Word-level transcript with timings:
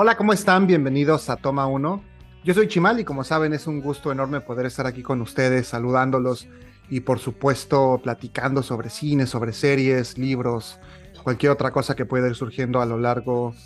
Hola, 0.00 0.16
¿cómo 0.16 0.32
están? 0.32 0.68
Bienvenidos 0.68 1.28
a 1.28 1.34
Toma 1.34 1.66
1. 1.66 2.04
Yo 2.44 2.54
soy 2.54 2.68
Chimal 2.68 3.00
y 3.00 3.04
como 3.04 3.24
saben 3.24 3.52
es 3.52 3.66
un 3.66 3.80
gusto 3.80 4.12
enorme 4.12 4.40
poder 4.40 4.64
estar 4.66 4.86
aquí 4.86 5.02
con 5.02 5.20
ustedes 5.20 5.66
saludándolos 5.66 6.46
y 6.88 7.00
por 7.00 7.18
supuesto 7.18 7.98
platicando 8.00 8.62
sobre 8.62 8.90
cine, 8.90 9.26
sobre 9.26 9.52
series, 9.52 10.16
libros, 10.16 10.78
cualquier 11.24 11.50
otra 11.50 11.72
cosa 11.72 11.96
que 11.96 12.04
pueda 12.04 12.28
ir 12.28 12.36
surgiendo 12.36 12.80
a 12.80 12.86
lo 12.86 12.96
largo 12.96 13.56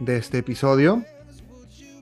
de 0.00 0.16
este 0.16 0.38
episodio. 0.38 1.04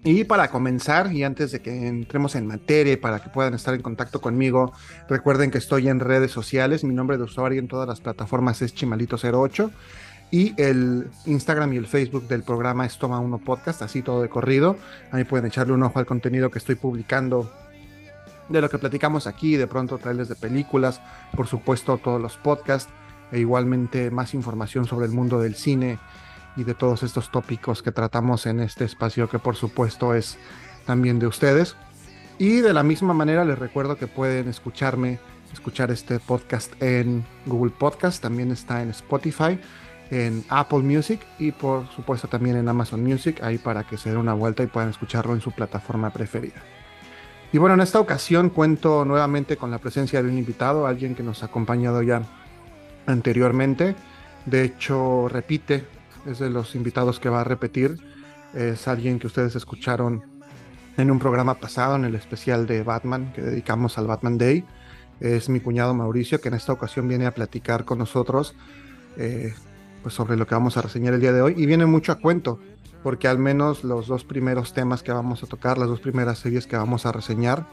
Y 0.05 0.23
para 0.23 0.53
comenzar, 0.53 1.13
y 1.13 1.25
antes 1.25 1.51
de 1.51 1.61
que 1.61 1.89
entremos 1.89 2.37
en 2.37 2.47
materia, 2.47 2.99
para 2.99 3.19
que 3.19 3.29
puedan 3.29 3.55
estar 3.55 3.75
en 3.75 3.83
contacto 3.83 4.21
conmigo, 4.21 4.73
recuerden 5.09 5.51
que 5.51 5.59
estoy 5.59 5.89
en 5.89 5.99
redes 5.99 6.31
sociales. 6.31 6.85
Mi 6.85 6.95
nombre 6.95 7.19
de 7.19 7.25
usuario 7.25 7.59
en 7.59 7.67
todas 7.67 7.89
las 7.89 8.01
plataformas 8.01 8.63
es 8.63 8.73
Chimalito08. 8.73 9.69
Y 10.31 10.55
el 10.63 11.11
Instagram 11.27 11.73
y 11.73 11.77
el 11.77 11.87
Facebook 11.87 12.29
del 12.29 12.45
programa 12.45 12.87
es 12.87 12.99
Toma 12.99 13.19
Uno 13.19 13.39
Podcast, 13.39 13.83
así 13.83 14.01
todo 14.03 14.23
de 14.23 14.29
corrido. 14.29 14.77
Ahí 15.11 15.25
pueden 15.25 15.47
echarle 15.47 15.73
un 15.73 15.83
ojo 15.83 15.99
al 15.99 16.07
contenido 16.07 16.51
que 16.51 16.59
estoy 16.59 16.77
publicando 16.77 17.53
de 18.49 18.61
lo 18.61 18.69
que 18.69 18.79
platicamos 18.79 19.27
aquí, 19.27 19.57
de 19.57 19.67
pronto 19.67 19.99
traerles 19.99 20.29
de 20.29 20.35
películas, 20.35 21.01
por 21.37 21.47
supuesto 21.47 21.99
todos 21.99 22.21
los 22.21 22.37
podcasts, 22.37 22.93
e 23.33 23.39
igualmente 23.39 24.11
más 24.11 24.35
información 24.35 24.87
sobre 24.87 25.07
el 25.07 25.13
mundo 25.13 25.41
del 25.41 25.55
cine 25.55 25.99
y 26.57 26.65
de 26.65 26.75
todos 26.75 27.03
estos 27.05 27.31
tópicos 27.31 27.83
que 27.83 27.93
tratamos 27.93 28.47
en 28.47 28.61
este 28.61 28.85
espacio 28.85 29.29
que 29.29 29.39
por 29.39 29.55
supuesto 29.55 30.15
es 30.15 30.37
también 30.85 31.19
de 31.19 31.27
ustedes. 31.27 31.77
Y 32.39 32.61
de 32.61 32.73
la 32.73 32.83
misma 32.83 33.15
manera 33.15 33.45
les 33.45 33.59
recuerdo 33.59 33.97
que 33.97 34.07
pueden 34.07 34.49
escucharme, 34.49 35.19
escuchar 35.53 35.91
este 35.91 36.19
podcast 36.19 36.73
en 36.83 37.25
Google 37.47 37.73
Podcast, 37.79 38.23
también 38.23 38.51
está 38.51 38.83
en 38.83 38.91
Spotify, 38.91 39.61
en 40.11 40.45
Apple 40.49 40.81
Music 40.81 41.21
y 41.39 41.53
por 41.53 41.89
supuesto 41.89 42.29
también 42.29 42.57
en 42.57 42.69
Amazon 42.69 43.03
Music, 43.03 43.43
ahí 43.43 43.59
para 43.59 43.85
que 43.85 43.97
se 43.97 44.11
den 44.11 44.19
una 44.19 44.35
vuelta 44.35 44.63
y 44.63 44.67
puedan 44.67 44.91
escucharlo 44.91 45.35
en 45.35 45.41
su 45.41 45.53
plataforma 45.53 46.11
preferida. 46.11 46.61
Y 47.53 47.59
bueno, 47.59 47.75
en 47.75 47.81
esta 47.81 48.01
ocasión 48.01 48.51
cuento 48.51 49.05
nuevamente 49.05 49.57
con 49.57 49.71
la 49.71 49.79
presencia 49.79 50.23
de 50.23 50.29
un 50.29 50.39
invitado, 50.39 50.87
alguien 50.87 51.15
que 51.15 51.23
nos 51.23 51.43
ha 51.43 51.47
acompañado 51.47 52.03
ya 52.03 52.23
anteriormente. 53.07 53.97
De 54.47 54.63
hecho, 54.63 55.29
repite 55.29 55.85
es 56.27 56.39
de 56.39 56.51
los 56.51 56.75
invitados 56.75 57.19
que 57.19 57.29
va 57.29 57.41
a 57.41 57.45
repetir. 57.45 57.99
Es 58.55 58.89
alguien 58.89 59.19
que 59.19 59.27
ustedes 59.27 59.55
escucharon 59.57 60.25
en 60.97 61.11
un 61.11 61.19
programa 61.19 61.55
pasado, 61.55 61.97
en 61.97 62.05
el 62.05 62.15
especial 62.15 62.67
de 62.67 62.83
Batman 62.83 63.33
que 63.33 63.43
dedicamos 63.43 63.97
al 63.99 64.07
Batman 64.07 64.39
Day. 64.39 64.65
Es 65.21 65.49
mi 65.49 65.61
cuñado 65.61 65.95
Mauricio, 65.95 66.41
que 66.41 66.49
en 66.49 66.55
esta 66.55 66.73
ocasión 66.73 67.09
viene 67.09 67.27
a 67.27 67.35
platicar 67.35 67.85
con 67.85 67.99
nosotros 67.99 68.55
eh, 69.17 69.55
pues 70.03 70.15
sobre 70.15 70.37
lo 70.37 70.47
que 70.47 70.55
vamos 70.55 70.77
a 70.77 70.83
reseñar 70.83 71.15
el 71.15 71.21
día 71.21 71.33
de 71.33 71.43
hoy. 71.43 71.55
Y 71.57 71.67
viene 71.67 71.87
mucho 71.87 72.13
a 72.13 72.17
cuento, 72.17 72.61
porque 73.03 73.29
al 73.29 73.39
menos 73.39 73.85
los 73.85 74.07
dos 74.07 74.25
primeros 74.25 74.73
temas 74.73 75.03
que 75.03 75.13
vamos 75.13 75.43
a 75.43 75.47
tocar, 75.47 75.79
las 75.79 75.89
dos 75.89 76.01
primeras 76.01 76.39
series 76.39 76.67
que 76.67 76.77
vamos 76.77 77.07
a 77.07 77.13
reseñar, 77.13 77.67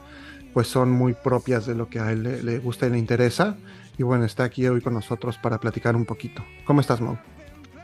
pues 0.53 0.67
son 0.67 0.91
muy 0.91 1.13
propias 1.13 1.65
de 1.65 1.75
lo 1.75 1.89
que 1.89 1.99
a 1.99 2.11
él 2.11 2.45
le, 2.45 2.59
gusta 2.59 2.87
y 2.87 2.89
le 2.89 2.97
interesa. 2.97 3.57
Y 3.97 4.03
bueno, 4.03 4.25
está 4.25 4.43
aquí 4.43 4.67
hoy 4.67 4.81
con 4.81 4.93
nosotros 4.93 5.37
para 5.37 5.59
platicar 5.59 5.95
un 5.95 6.05
poquito. 6.05 6.43
¿Cómo 6.65 6.81
estás, 6.81 7.01
Mau? 7.01 7.17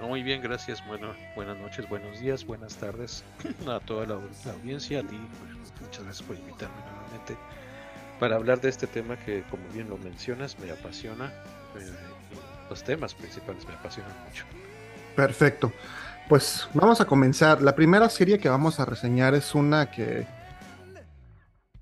Muy 0.02 0.22
bien, 0.22 0.42
gracias. 0.42 0.86
Bueno, 0.88 1.14
buenas 1.36 1.58
noches, 1.58 1.88
buenos 1.90 2.20
días, 2.20 2.46
buenas 2.46 2.76
tardes 2.76 3.24
a 3.68 3.80
toda 3.80 4.06
la, 4.06 4.16
audiencia, 4.52 5.00
a 5.00 5.04
ti. 5.04 5.18
Muchas 5.82 6.04
gracias 6.04 6.28
por 6.28 6.36
invitarme 6.36 6.76
nuevamente 6.92 7.38
para 8.24 8.38
hablar 8.38 8.62
de 8.62 8.70
este 8.70 8.88
tema 8.88 9.18
que, 9.18 9.44
como 9.50 9.64
bien 9.74 9.90
lo 9.90 9.98
mencionas, 9.98 10.58
me 10.60 10.72
apasiona. 10.72 11.32
Los 12.74 12.84
temas 12.84 13.14
principales 13.14 13.68
me 13.68 13.76
apasionan 13.76 14.12
mucho. 14.26 14.46
Perfecto. 15.16 15.72
Pues 16.28 16.68
vamos 16.74 17.00
a 17.02 17.06
comenzar. 17.06 17.62
La 17.62 17.76
primera 17.76 18.10
serie 18.10 18.40
que 18.40 18.50
vamos 18.50 18.80
a 18.80 18.86
reseñar 18.86 19.36
es 19.36 19.54
una 19.54 19.92
que, 19.92 20.26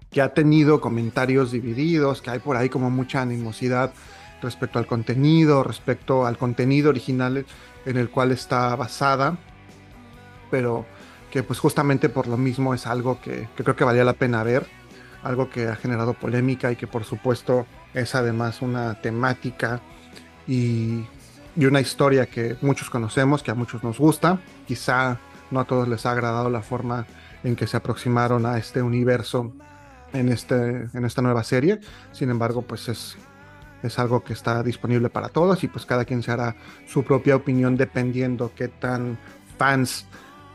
que 0.09 0.21
ha 0.21 0.33
tenido 0.33 0.81
comentarios 0.81 1.53
divididos, 1.53 2.21
que 2.21 2.31
hay 2.31 2.39
por 2.39 2.57
ahí 2.57 2.67
como 2.67 2.89
mucha 2.89 3.21
animosidad 3.21 3.93
respecto 4.41 4.79
al 4.79 4.85
contenido, 4.85 5.63
respecto 5.63 6.25
al 6.25 6.37
contenido 6.37 6.89
original 6.89 7.45
en 7.85 7.97
el 7.97 8.09
cual 8.09 8.33
está 8.33 8.75
basada, 8.75 9.37
pero 10.49 10.85
que 11.31 11.41
pues 11.41 11.59
justamente 11.59 12.09
por 12.09 12.27
lo 12.27 12.35
mismo 12.35 12.73
es 12.73 12.85
algo 12.85 13.21
que, 13.21 13.47
creo 13.55 13.77
que 13.77 13.85
valía 13.85 14.03
la 14.03 14.13
pena 14.13 14.43
ver, 14.43 14.67
algo 15.23 15.49
que 15.49 15.67
ha 15.67 15.77
generado 15.77 16.15
polémica 16.15 16.69
y 16.69 16.75
que 16.75 16.87
por 16.87 17.05
supuesto 17.05 17.65
es 17.93 18.13
además 18.13 18.61
una 18.61 18.99
temática 18.99 19.79
y, 20.51 21.07
una 21.65 21.81
historia 21.81 22.25
que 22.25 22.57
muchos 22.61 22.89
conocemos, 22.89 23.43
que 23.43 23.51
a 23.51 23.55
muchos 23.55 23.83
nos 23.83 23.97
gusta, 23.99 24.39
quizá 24.67 25.19
no 25.49 25.59
a 25.59 25.65
todos 25.65 25.87
les 25.87 26.05
ha 26.05 26.11
agradado 26.11 26.49
la 26.49 26.61
forma 26.61 27.05
en 27.43 27.55
que 27.55 27.67
se 27.67 27.77
aproximaron 27.77 28.45
a 28.45 28.57
este 28.57 28.81
universo 28.81 29.53
en, 30.13 30.29
este, 30.29 30.87
en 30.93 31.05
esta 31.05 31.21
nueva 31.21 31.43
serie, 31.43 31.79
sin 32.11 32.29
embargo 32.29 32.61
pues 32.61 32.89
es 32.89 33.17
es 33.83 33.97
algo 33.97 34.23
que 34.23 34.33
está 34.33 34.61
disponible 34.61 35.09
para 35.09 35.29
todos 35.29 35.63
y 35.63 35.67
pues 35.67 35.87
cada 35.87 36.05
quien 36.05 36.21
se 36.21 36.31
hará 36.31 36.55
su 36.87 37.03
propia 37.03 37.35
opinión 37.35 37.77
dependiendo 37.77 38.51
qué 38.55 38.67
tan 38.67 39.17
fans 39.57 40.05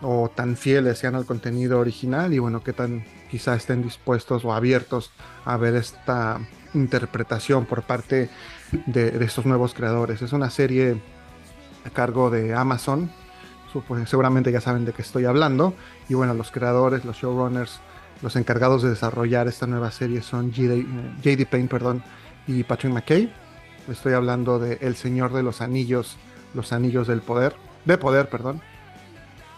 o 0.01 0.31
tan 0.33 0.57
fieles 0.57 0.99
sean 0.99 1.17
al 1.17 1.27
contenido 1.27 1.81
original 1.81 2.33
y 2.33 2.39
bueno, 2.39 2.63
qué 2.63 2.73
tan 2.73 3.05
quizá 3.29 3.57
estén 3.57 3.83
dispuestos 3.83 4.45
o 4.45 4.53
abiertos 4.53 5.11
a 5.45 5.57
ver 5.57 5.75
esta 5.75 6.39
interpretación 6.75 7.67
por 7.67 7.83
parte 7.83 8.17
de, 8.17 8.31
estos 8.95 9.47
nuevos 9.47 9.75
creadores. 9.75 10.23
Es 10.23 10.33
una 10.33 10.51
serie 10.51 11.01
a 11.85 11.91
cargo 11.91 12.31
de 12.31 12.55
Amazon, 12.55 13.11
pues, 13.87 14.09
seguramente 14.09 14.53
ya 14.53 14.61
saben 14.61 14.85
de 14.85 14.93
qué 14.93 15.03
estoy 15.03 15.25
hablando 15.25 15.75
y 16.09 16.15
bueno, 16.15 16.35
los 16.35 16.51
creadores, 16.51 17.05
los 17.05 17.17
showrunners, 17.17 17.81
los 18.23 18.37
encargados 18.37 18.83
de 18.83 18.91
desarrollar 18.91 19.49
esta 19.49 19.67
nueva 19.67 19.91
serie 19.91 20.23
son 20.23 20.53
JD, 20.53 20.85
eh, 21.25 21.47
Payne, 21.47 21.69
perdón, 21.69 22.03
y 22.47 22.63
Patrick 22.63 22.93
McKay. 22.93 23.33
Estoy 23.91 24.15
hablando 24.15 24.59
de 24.59 24.79
El 24.81 24.97
Señor 24.97 25.33
de 25.33 25.43
los 25.43 25.61
Anillos, 25.61 26.17
Los 26.55 26.73
Anillos 26.73 27.07
del 27.07 27.21
Poder, 27.21 27.55
de 27.85 27.99
Poder, 27.99 28.29
perdón. 28.29 28.61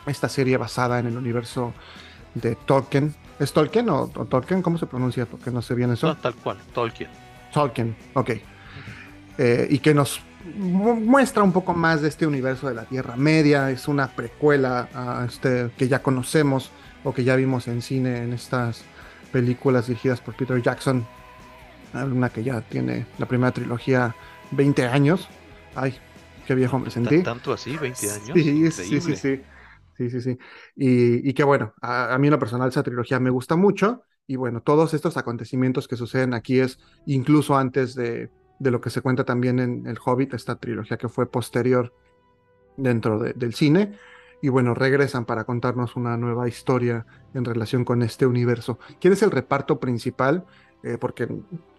Esta 0.06 0.28
serie 0.28 0.56
basada 0.56 0.98
en 0.98 1.06
el 1.06 1.16
universo 1.16 1.72
de 2.34 2.56
Tolkien. 2.56 3.14
¿Es 3.38 3.52
Tolkien 3.52 3.88
o, 3.88 4.08
Tolkien? 4.08 4.62
¿Cómo 4.62 4.78
se 4.78 4.86
pronuncia? 4.86 5.26
Porque 5.26 5.50
no 5.50 5.62
sé 5.62 5.74
bien 5.74 5.92
eso. 5.92 6.14
tal 6.16 6.34
cual, 6.34 6.58
Tolkien. 6.74 7.10
Tolkien, 7.52 7.96
ok. 8.14 8.30
Eh, 9.38 9.68
y 9.70 9.78
que 9.78 9.94
nos 9.94 10.20
muestra 10.56 11.42
un 11.42 11.52
poco 11.52 11.72
más 11.74 12.02
de 12.02 12.08
este 12.08 12.26
universo 12.26 12.68
de 12.68 12.74
la 12.74 12.84
Tierra 12.84 13.16
Media. 13.16 13.70
Es 13.70 13.88
una 13.88 14.08
precuela 14.08 14.88
a 14.92 15.24
este 15.26 15.70
que 15.76 15.88
ya 15.88 16.02
conocemos 16.02 16.70
o 17.04 17.14
que 17.14 17.24
ya 17.24 17.36
vimos 17.36 17.68
en 17.68 17.80
cine 17.80 18.24
en 18.24 18.32
estas 18.32 18.82
películas 19.32 19.86
dirigidas 19.86 20.20
por 20.20 20.34
Peter 20.34 20.60
Jackson 20.60 21.06
una 21.94 22.28
que 22.30 22.42
ya 22.42 22.60
tiene 22.60 23.06
la 23.18 23.26
primera 23.26 23.52
trilogía 23.52 24.14
20 24.50 24.86
años. 24.86 25.28
Ay, 25.74 25.96
qué 26.46 26.54
viejo 26.54 26.78
me 26.78 26.90
sentí. 26.90 27.22
¿Tanto 27.22 27.52
así? 27.52 27.76
¿20 27.76 28.10
años? 28.10 28.30
Sí, 28.34 28.70
sí, 28.70 29.00
sí, 29.00 29.16
sí. 29.16 29.40
Sí, 29.96 30.10
sí, 30.10 30.20
sí. 30.20 30.38
Y, 30.76 31.28
y 31.28 31.34
que 31.34 31.42
bueno, 31.42 31.74
a, 31.80 32.16
mí 32.18 32.28
en 32.28 32.32
lo 32.32 32.38
personal 32.38 32.68
esa 32.68 32.82
trilogía 32.82 33.18
me 33.18 33.30
gusta 33.30 33.56
mucho. 33.56 34.04
Y 34.26 34.36
bueno, 34.36 34.60
todos 34.60 34.94
estos 34.94 35.16
acontecimientos 35.16 35.88
que 35.88 35.96
suceden 35.96 36.34
aquí 36.34 36.60
es 36.60 36.78
incluso 37.06 37.56
antes 37.56 37.94
de, 37.94 38.30
de 38.58 38.70
lo 38.70 38.80
que 38.80 38.90
se 38.90 39.00
cuenta 39.00 39.24
también 39.24 39.58
en 39.58 39.86
El 39.86 39.98
Hobbit, 40.04 40.34
esta 40.34 40.56
trilogía 40.56 40.96
que 40.96 41.08
fue 41.08 41.30
posterior 41.30 41.92
dentro 42.76 43.18
del 43.18 43.54
cine. 43.54 43.98
Y 44.40 44.50
bueno, 44.50 44.74
regresan 44.74 45.24
para 45.24 45.44
contarnos 45.44 45.96
una 45.96 46.16
nueva 46.16 46.48
historia 46.48 47.06
en 47.34 47.44
relación 47.44 47.84
con 47.84 48.02
este 48.02 48.24
universo. 48.26 48.78
¿Quién 49.00 49.12
es 49.12 49.22
el 49.22 49.32
reparto 49.32 49.80
principal? 49.80 50.44
Eh, 50.84 50.96
porque 50.98 51.28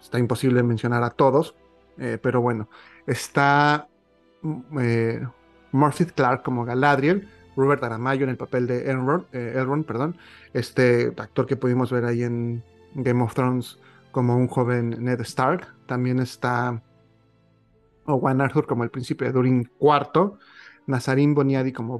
está 0.02 0.20
imposible 0.20 0.62
mencionar 0.62 1.04
a 1.04 1.12
todos, 1.12 1.56
eh, 1.98 2.18
pero 2.22 2.42
bueno, 2.42 2.68
está 3.08 3.88
mm, 4.42 4.80
eh, 4.82 5.28
Clark 6.16 6.44
como 6.44 6.66
Galadriel, 6.66 7.30
Robert 7.56 7.82
Aramayo 7.82 8.26
en 8.26 8.30
el 8.30 8.38
papel 8.38 8.68
de 8.68 8.92
Elrond, 8.92 9.26
Elrond, 9.34 9.86
perdón, 9.86 10.18
este 10.54 11.14
actor 11.18 11.46
que 11.46 11.56
pudimos 11.56 11.92
ver 11.92 12.04
ahí 12.04 12.24
en 12.24 12.62
Game 12.94 13.24
of 13.24 13.34
Thrones 13.34 13.80
como 14.12 14.36
un 14.36 14.48
joven 14.48 14.90
Ned 15.04 15.22
Stark, 15.22 15.76
también 15.86 16.20
está 16.20 16.82
Owen 18.06 18.42
Arthur 18.42 18.68
como 18.68 18.84
el 18.84 18.90
príncipe 18.90 19.26
de 19.26 19.32
Durin 19.32 19.72
IV, 19.80 20.38
Nazarín 20.88 21.36
Boniadi 21.36 21.72
como 21.72 21.98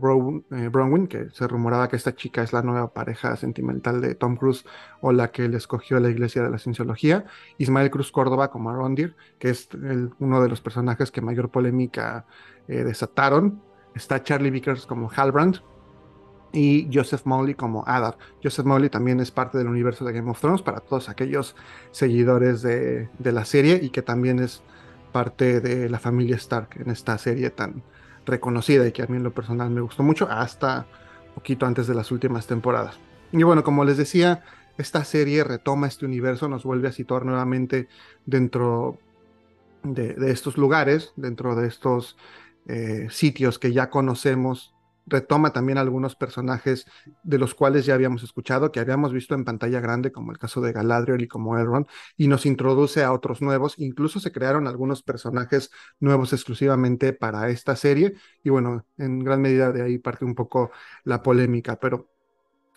eh, 0.52 0.68
Bronwyn, 0.68 1.08
que 1.08 1.30
se 1.30 1.48
rumoraba 1.48 1.88
que 1.88 1.96
esta 1.96 2.16
chica 2.16 2.42
es 2.42 2.54
la 2.54 2.64
nueva 2.64 2.92
pareja 2.92 3.36
sentimental 3.36 4.02
de 4.02 4.16
Tom 4.16 4.36
Cruise 4.36 4.66
o 5.02 5.12
la 5.12 5.32
que 5.32 5.48
le 5.48 5.58
escogió 5.58 6.00
la 6.00 6.10
iglesia 6.10 6.42
de 6.42 6.50
la 6.50 6.58
cienciología, 6.58 7.26
Ismael 7.60 7.92
Cruz 7.92 8.12
Córdoba 8.12 8.50
como 8.50 8.72
Arondir, 8.72 9.16
que 9.38 9.52
es 9.52 9.70
uno 10.18 10.42
de 10.42 10.50
los 10.50 10.62
personajes 10.62 11.12
que 11.12 11.22
mayor 11.22 11.50
polémica 11.50 12.26
eh, 12.68 12.84
desataron, 12.84 13.62
está 13.94 14.24
Charlie 14.24 14.50
Vickers 14.50 14.88
como 14.88 15.10
Halbrand, 15.16 15.62
y 16.52 16.90
Joseph 16.92 17.22
Mowley 17.26 17.54
como 17.54 17.84
Adar. 17.88 18.18
Joseph 18.44 18.66
Mowley 18.66 18.90
también 18.90 19.20
es 19.20 19.32
parte 19.32 19.58
del 19.58 19.68
universo 19.68 20.06
de 20.06 20.14
Game 20.14 20.30
of 20.30 20.40
Thrones 20.40 20.62
para 20.62 20.80
todos 20.80 21.10
aquellos 21.10 21.56
seguidores 21.92 22.62
de, 22.62 23.10
de 23.20 23.32
la 23.32 23.46
serie 23.46 23.80
y 23.82 23.90
que 23.90 24.02
también 24.02 24.40
es 24.40 24.62
parte 25.12 25.62
de 25.62 25.90
la 25.90 26.00
familia 26.00 26.36
Stark 26.36 26.70
en 26.80 26.90
esta 26.92 27.18
serie 27.18 27.50
tan, 27.50 27.84
reconocida 28.30 28.88
y 28.88 28.92
que 28.92 29.04
a 29.04 29.08
mí 29.08 29.18
en 29.18 29.24
lo 29.24 29.34
personal 29.34 29.70
me 29.70 29.82
gustó 29.82 30.04
mucho, 30.04 30.28
hasta 30.30 30.86
poquito 31.36 31.66
antes 31.66 31.88
de 31.88 31.96
las 31.96 32.12
últimas 32.12 32.48
temporadas. 32.48 32.98
Y 33.32 33.44
bueno, 33.44 33.64
como 33.64 33.84
les 33.84 33.98
decía, 33.98 34.44
esta 34.78 35.04
serie 35.04 35.44
retoma 35.44 35.88
este 35.88 36.06
universo, 36.06 36.48
nos 36.48 36.64
vuelve 36.64 36.88
a 36.88 36.92
situar 36.92 37.26
nuevamente 37.26 37.88
dentro 38.26 38.98
de, 39.84 40.16
estos 40.32 40.58
lugares, 40.58 41.14
dentro 41.16 41.56
de 41.56 41.68
estos 41.68 42.18
eh, 42.68 43.08
sitios 43.10 43.60
que 43.60 43.74
ya 43.74 43.90
conocemos 43.90 44.74
retoma 45.10 45.52
también 45.54 45.78
algunos 45.78 46.16
personajes 46.16 46.86
de 47.24 47.38
los 47.38 47.56
cuales 47.56 47.86
ya 47.86 47.94
habíamos 47.94 48.24
escuchado, 48.24 48.72
que 48.72 48.80
habíamos 48.80 49.14
visto 49.14 49.36
en 49.36 49.46
pantalla 49.46 49.80
grande, 49.80 50.12
como 50.12 50.32
el 50.32 50.38
caso 50.38 50.62
de 50.62 50.72
Galadriel 50.72 51.22
y 51.22 51.28
como 51.28 51.58
Elrond, 51.58 51.88
y 52.18 52.28
nos 52.28 52.46
introduce 52.46 53.04
a 53.04 53.12
otros 53.14 53.42
nuevos. 53.42 53.76
Incluso 53.78 54.20
se 54.20 54.32
crearon 54.32 54.68
algunos 54.68 55.04
personajes 55.04 55.72
nuevos 56.00 56.34
exclusivamente 56.34 57.14
para 57.14 57.50
esta 57.50 57.76
serie, 57.76 58.16
y 58.44 58.50
bueno, 58.50 58.86
en 58.98 59.20
gran 59.20 59.42
medida 59.42 59.72
de 59.72 59.82
ahí 59.84 59.98
parte 59.98 60.26
un 60.26 60.36
poco 60.36 60.72
la 61.04 61.22
polémica, 61.24 61.80
pero 61.80 62.10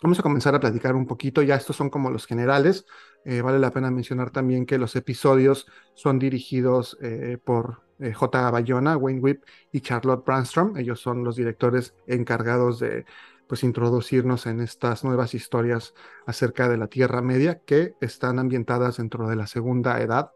Vamos 0.03 0.19
a 0.19 0.21
comenzar 0.21 0.53
a 0.53 0.59
platicar 0.59 0.97
un 0.97 1.07
poquito, 1.07 1.41
ya 1.43 1.55
estos 1.55 1.77
son 1.77 1.89
como 1.89 2.09
los 2.09 2.25
generales. 2.25 2.85
Eh, 3.23 3.41
vale 3.41 3.57
la 3.57 3.71
pena 3.71 3.89
mencionar 3.89 4.31
también 4.31 4.65
que 4.65 4.77
los 4.77 4.97
episodios 4.97 5.65
son 5.93 6.19
dirigidos 6.19 6.97
eh, 7.01 7.37
por 7.41 7.83
eh, 7.99 8.11
J. 8.11 8.51
Bayona, 8.51 8.97
Wayne 8.97 9.21
Whip 9.21 9.43
y 9.71 9.79
Charlotte 9.79 10.25
Brandstrom. 10.25 10.75
Ellos 10.75 10.99
son 10.99 11.23
los 11.23 11.37
directores 11.37 11.95
encargados 12.05 12.79
de 12.79 13.05
pues, 13.47 13.63
introducirnos 13.63 14.45
en 14.45 14.59
estas 14.59 15.05
nuevas 15.05 15.33
historias 15.33 15.93
acerca 16.25 16.67
de 16.67 16.75
la 16.75 16.87
Tierra 16.87 17.21
Media 17.21 17.61
que 17.65 17.93
están 18.01 18.39
ambientadas 18.39 18.97
dentro 18.97 19.29
de 19.29 19.37
la 19.37 19.47
Segunda 19.47 20.01
Edad. 20.01 20.33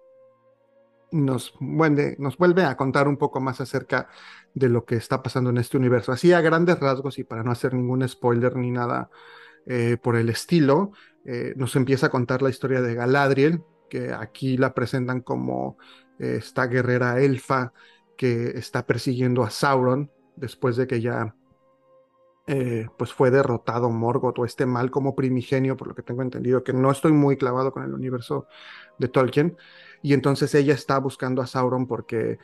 Nos 1.11 1.55
vuelve, 1.59 2.15
nos 2.19 2.37
vuelve 2.37 2.63
a 2.63 2.77
contar 2.77 3.09
un 3.09 3.17
poco 3.17 3.41
más 3.41 3.59
acerca 3.59 4.07
de 4.53 4.69
lo 4.69 4.85
que 4.85 4.95
está 4.95 5.21
pasando 5.21 5.49
en 5.49 5.57
este 5.57 5.75
universo. 5.75 6.13
Así 6.13 6.31
a 6.31 6.39
grandes 6.39 6.79
rasgos 6.79 7.19
y 7.19 7.25
para 7.25 7.43
no 7.43 7.51
hacer 7.51 7.73
ningún 7.73 8.07
spoiler 8.07 8.55
ni 8.55 8.71
nada 8.71 9.09
eh, 9.69 9.97
por 10.01 10.15
el 10.15 10.29
estilo, 10.29 10.93
eh, 11.25 11.53
nos 11.57 11.75
empieza 11.75 12.07
a 12.07 12.09
contar 12.09 12.41
la 12.41 12.49
historia 12.49 12.81
de 12.81 12.95
Galadriel, 12.95 13.63
que 13.89 14.13
aquí 14.13 14.55
la 14.55 14.73
presentan 14.73 15.19
como 15.19 15.77
eh, 16.19 16.37
esta 16.39 16.67
guerrera 16.67 17.19
elfa 17.19 17.73
que 18.15 18.57
está 18.57 18.85
persiguiendo 18.85 19.43
a 19.43 19.49
Sauron 19.49 20.09
después 20.37 20.77
de 20.77 20.87
que 20.87 21.01
ya 21.01 21.35
pues 22.97 23.11
fue 23.11 23.29
derrotado 23.29 23.89
Morgoth 23.89 24.39
o 24.39 24.45
este 24.45 24.65
mal 24.65 24.89
como 24.89 25.15
primigenio, 25.15 25.75
por 25.75 25.89
lo 25.89 25.95
que 25.95 26.01
tengo 26.01 26.21
entendido, 26.21 26.63
que 26.63 26.71
no 26.71 26.89
estoy 26.89 27.11
muy 27.11 27.35
clavado 27.35 27.73
con 27.73 27.83
el 27.83 27.93
universo 27.93 28.47
de 28.97 29.09
Tolkien. 29.09 29.57
Y 30.01 30.13
entonces 30.13 30.55
ella 30.55 30.73
está 30.73 30.97
buscando 30.99 31.41
a 31.41 31.47
Sauron 31.47 31.87
porque 31.87 32.39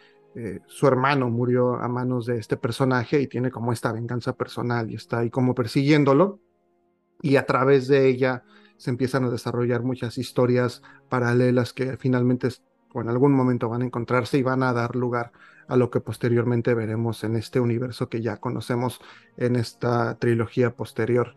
su 0.68 0.88
hermano 0.88 1.30
murió 1.30 1.76
a 1.76 1.88
manos 1.88 2.26
de 2.26 2.38
este 2.38 2.58
personaje 2.58 3.22
y 3.22 3.28
tiene 3.28 3.50
como 3.50 3.72
esta 3.72 3.94
venganza 3.94 4.36
personal 4.36 4.92
y 4.92 4.96
está 4.96 5.20
ahí 5.20 5.30
como 5.30 5.56
persiguiéndolo 5.56 6.42
y 7.24 7.38
a 7.38 7.46
través 7.46 7.88
de 7.88 8.08
ella 8.08 8.44
se 8.78 8.92
empiezan 8.92 9.24
a 9.24 9.30
desarrollar 9.30 9.82
muchas 9.82 10.18
historias 10.18 10.84
paralelas 11.10 11.72
que 11.72 11.98
finalmente 11.98 12.50
o 12.94 13.02
en 13.02 13.10
algún 13.10 13.32
momento 13.32 13.70
van 13.70 13.82
a 13.82 13.86
encontrarse 13.86 14.38
y 14.38 14.44
van 14.44 14.62
a 14.62 14.74
dar 14.74 14.96
lugar 14.96 15.32
a 15.68 15.78
lo 15.78 15.90
que 15.90 16.02
posteriormente 16.02 16.74
veremos 16.74 17.24
en 17.24 17.38
este 17.38 17.62
universo 17.62 18.10
que 18.10 18.22
ya 18.22 18.38
conocemos 18.38 19.00
en 19.38 19.56
esta 19.56 20.20
trilogía 20.20 20.76
posterior, 20.76 21.34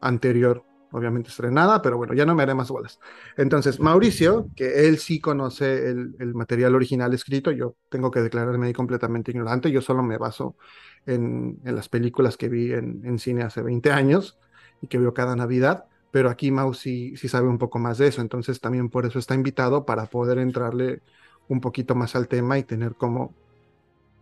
anterior, 0.00 0.64
obviamente 0.90 1.28
estrenada, 1.28 1.82
pero 1.82 1.98
bueno, 1.98 2.14
ya 2.14 2.24
no 2.24 2.34
me 2.34 2.42
haré 2.42 2.54
más 2.54 2.70
bolas. 2.70 2.98
Entonces, 3.36 3.78
Mauricio, 3.78 4.48
que 4.56 4.88
él 4.88 4.96
sí 4.96 5.20
conoce 5.20 5.90
el, 5.90 6.34
material 6.34 6.74
original 6.74 7.12
escrito, 7.12 7.50
yo 7.52 7.76
tengo 7.90 8.10
que 8.10 8.22
declararme 8.22 8.68
ahí 8.68 8.72
completamente 8.72 9.30
ignorante, 9.30 9.70
yo 9.70 9.82
solo 9.82 10.02
me 10.02 10.16
baso 10.16 10.56
en, 11.04 11.60
las 11.64 11.90
películas 11.90 12.38
que 12.38 12.48
vi 12.48 12.72
en, 12.72 13.02
en 13.04 13.18
cine 13.18 13.42
hace 13.42 13.60
20 13.60 13.92
años 13.92 14.38
y 14.80 14.86
que 14.86 14.98
veo 14.98 15.14
cada 15.14 15.36
Navidad, 15.36 15.86
pero 16.10 16.30
aquí 16.30 16.50
Mau 16.50 16.74
sí, 16.74 17.16
sabe 17.16 17.48
un 17.48 17.58
poco 17.58 17.78
más 17.78 17.98
de 17.98 18.08
eso, 18.08 18.20
entonces 18.20 18.60
también 18.60 18.88
por 18.88 19.06
eso 19.06 19.18
está 19.18 19.34
invitado 19.34 19.84
para 19.84 20.06
poder 20.06 20.38
entrarle 20.38 21.02
un 21.48 21.60
poquito 21.60 21.94
más 21.94 22.14
al 22.16 22.28
tema 22.28 22.58
y 22.58 22.62
tener 22.62 22.94
como 22.94 23.34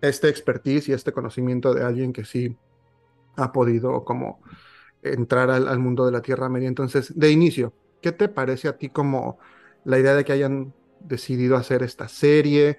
este 0.00 0.28
expertise 0.28 0.88
y 0.88 0.92
este 0.92 1.12
conocimiento 1.12 1.74
de 1.74 1.84
alguien 1.84 2.12
que 2.12 2.24
sí 2.24 2.56
ha 3.36 3.52
podido 3.52 4.04
como 4.04 4.40
entrar 5.02 5.50
al, 5.50 5.78
mundo 5.78 6.06
de 6.06 6.12
la 6.12 6.22
Tierra 6.22 6.48
Media. 6.48 6.68
Entonces, 6.68 7.18
de 7.18 7.30
inicio, 7.30 7.72
¿qué 8.00 8.12
te 8.12 8.28
parece 8.28 8.68
a 8.68 8.76
ti 8.76 8.88
como 8.88 9.38
la 9.84 9.98
idea 9.98 10.14
de 10.14 10.24
que 10.24 10.32
hayan 10.32 10.74
decidido 11.00 11.56
hacer 11.56 11.82
esta 11.82 12.08
serie? 12.08 12.78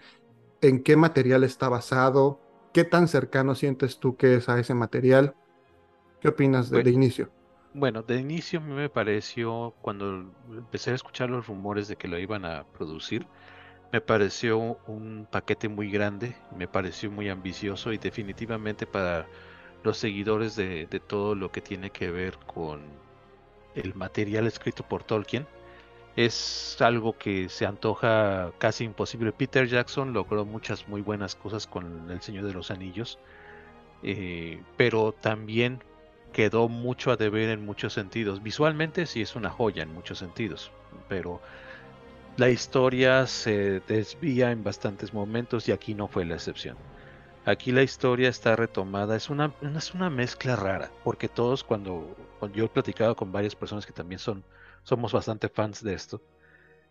¿En 0.62 0.84
qué 0.84 0.96
material 0.96 1.44
está 1.44 1.70
basado? 1.70 2.40
¿Qué 2.74 2.84
tan 2.84 3.08
cercano 3.08 3.56
sientes 3.56 4.00
tú 4.00 4.18
que 4.18 4.36
es 4.36 4.50
a 4.50 4.60
ese 4.60 4.74
material? 4.74 5.36
¿Qué 6.20 6.30
opinas 6.30 6.70
de, 6.70 6.84
de 6.84 6.92
inicio? 6.92 7.30
Bueno, 7.78 8.02
de 8.02 8.20
inicio 8.20 8.60
me 8.60 8.90
pareció, 8.90 9.76
cuando 9.84 10.26
empecé 10.50 10.90
a 10.92 10.96
escuchar 10.96 11.30
los 11.30 11.46
rumores 11.46 11.88
de 11.88 11.96
que 11.96 12.08
lo 12.08 12.18
iban 12.18 12.44
a 12.44 12.64
producir, 12.64 13.28
me 13.94 14.02
pareció 14.02 14.58
un 14.88 15.28
paquete 15.32 15.70
muy 15.70 15.92
grande, 15.92 16.36
me 16.58 16.68
pareció 16.68 17.12
muy 17.12 17.30
ambicioso 17.30 17.94
y 17.94 18.00
definitivamente 18.00 18.88
para 18.88 19.28
los 19.84 20.00
seguidores 20.00 20.56
de, 20.56 20.88
todo 21.08 21.36
lo 21.36 21.52
que 21.52 21.62
tiene 21.62 21.92
que 21.92 22.10
ver 22.10 22.40
con 22.48 22.82
el 23.76 23.94
material 23.94 24.48
escrito 24.48 24.82
por 24.82 25.04
Tolkien, 25.04 25.46
es 26.16 26.78
algo 26.82 27.16
que 27.16 27.48
se 27.48 27.68
antoja 27.68 28.54
casi 28.58 28.86
imposible. 28.86 29.32
Peter 29.34 29.68
Jackson 29.68 30.14
logró 30.14 30.46
muchas 30.46 30.88
muy 30.88 31.02
buenas 31.02 31.36
cosas 31.36 31.68
con 31.68 32.10
El 32.10 32.22
Señor 32.22 32.46
de 32.46 32.54
los 32.54 32.72
Anillos, 32.72 33.20
eh, 34.02 34.64
pero 34.78 35.12
también 35.12 35.84
quedó 36.38 36.70
mucho 36.70 37.10
a 37.10 37.18
deber 37.18 37.50
en 37.50 37.66
muchos 37.66 37.94
sentidos. 37.94 38.44
Visualmente 38.44 39.08
sí 39.08 39.24
es 39.24 39.36
una 39.36 39.50
joya 39.50 39.82
en 39.82 39.92
muchos 39.92 40.20
sentidos, 40.20 40.72
pero 41.10 41.42
la 42.38 42.52
historia 42.52 43.26
se 43.26 43.80
desvía 43.88 44.52
en 44.52 44.64
bastantes 44.64 45.16
momentos 45.16 45.68
y 45.68 45.72
aquí 45.72 45.96
no 45.96 46.08
fue 46.08 46.26
la 46.26 46.36
excepción. 46.36 46.78
Aquí 47.44 47.72
la 47.72 47.82
historia 47.82 48.30
está 48.30 48.56
retomada, 48.56 49.16
es 49.16 49.32
una, 49.32 49.52
es 49.76 49.96
una 49.96 50.12
mezcla 50.12 50.56
rara, 50.56 50.92
porque 51.04 51.28
todos 51.28 51.64
cuando, 51.64 52.16
yo 52.54 52.66
he 52.66 52.70
platicado 52.70 53.16
con 53.16 53.32
varias 53.32 53.56
personas 53.56 53.88
que 53.88 53.94
también 53.94 54.20
son, 54.20 54.44
somos 54.84 55.14
bastante 55.14 55.50
fans 55.50 55.84
de 55.84 55.96
esto, 55.96 56.22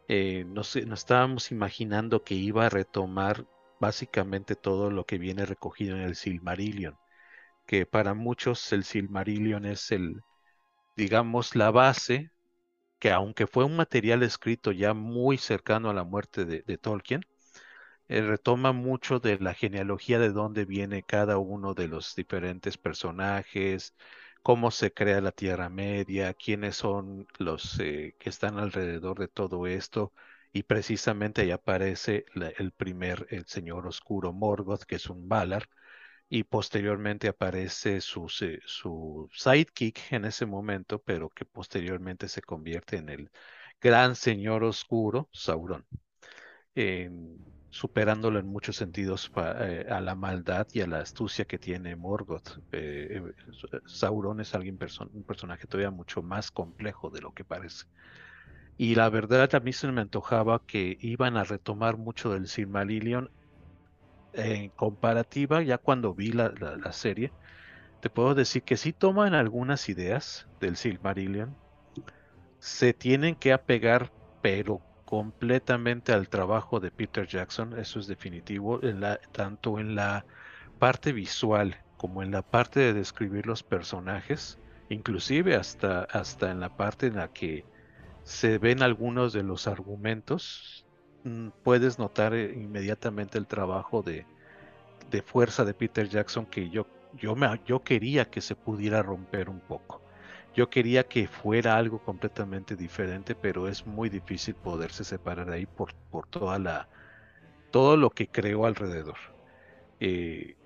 eh, 0.08 0.44
nos, 0.44 0.74
nos 0.74 0.98
estábamos 0.98 1.52
imaginando 1.52 2.24
que 2.24 2.34
iba 2.34 2.66
a 2.66 2.68
retomar 2.68 3.44
básicamente 3.78 4.56
todo 4.56 4.90
lo 4.90 5.04
que 5.04 5.18
viene 5.18 5.46
recogido 5.46 5.94
en 5.94 6.02
el 6.02 6.16
Silmarillion 6.16 6.96
que 7.66 7.86
para 7.86 8.14
muchos 8.14 8.72
el 8.72 8.84
Silmarillion 8.84 9.66
es 9.66 9.92
el, 9.92 10.22
digamos, 10.96 11.56
la 11.56 11.70
base, 11.70 12.32
que 12.98 13.12
aunque 13.12 13.46
fue 13.46 13.64
un 13.64 13.76
material 13.76 14.22
escrito 14.22 14.72
ya 14.72 14.94
muy 14.94 15.38
cercano 15.38 15.90
a 15.90 15.94
la 15.94 16.04
muerte 16.04 16.44
de, 16.46 16.78
Tolkien, 16.78 17.22
eh, 18.08 18.22
retoma 18.22 18.72
mucho 18.72 19.20
de 19.20 19.38
la 19.38 19.54
genealogía 19.54 20.18
de 20.18 20.30
dónde 20.32 20.64
viene 20.64 21.02
cada 21.02 21.38
uno 21.38 21.74
de 21.74 21.88
los 21.88 22.14
diferentes 22.16 22.78
personajes, 22.78 23.94
cómo 24.42 24.70
se 24.70 24.92
crea 24.92 25.20
la 25.20 25.32
Tierra 25.32 25.68
Media, 25.68 26.34
quiénes 26.34 26.76
son 26.76 27.26
los 27.38 27.78
eh, 27.80 28.14
que 28.18 28.30
están 28.30 28.58
alrededor 28.58 29.18
de 29.18 29.28
todo 29.28 29.66
esto. 29.66 30.12
Y 30.52 30.62
precisamente 30.64 31.42
ahí 31.42 31.50
aparece 31.50 32.24
el 32.58 32.72
primer, 32.72 33.26
el 33.30 33.46
señor 33.46 33.86
oscuro 33.86 34.32
Morgoth, 34.32 34.84
que 34.84 34.96
es 34.96 35.10
un 35.10 35.28
Valar, 35.28 35.68
y 36.28 36.44
posteriormente 36.44 37.28
aparece 37.28 38.00
su, 38.00 38.28
su 38.28 39.28
sidekick 39.32 40.12
en 40.12 40.24
ese 40.24 40.46
momento, 40.46 41.00
pero 41.02 41.30
que 41.30 41.44
posteriormente 41.44 42.28
se 42.28 42.42
convierte 42.42 42.96
en 42.96 43.08
el 43.08 43.30
gran 43.80 44.16
señor 44.16 44.64
oscuro, 44.64 45.28
Sauron, 45.32 45.86
superándolo 47.70 48.38
en 48.38 48.46
muchos 48.46 48.76
sentidos 48.76 49.30
eh, 49.36 49.86
a 49.90 50.00
la 50.00 50.14
maldad 50.14 50.66
y 50.72 50.80
a 50.80 50.86
la 50.86 51.00
astucia 51.00 51.44
que 51.44 51.58
tiene 51.58 51.94
Morgoth. 51.96 52.58
Eh, 52.72 53.20
eh, 53.22 53.80
Sauron 53.86 54.40
es 54.40 54.54
alguien 54.54 54.78
un 55.12 55.24
personaje 55.24 55.66
todavía 55.66 55.90
mucho 55.90 56.22
más 56.22 56.50
complejo 56.50 57.10
de 57.10 57.20
lo 57.20 57.32
que 57.32 57.44
parece. 57.44 57.84
Y 58.78 58.94
la 58.94 59.08
verdad 59.10 59.54
a 59.54 59.60
mí 59.60 59.72
se 59.72 59.90
me 59.92 60.00
antojaba 60.00 60.62
que 60.66 60.96
iban 61.00 61.36
a 61.36 61.44
retomar 61.44 61.96
mucho 61.96 62.30
del 62.32 62.48
Silmarillion 62.48 63.30
en 64.36 64.70
comparativa, 64.70 65.62
ya 65.62 65.78
cuando 65.78 66.14
vi 66.14 66.32
la, 66.32 66.52
serie, 66.92 67.32
te 68.00 68.10
puedo 68.10 68.34
decir 68.34 68.62
que 68.62 68.76
sí 68.76 68.92
toman 68.92 69.34
algunas 69.34 69.88
ideas 69.88 70.46
del 70.60 70.76
Silmarillion, 70.76 71.56
se 72.58 72.92
tienen 72.92 73.34
que 73.34 73.52
apegar, 73.52 74.12
pero 74.42 74.80
completamente 75.04 76.12
al 76.12 76.28
trabajo 76.28 76.80
de 76.80 76.90
Peter 76.90 77.26
Jackson, 77.26 77.78
eso 77.78 77.98
es 77.98 78.06
definitivo, 78.06 78.82
en 78.82 79.00
la, 79.00 79.18
tanto 79.32 79.78
en 79.78 79.94
la 79.94 80.26
parte 80.78 81.12
visual 81.12 81.76
como 81.96 82.22
en 82.22 82.30
la 82.30 82.42
parte 82.42 82.80
de 82.80 82.92
describir 82.92 83.46
los 83.46 83.62
personajes, 83.62 84.58
inclusive 84.88 85.56
hasta, 85.56 86.02
hasta 86.04 86.50
en 86.50 86.60
la 86.60 86.76
parte 86.76 87.06
en 87.06 87.16
la 87.16 87.28
que 87.28 87.64
se 88.22 88.58
ven 88.58 88.82
algunos 88.82 89.32
de 89.32 89.42
los 89.42 89.66
argumentos, 89.66 90.85
puedes 91.62 91.98
notar 91.98 92.34
eh, 92.34 92.52
inmediatamente 92.54 93.38
el 93.38 93.46
trabajo 93.46 94.02
de, 94.02 94.26
fuerza 95.24 95.64
de 95.64 95.74
Peter 95.74 96.08
Jackson 96.08 96.46
que 96.46 96.68
yo 96.68 96.86
yo, 97.14 97.34
me, 97.34 97.48
yo 97.66 97.82
quería 97.82 98.26
que 98.26 98.40
se 98.40 98.54
pudiera 98.54 99.02
romper 99.02 99.48
un 99.48 99.60
poco. 99.60 100.02
Yo 100.54 100.68
quería 100.70 101.04
que 101.04 101.26
fuera 101.26 101.76
algo 101.76 101.98
completamente 101.98 102.76
diferente, 102.76 103.34
pero 103.34 103.68
es 103.68 103.86
muy 103.86 104.08
difícil 104.08 104.54
poderse 104.54 105.04
separar 105.04 105.46
de 105.50 105.56
ahí 105.56 105.66
por, 105.66 105.94
por 106.10 106.26
toda 106.26 106.58
la, 106.58 106.88
todo 107.70 107.96
lo 107.96 108.10
que 108.10 108.28
creó 108.28 108.66
alrededor. 108.66 109.16
Eh, 110.00 110.56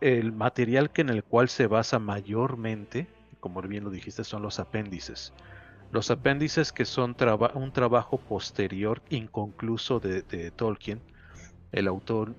el 0.00 0.32
material 0.32 0.90
que 0.90 1.02
en 1.02 1.10
el 1.10 1.24
cual 1.24 1.48
se 1.48 1.66
basa 1.66 1.98
mayormente, 1.98 3.06
como 3.40 3.62
bien 3.62 3.84
lo 3.84 3.90
dijiste, 3.90 4.24
son 4.24 4.42
los 4.42 4.60
apéndices. 4.60 5.32
Los 5.92 6.10
apéndices 6.10 6.72
que 6.72 6.84
son 6.84 7.16
un 7.54 7.72
trabajo 7.72 8.18
posterior 8.18 9.02
inconcluso 9.08 10.00
de, 10.00 10.50
Tolkien. 10.50 11.00
El 11.72 11.86
autor, 11.88 12.34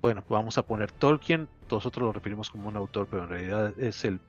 bueno, 0.00 0.24
vamos 0.28 0.58
a 0.58 0.62
poner 0.62 0.92
Tolkien, 0.92 1.48
nosotros 1.70 2.06
lo 2.06 2.12
referimos 2.12 2.50
como 2.50 2.68
un 2.68 2.76
autor, 2.76 3.08
pero 3.10 3.24
en 3.24 3.28
realidad 3.30 3.78
es 3.78 4.04
el 4.04 4.20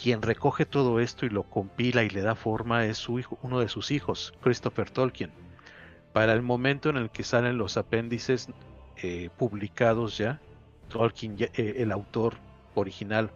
quien 0.00 0.22
recoge 0.22 0.64
todo 0.64 1.00
esto 1.00 1.26
y 1.26 1.28
lo 1.28 1.42
compila 1.42 2.04
y 2.04 2.10
le 2.10 2.22
da 2.22 2.34
forma 2.34 2.84
es 2.84 2.98
su 2.98 3.18
hijo, 3.18 3.38
uno 3.42 3.58
de 3.58 3.68
sus 3.68 3.90
hijos, 3.90 4.32
Christopher 4.40 4.90
Tolkien. 4.90 5.32
Para 6.12 6.32
el 6.32 6.42
momento 6.42 6.88
en 6.88 6.96
el 6.96 7.10
que 7.10 7.24
salen 7.24 7.58
los 7.58 7.76
apéndices 7.76 8.48
eh, 8.96 9.30
publicados 9.36 10.16
ya, 10.16 10.40
Tolkien, 10.88 11.36
eh, 11.38 11.74
el 11.78 11.92
autor 11.92 12.36
original, 12.74 13.30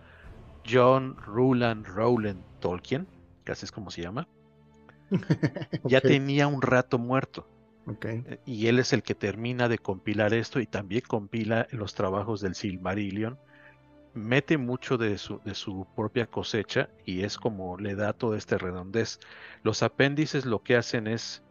John 0.69 1.17
Ruland 1.17 1.87
Rowland 1.87 2.41
Tolkien, 2.61 3.07
que 3.45 3.53
así 3.53 3.65
es 3.65 3.73
como 3.73 3.91
se 3.91 4.03
llama, 4.03 4.29
ya 5.85 6.01
tenía 6.01 6.47
un 6.47 6.63
rato 6.63 6.99
muerto. 6.99 7.49
Eh, 8.05 8.39
y 8.47 8.69
él 8.69 8.79
es 8.79 8.93
el 8.93 9.03
que 9.03 9.17
termina 9.17 9.69
de 9.69 9.79
compilar 9.79 10.35
esto 10.35 10.61
y 10.61 10.67
también 10.67 11.03
compila 11.07 11.67
los 11.73 11.95
trabajos 11.95 12.41
del 12.41 12.55
Silmarillion 12.55 13.39
mete 14.15 14.59
mucho 14.59 14.99
de 14.99 15.19
su, 15.19 15.41
de 15.45 15.55
su 15.55 15.87
propia 15.97 16.27
cosecha 16.27 16.91
y 17.05 17.23
es 17.23 17.39
como 17.39 17.79
le 17.79 17.95
da 17.95 18.13
todo 18.13 18.37
este 18.37 18.59
redondez. 18.59 19.19
Los 19.63 19.83
apéndices 19.83 20.45
lo 20.45 20.63
que 20.63 20.77
hacen 20.77 21.07
es 21.07 21.43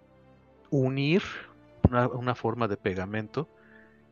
unir 0.69 1.24
una, 1.89 2.36
forma 2.36 2.67
de 2.67 2.77
pegamento 2.77 3.50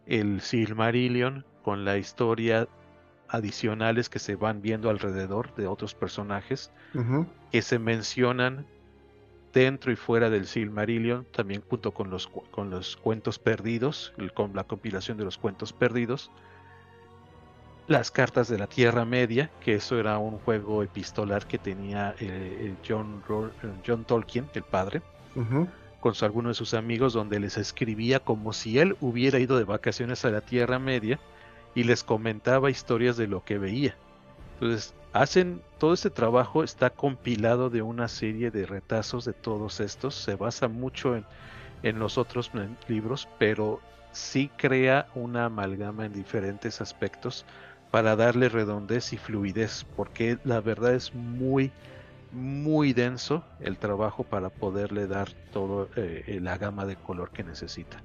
el 0.06 0.42
Silmarillion 0.42 1.46
con 1.62 1.86
la 1.86 1.98
historia 1.98 2.68
adicionales 3.30 4.10
que 4.10 4.20
se 4.20 4.36
van 4.36 4.62
viendo 4.62 4.90
alrededor 4.90 5.54
de 5.56 5.68
otros 5.68 5.94
personajes 5.94 6.72
que 7.52 7.62
se 7.62 7.80
mencionan 7.80 8.66
dentro 9.54 9.92
y 9.92 9.96
fuera 9.96 10.30
del 10.30 10.46
Silmarillion, 10.46 11.26
también 11.32 11.64
junto 11.68 11.92
con 11.92 12.10
los, 12.10 12.28
con 12.28 12.70
los 12.70 12.98
cuentos 12.98 13.40
perdidos, 13.40 14.14
con 14.34 14.56
la 14.56 14.64
compilación 14.64 15.18
de 15.18 15.26
los 15.26 15.38
cuentos 15.38 15.74
perdidos, 15.74 16.32
las 17.88 18.12
cartas 18.12 18.48
de 18.48 18.60
la 18.60 18.68
Tierra 18.68 19.06
Media, 19.06 19.50
que 19.62 19.76
eso 19.76 20.00
era 20.00 20.20
un 20.20 20.38
juego 20.40 20.84
epistolar 20.84 21.48
que 21.48 21.58
tenía 21.58 22.16
eh, 22.20 22.76
John, 22.88 23.24
John, 23.86 24.06
Tolkien, 24.06 24.48
el 24.54 24.64
padre, 24.64 25.02
con 26.00 26.14
algunos 26.22 26.52
de 26.52 26.54
sus 26.54 26.76
amigos, 26.76 27.14
donde 27.14 27.40
les 27.40 27.58
escribía 27.58 28.20
como 28.20 28.54
si 28.54 28.78
él 28.78 28.96
hubiera 29.02 29.40
ido 29.40 29.58
de 29.58 29.64
vacaciones 29.64 30.24
a 30.26 30.30
la 30.30 30.42
Tierra 30.42 30.78
Media 30.78 31.20
y 31.76 31.84
les 31.84 32.04
comentaba 32.04 32.70
historias 32.70 33.18
de 33.18 33.28
lo 33.28 33.44
que 33.44 33.58
veía. 33.58 33.96
Entonces, 34.56 34.94
hacen 35.14 35.62
todo 35.78 35.94
este 35.94 36.10
trabajo, 36.10 36.64
está 36.64 36.90
compilado 36.90 37.70
de 37.70 37.82
una 37.82 38.08
serie 38.08 38.52
de 38.52 38.66
retazos 38.66 39.26
de 39.26 39.34
todos 39.34 39.80
estos, 39.80 40.16
se 40.16 40.36
basa 40.36 40.68
mucho 40.68 41.16
en, 41.16 41.26
en 41.84 42.00
los 42.00 42.18
otros 42.18 42.52
libros, 42.88 43.28
pero 43.38 43.80
sí 44.12 44.50
crea 44.58 45.08
una 45.16 45.46
amalgama 45.46 46.06
en 46.06 46.14
diferentes 46.14 46.82
aspectos 46.82 47.46
para 47.92 48.16
darle 48.16 48.50
redondez 48.50 49.14
y 49.14 49.18
fluidez, 49.18 49.86
porque 49.96 50.38
la 50.44 50.62
verdad 50.62 50.94
es 50.94 51.14
muy, 51.16 51.72
muy 52.32 52.94
denso 52.94 53.44
el 53.60 53.78
trabajo 53.78 54.24
para 54.24 54.50
poderle 54.50 55.08
dar 55.08 55.30
toda 55.52 55.88
eh, 55.96 56.40
la 56.42 56.58
gama 56.58 56.86
de 56.86 56.96
color 56.96 57.32
que 57.32 57.44
necesita. 57.44 58.04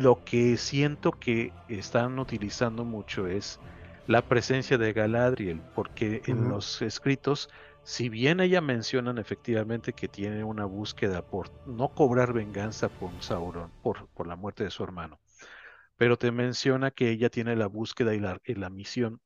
Lo 0.00 0.22
que 0.24 0.56
siento 0.58 1.10
que 1.10 1.52
están 1.66 2.20
utilizando 2.20 2.84
mucho 2.84 3.26
es 3.26 3.58
la 4.06 4.22
presencia 4.22 4.78
de 4.78 4.92
Galadriel, 4.92 5.60
porque 5.74 6.22
en 6.26 6.48
los 6.48 6.82
escritos, 6.82 7.50
si 7.82 8.08
bien 8.08 8.38
ella 8.38 8.60
mencionan 8.60 9.18
efectivamente 9.18 9.92
que 9.92 10.06
tiene 10.06 10.44
una 10.44 10.66
búsqueda 10.66 11.22
por 11.22 11.50
no 11.66 11.88
cobrar 11.88 12.32
venganza 12.32 12.88
por 12.88 13.10
Sauron, 13.20 13.72
por, 13.82 14.06
por 14.10 14.28
la 14.28 14.36
muerte 14.36 14.62
de 14.62 14.70
su 14.70 14.84
hermano, 14.84 15.18
pero 15.96 16.16
te 16.16 16.30
menciona 16.30 16.92
que 16.92 17.10
ella 17.10 17.28
tiene 17.28 17.56
la 17.56 17.66
búsqueda 17.66 18.14
y 18.14 18.54
la, 18.54 18.70
misión 18.70 19.20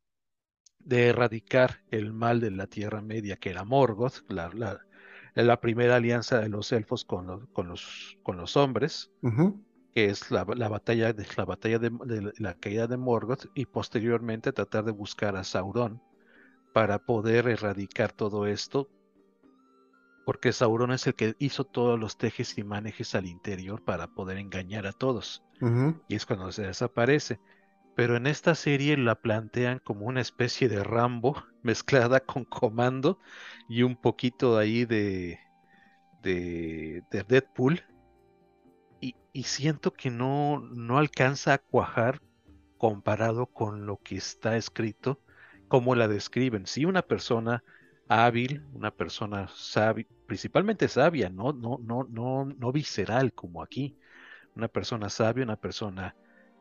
de 0.79 1.09
erradicar 1.09 1.83
el 1.91 2.15
mal 2.15 2.41
de 2.41 2.51
la 2.51 2.67
Tierra 2.67 3.03
Media, 3.03 3.37
que 3.37 3.51
era 3.51 3.65
Morgoth, 3.65 4.25
la, 4.31 4.81
la, 5.35 5.61
primera 5.61 5.97
alianza 5.97 6.41
de 6.41 6.49
los 6.49 6.73
elfos 6.73 7.05
con, 7.05 7.27
los, 7.27 7.47
con, 7.53 7.69
los, 7.69 8.17
con 8.23 8.39
los 8.39 8.57
hombres, 8.57 9.11
que 9.95 10.07
es 10.07 10.31
la, 10.31 10.45
batalla, 10.45 11.13
de, 11.13 11.27
la, 11.37 11.45
batalla 11.45 11.79
de, 11.79 12.33
la 12.39 12.55
caída 12.55 12.87
de 12.87 12.97
Morgoth, 12.97 13.47
y 13.55 13.67
posteriormente 13.67 14.53
tratar 14.53 14.85
de 14.85 14.93
buscar 14.93 15.37
a 15.37 15.45
Sauron 15.45 16.03
para 16.73 16.99
poder 16.99 17.49
erradicar 17.49 18.13
todo 18.13 18.47
esto, 18.47 18.89
porque 20.25 20.53
Sauron 20.53 20.93
es 20.93 21.07
el 21.07 21.15
que 21.15 21.35
hizo 21.39 21.65
todos 21.65 21.99
los 21.99 22.17
tejes 22.17 22.57
y 22.57 22.65
manejes 22.65 23.15
al 23.15 23.27
interior 23.27 23.83
para 23.83 24.07
poder 24.09 24.39
engañar 24.39 24.87
a 24.87 24.93
todos 24.93 25.43
y 26.09 26.17
es 26.17 26.27
cuando 26.27 26.51
se 26.53 26.63
desaparece. 26.63 27.41
Pero 27.95 28.17
en 28.17 28.27
esta 28.27 28.55
serie 28.55 28.97
la 28.97 29.15
plantean 29.15 29.79
como 29.79 30.07
una 30.07 30.21
especie 30.21 30.69
de 30.69 30.83
Rambo 30.83 31.43
mezclada 31.63 32.21
con 32.21 32.45
Comando 32.45 33.19
y 33.69 33.83
un 33.83 33.97
poquito 33.97 34.59
ahí 34.59 34.85
de, 34.85 35.39
de, 36.23 37.03
Deadpool. 37.11 37.83
Y, 39.03 39.43
siento 39.45 39.93
que 39.93 40.11
no, 40.11 40.61
no 40.61 40.97
alcanza 40.99 41.55
a 41.55 41.59
cuajar 41.59 42.23
comparado 42.79 43.47
con 43.47 43.87
lo 43.87 43.99
que 43.99 44.17
está 44.17 44.57
escrito, 44.57 45.21
como 45.69 45.95
la 45.95 46.09
describen. 46.09 46.67
Si 46.67 46.85
una 46.85 47.03
persona 47.03 47.65
hábil, 48.09 48.65
una 48.73 48.91
persona 48.91 49.49
sabia, 49.55 50.07
principalmente 50.27 50.89
sabia, 50.89 51.29
no, 51.29 51.53
no, 51.53 51.79
no, 51.83 52.05
no, 52.05 52.45
no 52.45 52.73
visceral 52.73 53.33
como 53.33 53.63
aquí, 53.63 53.99
una 54.55 54.69
persona 54.69 55.09
sabia, 55.09 55.45
una 55.45 55.57
persona 55.57 56.15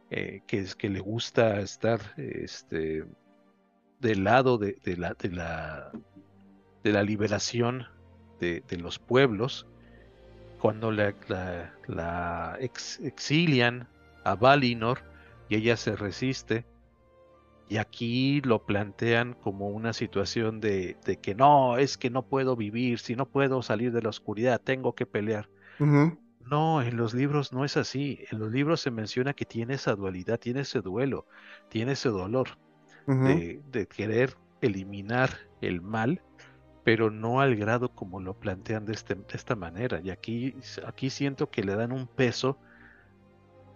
eh, 0.10 0.42
que, 0.48 0.66
que 0.78 0.90
le 0.90 1.00
gusta 1.00 1.62
estar 1.62 2.02
este, 2.18 3.06
del 4.02 4.24
lado 4.24 4.58
de, 4.58 4.78
la, 4.98 5.14
de, 5.14 5.30
la, 5.30 5.92
de 6.84 6.92
la 6.92 7.04
liberación 7.04 7.86
de, 8.40 8.64
los 8.80 8.98
pueblos, 8.98 9.68
cuando 10.62 10.92
la, 10.92 11.16
la, 11.88 12.58
exilian 12.60 13.88
a 14.24 14.36
Valinor 14.36 15.00
y 15.50 15.56
ella 15.56 15.76
se 15.76 15.96
resiste, 15.96 16.66
y 17.68 17.78
aquí 17.78 18.42
lo 18.42 18.66
plantean 18.66 19.34
como 19.34 19.70
una 19.70 19.94
situación 19.94 20.60
de, 20.60 20.98
que 21.22 21.34
no, 21.34 21.78
es 21.78 21.98
que 21.98 22.10
no 22.10 22.22
puedo 22.24 22.56
vivir, 22.56 23.00
si 23.00 23.16
no 23.16 23.26
puedo 23.26 23.62
salir 23.62 23.92
de 23.92 24.02
la 24.02 24.10
oscuridad, 24.10 24.62
tengo 24.62 24.94
que 24.94 25.06
pelear. 25.06 25.50
No, 25.80 26.82
en 26.82 26.98
los 26.98 27.14
libros 27.14 27.54
no 27.54 27.64
es 27.66 27.78
así. 27.78 28.26
En 28.30 28.40
los 28.40 28.52
libros 28.52 28.82
se 28.82 28.92
menciona 28.92 29.34
que 29.34 29.46
tiene 29.46 29.76
esa 29.76 29.96
dualidad, 29.96 30.38
tiene 30.38 30.62
ese 30.62 30.82
duelo, 30.82 31.26
tiene 31.70 31.94
ese 31.94 32.10
dolor 32.10 32.50
de, 33.08 33.88
querer 33.88 34.36
eliminar 34.62 35.30
el 35.62 35.82
mal, 35.82 36.22
pero 36.84 37.12
no 37.12 37.42
al 37.42 37.56
grado 37.56 37.90
como 37.90 38.20
lo 38.20 38.34
plantean 38.34 38.86
de, 38.86 38.94
este, 38.94 39.16
de 39.16 39.24
esta 39.34 39.56
manera. 39.56 40.00
Y 40.04 40.10
aquí, 40.10 40.56
aquí 40.86 41.10
siento 41.10 41.50
que 41.50 41.64
le 41.64 41.76
dan 41.76 41.92
un 41.92 42.08
peso, 42.08 42.58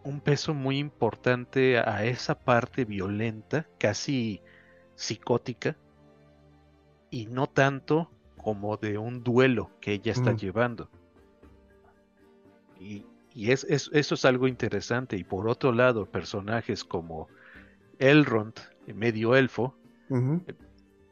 un 0.03 0.21
peso 0.21 0.53
muy 0.53 0.79
importante 0.79 1.77
a 1.77 2.03
esa 2.05 2.39
parte 2.39 2.85
violenta, 2.85 3.67
casi 3.77 4.41
psicótica, 4.95 5.75
y 7.11 7.27
no 7.27 7.47
tanto 7.47 8.09
como 8.37 8.77
de 8.77 8.97
un 8.97 9.23
duelo 9.23 9.71
que 9.79 9.93
ella 9.93 10.11
está 10.11 10.33
llevando. 10.33 10.89
Y, 12.79 13.05
es, 13.35 13.65
eso 13.65 14.15
es 14.15 14.25
algo 14.25 14.47
interesante. 14.47 15.17
Y 15.17 15.23
por 15.23 15.47
otro 15.47 15.71
lado, 15.71 16.05
personajes 16.05 16.83
como 16.83 17.27
Elrond, 17.99 18.53
medio 18.87 19.35
elfo, 19.35 19.75
eh, 20.09 20.53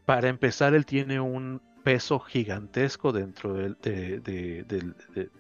para 0.06 0.30
empezar, 0.30 0.74
él 0.74 0.86
tiene 0.86 1.20
un 1.20 1.62
peso 1.84 2.20
gigantesco 2.20 3.12
dentro 3.12 3.54
de, 3.54 3.76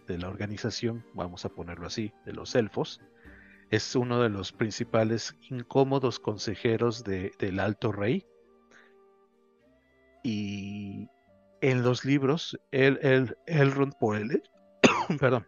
la 0.07 0.27
organización, 0.27 1.05
vamos 1.13 1.45
a 1.45 1.49
ponerlo 1.49 1.87
así, 1.87 2.13
de 2.25 2.33
los 2.33 2.53
elfos. 2.55 3.01
Es 3.71 3.95
uno 3.95 4.21
de 4.21 4.29
los 4.29 4.51
principales 4.51 5.35
incómodos 5.49 6.19
consejeros 6.19 7.03
del 7.03 7.59
Alto 7.59 7.91
Rey. 7.91 8.25
Y 10.23 11.07
en 11.61 11.83
los 11.83 12.05
libros, 12.05 12.59
el, 12.71 12.99
el, 13.01 13.37
Elrond, 13.47 13.93
por 13.99 14.17
el, 14.17 14.43
perdón, 15.19 15.47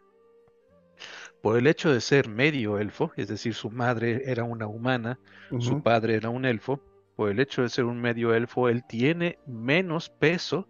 por 1.42 1.58
el 1.58 1.68
hecho 1.68 1.94
de 1.94 2.02
ser 2.02 2.28
medio 2.28 2.80
elfo, 2.80 3.12
es 3.16 3.28
decir, 3.28 3.54
su 3.54 3.70
madre 3.70 4.24
era 4.26 4.44
una 4.44 4.66
humana, 4.66 5.20
su 5.60 5.84
padre 5.84 6.16
era 6.16 6.30
un 6.30 6.46
elfo, 6.46 6.82
por 7.16 7.30
el 7.30 7.40
hecho 7.40 7.62
de 7.62 7.70
ser 7.70 7.86
un 7.86 8.02
medio 8.02 8.34
elfo, 8.34 8.68
él 8.68 8.84
tiene 8.88 9.38
menos 9.46 10.10
peso 10.10 10.68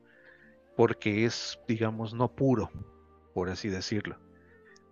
porque 0.75 1.25
es, 1.25 1.60
digamos, 1.67 2.13
no 2.13 2.34
puro, 2.34 2.72
por 3.34 3.50
así 3.50 3.70
decirlo. 3.70 4.20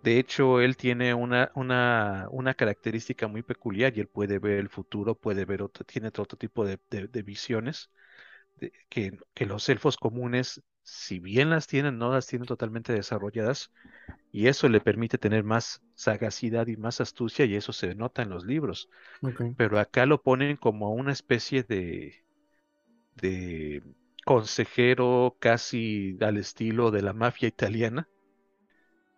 De 0.02 0.18
hecho, 0.18 0.60
él 0.60 0.76
tiene 0.76 1.14
una, 1.14 1.50
una, 1.54 2.28
una 2.30 2.54
característica 2.54 3.26
muy 3.26 3.42
peculiar 3.42 3.96
y 3.96 4.00
él 4.00 4.08
puede 4.08 4.38
ver 4.38 4.58
el 4.58 4.68
futuro, 4.68 5.14
puede 5.14 5.46
ver 5.46 5.62
otro, 5.62 5.84
tiene 5.84 6.08
otro 6.08 6.26
tipo 6.26 6.66
de, 6.66 6.78
visiones 7.22 7.90
que, 8.90 9.18
que, 9.32 9.46
los 9.46 9.68
elfos 9.68 9.96
comunes, 9.96 10.62
si 10.82 11.20
bien 11.20 11.48
las 11.48 11.66
tienen, 11.66 11.96
no 11.96 12.12
las 12.12 12.26
tienen 12.26 12.46
totalmente 12.46 12.92
desarrolladas 12.92 13.70
y 14.30 14.48
eso 14.48 14.68
le 14.68 14.80
permite 14.80 15.16
tener 15.16 15.44
más 15.44 15.80
sagacidad 15.94 16.66
y 16.66 16.76
más 16.76 17.00
astucia 17.00 17.44
y 17.44 17.54
eso 17.54 17.72
se 17.72 17.94
nota 17.94 18.22
en 18.22 18.30
los 18.30 18.44
libros. 18.44 18.88
Pero 19.56 19.78
acá 19.78 20.06
lo 20.06 20.20
ponen 20.22 20.56
como 20.56 20.92
una 20.92 21.12
especie 21.12 21.62
de, 21.62 22.24
de 23.14 23.82
consejero 24.24 25.36
casi 25.38 26.16
al 26.20 26.36
estilo 26.38 26.90
de 26.90 27.02
la 27.02 27.12
mafia 27.12 27.48
italiana, 27.48 28.08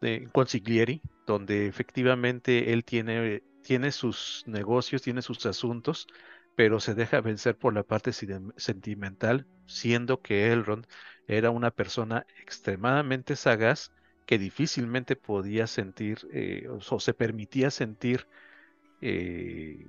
de 0.01 0.29
Consiglieri, 0.33 1.03
donde 1.27 1.67
efectivamente 1.67 2.73
él 2.73 2.85
tiene, 2.85 3.43
tiene 3.63 3.93
sus 3.93 4.45
negocios, 4.47 5.03
tiene 5.03 5.23
sus 5.23 5.47
asuntos, 5.47 6.07
pero 6.55 6.81
se 6.81 6.95
deja 6.95 7.21
vencer 7.21 7.57
por 7.57 7.75
la 7.75 7.83
parte 7.83 8.13
sentimental, 8.13 9.47
siendo 9.67 10.23
que 10.23 10.53
Elrond 10.53 10.87
era 11.29 11.51
una 11.51 11.71
persona 11.71 12.27
extremadamente 12.41 13.37
sagaz 13.37 13.93
que 14.27 14.39
difícilmente 14.39 15.17
podía 15.17 15.67
sentir 15.67 16.19
eh, 16.33 16.69
o 16.69 17.01
se 17.01 17.15
permitía 17.15 17.71
sentir 17.71 18.27
eh, 19.01 19.87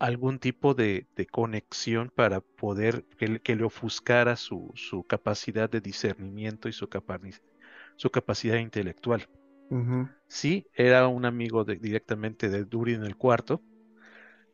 algún 0.00 0.38
tipo 0.38 0.74
de, 0.74 1.06
conexión 1.30 2.10
para 2.12 2.40
poder 2.40 3.04
que, 3.16 3.56
le 3.56 3.64
ofuscara 3.64 4.34
su, 4.34 4.74
capacidad 5.06 5.70
de 5.70 5.80
discernimiento 5.80 6.68
y 6.68 6.72
su, 6.72 6.88
su 7.96 8.10
capacidad 8.10 8.56
intelectual. 8.56 9.28
Sí, 10.26 10.66
era 10.74 11.06
un 11.06 11.24
amigo 11.26 11.64
directamente 11.64 12.48
de 12.48 12.64
Durin 12.64 13.04
el 13.04 13.16
Cuarto, 13.16 13.62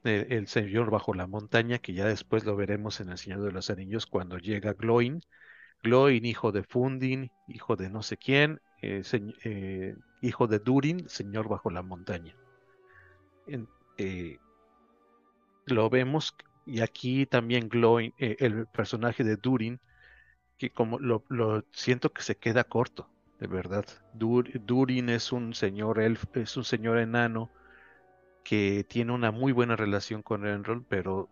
el 0.05 0.47
señor 0.47 0.91
bajo 0.91 1.15
la 1.15 1.27
montaña, 1.27 1.79
que 1.79 1.95
ya 1.95 2.07
después 2.07 2.45
lo 2.45 2.55
veremos 2.55 3.01
en 3.01 3.09
El 3.09 3.19
Señor 3.19 3.43
de 3.43 3.53
los 3.53 3.71
Anillos 3.71 4.07
cuando 4.07 4.39
llega 4.39 4.75
Gloin. 4.75 5.21
Gloin, 5.83 6.25
hijo 6.25 6.53
de 6.53 6.63
Fundin, 6.65 7.31
hijo 7.49 7.77
de 7.77 7.89
no 7.91 8.03
sé 8.03 8.17
quién, 8.17 8.61
eh, 8.83 9.03
eh, 9.45 9.97
hijo 10.23 10.47
de 10.47 10.59
Durin, 10.59 11.09
señor 11.09 11.49
bajo 11.49 11.71
la 11.71 11.83
montaña. 11.83 12.35
Eh, 13.99 14.39
lo 15.67 15.91
vemos 15.91 16.35
y 16.65 16.81
aquí 16.81 17.27
también 17.27 17.69
Gloin, 17.69 18.13
eh, 18.19 18.37
el 18.41 18.67
personaje 18.67 19.23
de 19.23 19.37
Durin, 19.37 19.81
que 20.59 20.71
como 20.71 20.99
lo, 20.99 21.25
siento 21.73 22.13
que 22.13 22.23
se 22.23 22.37
queda 22.37 22.65
corto, 22.65 23.09
de 23.39 23.47
verdad. 23.47 23.85
Durin 24.15 25.09
es 25.11 25.33
un 25.33 25.55
señor 25.55 26.01
elf, 26.01 26.25
es 26.35 26.57
un 26.57 26.65
señor 26.65 26.99
enano 26.99 27.51
que 28.43 28.85
tiene 28.89 29.13
una 29.13 29.31
muy 29.31 29.53
buena 29.53 29.77
relación 29.77 30.23
con 30.23 30.47
Enroll, 30.47 30.85
pero 30.89 31.29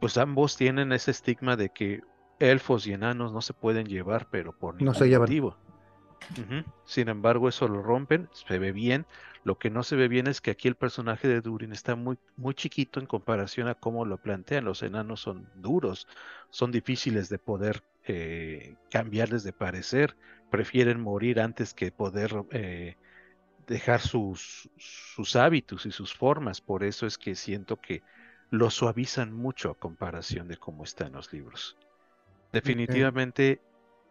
pues 0.00 0.16
ambos 0.16 0.56
tienen 0.56 0.92
ese 0.92 1.10
estigma 1.10 1.56
de 1.56 1.68
que 1.68 2.00
elfos 2.38 2.86
y 2.86 2.92
enanos 2.92 3.32
no 3.32 3.40
se 3.40 3.52
pueden 3.52 3.86
llevar, 3.86 4.28
pero 4.30 4.52
por 4.52 4.74
ningún 4.74 4.94
no 4.98 5.18
motivo. 5.20 5.56
Sin 6.84 7.08
embargo, 7.08 7.48
eso 7.48 7.68
lo 7.68 7.82
rompen, 7.82 8.28
se 8.32 8.58
ve 8.58 8.72
bien. 8.72 9.06
Lo 9.44 9.58
que 9.58 9.70
no 9.70 9.82
se 9.82 9.96
ve 9.96 10.08
bien 10.08 10.28
es 10.28 10.40
que 10.40 10.52
aquí 10.52 10.68
el 10.68 10.76
personaje 10.76 11.26
de 11.26 11.40
Durin 11.40 11.72
está 11.72 11.96
muy, 11.96 12.18
muy 12.36 12.54
chiquito 12.54 13.00
en 13.00 13.06
comparación 13.06 13.68
a 13.68 13.74
cómo 13.74 14.04
lo 14.04 14.18
plantean. 14.18 14.64
Los 14.64 14.82
enanos 14.82 15.20
son 15.20 15.48
duros, 15.56 16.06
son 16.50 16.70
difíciles 16.70 17.28
de 17.28 17.38
poder 17.38 17.82
eh, 18.04 18.76
cambiarles 18.90 19.42
de 19.42 19.52
parecer, 19.52 20.16
prefieren 20.50 21.00
morir 21.00 21.40
antes 21.40 21.74
que 21.74 21.90
poder 21.90 22.32
eh, 22.50 22.96
dejar 23.66 24.00
sus, 24.00 24.70
sus 24.76 25.34
hábitos 25.34 25.86
y 25.86 25.90
sus 25.90 26.14
formas. 26.14 26.60
Por 26.60 26.84
eso 26.84 27.06
es 27.06 27.18
que 27.18 27.34
siento 27.34 27.80
que 27.80 28.02
lo 28.50 28.70
suavizan 28.70 29.32
mucho 29.32 29.70
a 29.70 29.78
comparación 29.78 30.46
de 30.46 30.56
cómo 30.56 30.84
está 30.84 31.06
en 31.06 31.14
los 31.14 31.32
libros. 31.32 31.76
Definitivamente 32.52 33.60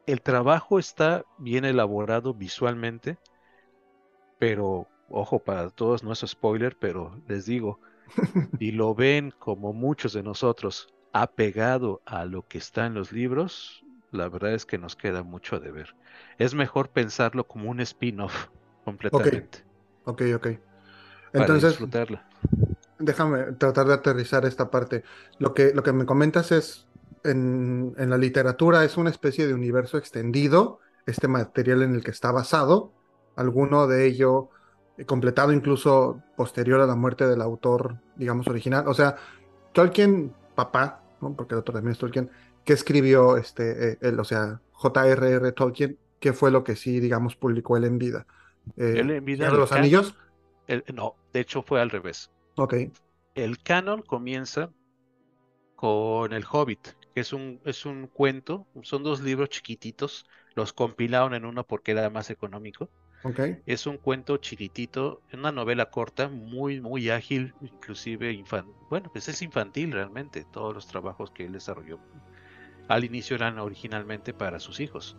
el 0.08 0.22
trabajo 0.22 0.80
está 0.80 1.24
bien 1.38 1.64
elaborado 1.64 2.34
visualmente, 2.34 3.18
pero 4.40 4.88
ojo 5.12 5.40
para 5.40 5.70
todos, 5.70 6.04
no 6.04 6.12
es 6.12 6.24
spoiler, 6.26 6.78
pero 6.78 7.20
les 7.28 7.46
digo, 7.46 7.80
y 8.60 8.72
lo 8.72 8.96
ven 8.96 9.34
como 9.38 9.74
muchos 9.74 10.14
de 10.14 10.24
nosotros 10.24 10.94
apegado 11.14 12.02
a 12.06 12.26
lo 12.26 12.48
que 12.48 12.58
está 12.58 12.86
en 12.86 12.94
los 12.94 13.12
libros, 13.12 13.84
la 14.12 14.30
verdad 14.30 14.54
es 14.54 14.66
que 14.66 14.78
nos 14.78 14.96
queda 14.96 15.24
mucho 15.24 15.60
de 15.60 15.72
ver. 15.72 15.96
Es 16.38 16.54
mejor 16.54 16.90
pensarlo 16.90 17.48
como 17.48 17.70
un 17.70 17.80
spin-off 17.82 18.48
completamente. 18.86 19.64
Ok, 20.06 20.24
ok. 20.36 20.48
Entonces, 21.34 21.80
déjame 23.00 23.54
tratar 23.54 23.88
de 23.88 23.94
aterrizar 23.94 24.46
esta 24.46 24.70
parte. 24.70 25.04
Lo 25.40 25.54
que, 25.54 25.74
lo 25.74 25.84
que 25.84 25.94
me 25.94 26.06
comentas 26.06 26.52
es 26.52 26.88
en, 27.24 27.94
la 27.98 28.18
literatura 28.18 28.84
es 28.84 28.98
una 28.98 29.10
especie 29.10 29.48
de 29.48 29.54
universo 29.54 29.98
extendido, 29.98 30.80
este 31.06 31.28
material 31.28 31.82
en 31.84 31.96
el 31.96 32.04
que 32.04 32.12
está 32.12 32.32
basado, 32.32 32.92
alguno 33.36 33.88
de 33.88 34.06
ello 34.06 34.50
completado 35.06 35.52
incluso 35.52 36.22
posterior 36.36 36.82
a 36.82 36.86
la 36.86 36.96
muerte 36.96 37.28
del 37.28 37.42
autor, 37.42 37.98
digamos, 38.16 38.48
original. 38.48 38.88
O 38.88 38.94
sea, 38.94 39.16
Tolkien, 39.74 40.34
papá, 40.56 41.04
porque 41.36 41.56
el 41.56 41.60
otro 41.60 41.74
también 41.74 41.94
es 41.94 41.98
Tolkien, 41.98 42.30
que 42.66 42.74
escribió 42.74 43.38
este, 43.38 43.98
eh, 44.02 44.16
o 44.18 44.24
sea, 44.24 44.62
J.R.R. 44.74 45.52
Tolkien, 45.52 45.98
que 46.20 46.34
fue 46.34 46.52
lo 46.52 46.64
que 46.64 46.76
sí, 46.76 47.00
digamos, 47.00 47.36
publicó 47.36 47.78
él 47.78 47.86
en 47.86 47.98
vida. 47.98 48.26
Eh, 48.78 48.96
¿Él 48.98 49.12
en 49.12 49.26
vida? 49.26 49.50
los 49.50 49.72
anillos? 49.72 50.16
no, 50.94 51.16
de 51.34 51.40
hecho 51.40 51.64
fue 51.64 51.82
al 51.82 51.90
revés. 51.90 52.32
Ok. 52.56 52.76
El 53.36 53.62
canon 53.62 54.02
comienza 54.02 54.72
con 55.76 56.34
El 56.34 56.46
Hobbit, 56.50 56.90
que 57.14 57.22
es 57.22 57.34
un, 57.34 57.60
es 57.66 57.86
un 57.86 58.08
cuento, 58.08 58.68
son 58.84 59.04
dos 59.04 59.22
libros 59.22 59.50
chiquititos, 59.50 60.26
los 60.54 60.74
compilaron 60.74 61.34
en 61.34 61.46
uno 61.46 61.66
porque 61.66 61.92
era 61.92 62.10
más 62.10 62.30
económico. 62.30 62.90
Okay. 63.24 63.64
Es 63.66 63.86
un 63.88 63.98
cuento 63.98 64.38
chiquitito, 64.38 65.24
una 65.34 65.52
novela 65.52 65.90
corta, 65.92 66.30
muy, 66.30 66.82
muy 66.82 67.10
ágil, 67.10 67.56
inclusive 67.62 68.34
infantil. 68.34 68.76
Bueno, 68.90 69.10
pues 69.12 69.28
es 69.30 69.42
infantil 69.42 69.92
realmente, 69.92 70.46
todos 70.46 70.74
los 70.74 70.88
trabajos 70.88 71.32
que 71.32 71.46
él 71.46 71.54
desarrolló. 71.54 72.04
Al 72.88 73.04
inicio 73.06 73.36
eran 73.36 73.60
originalmente 73.60 74.34
para 74.34 74.60
sus 74.60 74.80
hijos. 74.80 75.18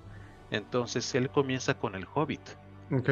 Entonces 0.50 1.14
él 1.14 1.30
comienza 1.30 1.74
con 1.78 1.94
el 1.96 2.06
Hobbit. 2.12 2.50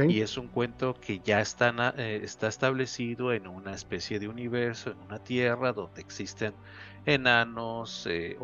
Y 0.07 0.23
es 0.23 0.37
un 0.39 0.49
cuento 0.51 0.99
que 1.01 1.21
ya 1.21 1.41
está, 1.41 1.95
eh, 1.97 2.21
está 2.25 2.49
establecido 2.49 3.33
en 3.33 3.47
una 3.49 3.75
especie 3.75 4.19
de 4.21 4.29
universo, 4.29 4.91
en 4.91 5.01
una 5.01 5.21
tierra 5.21 5.73
donde 5.73 6.01
existen 6.03 6.59
enanos, 7.05 8.07
eh, 8.07 8.37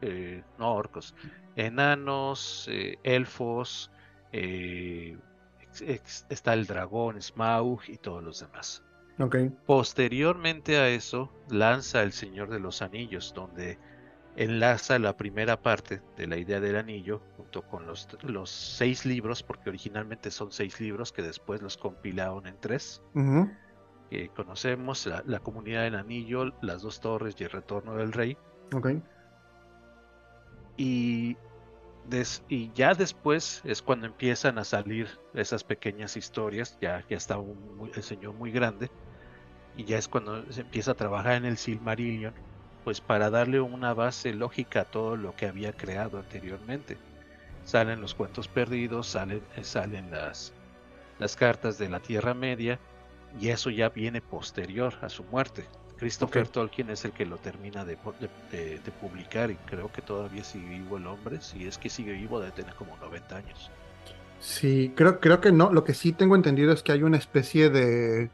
eh, 0.00 0.44
no 0.58 0.74
orcos, 0.74 1.14
enanos, 1.54 2.66
eh, 2.70 2.98
elfos, 3.04 3.92
está 5.80 6.54
el 6.54 6.66
dragón, 6.66 7.20
Smaug 7.20 7.80
y 7.88 7.96
todos 7.98 8.22
los 8.22 8.40
demás. 8.40 8.82
Posteriormente 9.66 10.78
a 10.78 10.88
eso, 10.88 11.32
lanza 11.48 12.02
El 12.02 12.12
Señor 12.12 12.50
de 12.50 12.58
los 12.58 12.82
Anillos, 12.82 13.32
donde 13.34 13.78
enlaza 14.36 14.98
la 14.98 15.16
primera 15.16 15.60
parte 15.60 16.02
de 16.16 16.26
la 16.26 16.38
idea 16.38 16.58
del 16.58 16.76
anillo 16.76 17.20
junto 17.36 17.62
con 17.62 17.86
los, 17.86 18.08
los 18.22 18.50
seis 18.50 19.04
libros, 19.04 19.42
porque 19.42 19.68
originalmente 19.68 20.30
son 20.30 20.50
seis 20.50 20.80
libros 20.80 21.12
que 21.12 21.22
después 21.22 21.60
los 21.62 21.76
compilaron 21.76 22.46
en 22.46 22.58
tres 22.58 23.02
que 24.12 24.28
conocemos, 24.28 25.08
la, 25.24 25.40
comunidad 25.40 25.84
del 25.84 25.94
anillo, 25.94 26.52
las 26.60 26.82
dos 26.82 27.00
torres 27.00 27.34
y 27.38 27.44
el 27.44 27.50
retorno 27.50 27.96
del 27.96 28.12
rey. 28.12 28.36
Ok. 28.74 28.88
Y, 30.76 31.36
y 32.48 32.72
ya 32.72 32.94
después 32.94 33.62
es 33.64 33.80
cuando 33.80 34.06
empiezan 34.06 34.58
a 34.58 34.64
salir 34.64 35.08
esas 35.34 35.64
pequeñas 35.64 36.16
historias, 36.16 36.76
ya, 36.80 37.04
ya 37.08 37.16
está 37.16 37.38
el 37.94 38.02
señor 38.02 38.34
muy 38.34 38.50
grande, 38.50 38.90
y 39.76 39.84
ya 39.84 39.98
es 39.98 40.08
cuando 40.08 40.50
se 40.52 40.62
empieza 40.62 40.92
a 40.92 40.96
trabajar 40.96 41.34
en 41.34 41.44
el 41.44 41.56
Silmarillion, 41.56 42.34
pues 42.84 43.00
para 43.00 43.30
darle 43.30 43.60
una 43.60 43.94
base 43.94 44.34
lógica 44.34 44.80
a 44.80 44.90
todo 44.90 45.16
lo 45.16 45.34
que 45.36 45.46
había 45.46 45.72
creado 45.72 46.18
anteriormente. 46.18 46.98
Salen 47.64 48.00
los 48.00 48.14
cuentos 48.14 48.48
perdidos, 48.48 49.06
salen, 49.06 49.42
salen 49.62 50.10
las, 50.10 50.52
las 51.18 51.36
cartas 51.36 51.78
de 51.78 51.88
la 51.88 52.00
Tierra 52.00 52.34
Media, 52.34 52.78
y 53.40 53.48
eso 53.48 53.70
ya 53.70 53.88
viene 53.88 54.20
posterior 54.20 54.94
a 55.00 55.08
su 55.08 55.24
muerte. 55.24 55.64
Christopher 56.02 56.48
Tolkien 56.48 56.90
es 56.90 57.04
el 57.04 57.12
que 57.12 57.24
lo 57.24 57.36
termina 57.36 57.84
de, 57.84 57.96
publicar 59.00 59.52
y 59.52 59.54
creo 59.54 59.92
que 59.92 60.02
todavía 60.02 60.42
sigue 60.42 60.68
vivo 60.68 60.96
el 60.96 61.06
hombre. 61.06 61.40
Si 61.40 61.64
es 61.64 61.78
que 61.78 61.88
sigue 61.88 62.12
vivo, 62.12 62.40
debe 62.40 62.50
tener 62.50 62.74
como 62.74 62.96
90 62.96 63.36
años. 63.36 63.70
Sí, 64.40 64.92
creo, 64.96 65.20
creo 65.20 65.40
que 65.40 65.52
no. 65.52 65.72
Lo 65.72 65.84
que 65.84 65.94
sí 65.94 66.12
tengo 66.12 66.34
entendido 66.34 66.72
es 66.72 66.82
que 66.82 66.90
hay 66.90 67.04
una 67.04 67.18
especie 67.18 67.70
de 67.70 68.30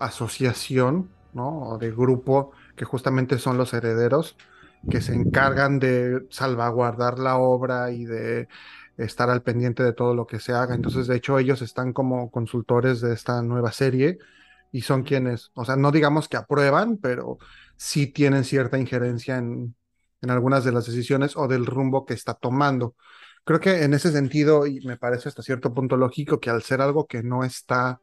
asociación 0.00 1.08
¿no? 1.32 1.60
O 1.60 1.78
de 1.78 1.92
grupo, 1.92 2.50
que 2.74 2.84
justamente 2.84 3.38
son 3.38 3.56
los 3.56 3.72
herederos, 3.72 4.36
que 4.90 5.00
se 5.00 5.14
encargan 5.14 5.78
de 5.78 6.26
salvaguardar 6.30 7.20
la 7.20 7.36
obra 7.36 7.92
y 7.92 8.04
de 8.04 8.48
estar 8.96 9.30
al 9.30 9.42
pendiente 9.42 9.84
de 9.84 9.92
todo 9.92 10.14
lo 10.14 10.26
que 10.26 10.40
se 10.40 10.52
haga. 10.52 10.74
Entonces, 10.74 11.06
de 11.06 11.16
hecho, 11.16 11.38
ellos 11.38 11.62
están 11.62 11.92
como 11.92 12.30
consultores 12.32 13.00
de 13.00 13.12
esta 13.12 13.42
nueva 13.42 13.70
serie 13.70 14.18
y 14.76 14.82
son 14.82 15.04
quienes, 15.04 15.50
o 15.54 15.64
sea, 15.64 15.76
no 15.76 15.90
digamos 15.90 16.28
que 16.28 16.36
aprueban, 16.36 16.98
pero 16.98 17.38
sí 17.78 18.08
tienen 18.08 18.44
cierta 18.44 18.78
injerencia 18.78 19.38
en, 19.38 19.74
en 20.20 20.30
algunas 20.30 20.64
de 20.64 20.72
las 20.72 20.84
decisiones 20.84 21.34
o 21.34 21.48
del 21.48 21.64
rumbo 21.64 22.04
que 22.04 22.12
está 22.12 22.34
tomando. 22.34 22.94
Creo 23.44 23.58
que 23.58 23.84
en 23.84 23.94
ese 23.94 24.12
sentido, 24.12 24.66
y 24.66 24.80
me 24.86 24.98
parece 24.98 25.30
hasta 25.30 25.42
cierto 25.42 25.72
punto 25.72 25.96
lógico, 25.96 26.40
que 26.40 26.50
al 26.50 26.62
ser 26.62 26.82
algo 26.82 27.06
que 27.06 27.22
no 27.22 27.42
está, 27.42 28.02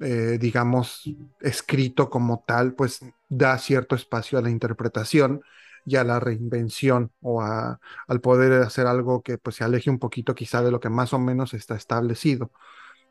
eh, 0.00 0.38
digamos, 0.40 1.04
escrito 1.40 2.08
como 2.08 2.44
tal, 2.46 2.74
pues 2.74 3.00
da 3.28 3.58
cierto 3.58 3.94
espacio 3.94 4.38
a 4.38 4.42
la 4.42 4.50
interpretación 4.50 5.42
y 5.84 5.96
a 5.96 6.04
la 6.04 6.18
reinvención 6.18 7.12
o 7.20 7.42
a, 7.42 7.78
al 8.08 8.20
poder 8.22 8.62
hacer 8.62 8.86
algo 8.86 9.22
que 9.22 9.36
pues 9.36 9.56
se 9.56 9.64
aleje 9.64 9.90
un 9.90 9.98
poquito 9.98 10.34
quizá 10.34 10.62
de 10.62 10.70
lo 10.70 10.80
que 10.80 10.88
más 10.88 11.12
o 11.12 11.18
menos 11.18 11.52
está 11.52 11.74
establecido. 11.76 12.52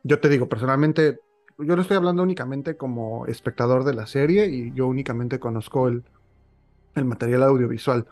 Yo 0.04 0.20
te 0.20 0.30
digo, 0.30 0.50
personalmente, 0.50 1.20
yo 1.60 1.76
lo 1.76 1.82
estoy 1.82 1.98
hablando 1.98 2.24
únicamente 2.24 2.78
como 2.78 3.26
espectador 3.28 3.84
de 3.84 3.94
la 3.94 4.08
serie 4.08 4.48
y 4.48 4.74
yo 4.74 4.88
únicamente 4.88 5.40
conozco 5.40 5.88
el, 5.88 6.04
el 6.96 7.06
material 7.06 7.44
audiovisual. 7.44 8.08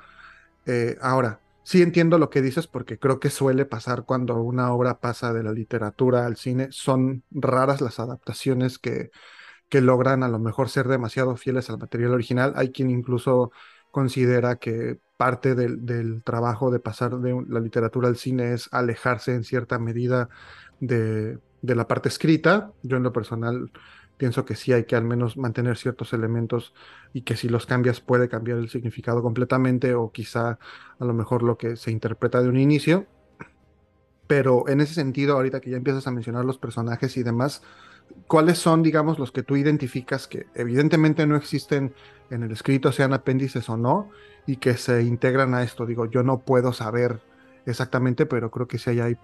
Eh, 0.66 0.98
ahora, 1.02 1.42
sí 1.64 1.82
entiendo 1.82 2.20
lo 2.20 2.30
que 2.30 2.42
dices 2.42 2.68
porque 2.68 3.00
creo 3.00 3.20
que 3.20 3.30
suele 3.30 3.66
pasar 3.66 4.06
cuando 4.06 4.42
una 4.42 4.74
obra 4.74 5.00
pasa 5.00 5.34
de 5.34 5.44
la 5.44 5.52
literatura 5.54 6.26
al 6.26 6.38
cine. 6.38 6.68
Son 6.72 7.24
raras 7.32 7.82
las 7.82 8.00
adaptaciones 8.00 8.80
que, 8.80 9.12
que 9.70 9.82
logran 9.82 10.24
a 10.24 10.30
lo 10.30 10.40
mejor 10.40 10.70
ser 10.70 10.88
demasiado 10.88 11.36
fieles 11.38 11.70
al 11.70 11.80
material 11.80 12.14
original. 12.14 12.54
Hay 12.56 12.72
quien 12.72 12.90
incluso 12.92 13.52
considera 13.92 14.58
que 14.58 15.00
parte 15.18 15.56
del, 15.56 15.86
del 15.86 16.24
trabajo 16.24 16.72
de 16.72 16.80
pasar 16.80 17.18
de 17.20 17.44
la 17.48 17.60
literatura 17.60 18.08
al 18.08 18.18
cine 18.18 18.54
es 18.54 18.70
alejarse 18.72 19.34
en 19.34 19.44
cierta 19.44 19.80
medida 19.80 20.30
de, 20.80 21.40
de 21.68 21.76
la 21.76 21.88
parte 21.88 22.10
escrita. 22.10 22.72
Yo 22.82 22.98
en 22.98 23.04
lo 23.04 23.14
personal 23.14 23.72
pienso 24.18 24.46
que 24.46 24.56
sí 24.56 24.74
hay 24.74 24.86
que 24.86 24.96
al 24.96 25.04
menos 25.04 25.38
mantener 25.38 25.78
ciertos 25.78 26.14
elementos 26.14 26.74
y 27.14 27.22
que 27.22 27.36
si 27.36 27.50
los 27.50 27.66
cambias 27.68 28.02
puede 28.02 28.30
cambiar 28.30 28.58
el 28.58 28.70
significado 28.70 29.22
completamente 29.22 29.94
o 29.94 30.12
quizá 30.12 30.58
a 31.00 31.06
lo 31.06 31.14
mejor 31.14 31.44
lo 31.44 31.58
que 31.58 31.76
se 31.76 31.92
interpreta 31.92 32.42
de 32.42 32.50
un 32.50 32.58
inicio. 32.58 33.06
Pero 34.26 34.68
en 34.68 34.82
ese 34.82 34.94
sentido, 34.94 35.36
ahorita 35.36 35.62
que 35.62 35.70
ya 35.70 35.78
empiezas 35.78 36.08
a 36.08 36.12
mencionar 36.12 36.44
los 36.44 36.58
personajes 36.58 37.16
y 37.16 37.24
demás, 37.24 37.62
¿cuáles 38.28 38.58
son, 38.58 38.84
digamos, 38.84 39.20
los 39.20 39.32
que 39.32 39.44
tú 39.44 39.56
identificas 39.56 40.28
que 40.28 40.48
evidentemente 40.56 41.26
no 41.28 41.36
existen 41.36 41.94
en 42.30 42.44
el 42.44 42.52
escrito, 42.52 42.92
sean 42.92 43.14
apéndices 43.14 43.70
o 43.70 43.78
no, 43.78 44.10
y 44.46 44.58
que 44.58 44.76
se 44.76 45.04
integran 45.04 45.54
a 45.54 45.64
esto? 45.64 45.86
Digo, 45.86 46.08
yo 46.08 46.24
no 46.24 46.40
puedo 46.40 46.74
saber 46.74 47.22
exactamente, 47.66 48.26
pero 48.26 48.52
creo 48.52 48.68
que 48.68 48.80
sí 48.80 49.00
hay 49.00 49.18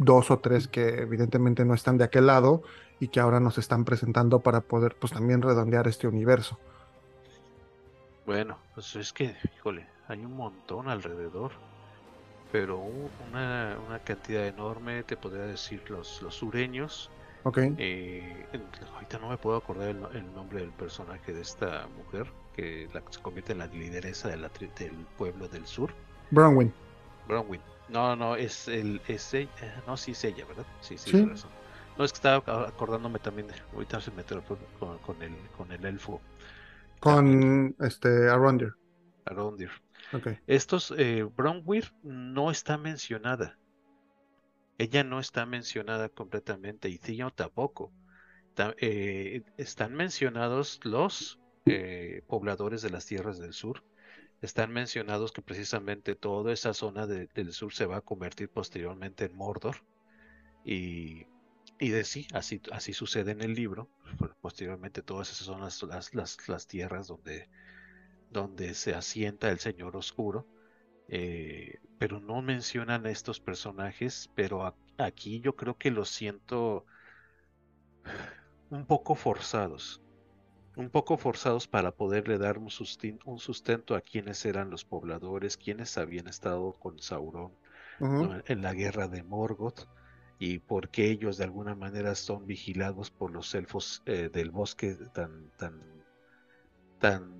dos 0.00 0.30
o 0.30 0.38
tres 0.38 0.66
que 0.66 1.02
evidentemente 1.02 1.64
no 1.64 1.74
están 1.74 1.98
de 1.98 2.04
aquel 2.04 2.26
lado 2.26 2.62
y 2.98 3.08
que 3.08 3.20
ahora 3.20 3.38
nos 3.38 3.58
están 3.58 3.84
presentando 3.84 4.40
para 4.40 4.62
poder 4.62 4.96
pues 4.98 5.12
también 5.12 5.42
redondear 5.42 5.86
este 5.86 6.08
universo. 6.08 6.58
Bueno, 8.26 8.58
pues 8.74 8.96
es 8.96 9.12
que, 9.12 9.36
híjole, 9.56 9.86
hay 10.08 10.24
un 10.24 10.36
montón 10.36 10.88
alrededor, 10.88 11.52
pero 12.50 12.78
una, 12.78 13.76
una 13.86 13.98
cantidad 13.98 14.46
enorme, 14.46 15.02
te 15.02 15.16
podría 15.16 15.44
decir 15.44 15.82
los, 15.90 16.22
los 16.22 16.34
sureños. 16.34 17.10
Ok. 17.42 17.58
Eh, 17.78 18.46
ahorita 18.94 19.18
no 19.18 19.30
me 19.30 19.36
puedo 19.36 19.56
acordar 19.56 19.88
el, 19.88 20.34
nombre 20.34 20.60
del 20.60 20.70
personaje 20.70 21.32
de 21.32 21.40
esta 21.42 21.88
mujer, 21.96 22.26
que 22.54 22.88
la, 22.92 23.02
se 23.10 23.20
convierte 23.20 23.52
en 23.52 23.58
la 23.58 23.66
lideresa 23.66 24.28
de 24.28 24.36
la, 24.36 24.50
del 24.78 25.06
pueblo 25.16 25.48
del 25.48 25.66
sur. 25.66 25.92
Bronwyn. 26.30 26.72
Bronwyn. 27.26 27.60
No, 27.90 28.14
no, 28.14 28.36
es 28.36 28.68
el, 28.68 29.00
es 29.08 29.34
ella, 29.34 29.82
no, 29.86 29.96
sí 29.96 30.12
es 30.12 30.24
ella, 30.24 30.44
¿verdad? 30.46 30.66
Sí, 30.80 30.96
sí, 30.96 31.10
¿Sí? 31.10 31.24
razón. 31.24 31.50
No, 31.98 32.04
es 32.04 32.12
que 32.12 32.16
estaba 32.16 32.66
acordándome 32.68 33.18
también, 33.18 33.48
ahorita 33.74 34.00
se 34.00 34.10
metió 34.12 34.42
con, 34.44 34.98
con, 34.98 35.22
el, 35.22 35.36
con 35.56 35.70
el 35.72 35.84
elfo. 35.84 36.20
Con 37.00 37.74
este, 37.80 38.28
Arondir. 38.30 38.72
Arondir. 39.24 39.70
Okay. 40.12 40.38
Estos, 40.46 40.94
eh, 40.96 41.26
no 42.02 42.50
está 42.50 42.78
mencionada. 42.78 43.58
Ella 44.78 45.04
no 45.04 45.20
está 45.20 45.44
mencionada 45.46 46.08
completamente 46.08 46.88
y 46.88 46.98
Theon 46.98 47.32
tampoco. 47.34 47.92
eh, 48.78 49.42
están 49.56 49.94
mencionados 49.94 50.80
los 50.84 51.38
eh, 51.66 52.22
pobladores 52.26 52.82
de 52.82 52.90
las 52.90 53.04
tierras 53.06 53.38
del 53.38 53.52
sur, 53.52 53.84
están 54.40 54.72
mencionados 54.72 55.32
que 55.32 55.42
precisamente 55.42 56.14
toda 56.14 56.52
esa 56.52 56.72
zona 56.72 57.06
de, 57.06 57.26
del 57.34 57.52
sur 57.52 57.72
se 57.72 57.86
va 57.86 57.98
a 57.98 58.00
convertir 58.00 58.48
posteriormente 58.48 59.26
en 59.26 59.36
Mordor. 59.36 59.76
Y, 60.64 61.26
y 61.78 61.90
de 61.90 62.04
sí, 62.04 62.26
así, 62.32 62.60
así 62.72 62.92
sucede 62.92 63.32
en 63.32 63.42
el 63.42 63.54
libro. 63.54 63.90
Posteriormente 64.40 65.02
todas 65.02 65.30
esas 65.30 65.46
son 65.46 65.60
las, 65.60 65.82
las, 66.14 66.48
las, 66.48 66.66
tierras 66.66 67.06
donde, 67.06 67.48
donde 68.30 68.74
se 68.74 68.94
asienta 68.94 69.50
el 69.50 69.58
Señor 69.58 69.96
Oscuro. 69.96 70.46
Eh, 71.08 71.78
pero 71.98 72.20
no 72.20 72.40
mencionan 72.40 73.04
estos 73.06 73.40
personajes, 73.40 74.30
pero 74.34 74.74
aquí 74.96 75.40
yo 75.40 75.56
creo 75.56 75.76
que 75.76 75.90
los 75.90 76.08
siento 76.08 76.86
un 78.70 78.86
poco 78.86 79.14
forzados 79.14 80.00
un 80.76 80.90
poco 80.90 81.16
forzados 81.16 81.66
para 81.66 81.90
poderle 81.92 82.38
dar 82.38 82.58
un, 82.58 82.70
sustento 82.70 83.94
a 83.94 84.00
quienes 84.00 84.44
eran 84.44 84.70
los 84.70 84.84
pobladores, 84.84 85.56
quienes 85.56 85.98
habían 85.98 86.28
estado 86.28 86.72
con 86.72 86.98
Sauron 87.00 87.52
en 88.00 88.62
la 88.62 88.72
guerra 88.72 89.08
de 89.08 89.22
Morgoth 89.22 89.86
y 90.38 90.58
porque 90.58 91.10
ellos 91.10 91.36
de 91.36 91.44
alguna 91.44 91.74
manera 91.74 92.14
son 92.14 92.46
vigilados 92.46 93.10
por 93.10 93.30
los 93.30 93.54
elfos 93.54 94.02
eh, 94.06 94.30
del 94.32 94.50
bosque 94.50 94.96
tan 95.12 95.50
tan 95.58 95.82
tan 96.98 97.34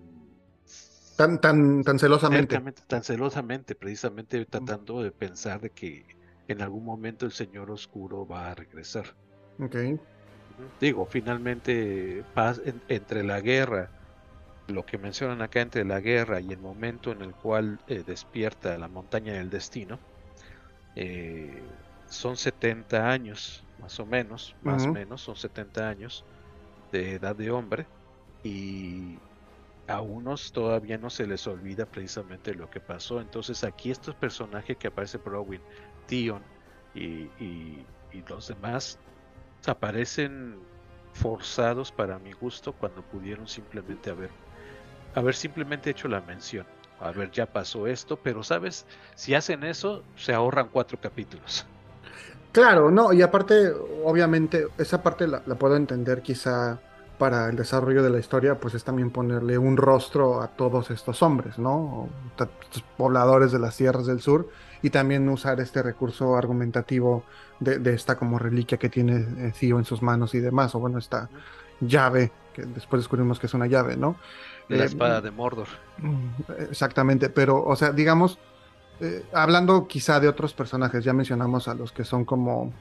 tan 1.16 1.40
tan 1.40 1.82
tan 1.82 1.98
celosamente 1.98 2.60
tan 2.86 3.02
celosamente 3.02 3.74
precisamente 3.74 4.44
tratando 4.44 5.02
de 5.02 5.12
pensar 5.12 5.62
de 5.62 5.70
que 5.70 6.04
en 6.46 6.60
algún 6.60 6.84
momento 6.84 7.24
el 7.24 7.32
Señor 7.32 7.70
Oscuro 7.70 8.26
va 8.26 8.50
a 8.50 8.54
regresar. 8.54 9.16
Okay. 9.60 9.98
Digo, 10.80 11.06
finalmente 11.06 12.24
paz 12.34 12.60
entre 12.88 13.24
la 13.24 13.40
guerra, 13.40 13.92
lo 14.68 14.84
que 14.84 14.98
mencionan 14.98 15.42
acá 15.42 15.60
entre 15.60 15.84
la 15.84 16.00
guerra 16.00 16.40
y 16.40 16.52
el 16.52 16.60
momento 16.60 17.12
en 17.12 17.22
el 17.22 17.34
cual 17.36 17.82
eh, 17.86 18.04
despierta 18.04 18.78
la 18.78 18.88
montaña 18.88 19.34
del 19.34 19.50
destino, 19.50 20.02
eh, 20.94 21.78
son 22.06 22.36
70 22.36 23.10
años, 23.10 23.68
más 23.76 23.98
o 24.00 24.06
menos, 24.06 24.56
más 24.60 24.86
o 24.86 24.90
menos, 24.90 25.22
son 25.22 25.36
70 25.36 25.88
años 25.88 26.26
de 26.90 27.14
edad 27.14 27.36
de 27.36 27.50
hombre 27.50 27.90
y 28.42 29.24
a 29.86 30.00
unos 30.02 30.52
todavía 30.52 30.98
no 30.98 31.10
se 31.10 31.26
les 31.26 31.46
olvida 31.46 31.86
precisamente 31.86 32.54
lo 32.54 32.70
que 32.70 32.80
pasó. 32.80 33.20
Entonces 33.20 33.64
aquí 33.64 33.90
estos 33.90 34.16
personajes 34.16 34.76
que 34.78 34.88
aparece 34.88 35.18
Browin, 35.18 35.64
Tion 36.06 36.48
y, 36.92 37.32
y, 37.36 37.90
y 38.10 38.22
los 38.22 38.48
demás 38.48 39.00
aparecen 39.66 40.58
forzados 41.12 41.92
para 41.92 42.18
mi 42.18 42.32
gusto 42.32 42.72
cuando 42.72 43.02
pudieron 43.02 43.46
simplemente 43.46 44.10
haber, 44.10 44.30
haber 45.14 45.34
simplemente 45.34 45.90
hecho 45.90 46.08
la 46.08 46.20
mención. 46.20 46.66
A 47.00 47.12
ver, 47.12 47.30
ya 47.30 47.46
pasó 47.46 47.86
esto, 47.86 48.16
pero 48.16 48.42
sabes, 48.42 48.86
si 49.14 49.34
hacen 49.34 49.64
eso, 49.64 50.02
se 50.16 50.34
ahorran 50.34 50.68
cuatro 50.70 50.98
capítulos. 51.00 51.66
Claro, 52.52 52.90
no, 52.90 53.12
y 53.12 53.22
aparte, 53.22 53.72
obviamente, 54.04 54.68
esa 54.76 55.02
parte 55.02 55.26
la, 55.26 55.42
la 55.46 55.54
puedo 55.54 55.76
entender 55.76 56.20
quizá 56.20 56.78
para 57.20 57.50
el 57.50 57.56
desarrollo 57.56 58.02
de 58.02 58.08
la 58.08 58.18
historia, 58.18 58.58
pues 58.58 58.74
es 58.74 58.82
también 58.82 59.10
ponerle 59.10 59.58
un 59.58 59.76
rostro 59.76 60.40
a 60.40 60.48
todos 60.48 60.90
estos 60.90 61.22
hombres, 61.22 61.58
¿no? 61.58 62.08
Estos 62.62 62.82
pobladores 62.96 63.52
de 63.52 63.58
las 63.58 63.76
tierras 63.76 64.06
del 64.06 64.22
sur, 64.22 64.48
y 64.82 64.90
también 64.90 65.28
usar 65.28 65.60
este 65.60 65.82
recurso 65.82 66.36
argumentativo 66.36 67.24
de, 67.58 67.94
esta 67.94 68.16
como 68.16 68.38
reliquia 68.38 68.78
que 68.78 68.88
tiene 68.88 69.52
Cío 69.52 69.78
en 69.78 69.84
sus 69.84 70.02
manos 70.02 70.34
y 70.34 70.40
demás, 70.40 70.74
o 70.74 70.80
bueno, 70.80 70.98
esta 70.98 71.28
llave, 71.80 72.32
que 72.54 72.62
después 72.62 73.00
descubrimos 73.00 73.38
que 73.38 73.46
es 73.46 73.54
una 73.54 73.66
llave, 73.66 73.96
¿no? 73.96 74.16
La 74.68 74.84
eh, 74.84 74.86
espada 74.86 75.20
de 75.20 75.30
Mordor. 75.30 75.68
Exactamente, 76.70 77.28
pero, 77.28 77.62
o 77.64 77.76
sea, 77.76 77.92
digamos, 77.92 78.38
eh, 79.00 79.24
hablando 79.32 79.86
quizá 79.86 80.20
de 80.20 80.28
otros 80.28 80.54
personajes, 80.54 81.04
ya 81.04 81.12
mencionamos 81.12 81.68
a 81.68 81.74
los 81.74 81.92
que 81.92 82.04
son 82.04 82.24
como 82.24 82.72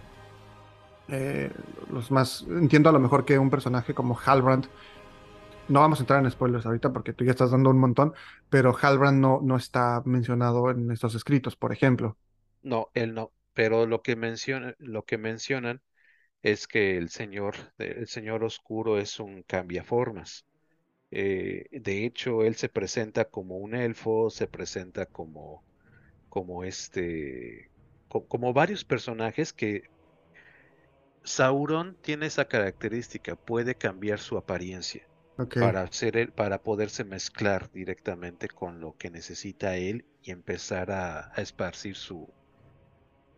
eh, 1.08 1.52
los 1.92 2.12
más, 2.12 2.46
entiendo 2.50 2.90
a 2.90 2.94
lo 2.94 3.00
mejor 3.00 3.26
que 3.26 3.40
un 3.40 3.50
personaje 3.50 3.94
como 3.94 4.18
Halbrand 4.24 4.68
no 5.70 5.82
vamos 5.82 6.00
a 6.00 6.04
entrar 6.04 6.24
en 6.24 6.32
spoilers 6.32 6.66
ahorita 6.66 6.92
porque 6.92 7.14
tú 7.14 7.24
ya 7.24 7.32
estás 7.32 7.52
dando 7.52 7.70
un 7.70 7.80
montón, 7.80 8.14
pero 8.50 8.76
Halbrand 8.76 9.20
no, 9.20 9.40
no 9.42 9.56
está 9.56 10.02
mencionado 10.06 10.72
en 10.72 10.92
estos 10.92 11.16
escritos, 11.16 11.56
por 11.56 11.72
ejemplo. 11.72 12.18
No, 12.64 12.90
él 12.94 13.14
no, 13.14 13.32
pero 13.54 13.86
lo 13.86 14.02
que, 14.02 14.16
menciona, 14.16 14.76
lo 14.80 15.06
que 15.06 15.18
mencionan 15.18 15.82
es 16.42 16.68
que 16.68 16.98
el 16.98 17.10
señor, 17.10 17.56
el 17.78 18.08
señor 18.08 18.44
oscuro 18.44 18.98
es 18.98 19.20
un 19.20 19.44
cambiaformas. 19.44 20.46
Eh, 21.12 21.68
de 21.72 22.06
hecho, 22.06 22.44
él 22.44 22.56
se 22.56 22.70
presenta 22.70 23.26
como 23.26 23.58
un 23.58 23.76
elfo, 23.76 24.30
se 24.30 24.48
presenta 24.48 25.06
como, 25.06 25.64
como 26.30 26.64
este, 26.64 27.70
como 28.08 28.54
varios 28.54 28.84
personajes 28.84 29.54
que 29.54 29.84
Sauron 31.24 31.98
tiene 32.02 32.28
esa 32.28 32.46
característica, 32.46 33.36
puede 33.36 33.76
cambiar 33.76 34.20
su 34.20 34.38
apariencia 34.38 35.09
para 35.48 35.84
hacer 35.84 36.18
el, 36.18 36.32
para 36.32 36.62
poderse 36.62 37.04
mezclar 37.04 37.72
directamente 37.72 38.48
con 38.48 38.80
lo 38.80 38.96
que 38.98 39.10
necesita 39.10 39.78
él 39.78 40.06
y 40.22 40.32
empezar 40.32 40.92
a, 40.92 41.32
esparcir 41.38 41.96
su, 41.96 42.28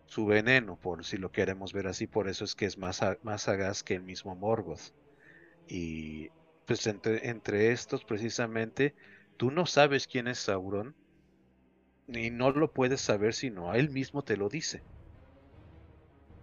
su 0.05 0.25
veneno, 0.25 0.77
por 0.77 1.05
si 1.05 1.17
lo 1.17 1.31
queremos 1.31 1.73
ver 1.73 1.87
así, 1.87 2.07
por 2.07 2.27
eso 2.27 2.43
es 2.43 2.55
que 2.55 2.65
es 2.65 2.77
más, 2.77 3.01
más 3.23 3.43
sagaz 3.43 3.83
que 3.83 3.95
el 3.95 4.03
mismo 4.03 4.35
Morgoth. 4.35 4.93
Y 5.67 6.29
pues 6.65 6.85
entre, 6.87 7.29
entre 7.29 7.71
estos 7.71 8.03
precisamente, 8.03 8.95
tú 9.37 9.51
no 9.51 9.65
sabes 9.65 10.07
quién 10.07 10.27
es 10.27 10.39
Sauron, 10.39 10.95
y 12.07 12.29
no 12.29 12.51
lo 12.51 12.71
puedes 12.71 13.01
saber 13.01 13.33
sino 13.33 13.71
a 13.71 13.77
él 13.77 13.89
mismo 13.89 14.21
te 14.23 14.37
lo 14.37 14.49
dice. 14.49 14.83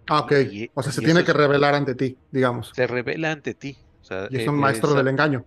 Ah, 0.06 0.20
ok. 0.20 0.32
o 0.74 0.82
sea, 0.82 0.92
se 0.92 1.02
tiene 1.02 1.22
que 1.22 1.32
revelar 1.32 1.74
ante 1.74 1.94
ti, 1.94 2.16
digamos. 2.30 2.72
Se 2.74 2.86
revela 2.86 3.30
ante 3.32 3.54
ti. 3.54 3.76
Y 4.30 4.36
es 4.36 4.48
un 4.48 4.56
e, 4.56 4.58
maestro 4.58 4.94
del 4.94 5.08
engaño. 5.08 5.44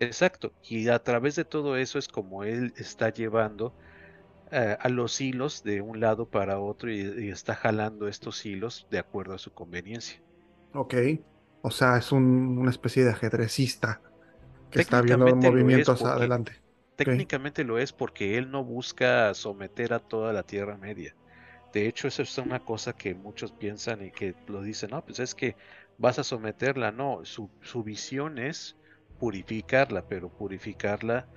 Exacto. 0.00 0.52
Y 0.62 0.88
a 0.88 0.98
través 1.02 1.36
de 1.36 1.44
todo 1.44 1.76
eso 1.76 1.98
es 1.98 2.08
como 2.08 2.44
él 2.44 2.72
está 2.76 3.10
llevando 3.10 3.74
eh, 4.50 4.76
a 4.80 4.88
los 4.88 5.20
hilos 5.20 5.62
de 5.62 5.80
un 5.80 6.00
lado 6.00 6.26
para 6.26 6.58
otro 6.58 6.90
y, 6.90 7.28
está 7.28 7.54
jalando 7.54 8.08
estos 8.08 8.46
hilos 8.46 8.86
de 8.90 8.98
acuerdo 8.98 9.34
a 9.34 9.38
su 9.38 9.52
conveniencia. 9.52 10.20
Ok. 10.72 10.94
O 11.62 11.70
sea, 11.70 11.98
es 11.98 12.12
una 12.12 12.70
especie 12.70 13.04
de 13.04 13.10
ajedrecista 13.10 14.00
que 14.70 14.80
está 14.80 15.02
viendo 15.02 15.34
movimientos 15.34 16.02
adelante. 16.02 16.52
Técnicamente 16.96 17.62
lo 17.64 17.78
es 17.78 17.92
porque 17.92 18.38
él 18.38 18.50
no 18.50 18.64
busca 18.64 19.32
someter 19.34 19.92
a 19.92 19.98
toda 19.98 20.32
la 20.32 20.42
Tierra 20.42 20.76
Media. 20.76 21.14
De 21.72 21.86
hecho, 21.86 22.08
eso 22.08 22.22
es 22.22 22.38
una 22.38 22.60
cosa 22.60 22.92
que 22.92 23.14
muchos 23.14 23.52
piensan 23.52 24.04
y 24.04 24.10
que 24.10 24.34
lo 24.46 24.62
dicen, 24.62 24.90
no, 24.90 25.04
pues 25.04 25.18
es 25.18 25.34
que 25.34 25.54
vas 25.98 26.18
a 26.18 26.24
someterla. 26.24 26.92
No, 26.92 27.24
su, 27.24 27.50
su 27.60 27.82
visión 27.84 28.38
es 28.38 28.76
purificarla, 29.18 30.06
pero 30.08 30.28
purificarla 30.30 31.28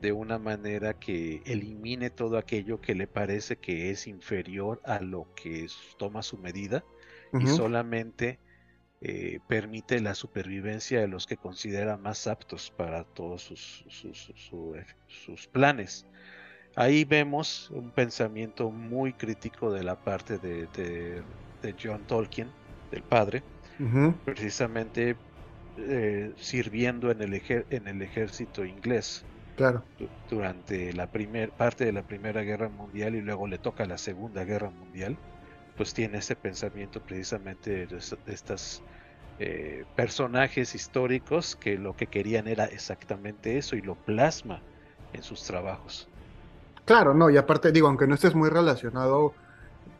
de 0.00 0.12
una 0.12 0.38
manera 0.38 0.94
que 0.94 1.42
elimine 1.44 2.10
todo 2.10 2.38
aquello 2.38 2.80
que 2.80 2.94
le 2.94 3.06
parece 3.06 3.56
que 3.56 3.90
es 3.90 4.06
inferior 4.06 4.80
a 4.84 5.00
lo 5.00 5.26
que 5.34 5.66
toma 5.98 6.22
su 6.22 6.38
medida 6.38 6.84
y 7.38 7.46
solamente 7.46 8.38
eh, 9.02 9.40
permite 9.46 10.00
la 10.00 10.14
supervivencia 10.14 11.00
de 11.00 11.08
los 11.08 11.26
que 11.26 11.36
considera 11.36 11.96
más 11.96 12.26
aptos 12.26 12.70
para 12.70 13.04
todos 13.04 13.42
sus, 13.42 13.84
sus, 13.88 14.32
sus 15.06 15.46
planes. 15.48 16.06
Ahí 16.76 17.04
vemos 17.04 17.70
un 17.70 17.90
pensamiento 17.90 18.70
muy 18.70 19.12
crítico 19.12 19.72
de 19.72 19.82
la 19.82 19.96
parte 19.96 20.38
de, 20.38 20.66
de, 20.66 21.74
John 21.82 22.06
Tolkien, 22.06 22.50
del 22.90 23.02
padre, 23.02 23.42
precisamente 24.24 25.16
eh, 25.78 26.32
sirviendo 26.36 27.10
en 27.10 27.22
el, 27.22 27.42
en 27.70 27.88
el 27.88 28.02
ejército 28.02 28.64
inglés. 28.64 29.24
Claro. 29.56 29.82
Durante 30.28 30.92
la 30.92 31.06
primer, 31.06 31.50
parte 31.50 31.84
de 31.84 31.92
la 31.92 32.02
Primera 32.02 32.42
Guerra 32.42 32.68
Mundial 32.68 33.14
y 33.14 33.20
luego 33.20 33.46
le 33.46 33.58
toca 33.58 33.84
la 33.84 33.98
Segunda 33.98 34.44
Guerra 34.44 34.70
Mundial, 34.70 35.16
pues 35.76 35.92
tiene 35.94 36.18
ese 36.18 36.36
pensamiento 36.36 37.00
precisamente 37.00 37.86
de, 37.86 37.98
estos 38.26 38.82
eh, 39.38 39.84
personajes 39.96 40.74
históricos 40.74 41.56
que 41.56 41.78
lo 41.78 41.94
que 41.94 42.06
querían 42.06 42.48
era 42.48 42.64
exactamente 42.66 43.58
eso 43.58 43.76
y 43.76 43.82
lo 43.82 43.94
plasma 43.96 44.60
en 45.12 45.22
sus 45.22 45.42
trabajos. 45.44 46.08
Claro, 46.84 47.14
no, 47.14 47.30
y 47.30 47.36
aparte 47.36 47.72
digo, 47.72 47.88
aunque 47.88 48.06
no 48.06 48.14
estés 48.14 48.34
muy 48.34 48.48
relacionado 48.48 49.34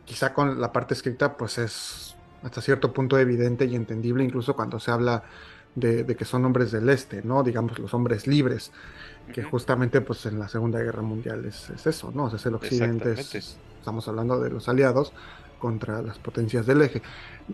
quizá 0.04 0.32
con 0.32 0.60
la 0.60 0.72
parte 0.72 0.94
escrita, 0.94 1.36
pues 1.36 1.58
es 1.58 2.16
hasta 2.42 2.60
cierto 2.60 2.92
punto 2.92 3.18
evidente 3.18 3.64
y 3.64 3.76
entendible, 3.76 4.24
incluso 4.24 4.54
cuando 4.54 4.78
se 4.78 4.90
habla 4.90 5.24
de, 5.74 6.04
que 6.16 6.24
son 6.24 6.44
hombres 6.44 6.72
del 6.72 6.88
este, 6.88 7.22
¿no? 7.22 7.42
Digamos, 7.42 7.78
los 7.78 7.94
hombres 7.94 8.26
libres, 8.26 8.72
que 9.32 9.42
justamente 9.42 10.00
pues 10.00 10.26
en 10.26 10.38
la 10.38 10.48
Segunda 10.48 10.80
Guerra 10.80 11.02
Mundial 11.02 11.44
es, 11.44 11.70
eso, 11.86 12.10
¿no? 12.14 12.34
es 12.34 12.44
el 12.46 12.54
occidente, 12.54 13.12
estamos 13.12 14.08
hablando 14.08 14.40
de 14.40 14.50
los 14.50 14.68
aliados 14.68 15.12
contra 15.58 16.02
las 16.02 16.18
potencias 16.18 16.66
del 16.66 16.82
eje. 16.82 17.02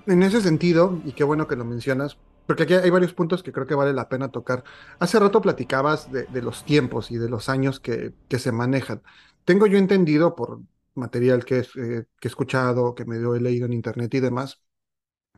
En 0.06 0.22
ese 0.22 0.40
sentido, 0.40 0.98
y 1.04 1.12
qué 1.12 1.24
bueno 1.24 1.46
que 1.46 1.56
lo 1.56 1.64
mencionas, 1.64 2.16
porque 2.46 2.62
aquí 2.62 2.74
hay 2.74 2.90
varios 2.90 3.12
puntos 3.12 3.42
que 3.42 3.52
creo 3.52 3.66
que 3.66 3.74
vale 3.74 3.92
la 3.92 4.08
pena 4.08 4.30
tocar. 4.30 4.62
Hace 5.00 5.18
rato 5.18 5.42
platicabas 5.42 6.10
de, 6.12 6.42
los 6.42 6.64
tiempos 6.64 7.10
y 7.10 7.18
de 7.18 7.28
los 7.28 7.48
años 7.48 7.80
que, 7.80 8.14
que, 8.28 8.38
se 8.38 8.52
manejan. 8.52 9.02
Tengo 9.44 9.66
yo 9.66 9.78
entendido 9.78 10.36
por 10.36 10.60
material 10.94 11.44
que, 11.44 11.58
eh, 11.58 12.04
que 12.20 12.28
he 12.28 12.28
escuchado, 12.28 12.94
que 12.94 13.04
me 13.04 13.16
he 13.16 13.40
leído 13.40 13.66
en 13.66 13.72
internet 13.72 14.14
y 14.14 14.20
demás, 14.20 14.60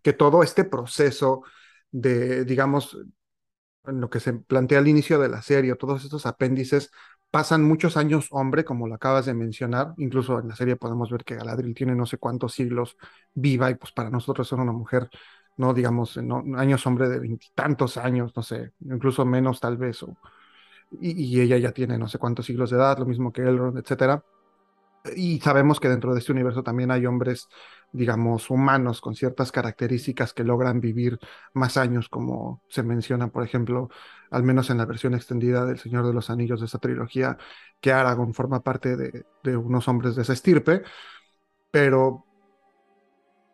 que 0.03 0.13
todo 0.13 0.43
este 0.43 0.65
proceso 0.65 1.43
de, 1.91 2.45
digamos, 2.45 2.99
en 3.87 4.01
lo 4.01 4.11
que 4.11 4.21
se 4.21 4.35
plantea 4.35 4.79
al 4.79 4.89
inicio 4.89 5.19
de 5.19 5.29
la 5.29 5.43
serie, 5.43 5.75
todos 5.77 6.05
estos 6.05 6.27
apéndices 6.27 6.91
pasan 7.31 7.63
muchos 7.63 7.97
años 7.97 8.29
hombre, 8.31 8.65
como 8.65 8.87
lo 8.87 8.95
acabas 8.95 9.27
de 9.27 9.35
mencionar, 9.35 9.95
incluso 9.99 10.39
en 10.41 10.49
la 10.49 10.57
serie 10.57 10.77
podemos 10.77 11.11
ver 11.11 11.25
que 11.25 11.37
Galadriel 11.37 11.75
tiene 11.75 11.95
no 11.95 12.07
sé 12.07 12.19
cuántos 12.19 12.55
siglos 12.55 12.97
viva 13.35 13.71
y 13.71 13.75
pues 13.75 13.93
para 13.93 14.11
nosotros 14.11 14.49
es 14.49 14.53
una 14.53 14.73
mujer 14.73 15.11
no 15.59 15.75
digamos, 15.75 16.19
años 16.57 16.87
hombre 16.87 17.09
de 17.09 17.19
veintitantos 17.19 17.97
años, 17.99 18.33
no 18.35 18.43
sé, 18.43 18.73
incluso 18.81 19.27
menos 19.27 19.61
tal 19.61 19.77
vez, 19.77 20.05
y, 21.01 21.41
ella 21.41 21.59
ya 21.59 21.73
tiene 21.73 21.99
no 21.99 22.09
sé 22.09 22.19
cuántos 22.19 22.47
siglos 22.47 22.71
de 22.71 22.77
edad, 22.77 22.99
lo 22.99 23.05
mismo 23.07 23.33
que 23.33 23.43
Elrond, 23.43 23.79
etcétera. 23.79 24.25
Y 25.17 25.41
sabemos 25.41 25.81
que 25.81 25.89
dentro 25.89 26.13
de 26.15 26.21
este 26.21 26.33
universo 26.33 26.63
también 26.63 26.91
hay 26.91 27.07
hombres, 27.07 27.49
digamos, 27.93 28.51
humanos 28.51 29.01
con 29.01 29.15
ciertas 29.15 29.53
características 29.53 30.35
que 30.35 30.45
logran 30.45 30.81
vivir 30.81 31.19
más 31.55 31.77
años, 31.77 32.09
como 32.09 32.63
se 32.69 32.83
menciona, 32.83 33.29
por 33.29 33.45
ejemplo, 33.45 33.89
al 34.31 34.43
menos 34.43 34.71
en 34.71 34.79
la 34.79 34.87
versión 34.87 35.15
extendida 35.15 35.65
del 35.65 35.79
Señor 35.79 36.07
de 36.07 36.13
los 36.13 36.31
Anillos 36.31 36.61
de 36.61 36.67
esta 36.67 36.79
trilogía, 36.79 37.39
que 37.81 37.93
Aragorn 37.93 38.35
forma 38.35 38.63
parte 38.63 38.97
de, 38.97 39.25
de 39.43 39.57
unos 39.57 39.89
hombres 39.89 40.17
de 40.17 40.23
esa 40.23 40.33
estirpe, 40.35 40.83
pero 41.71 42.25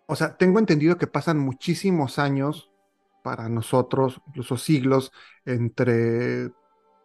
o 0.07 0.17
sea, 0.17 0.37
tengo 0.37 0.59
entendido 0.59 0.99
que 0.99 1.07
pasan 1.07 1.39
muchísimos 1.39 2.19
años 2.19 2.71
para 3.23 3.49
nosotros, 3.49 4.21
incluso 4.29 4.57
siglos, 4.57 5.13
entre 5.47 6.51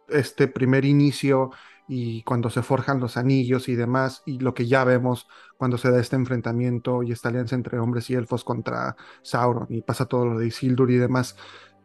este 0.08 0.48
primer 0.48 0.84
inicio 0.84 1.50
y 1.92 2.22
cuando 2.22 2.50
se 2.50 2.62
forjan 2.62 3.00
los 3.00 3.16
anillos 3.16 3.68
y 3.68 3.74
demás, 3.74 4.22
y 4.24 4.38
lo 4.38 4.54
que 4.54 4.68
ya 4.68 4.84
vemos 4.84 5.26
cuando 5.56 5.76
se 5.76 5.90
da 5.90 5.98
este 5.98 6.14
enfrentamiento 6.14 7.02
y 7.02 7.10
esta 7.10 7.30
alianza 7.30 7.56
entre 7.56 7.80
hombres 7.80 8.08
y 8.10 8.14
elfos 8.14 8.44
contra 8.44 8.94
Sauron 9.22 9.66
y 9.68 9.82
pasa 9.82 10.06
todo 10.06 10.24
lo 10.24 10.38
de 10.38 10.46
Isildur 10.46 10.88
y 10.92 10.98
demás. 10.98 11.36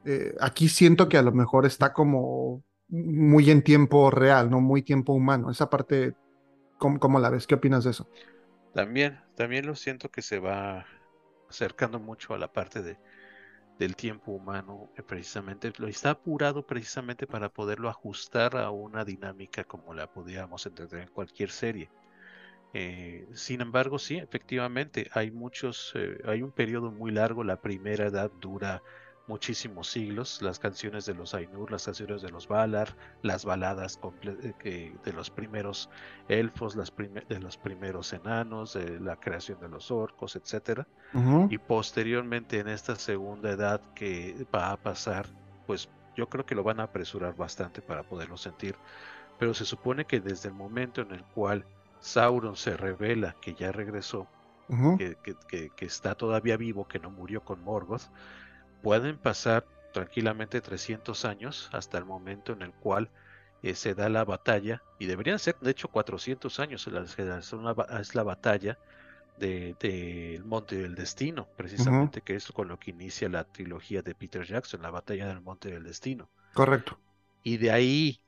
Eh, 0.05 0.35
aquí 0.39 0.69
siento 0.69 1.09
que 1.09 1.17
a 1.17 1.23
lo 1.23 1.31
mejor 1.31 1.65
está 1.65 1.91
como 1.91 2.63
muy 2.87 3.49
en 3.49 3.63
tiempo 3.63 4.11
real, 4.11 4.51
no 4.51 4.61
muy 4.61 4.83
tiempo 4.83 5.11
humano. 5.11 5.49
Esa 5.49 5.71
parte, 5.71 6.13
¿cómo, 6.77 6.99
cómo 6.99 7.19
la 7.19 7.31
ves? 7.31 7.47
¿Qué 7.47 7.55
opinas 7.55 7.83
de 7.83 7.89
eso? 7.89 8.07
También, 8.75 9.19
también 9.35 9.65
lo 9.65 9.73
siento 9.73 10.11
que 10.11 10.21
se 10.21 10.37
va 10.37 10.85
acercando 11.49 11.99
mucho 11.99 12.35
a 12.35 12.37
la 12.37 12.53
parte 12.53 12.83
de, 12.83 12.99
del 13.77 13.95
tiempo 13.95 14.31
humano, 14.31 14.91
eh, 14.95 15.03
precisamente, 15.03 15.71
lo 15.77 15.87
está 15.87 16.11
apurado 16.11 16.65
precisamente 16.65 17.27
para 17.27 17.49
poderlo 17.49 17.89
ajustar 17.89 18.57
a 18.57 18.71
una 18.71 19.05
dinámica 19.05 19.63
como 19.65 19.93
la 19.93 20.07
podíamos 20.07 20.65
entender 20.65 21.01
en 21.01 21.09
cualquier 21.09 21.51
serie. 21.51 21.91
Eh, 22.73 23.27
sin 23.33 23.61
embargo, 23.61 23.99
sí, 23.99 24.17
efectivamente, 24.17 25.09
hay 25.13 25.31
muchos, 25.31 25.93
eh, 25.95 26.17
hay 26.25 26.41
un 26.41 26.51
periodo 26.51 26.91
muy 26.91 27.11
largo, 27.11 27.43
la 27.43 27.61
primera 27.61 28.07
edad 28.07 28.31
dura 28.33 28.83
muchísimos 29.27 29.89
siglos, 29.89 30.41
las 30.41 30.59
canciones 30.59 31.05
de 31.05 31.13
los 31.13 31.33
Ainur, 31.33 31.71
las 31.71 31.85
canciones 31.85 32.21
de 32.21 32.29
los 32.29 32.47
Valar, 32.47 32.95
las 33.21 33.45
baladas 33.45 33.99
eh, 34.63 34.95
de 35.03 35.13
los 35.13 35.29
primeros 35.29 35.89
elfos, 36.27 36.75
las 36.75 36.93
de 36.95 37.39
los 37.39 37.57
primeros 37.57 38.13
enanos, 38.13 38.75
la 38.75 39.15
creación 39.15 39.59
de 39.59 39.69
los 39.69 39.91
orcos, 39.91 40.35
etcétera. 40.35 40.87
Y 41.49 41.57
posteriormente 41.57 42.59
en 42.59 42.67
esta 42.67 42.95
segunda 42.95 43.51
edad 43.51 43.81
que 43.93 44.45
va 44.53 44.71
a 44.71 44.77
pasar, 44.77 45.25
pues 45.65 45.89
yo 46.15 46.27
creo 46.29 46.45
que 46.45 46.55
lo 46.55 46.63
van 46.63 46.79
a 46.79 46.83
apresurar 46.83 47.35
bastante 47.35 47.81
para 47.81 48.03
poderlo 48.03 48.37
sentir. 48.37 48.75
Pero 49.39 49.53
se 49.53 49.65
supone 49.65 50.05
que 50.05 50.19
desde 50.19 50.49
el 50.49 50.55
momento 50.55 51.01
en 51.01 51.11
el 51.11 51.23
cual 51.23 51.65
Sauron 51.99 52.55
se 52.55 52.77
revela 52.77 53.35
que 53.41 53.53
ya 53.53 53.71
regresó, 53.71 54.27
que, 54.97 55.17
que, 55.47 55.85
está 55.85 56.15
todavía 56.15 56.57
vivo, 56.57 56.87
que 56.87 56.99
no 56.99 57.09
murió 57.09 57.41
con 57.43 57.63
Morgoth, 57.63 58.09
pueden 58.85 59.17
pasar 59.17 59.65
tranquilamente 59.93 60.61
300 60.61 61.25
años 61.25 61.71
hasta 61.73 61.97
el 61.97 62.05
momento 62.05 62.53
en 62.53 62.61
el 62.61 62.71
cual 62.71 63.09
eh, 63.63 63.73
se 63.73 63.95
da 63.95 64.09
la 64.09 64.23
batalla, 64.23 64.83
y 64.99 65.07
deberían 65.07 65.39
ser 65.39 65.55
de 65.59 65.71
hecho 65.71 65.87
400 65.87 66.59
años, 66.59 66.85
es 66.85 68.13
la 68.13 68.23
batalla 68.23 68.77
del 69.39 69.75
de, 69.79 70.39
Monte 70.45 70.75
del 70.75 70.93
Destino, 70.93 71.47
precisamente, 71.57 72.21
que 72.21 72.35
es 72.35 72.51
con 72.51 72.67
lo 72.67 72.77
que 72.77 72.91
inicia 72.91 73.27
la 73.27 73.43
trilogía 73.45 74.03
de 74.03 74.13
Peter 74.13 74.45
Jackson, 74.45 74.83
la 74.83 74.91
batalla 74.91 75.29
del 75.29 75.41
Monte 75.41 75.71
del 75.71 75.83
Destino. 75.83 76.29
Correcto. 76.53 76.99
Y 77.41 77.57
de 77.57 77.71
ahí 77.71 78.21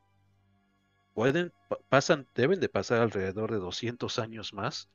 pueden, 1.14 1.54
pasan, 1.88 2.26
deben 2.34 2.60
de 2.60 2.68
pasar 2.68 3.04
alrededor 3.04 3.52
de 3.52 3.60
200 3.60 4.18
años 4.18 4.56
más 4.56 4.90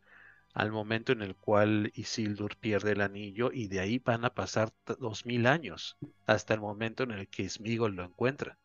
al 0.53 0.71
momento 0.71 1.13
en 1.13 1.23
el 1.23 1.35
cual 1.35 1.91
Isildur 1.95 2.57
pierde 2.57 2.93
el 2.93 3.01
anillo 3.01 3.51
y 3.53 3.69
de 3.69 3.81
ahí 3.81 3.99
van 3.99 4.25
a 4.25 4.31
pasar 4.31 4.73
2000 4.99 5.47
años 5.47 5.97
hasta 6.27 6.55
el 6.55 6.61
momento 6.61 7.03
en 7.05 7.13
el 7.13 7.29
que 7.29 7.49
Smigol 7.49 7.97
lo 7.97 8.05
encuentra. 8.05 8.59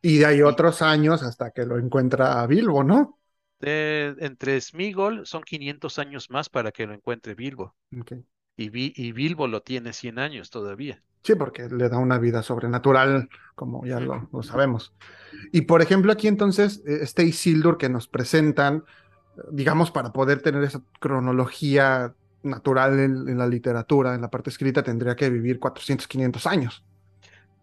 Y 0.00 0.18
de 0.18 0.26
ahí 0.26 0.42
otros 0.42 0.82
años 0.82 1.22
hasta 1.22 1.50
que 1.50 1.64
lo 1.64 1.78
encuentra 1.78 2.40
a 2.40 2.46
Bilbo, 2.46 2.84
¿no? 2.84 3.18
entre 3.66 4.60
Smigol 4.60 5.26
son 5.26 5.42
500 5.42 5.98
años 5.98 6.30
más 6.30 6.50
para 6.50 6.70
que 6.70 6.86
lo 6.86 6.92
encuentre 6.92 7.34
Bilbo. 7.34 7.74
Y, 8.56 8.68
y, 9.02 9.12
Bilbo 9.12 9.48
lo 9.48 9.62
tiene 9.62 9.94
100 9.94 10.18
años 10.18 10.50
todavía. 10.50 11.02
Sí, 11.22 11.34
porque 11.34 11.68
le 11.68 11.88
da 11.88 11.96
una 11.98 12.18
vida 12.18 12.42
sobrenatural, 12.42 13.30
como 13.54 13.84
ya 13.86 13.98
lo, 13.98 14.28
lo 14.30 14.42
sabemos. 14.42 14.92
Y 15.50 15.62
por 15.62 15.80
ejemplo, 15.80 16.12
aquí 16.12 16.28
entonces, 16.28 16.82
e, 16.86 17.02
este 17.02 17.24
Isildur 17.24 17.78
que 17.78 17.88
nos 17.88 18.06
presentan, 18.06 18.84
digamos, 19.50 19.90
para 19.90 20.12
poder 20.12 20.42
tener 20.42 20.62
esa 20.62 20.82
cronología 21.00 22.14
natural 22.42 22.98
en, 23.00 23.38
la 23.38 23.46
literatura, 23.46 24.14
en 24.14 24.20
la 24.20 24.30
parte 24.30 24.50
escrita, 24.50 24.82
tendría 24.82 25.16
que 25.16 25.30
vivir 25.30 25.58
400, 25.58 26.06
500 26.06 26.46
años. 26.46 26.84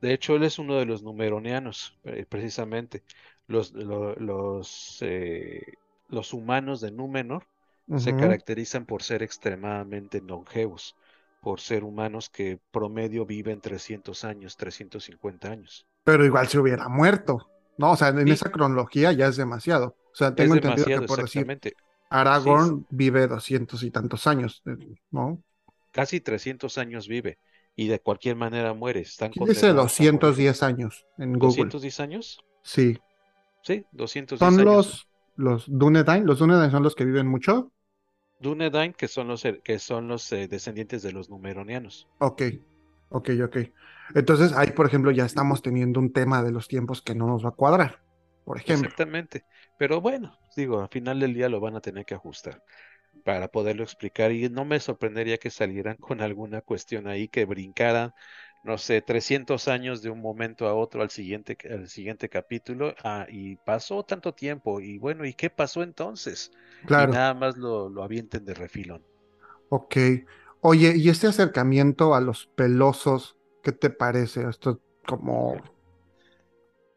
De 0.02 0.14
hecho, 0.14 0.36
él 0.36 0.44
es 0.44 0.58
uno 0.58 0.78
de 0.78 0.86
los 0.86 1.04
numeronianos, 1.04 1.98
eh, 2.04 2.26
precisamente. 2.28 3.04
Los, 3.48 3.74
los, 3.74 4.98
eh, 5.02 5.62
los 6.10 6.34
humanos 6.34 6.82
de 6.82 6.92
Númenor 6.92 7.46
se 7.98 8.16
caracterizan 8.16 8.86
por 8.86 9.04
ser 9.04 9.22
extremadamente 9.22 10.22
longevos, 10.22 10.96
por 11.42 11.60
ser 11.60 11.84
humanos 11.84 12.30
que 12.30 12.58
promedio 12.72 13.26
viven 13.26 13.60
300 13.60 14.24
años, 14.24 14.56
350 14.56 15.50
años. 15.50 15.86
Pero 16.06 16.26
igual 16.26 16.48
se 16.48 16.58
hubiera 16.58 16.88
muerto, 16.88 17.50
¿no? 17.78 17.92
O 17.92 17.96
sea, 17.96 18.10
en 18.10 18.28
esa 18.28 18.52
cronología 18.52 19.12
ya 19.12 19.28
es 19.28 19.38
demasiado. 19.38 19.96
O 20.12 20.16
sea, 20.16 20.36
tengo 20.36 20.56
entendido 20.56 20.88
que 20.88 21.02
por 21.02 21.22
decir 21.22 21.60
Aragorn 22.10 22.86
vive 22.90 23.28
doscientos 23.28 23.84
y 23.84 23.92
tantos 23.92 24.28
años, 24.28 24.62
eh, 24.66 24.76
¿no? 25.12 25.42
Casi 25.92 26.20
300 26.20 26.78
años 26.78 27.08
vive 27.08 27.38
y 27.76 27.88
de 27.88 28.00
cualquier 28.00 28.36
manera 28.36 28.74
muere. 28.74 29.02
Están 29.02 29.32
dice 29.32 29.74
210 29.74 30.64
años 30.64 31.06
en 31.18 31.40
Google. 31.40 31.70
¿210 31.70 32.00
años? 32.02 32.44
Sí. 32.64 33.00
Sí, 33.64 33.86
210 33.92 34.40
¿Son 34.40 34.66
los, 34.66 35.08
los 35.36 35.66
Dunedain? 35.68 36.26
¿Los 36.26 36.40
Dunedain 36.40 36.72
son 36.72 36.84
los 36.84 36.96
que 36.96 37.06
viven 37.06 37.28
mucho? 37.28 37.72
Dunedain, 38.40 38.94
que 38.94 39.08
son 39.08 39.28
los, 39.28 39.44
que 39.64 39.80
son 39.80 40.08
los 40.08 40.32
eh, 40.32 40.48
descendientes 40.48 41.04
de 41.04 41.12
los 41.12 41.30
numeronianos. 41.30 42.08
Ok, 42.18 42.42
ok, 43.12 43.30
ok. 43.46 43.58
Entonces 44.16 44.54
ahí, 44.54 44.72
por 44.72 44.86
ejemplo, 44.86 45.12
ya 45.12 45.26
estamos 45.26 45.62
teniendo 45.62 46.00
un 46.00 46.12
tema 46.12 46.44
de 46.44 46.52
los 46.52 46.68
tiempos 46.68 47.02
que 47.02 47.16
no 47.16 47.28
nos 47.28 47.46
va 47.46 47.50
a 47.50 47.54
cuadrar, 47.54 48.02
por 48.44 48.58
ejemplo. 48.58 48.88
Exactamente. 48.88 49.46
Pero 49.78 50.02
bueno, 50.02 50.38
digo, 50.56 50.82
al 50.82 50.90
final 50.90 51.20
del 51.20 51.34
día 51.34 51.50
lo 51.50 51.60
van 51.60 51.76
a 51.76 51.82
tener 51.82 52.06
que 52.06 52.16
ajustar 52.16 52.64
para 53.24 53.50
poderlo 53.50 53.84
explicar 53.84 54.32
y 54.32 54.50
no 54.50 54.66
me 54.66 54.80
sorprendería 54.80 55.38
que 55.38 55.50
salieran 55.50 55.98
con 55.98 56.22
alguna 56.22 56.62
cuestión 56.62 57.08
ahí 57.08 57.28
que 57.28 57.46
brincaran, 57.46 58.14
no 58.64 58.78
sé, 58.78 59.02
300 59.02 59.68
años 59.68 60.02
de 60.02 60.10
un 60.10 60.22
momento 60.22 60.68
a 60.68 60.74
otro 60.76 61.02
al 61.02 61.10
siguiente, 61.10 61.58
al 61.70 61.88
siguiente 61.88 62.30
capítulo 62.30 62.96
ah, 63.04 63.26
y 63.30 63.58
pasó 63.58 64.04
tanto 64.04 64.34
tiempo 64.34 64.80
y 64.82 64.98
bueno, 64.98 65.26
¿y 65.26 65.34
qué 65.34 65.50
pasó 65.50 65.84
entonces? 65.84 66.52
Claro. 66.86 67.12
Y 67.12 67.16
nada 67.16 67.34
más 67.34 67.58
lo, 67.58 67.90
lo 67.90 68.04
avienten 68.04 68.46
de 68.46 68.54
refilón. 68.54 69.04
Ok. 69.70 69.98
Oye, 70.62 70.94
¿y 70.96 71.10
este 71.10 71.28
acercamiento 71.28 72.14
a 72.16 72.22
los 72.22 72.48
pelosos, 72.56 73.38
qué 73.64 73.72
te 73.72 73.90
parece? 73.90 74.48
Esto 74.48 74.82
como... 75.08 75.56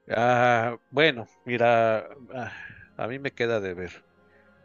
Ah, 0.08 0.76
bueno, 0.90 1.26
mira, 1.44 2.08
ah, 2.34 2.52
a 2.96 3.06
mí 3.08 3.18
me 3.18 3.32
queda 3.32 3.60
de 3.60 3.74
ver. 3.74 4.04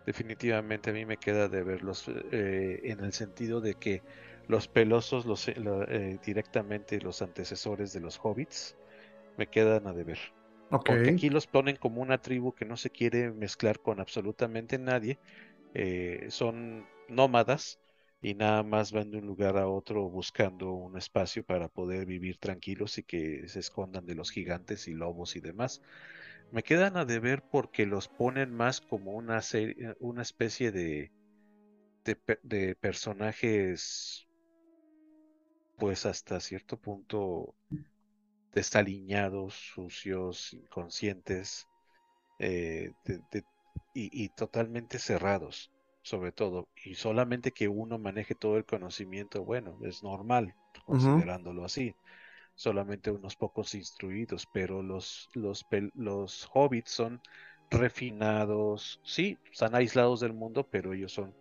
Definitivamente 0.06 0.90
a 0.92 0.94
mí 0.94 1.06
me 1.06 1.18
queda 1.18 1.50
de 1.50 1.64
verlos 1.64 2.06
eh, 2.32 2.82
en 2.84 3.02
el 3.04 3.14
sentido 3.14 3.62
de 3.62 3.76
que 3.76 4.04
los 4.48 4.68
pelosos, 4.68 5.26
los, 5.26 5.48
eh, 5.50 5.56
eh, 5.58 6.20
directamente 6.26 7.00
los 7.02 7.22
antecesores 7.22 7.94
de 7.94 8.02
los 8.02 8.20
hobbits, 8.24 8.78
me 9.38 9.48
quedan 9.48 9.88
a 9.88 9.94
deber. 9.94 10.20
Porque 10.84 11.12
aquí 11.12 11.30
los 11.30 11.48
ponen 11.48 11.78
como 11.78 12.02
una 12.02 12.20
tribu 12.20 12.54
que 12.54 12.66
no 12.66 12.78
se 12.78 12.90
quiere 12.92 13.32
mezclar 13.32 13.80
con 13.82 14.00
absolutamente 14.00 14.80
nadie. 14.80 15.20
son 16.30 16.88
nómadas 17.08 17.80
y 18.22 18.34
nada 18.36 18.64
más 18.64 18.92
van 18.92 19.12
de 19.12 19.20
un 19.20 19.28
lugar 19.28 19.58
a 19.58 19.68
otro 19.68 20.10
buscando 20.10 20.74
un 20.74 20.98
espacio 20.98 21.44
para 21.44 21.70
poder 21.70 22.06
vivir 22.06 22.38
tranquilos 22.38 22.98
y 22.98 23.04
que 23.04 23.48
se 23.48 23.60
escondan 23.60 24.06
de 24.06 24.16
los 24.16 24.32
gigantes 24.32 24.88
y 24.88 24.94
lobos 24.94 25.36
y 25.36 25.40
demás. 25.40 25.82
Me 26.52 26.64
quedan 26.64 26.98
a 26.98 27.06
deber 27.06 27.44
porque 27.44 27.86
los 27.86 28.08
ponen 28.08 28.54
más 28.54 28.82
como 28.82 29.12
una 29.12 29.42
serie, 29.42 29.96
una 30.00 30.22
especie 30.22 30.72
de, 30.72 31.12
de, 32.44 32.76
personajes, 32.76 34.28
pues 35.78 36.06
hasta 36.06 36.40
cierto 36.40 36.78
punto 36.78 37.56
desaliñados, 38.54 39.54
sucios, 39.54 40.54
inconscientes 40.54 41.68
eh, 42.40 42.92
y, 43.94 44.30
totalmente 44.30 44.98
cerrados, 44.98 45.72
sobre 46.10 46.32
todo. 46.32 46.68
Y 46.84 46.96
solamente 46.96 47.52
que 47.52 47.68
uno 47.68 47.98
maneje 48.00 48.36
todo 48.36 48.58
el 48.58 48.66
conocimiento, 48.66 49.44
bueno, 49.44 49.78
es 49.84 50.04
normal, 50.04 50.56
considerándolo 50.86 51.64
así 51.64 51.96
solamente 52.60 53.10
unos 53.10 53.38
pocos 53.38 53.74
instruidos, 53.74 54.46
pero 54.52 54.84
los, 54.84 55.30
los, 55.34 55.66
los 55.94 56.50
hobbits 56.54 56.92
son 56.92 57.22
refinados, 57.72 59.00
sí, 59.02 59.38
están 59.50 59.76
aislados 59.76 60.20
del 60.20 60.34
mundo, 60.34 60.68
pero 60.70 60.94
ellos 60.94 61.14
son 61.14 61.34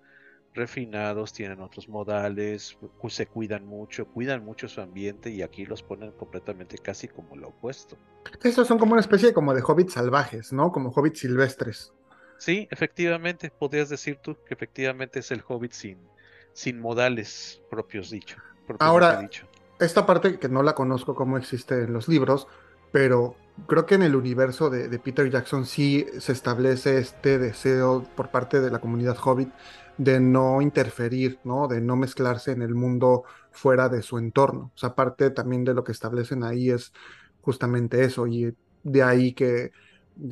refinados, 0.54 1.32
tienen 1.32 1.60
otros 1.60 1.88
modales, 1.88 2.78
se 3.08 3.26
cuidan 3.26 3.66
mucho, 3.66 4.06
cuidan 4.06 4.44
mucho 4.44 4.68
su 4.68 4.80
ambiente 4.80 5.30
y 5.30 5.42
aquí 5.42 5.66
los 5.66 5.82
ponen 5.82 6.12
completamente 6.12 6.78
casi 6.78 7.08
como 7.08 7.34
lo 7.34 7.48
opuesto. 7.48 7.96
Estos 8.44 8.68
son 8.68 8.78
como 8.78 8.92
una 8.92 9.00
especie 9.00 9.32
como 9.32 9.54
de 9.54 9.62
hobbits 9.62 9.94
salvajes, 9.94 10.52
¿no? 10.52 10.70
Como 10.70 10.90
hobbits 10.90 11.18
silvestres. 11.18 11.92
Sí, 12.38 12.68
efectivamente, 12.70 13.50
podrías 13.50 13.88
decir 13.88 14.16
tú 14.22 14.36
que 14.46 14.54
efectivamente 14.54 15.18
es 15.18 15.30
el 15.30 15.42
hobbit 15.46 15.72
sin, 15.72 15.98
sin 16.52 16.80
modales 16.80 17.60
propios 17.70 18.10
dicho. 18.10 18.36
Ahora, 18.78 19.20
dicho 19.20 19.46
esta 19.78 20.06
parte 20.06 20.38
que 20.38 20.48
no 20.48 20.62
la 20.62 20.74
conozco 20.74 21.14
cómo 21.14 21.38
existe 21.38 21.82
en 21.84 21.92
los 21.92 22.08
libros, 22.08 22.48
pero 22.90 23.36
creo 23.66 23.86
que 23.86 23.94
en 23.94 24.02
el 24.02 24.16
universo 24.16 24.70
de, 24.70 24.98
Peter 24.98 25.30
Jackson 25.30 25.66
sí 25.66 26.06
se 26.18 26.32
establece 26.32 26.98
este 26.98 27.38
deseo 27.38 28.04
por 28.16 28.30
parte 28.30 28.60
de 28.60 28.70
la 28.70 28.80
comunidad 28.80 29.16
hobbit 29.22 29.50
de 29.96 30.20
no 30.20 30.62
interferir, 30.62 31.38
¿no? 31.44 31.66
De 31.68 31.80
no 31.80 31.96
mezclarse 31.96 32.52
en 32.52 32.62
el 32.62 32.74
mundo 32.74 33.24
fuera 33.50 33.88
de 33.88 34.02
su 34.02 34.18
entorno. 34.18 34.72
O 34.74 34.78
sea, 34.78 34.94
parte 34.94 35.30
también 35.30 35.64
de 35.64 35.74
lo 35.74 35.84
que 35.84 35.92
establecen 35.92 36.44
ahí 36.44 36.70
es 36.70 36.92
justamente 37.40 38.04
eso, 38.04 38.26
y 38.26 38.54
de 38.82 39.02
ahí 39.02 39.32
que 39.32 39.72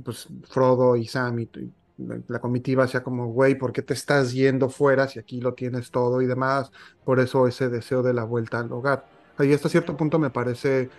pues, 0.05 0.29
Frodo 0.49 0.97
y 0.97 1.07
Sam 1.07 1.41
y, 1.41 1.51
la 1.99 2.39
comitiva 2.41 2.87
sea 2.87 3.03
como, 3.03 3.29
güey, 3.29 3.55
¿por 3.55 3.73
qué 3.73 3.83
te 3.83 3.95
estás 3.95 4.33
yendo 4.33 4.69
fuera 4.69 5.09
si 5.09 5.19
aquí 5.19 5.41
lo 5.41 5.55
tienes 5.55 5.91
todo 5.91 6.21
y 6.21 6.27
demás? 6.27 6.71
Por 7.05 7.21
eso 7.21 7.47
ese 7.47 7.69
deseo 7.69 8.03
de 8.03 8.15
la 8.15 8.25
vuelta 8.25 8.59
al 8.59 8.71
hogar. 8.73 9.07
Y 9.39 9.53
hasta 9.53 9.69
cierto 9.69 9.97
punto 9.97 10.19
me 10.19 10.31
parece 10.31 10.91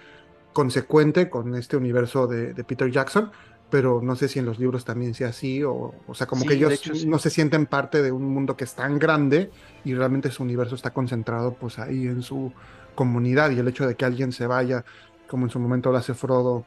consecuente 0.53 1.29
con 1.29 1.55
este 1.55 1.77
universo 1.77 2.27
de, 2.27 2.53
Peter 2.63 2.89
Jackson, 2.89 3.31
pero 3.69 4.01
no 4.01 4.15
sé 4.15 4.27
si 4.27 4.39
en 4.39 4.45
los 4.45 4.59
libros 4.59 4.85
también 4.85 5.13
sea 5.13 5.29
así, 5.29 5.63
o, 5.63 5.93
o 6.07 6.15
sea, 6.15 6.25
como 6.25 6.45
que 6.45 6.55
ellos 6.55 7.05
no 7.05 7.19
se 7.19 7.29
sienten 7.29 7.65
parte 7.65 8.01
de 8.01 8.11
un 8.11 8.25
mundo 8.25 8.55
que 8.55 8.63
es 8.63 8.73
tan 8.73 8.97
grande 8.97 9.51
y 9.83 9.93
realmente 9.93 10.31
su 10.31 10.43
universo 10.43 10.75
está 10.75 10.91
concentrado 10.93 11.53
pues 11.53 11.77
ahí 11.79 12.07
en 12.07 12.21
su 12.23 12.51
comunidad 12.95 13.51
y 13.51 13.59
el 13.59 13.67
hecho 13.67 13.87
de 13.87 13.95
que 13.95 14.05
alguien 14.05 14.31
se 14.31 14.47
vaya, 14.47 14.83
como 15.27 15.45
en 15.45 15.49
su 15.49 15.59
momento 15.59 15.91
lo 15.91 15.97
hace 15.97 16.13
Frodo 16.13 16.65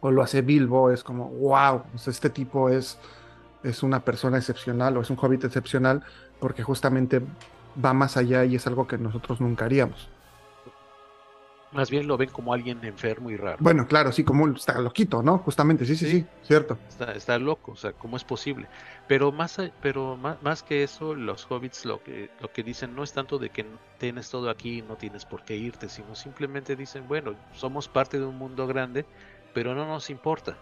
o 0.00 0.10
lo 0.10 0.22
hace 0.22 0.42
Bilbo, 0.42 0.90
es 0.90 1.02
como, 1.02 1.30
wow, 1.30 1.82
este 2.06 2.28
tipo 2.28 2.68
es, 2.68 2.98
es 3.64 3.82
una 3.82 4.00
persona 4.04 4.38
excepcional 4.38 4.96
o 4.96 5.00
es 5.00 5.10
un 5.10 5.18
hobbit 5.20 5.44
excepcional 5.44 6.02
porque 6.38 6.62
justamente 6.62 7.20
va 7.82 7.92
más 7.92 8.16
allá 8.16 8.44
y 8.44 8.54
es 8.54 8.66
algo 8.66 8.86
que 8.86 8.98
nosotros 8.98 9.40
nunca 9.40 9.64
haríamos. 9.64 10.08
Más 11.72 11.90
bien 11.90 12.06
lo 12.06 12.16
ven 12.16 12.30
como 12.30 12.54
alguien 12.54 12.78
enfermo 12.84 13.30
y 13.30 13.36
raro. 13.36 13.56
Bueno, 13.58 13.88
claro, 13.88 14.12
sí, 14.12 14.22
como 14.22 14.46
está 14.46 14.80
loquito, 14.80 15.24
¿no? 15.24 15.38
Justamente, 15.38 15.84
sí, 15.84 15.96
sí, 15.96 16.08
sí, 16.08 16.24
cierto. 16.44 16.78
Está, 17.16 17.36
loco, 17.40 17.72
o 17.72 17.76
sea, 17.76 17.92
¿cómo 17.92 18.16
es 18.16 18.22
posible? 18.22 18.68
Pero 19.08 19.32
más, 19.32 19.60
pero 19.82 20.16
más, 20.16 20.62
que 20.62 20.84
eso, 20.84 21.16
los 21.16 21.50
hobbits 21.50 21.84
lo 21.84 22.00
que, 22.00 22.30
lo 22.40 22.52
que 22.52 22.62
dicen 22.62 22.94
no 22.94 23.02
es 23.02 23.12
tanto 23.12 23.40
de 23.40 23.50
que 23.50 23.66
tienes 23.98 24.30
todo 24.30 24.50
aquí 24.50 24.78
y 24.78 24.82
no 24.82 24.94
tienes 24.94 25.24
por 25.24 25.44
qué 25.44 25.56
irte, 25.56 25.88
sino 25.88 26.14
simplemente 26.14 26.76
dicen, 26.76 27.08
bueno, 27.08 27.34
somos 27.54 27.88
parte 27.88 28.20
de 28.20 28.24
un 28.24 28.38
mundo 28.38 28.68
grande, 28.68 29.04
pero 29.52 29.74
no 29.74 29.84
nos 29.84 30.10
importa. 30.10 30.56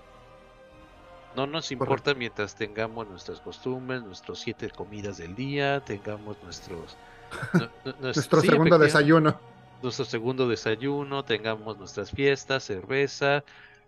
No 1.37 1.47
nos 1.47 1.73
importa 1.73 2.15
mientras 2.15 2.55
tengamos 2.55 3.09
nuestras 3.09 3.41
costumbres, 3.41 4.03
nuestros 4.03 4.41
siete 4.41 4.71
comidas 4.71 5.19
del 5.19 5.35
día, 5.35 5.81
tengamos 5.81 6.37
nuestros... 6.43 6.97
nuestro 8.01 8.41
segundo 8.41 8.79
desayuno 8.79 9.41
nuestro 9.83 10.05
segundo 10.05 10.47
desayuno, 10.47 11.25
tengamos 11.25 11.77
nuestras 11.77 12.13
fiestas, 12.13 12.63
cerveza, 12.63 13.43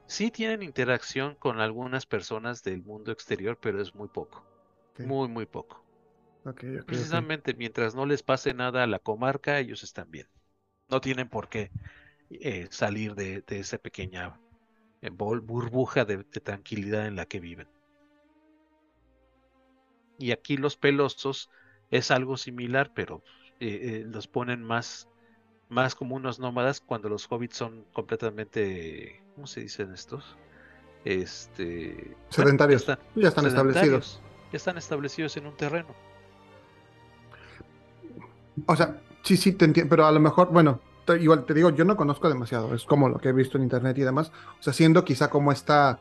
Sí 0.06 0.30
tienen 0.30 0.62
interacción 0.62 1.34
con 1.34 1.60
algunas 1.60 2.06
personas 2.06 2.62
del 2.62 2.82
mundo 2.82 3.10
exterior, 3.10 3.58
pero 3.60 3.80
es 3.80 3.94
muy 3.94 4.08
poco. 4.08 4.44
Muy, 4.98 5.28
muy 5.28 5.46
poco. 5.46 5.82
Precisamente 6.86 7.54
mientras 7.54 7.94
no 7.94 8.04
les 8.04 8.22
pase 8.22 8.52
nada 8.52 8.82
a 8.82 8.86
la 8.86 8.98
comarca, 8.98 9.58
ellos 9.58 9.82
están 9.82 10.10
bien. 10.10 10.28
No 10.88 11.00
tienen 11.00 11.28
por 11.28 11.48
qué 11.48 11.70
eh, 12.28 12.68
salir 12.70 13.14
de, 13.14 13.42
esa 13.48 13.78
pequeña 13.78 14.38
burbuja 15.10 16.04
de, 16.04 16.24
tranquilidad 16.24 17.06
en 17.06 17.16
la 17.16 17.26
que 17.26 17.40
viven. 17.40 17.68
Y 20.18 20.32
aquí 20.32 20.56
los 20.56 20.76
pelosos 20.76 21.50
es 21.90 22.10
algo 22.10 22.36
similar, 22.36 22.92
pero 22.94 23.22
eh, 23.60 24.04
los 24.06 24.28
ponen 24.28 24.62
más, 24.62 25.08
más 25.68 25.94
como 25.94 26.16
unos 26.16 26.38
nómadas 26.38 26.80
cuando 26.80 27.08
los 27.08 27.26
hobbits 27.30 27.56
son 27.56 27.84
completamente, 27.92 29.22
¿cómo 29.34 29.46
se 29.46 29.60
dicen 29.60 29.92
estos? 29.92 30.36
Este, 31.04 32.16
sedentarios. 32.30 32.86
ya 33.14 33.28
están, 33.28 33.46
establecidos. 33.46 34.22
Ya 34.52 34.56
están 34.56 34.78
establecidos 34.78 35.36
en 35.36 35.46
un 35.46 35.56
terreno. 35.56 35.88
O 38.66 38.76
sea, 38.76 39.02
sí, 39.22 39.36
sí, 39.36 39.52
te 39.52 39.66
entiendo, 39.66 39.90
pero 39.90 40.06
a 40.06 40.12
lo 40.12 40.20
mejor, 40.20 40.50
bueno, 40.50 40.80
igual 41.20 41.44
te 41.44 41.54
digo, 41.54 41.70
yo 41.70 41.84
no 41.84 41.96
conozco 41.96 42.28
demasiado, 42.28 42.74
es 42.74 42.84
como 42.84 43.08
lo 43.08 43.18
que 43.18 43.28
he 43.28 43.32
visto 43.32 43.58
en 43.58 43.64
internet 43.64 43.98
y 43.98 44.02
demás, 44.02 44.32
o 44.58 44.62
sea, 44.62 44.72
siendo 44.72 45.04
quizá 45.04 45.28
como 45.28 45.52
esta 45.52 46.00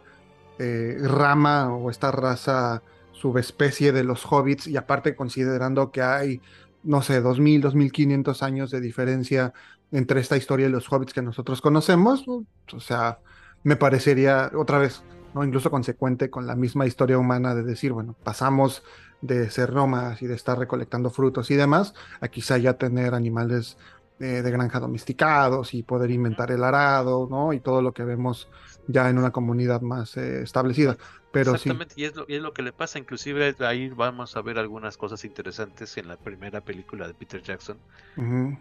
eh, 0.60 0.98
rama 1.02 1.74
o 1.76 1.90
esta 1.90 2.12
raza 2.12 2.82
subespecie 3.12 3.92
de 3.92 4.04
los 4.04 4.26
hobbits 4.26 4.68
y 4.68 4.78
aparte 4.78 5.16
considerando 5.16 5.92
que 5.92 6.02
hay, 6.02 6.42
no 6.84 7.02
sé, 7.02 7.22
2000, 7.22 7.62
2500 7.62 8.44
años 8.44 8.72
de 8.72 8.82
diferencia 8.82 9.54
entre 9.92 10.20
esta 10.20 10.38
historia 10.38 10.68
y 10.68 10.70
los 10.70 10.92
hobbits 10.92 11.14
que 11.14 11.22
nosotros 11.22 11.62
conocemos, 11.62 12.26
o 12.28 12.80
sea, 12.80 13.20
me 13.64 13.76
parecería 13.76 14.52
otra 14.56 14.78
vez, 14.78 15.04
¿no? 15.34 15.44
Incluso 15.44 15.72
consecuente 15.72 16.30
con 16.30 16.48
la 16.48 16.56
misma 16.56 16.86
historia 16.86 17.18
humana 17.18 17.56
de 17.56 17.64
decir, 17.64 17.94
bueno, 17.94 18.16
pasamos 18.24 18.84
de 19.22 19.50
ser 19.50 19.72
nómadas 19.74 20.22
y 20.22 20.28
de 20.28 20.36
estar 20.36 20.60
recolectando 20.60 21.10
frutos 21.10 21.50
y 21.50 21.56
demás, 21.56 21.94
a 22.20 22.28
quizá 22.28 22.58
ya 22.58 22.74
tener 22.74 23.14
animales 23.14 23.78
eh, 24.24 24.42
de 24.42 24.52
granja 24.52 24.80
domesticados 24.80 25.74
y 25.74 25.84
poder 25.84 26.10
inventar 26.10 26.50
el 26.50 26.64
arado, 26.64 27.28
¿no? 27.30 27.52
Y 27.52 27.60
todo 27.60 27.82
lo 27.82 27.92
que 27.92 28.06
vemos 28.06 28.48
ya 28.88 29.10
en 29.10 29.18
una 29.18 29.32
comunidad 29.32 29.82
más 29.82 30.16
eh, 30.16 30.44
establecida. 30.44 30.96
Pero 31.34 31.52
Exactamente, 31.52 31.96
y, 31.98 32.06
es 32.06 32.16
lo, 32.16 32.24
y 32.30 32.36
es 32.36 32.42
lo 32.42 32.54
que 32.54 32.62
le 32.62 32.72
pasa, 32.72 33.00
inclusive 33.00 33.54
ahí 33.60 33.90
vamos 33.90 34.38
a 34.38 34.42
ver 34.42 34.60
algunas 34.60 34.96
cosas 34.96 35.26
interesantes 35.26 35.98
en 35.98 36.08
la 36.08 36.16
primera 36.16 36.62
película 36.62 37.06
de 37.06 37.14
Peter 37.14 37.42
Jackson, 37.42 37.78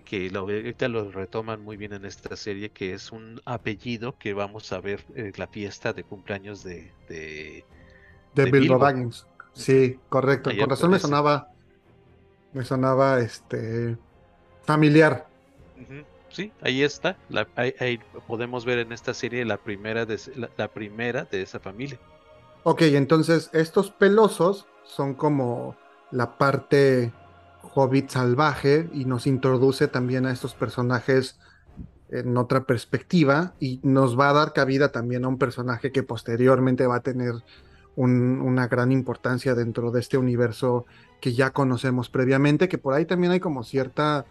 que 0.05 0.31
lo, 0.31 0.41
ahorita 0.41 0.89
lo 0.89 1.13
retoman 1.13 1.63
muy 1.63 1.77
bien 1.77 1.93
en 1.93 2.07
esta 2.07 2.35
serie, 2.35 2.71
que 2.71 2.95
es 2.95 3.13
un 3.13 3.41
apellido 3.45 4.19
que 4.19 4.35
vamos 4.35 4.73
a 4.73 4.81
ver 4.81 5.05
en 5.15 5.33
la 5.37 5.47
fiesta 5.47 5.93
de 5.93 6.03
cumpleaños 6.03 6.65
de... 6.65 6.91
De, 7.09 7.65
de, 8.35 8.51
Bilbo 8.51 8.79
Baggins. 8.79 9.29
Sí, 9.53 10.01
correcto. 10.09 10.51
Con 10.59 10.71
razón 10.71 10.91
me 10.91 10.99
sonaba. 10.99 11.51
Me 12.53 12.65
sonaba 12.65 13.21
este. 13.21 13.97
familiar. 14.65 15.32
Sí, 16.33 16.51
ahí 16.63 16.83
está. 16.83 17.19
ahí, 17.57 18.01
podemos 18.27 18.65
ver 18.65 18.79
en 18.79 18.93
esta 18.93 19.13
serie 19.13 19.45
la 19.45 19.59
primera 19.59 20.07
de 20.07 20.19
la, 20.57 20.69
primera 20.69 21.25
de 21.25 21.43
esa 21.43 21.61
familia. 21.61 21.99
Ok, 22.65 22.83
entonces 22.83 23.51
estos 23.53 23.91
pelosos 23.91 24.67
son 24.85 25.15
como 25.15 25.77
la 26.11 26.39
parte 26.39 27.13
hobbit 27.75 28.09
salvaje 28.11 28.89
y 28.95 29.05
nos 29.05 29.27
introduce 29.27 29.89
también 29.89 30.27
a 30.27 30.33
estos 30.33 30.55
personajes 30.55 31.39
en 32.11 32.37
otra 32.37 32.65
perspectiva 32.65 33.55
y 33.59 33.81
nos 33.83 34.19
va 34.19 34.31
a 34.31 34.35
dar 34.35 34.53
cabida 34.53 34.93
también 34.93 35.25
a 35.25 35.29
un 35.29 35.39
personaje 35.39 35.93
que 35.93 36.03
posteriormente 36.03 36.87
va 36.87 36.97
a 36.97 37.03
tener 37.03 37.35
una 37.95 38.69
gran 38.69 38.91
importancia 38.91 39.55
dentro 39.55 39.91
de 39.91 40.01
este 40.01 40.17
universo 40.17 40.87
que 41.21 41.35
ya 41.35 41.51
conocemos 41.51 42.09
previamente, 42.09 42.69
que 42.69 42.79
por 42.79 42.95
ahí 42.95 43.05
también 43.05 43.33
hay 43.33 43.41
como 43.41 43.65
cierta 43.65 44.25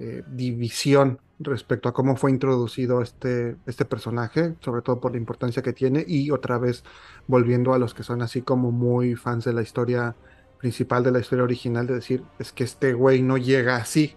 eh, 0.00 0.22
división 0.28 1.20
respecto 1.38 1.88
a 1.88 1.92
cómo 1.92 2.16
fue 2.16 2.30
introducido 2.30 3.02
este, 3.02 3.56
este 3.66 3.84
personaje, 3.84 4.54
sobre 4.60 4.82
todo 4.82 5.00
por 5.00 5.12
la 5.12 5.18
importancia 5.18 5.62
que 5.62 5.72
tiene, 5.72 6.04
y 6.06 6.30
otra 6.30 6.58
vez 6.58 6.82
volviendo 7.26 7.74
a 7.74 7.78
los 7.78 7.94
que 7.94 8.02
son 8.02 8.22
así 8.22 8.42
como 8.42 8.72
muy 8.72 9.14
fans 9.16 9.44
de 9.44 9.52
la 9.52 9.62
historia 9.62 10.16
principal, 10.58 11.02
de 11.04 11.12
la 11.12 11.20
historia 11.20 11.44
original, 11.44 11.86
de 11.86 11.94
decir, 11.94 12.22
es 12.38 12.52
que 12.52 12.64
este 12.64 12.94
güey 12.94 13.22
no 13.22 13.36
llega 13.36 13.76
así, 13.76 14.14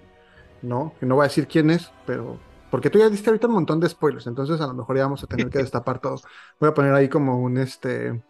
¿no? 0.61 0.93
Que 0.99 1.05
no 1.05 1.15
voy 1.15 1.25
a 1.25 1.27
decir 1.27 1.47
quién 1.47 1.69
es, 1.69 1.91
pero... 2.05 2.37
Porque 2.71 2.91
tú 2.91 2.99
ya 2.99 3.09
diste 3.09 3.29
ahorita 3.29 3.47
un 3.47 3.53
montón 3.53 3.79
de 3.79 3.89
spoilers, 3.89 4.27
entonces 4.27 4.61
a 4.61 4.67
lo 4.67 4.75
mejor 4.75 4.95
ya 4.95 5.03
vamos 5.03 5.23
a 5.23 5.27
tener 5.27 5.49
que 5.49 5.57
destapar 5.63 5.99
todo. 5.99 6.21
Voy 6.59 6.69
a 6.69 6.73
poner 6.73 6.93
ahí 6.93 7.09
como 7.09 7.41
un 7.41 7.57
este 7.57 8.21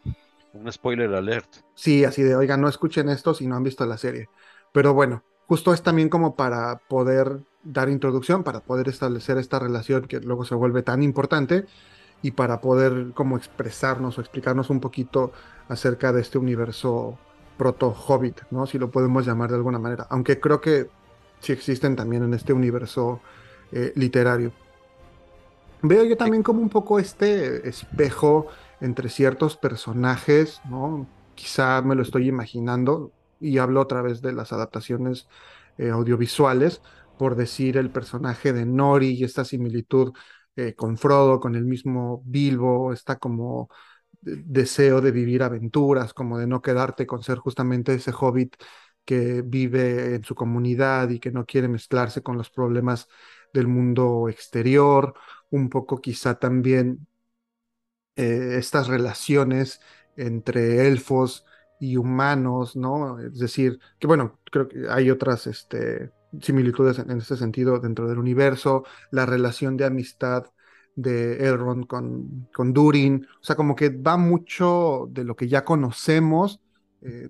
un 0.54 0.72
spoiler 0.72 1.14
alert. 1.14 1.47
Sí, 1.76 2.04
así 2.06 2.24
de, 2.24 2.36
oigan, 2.36 2.62
no 2.62 2.68
escuchen 2.68 3.10
esto 3.10 3.34
si 3.34 3.47
no 3.47 3.56
han 3.56 3.64
visto 3.64 3.86
la 3.86 3.97
serie. 3.97 4.30
Pero 4.72 4.93
bueno, 4.93 5.24
justo 5.50 5.74
es 5.74 5.82
también 5.82 6.10
como 6.10 6.36
para 6.36 6.78
poder 6.88 7.39
dar 7.64 7.89
introducción, 7.89 8.43
para 8.43 8.60
poder 8.60 8.88
establecer 8.88 9.39
esta 9.39 9.58
relación 9.58 10.04
que 10.04 10.20
luego 10.20 10.45
se 10.45 10.54
vuelve 10.54 10.84
tan 10.84 11.02
importante 11.02 11.66
y 12.22 12.32
para 12.32 12.62
poder 12.62 13.14
como 13.16 13.36
expresarnos 13.36 14.18
o 14.18 14.22
explicarnos 14.22 14.70
un 14.70 14.80
poquito 14.80 15.32
acerca 15.68 16.14
de 16.14 16.22
este 16.22 16.38
universo 16.38 17.18
proto-hobbit, 17.58 18.41
¿no? 18.52 18.68
Si 18.68 18.78
lo 18.78 18.91
podemos 18.91 19.26
llamar 19.26 19.50
de 19.50 19.56
alguna 19.56 19.80
manera. 19.80 20.06
Aunque 20.12 20.39
creo 20.39 20.62
que 20.62 20.88
sí 21.39 21.52
existen 21.52 21.95
también 21.95 22.22
en 22.24 22.36
este 22.36 22.54
universo 22.54 23.20
eh, 23.72 23.91
literario. 23.95 24.52
Veo 25.82 26.04
yo 26.06 26.16
también 26.16 26.43
como 26.43 26.62
un 26.62 26.70
poco 26.70 27.00
este 27.00 27.68
espejo 27.68 28.45
entre 28.82 29.10
ciertos 29.10 29.58
personajes, 29.58 30.62
¿no? 30.70 31.08
Quizá 31.34 31.82
me 31.82 31.95
lo 31.95 32.04
estoy 32.04 32.28
imaginando 32.28 33.12
y 33.40 33.58
hablo 33.58 33.82
otra 33.82 34.02
vez 34.02 34.22
de 34.22 34.34
las 34.34 34.54
adaptaciones 34.54 35.28
eh, 35.78 35.90
audiovisuales, 35.90 36.82
por 37.18 37.36
decir 37.36 37.78
el 37.78 37.92
personaje 37.92 38.54
de 38.54 38.66
Nori 38.66 39.12
y 39.12 39.24
esta 39.24 39.46
similitud 39.46 40.14
eh, 40.56 40.74
con 40.76 40.98
Frodo, 40.98 41.40
con 41.40 41.56
el 41.56 41.66
mismo 41.66 42.22
Bilbo, 42.26 42.94
está 42.94 43.18
como 43.18 43.70
deseo 44.22 45.02
de 45.02 45.12
vivir 45.12 45.44
aventuras, 45.44 46.14
como 46.14 46.38
de 46.38 46.48
no 46.48 46.62
quedarte 46.62 47.06
con 47.08 47.24
ser 47.24 47.38
justamente 47.38 47.94
ese 47.94 48.12
hobbit 48.12 48.56
que 49.06 49.42
vive 49.42 50.16
en 50.16 50.24
su 50.24 50.36
comunidad 50.36 51.10
y 51.10 51.20
que 51.20 51.32
no 51.32 51.46
quiere 51.46 51.68
mezclarse 51.68 52.22
con 52.22 52.38
los 52.38 52.50
problemas 52.50 53.08
del 53.54 53.68
mundo 53.68 54.30
exterior, 54.30 55.14
un 55.50 55.70
poco 55.70 56.00
quizá 56.02 56.38
también 56.38 57.08
eh, 58.16 58.58
estas 58.58 58.88
relaciones 58.88 59.80
entre 60.16 60.88
elfos 60.88 61.46
y 61.80 61.98
humanos, 61.98 62.76
¿no? 62.76 63.20
Es 63.20 63.40
decir, 63.40 63.80
que 64.00 64.08
bueno, 64.08 64.40
creo 64.52 64.68
que 64.68 64.90
hay 64.90 65.10
otras 65.10 65.48
este, 65.48 66.12
similitudes 66.42 67.00
en, 67.00 67.12
este 67.12 67.38
sentido 67.38 67.80
dentro 67.80 68.08
del 68.08 68.20
universo, 68.20 68.84
la 69.12 69.26
relación 69.26 69.78
de 69.78 69.86
amistad 69.86 70.46
de 70.96 71.48
Elrond 71.48 71.88
con, 71.88 72.50
con 72.54 72.74
Durin, 72.74 73.26
o 73.42 73.44
sea, 73.44 73.56
como 73.56 73.76
que 73.76 73.90
va 73.90 74.18
mucho 74.18 75.08
de 75.12 75.24
lo 75.24 75.36
que 75.36 75.48
ya 75.48 75.64
conocemos, 75.64 76.60
eh, 77.02 77.30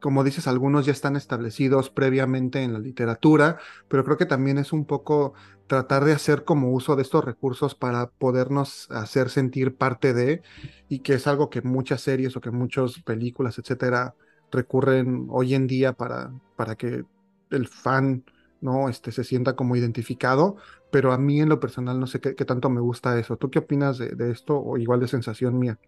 como 0.00 0.24
dices, 0.24 0.46
algunos 0.46 0.86
ya 0.86 0.92
están 0.92 1.16
establecidos 1.16 1.90
previamente 1.90 2.62
en 2.62 2.72
la 2.72 2.78
literatura, 2.78 3.58
pero 3.88 4.04
creo 4.04 4.16
que 4.16 4.26
también 4.26 4.58
es 4.58 4.72
un 4.72 4.84
poco 4.84 5.34
tratar 5.66 6.04
de 6.04 6.12
hacer 6.12 6.44
como 6.44 6.72
uso 6.72 6.96
de 6.96 7.02
estos 7.02 7.24
recursos 7.24 7.74
para 7.74 8.10
podernos 8.10 8.90
hacer 8.90 9.30
sentir 9.30 9.76
parte 9.76 10.14
de, 10.14 10.42
y 10.88 11.00
que 11.00 11.14
es 11.14 11.26
algo 11.26 11.50
que 11.50 11.62
muchas 11.62 12.00
series 12.00 12.36
o 12.36 12.40
que 12.40 12.50
muchas 12.50 13.00
películas, 13.00 13.58
etcétera, 13.58 14.14
recurren 14.50 15.26
hoy 15.30 15.54
en 15.54 15.66
día 15.66 15.92
para, 15.92 16.32
para 16.56 16.74
que 16.76 17.04
el 17.50 17.68
fan 17.68 18.24
no 18.60 18.88
este, 18.88 19.12
se 19.12 19.24
sienta 19.24 19.54
como 19.54 19.76
identificado, 19.76 20.56
pero 20.90 21.12
a 21.12 21.18
mí 21.18 21.40
en 21.40 21.48
lo 21.48 21.60
personal 21.60 22.00
no 22.00 22.06
sé 22.06 22.20
qué, 22.20 22.34
tanto 22.44 22.68
me 22.68 22.80
gusta 22.80 23.18
eso. 23.18 23.36
¿Tú 23.36 23.50
qué 23.50 23.60
opinas 23.60 23.98
de, 23.98 24.10
de, 24.10 24.30
esto 24.30 24.58
o 24.58 24.76
igual 24.76 25.00
de 25.00 25.08
sensación 25.08 25.58
mía? 25.58 25.78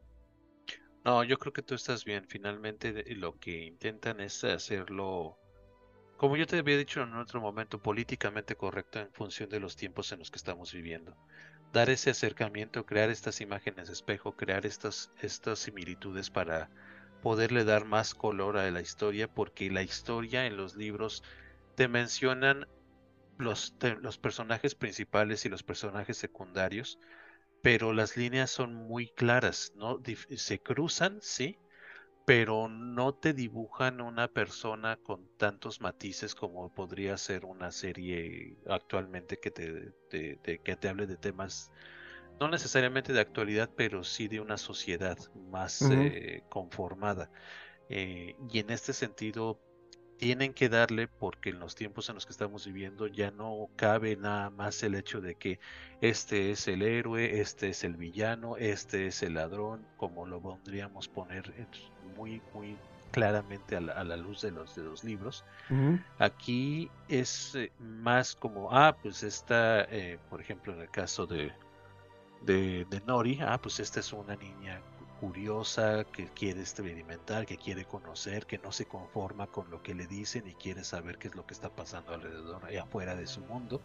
No, 1.04 1.24
yo 1.24 1.38
creo 1.38 1.52
que 1.52 1.62
tú 1.62 1.74
estás 1.74 2.04
bien. 2.04 2.26
Finalmente 2.28 3.04
lo 3.14 3.38
que 3.38 3.64
intentan 3.64 4.20
es 4.20 4.44
hacerlo 4.44 5.38
como 6.22 6.36
yo 6.36 6.46
te 6.46 6.56
había 6.56 6.78
dicho 6.78 7.02
en 7.02 7.14
otro 7.14 7.40
momento, 7.40 7.82
políticamente 7.82 8.54
correcto 8.54 9.00
en 9.00 9.12
función 9.12 9.50
de 9.50 9.58
los 9.58 9.74
tiempos 9.74 10.12
en 10.12 10.20
los 10.20 10.30
que 10.30 10.36
estamos 10.36 10.72
viviendo. 10.72 11.16
Dar 11.72 11.90
ese 11.90 12.10
acercamiento, 12.10 12.86
crear 12.86 13.10
estas 13.10 13.40
imágenes 13.40 13.88
de 13.88 13.94
espejo, 13.94 14.36
crear 14.36 14.64
estas, 14.64 15.10
estas 15.20 15.58
similitudes 15.58 16.30
para 16.30 16.70
poderle 17.22 17.64
dar 17.64 17.86
más 17.86 18.14
color 18.14 18.56
a 18.56 18.70
la 18.70 18.80
historia, 18.80 19.26
porque 19.26 19.68
la 19.68 19.82
historia 19.82 20.46
en 20.46 20.56
los 20.56 20.76
libros 20.76 21.24
te 21.74 21.88
mencionan 21.88 22.68
los, 23.36 23.74
los 24.00 24.16
personajes 24.16 24.76
principales 24.76 25.44
y 25.44 25.48
los 25.48 25.64
personajes 25.64 26.18
secundarios, 26.18 27.00
pero 27.62 27.92
las 27.92 28.16
líneas 28.16 28.50
son 28.50 28.74
muy 28.74 29.08
claras, 29.08 29.72
¿no? 29.76 30.00
Se 30.36 30.60
cruzan, 30.60 31.18
sí, 31.22 31.58
pero 32.26 32.68
no 32.68 33.14
te 33.14 33.32
dibujan 33.34 34.00
una 34.00 34.28
persona 34.28 34.96
con 34.98 35.28
tantos 35.38 35.80
matices 35.80 36.34
como 36.34 36.72
podría 36.74 37.16
ser 37.18 37.44
una 37.44 37.72
serie 37.72 38.56
actualmente 38.68 39.38
que 39.38 39.50
te, 39.50 39.94
que 40.10 40.76
te 40.76 40.88
hable 40.88 41.06
de 41.06 41.16
temas 41.16 41.72
no 42.40 42.48
necesariamente 42.48 43.12
de 43.12 43.20
actualidad, 43.20 43.70
pero 43.76 44.04
sí 44.04 44.28
de 44.28 44.40
una 44.40 44.56
sociedad 44.56 45.18
más 45.34 45.90
eh, 45.90 46.42
conformada. 46.48 47.30
Eh, 47.88 48.36
y 48.50 48.58
en 48.58 48.70
este 48.70 48.92
sentido, 48.92 49.60
tienen 50.22 50.54
que 50.54 50.68
darle 50.68 51.08
porque 51.08 51.50
en 51.50 51.58
los 51.58 51.74
tiempos 51.74 52.08
en 52.08 52.14
los 52.14 52.26
que 52.26 52.30
estamos 52.30 52.64
viviendo 52.64 53.08
ya 53.08 53.32
no 53.32 53.68
cabe 53.74 54.14
nada 54.14 54.50
más 54.50 54.80
el 54.84 54.94
hecho 54.94 55.20
de 55.20 55.34
que 55.34 55.58
este 56.00 56.52
es 56.52 56.68
el 56.68 56.82
héroe, 56.82 57.40
este 57.40 57.70
es 57.70 57.82
el 57.82 57.96
villano, 57.96 58.56
este 58.56 59.08
es 59.08 59.24
el 59.24 59.34
ladrón, 59.34 59.84
como 59.96 60.24
lo 60.24 60.40
podríamos 60.40 61.08
poner 61.08 61.52
muy, 62.16 62.40
muy 62.54 62.76
claramente 63.10 63.74
a 63.74 63.80
la, 63.80 64.16
luz 64.16 64.42
de 64.42 64.52
los, 64.52 64.76
de 64.76 64.84
los 64.84 65.02
libros. 65.02 65.44
Aquí 66.20 66.88
es 67.08 67.56
eh, 67.56 67.72
más 67.80 68.36
como, 68.36 68.70
ah, 68.70 68.96
pues 69.02 69.24
esta, 69.24 69.82
eh, 69.90 70.20
por 70.30 70.40
ejemplo, 70.40 70.72
en 70.72 70.82
el 70.82 70.90
caso 70.90 71.26
de, 71.26 71.50
de, 72.42 72.86
de, 72.88 73.00
Nori, 73.08 73.40
ah, 73.42 73.58
pues 73.60 73.80
esta 73.80 73.98
es 73.98 74.12
una 74.12 74.36
niña 74.36 74.80
curiosa 75.22 76.02
que 76.02 76.26
quiere 76.26 76.60
experimentar, 76.60 77.46
que 77.46 77.56
quiere 77.56 77.84
conocer, 77.84 78.44
que 78.44 78.58
no 78.58 78.72
se 78.72 78.86
conforma 78.86 79.46
con 79.46 79.70
lo 79.70 79.80
que 79.80 79.94
le 79.94 80.08
dicen 80.08 80.48
y 80.48 80.54
quiere 80.54 80.82
saber 80.82 81.16
qué 81.18 81.28
es 81.28 81.36
lo 81.36 81.46
que 81.46 81.54
está 81.54 81.70
pasando 81.70 82.12
alrededor 82.12 82.60
y 82.72 82.76
afuera 82.76 83.14
de 83.14 83.28
su 83.28 83.40
mundo 83.42 83.80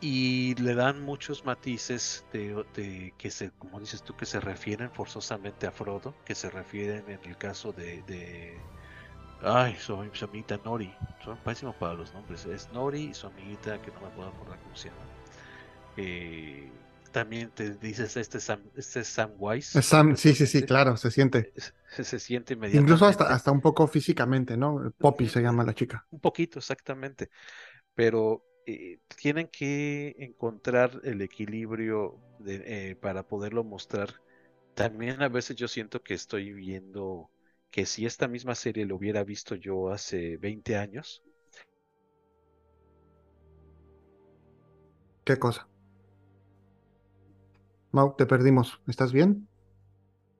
y 0.00 0.54
le 0.56 0.74
dan 0.74 1.02
muchos 1.02 1.46
matices 1.46 2.26
de, 2.30 3.14
que 3.16 3.30
se, 3.30 3.50
como 3.52 3.80
dices 3.80 4.02
tú, 4.02 4.14
que 4.14 4.26
se 4.26 4.38
refieren 4.38 4.90
forzosamente 4.90 5.66
a 5.66 5.72
Frodo, 5.72 6.14
que 6.26 6.34
se 6.34 6.50
refieren 6.50 7.04
en 7.08 7.20
el 7.24 7.38
caso 7.38 7.72
de, 7.72 8.60
ay, 9.40 9.76
su, 9.76 9.94
amiguita 9.94 10.60
Nori, 10.62 10.92
son 11.24 11.38
pésimos 11.38 11.74
para 11.76 11.94
los 11.94 12.12
nombres, 12.12 12.44
es 12.44 12.70
Nori 12.72 13.04
y 13.04 13.14
su 13.14 13.28
amiguita 13.28 13.80
que 13.80 13.90
no 13.92 14.00
me 14.02 14.10
puedo 14.10 14.28
acordar 14.28 14.58
cómo 14.60 14.76
se 14.76 14.90
llama. 14.90 15.00
Eh, 15.96 16.70
también 17.16 17.50
te 17.50 17.70
dices 17.76 18.14
este 18.18 18.40
Sam, 18.40 18.60
este 18.76 19.00
es 19.00 19.06
Sam 19.06 19.32
Wise. 19.38 19.80
Sam, 19.80 20.16
sí, 20.16 20.34
sí, 20.34 20.46
sí, 20.46 20.62
claro, 20.66 20.98
se 20.98 21.10
siente. 21.10 21.54
Se, 21.88 22.04
se 22.04 22.18
siente 22.18 22.52
inmediatamente. 22.52 22.92
Incluso 22.92 23.06
hasta, 23.06 23.32
hasta 23.32 23.50
un 23.50 23.62
poco 23.62 23.86
físicamente, 23.86 24.54
¿no? 24.54 24.92
Poppy 24.98 25.26
se 25.26 25.40
llama 25.40 25.64
la 25.64 25.72
chica. 25.72 26.06
Un 26.10 26.20
poquito, 26.20 26.58
exactamente. 26.58 27.30
Pero 27.94 28.44
eh, 28.66 28.98
tienen 29.16 29.48
que 29.48 30.14
encontrar 30.18 31.00
el 31.04 31.22
equilibrio 31.22 32.20
eh, 32.44 32.96
para 33.00 33.22
poderlo 33.22 33.64
mostrar. 33.64 34.20
También 34.74 35.22
a 35.22 35.30
veces 35.30 35.56
yo 35.56 35.68
siento 35.68 36.02
que 36.02 36.12
estoy 36.12 36.52
viendo 36.52 37.30
que 37.70 37.86
si 37.86 38.04
esta 38.04 38.28
misma 38.28 38.54
serie 38.54 38.84
lo 38.84 38.96
hubiera 38.96 39.24
visto 39.24 39.54
yo 39.54 39.88
hace 39.88 40.36
20 40.36 40.76
años. 40.76 41.22
¿Qué 45.24 45.38
cosa? 45.38 45.66
Mau, 47.96 48.14
te 48.14 48.26
perdimos. 48.26 48.78
¿Estás 48.86 49.10
bien? 49.10 49.48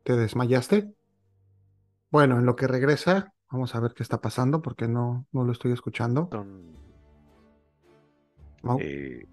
¿Te 0.03 0.15
desmayaste? 0.15 0.93
Bueno, 2.11 2.39
en 2.39 2.45
lo 2.45 2.55
que 2.55 2.67
regresa, 2.67 3.33
vamos 3.51 3.75
a 3.75 3.81
ver 3.81 3.95
qué 3.95 4.03
está 4.03 4.21
pasando 4.21 4.61
porque 4.61 4.89
no, 4.89 5.27
no 5.33 5.43
lo 5.43 5.53
estoy 5.53 5.73
escuchando. 5.73 6.29
Eh, 8.79 9.27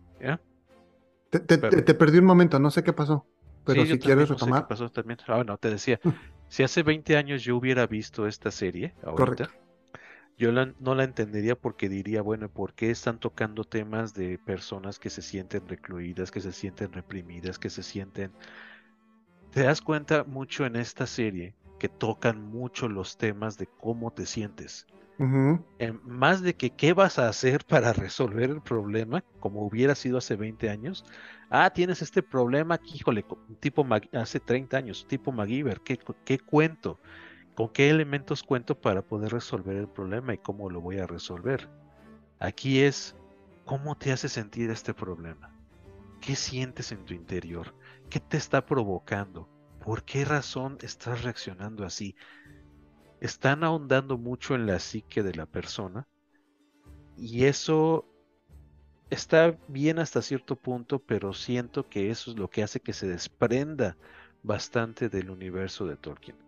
te, 1.31 1.93
perdí 1.95 2.19
un 2.19 2.25
momento, 2.25 2.59
no 2.59 2.71
sé 2.71 2.81
qué 2.81 2.93
pasó. 2.93 3.25
Pero 3.65 3.85
si 3.85 3.99
quieres 3.99 4.29
retomar. 4.29 4.69
pasó 4.69 4.89
también. 4.89 5.19
Ah, 5.27 5.57
te 5.59 5.69
decía, 5.69 5.99
si 6.47 6.63
hace 6.63 6.81
20 6.81 7.17
años 7.17 7.43
yo 7.43 7.57
hubiera 7.57 7.87
visto 7.87 8.25
esta 8.25 8.51
serie, 8.51 8.95
ahorita, 9.03 9.49
yo 10.37 10.51
no 10.51 10.95
la 10.95 11.03
entendería 11.03 11.55
porque 11.55 11.89
diría, 11.89 12.21
bueno, 12.21 12.49
¿por 12.49 12.73
qué 12.73 12.89
están 12.89 13.19
tocando 13.19 13.63
temas 13.63 14.13
de 14.13 14.37
personas 14.39 14.99
que 14.99 15.09
se 15.09 15.21
sienten 15.21 15.67
recluidas, 15.67 16.31
que 16.31 16.41
se 16.41 16.51
sienten 16.51 16.91
reprimidas, 16.91 17.59
que 17.59 17.69
se 17.69 17.83
sienten... 17.83 18.31
Te 19.51 19.63
das 19.63 19.81
cuenta 19.81 20.23
mucho 20.23 20.65
en 20.65 20.75
esta 20.75 21.05
serie 21.05 21.55
que 21.79 21.89
tocan 21.89 22.41
mucho 22.41 22.87
los 22.89 23.17
temas 23.17 23.57
de 23.57 23.67
cómo 23.67 24.11
te 24.11 24.25
sientes. 24.25 24.87
Eh, 25.79 25.93
más 26.03 26.41
de 26.41 26.55
que 26.55 26.71
qué 26.71 26.93
vas 26.93 27.19
a 27.19 27.29
hacer 27.29 27.63
para 27.67 27.93
resolver 27.93 28.49
el 28.49 28.61
problema, 28.61 29.23
como 29.39 29.65
hubiera 29.65 29.95
sido 29.95 30.17
hace 30.17 30.35
20 30.35 30.69
años. 30.69 31.05
Ah, 31.49 31.69
tienes 31.71 32.01
este 32.01 32.23
problema 32.23 32.75
aquí, 32.75 32.95
híjole, 32.95 33.25
tipo 33.59 33.85
hace 34.13 34.39
30 34.39 34.77
años, 34.77 35.05
tipo 35.07 35.31
MacGyver, 35.31 35.81
¿qué, 35.81 35.99
¿qué 36.25 36.39
cuento? 36.39 36.99
¿Con 37.55 37.69
qué 37.69 37.89
elementos 37.89 38.43
cuento 38.43 38.79
para 38.79 39.01
poder 39.01 39.31
resolver 39.31 39.75
el 39.75 39.87
problema 39.87 40.33
y 40.33 40.37
cómo 40.39 40.69
lo 40.69 40.81
voy 40.81 40.99
a 40.99 41.07
resolver? 41.07 41.69
Aquí 42.39 42.81
es, 42.81 43.15
¿cómo 43.65 43.95
te 43.95 44.11
hace 44.11 44.29
sentir 44.29 44.69
este 44.69 44.93
problema? 44.93 45.55
¿Qué 46.19 46.35
sientes 46.35 46.91
en 46.91 47.05
tu 47.05 47.13
interior? 47.13 47.75
¿Qué 48.09 48.19
te 48.19 48.37
está 48.37 48.65
provocando? 48.65 49.49
¿Por 49.83 50.03
qué 50.03 50.25
razón 50.25 50.77
estás 50.81 51.23
reaccionando 51.23 51.85
así? 51.85 52.15
están 53.23 53.63
ahondando 53.63 54.17
mucho 54.17 54.53
en 54.53 54.65
la 54.65 54.79
psique 54.79 55.23
de 55.23 55.33
la 55.33 55.45
persona 55.45 56.05
y 57.15 57.45
eso 57.45 58.05
está 59.09 59.57
bien 59.69 59.97
hasta 59.97 60.21
cierto 60.21 60.57
punto, 60.57 60.99
pero 60.99 61.31
siento 61.31 61.87
que 61.87 62.09
eso 62.09 62.31
es 62.31 62.37
lo 62.37 62.49
que 62.49 62.63
hace 62.63 62.81
que 62.81 62.91
se 62.91 63.07
desprenda 63.07 63.95
bastante 64.43 65.07
del 65.07 65.29
universo 65.29 65.85
de 65.85 65.95
Tolkien. 65.95 66.42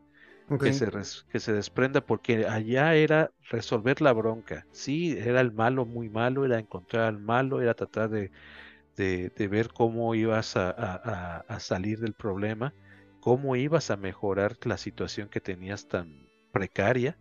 Que, 0.59 0.73
se 0.73 0.87
que 1.31 1.39
se 1.39 1.53
desprenda 1.53 2.01
porque 2.01 2.45
allá 2.45 2.93
era 2.93 3.31
resolver 3.49 3.99
la 4.01 4.13
bronca. 4.13 4.67
Sí, 4.71 5.17
era 5.17 5.41
el 5.41 5.51
malo 5.51 5.85
muy 5.85 6.07
malo, 6.07 6.45
era 6.45 6.59
encontrar 6.59 7.05
al 7.05 7.17
malo, 7.17 7.61
era 7.61 7.73
tratar 7.73 8.09
de, 8.09 8.31
de, 8.95 9.47
ver 9.47 9.69
cómo 9.69 10.13
ibas 10.13 10.55
a, 10.55 10.69
a, 10.69 11.59
salir 11.59 11.99
del 11.99 12.13
problema, 12.13 12.73
cómo 13.21 13.55
ibas 13.55 13.89
a 13.89 13.97
mejorar 13.97 14.55
la 14.63 14.77
situación 14.77 15.29
que 15.29 15.41
tenías 15.41 15.87
tan, 15.87 16.27
precaria, 16.55 17.17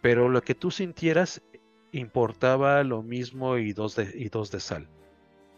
pero 0.00 0.28
lo 0.28 0.42
que 0.42 0.54
tú 0.54 0.70
sintieras 0.70 1.42
importaba 1.90 2.84
lo 2.84 3.02
mismo 3.02 3.56
y 3.56 3.72
dos 3.72 3.96
de, 3.96 4.12
y 4.14 4.28
dos 4.28 4.52
de 4.52 4.60
sal. 4.60 4.88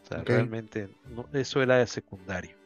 O 0.02 0.06
sea, 0.06 0.24
realmente 0.24 0.88
eso 1.34 1.62
era 1.62 1.86
secundario. 1.86 2.59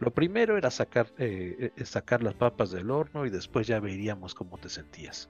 Lo 0.00 0.12
primero 0.12 0.56
era 0.56 0.70
sacar, 0.70 1.12
eh, 1.18 1.72
eh, 1.76 1.84
sacar 1.84 2.22
las 2.22 2.34
papas 2.34 2.70
del 2.70 2.90
horno 2.90 3.26
y 3.26 3.30
después 3.30 3.66
ya 3.66 3.80
veríamos 3.80 4.34
cómo 4.34 4.58
te 4.58 4.68
sentías. 4.68 5.28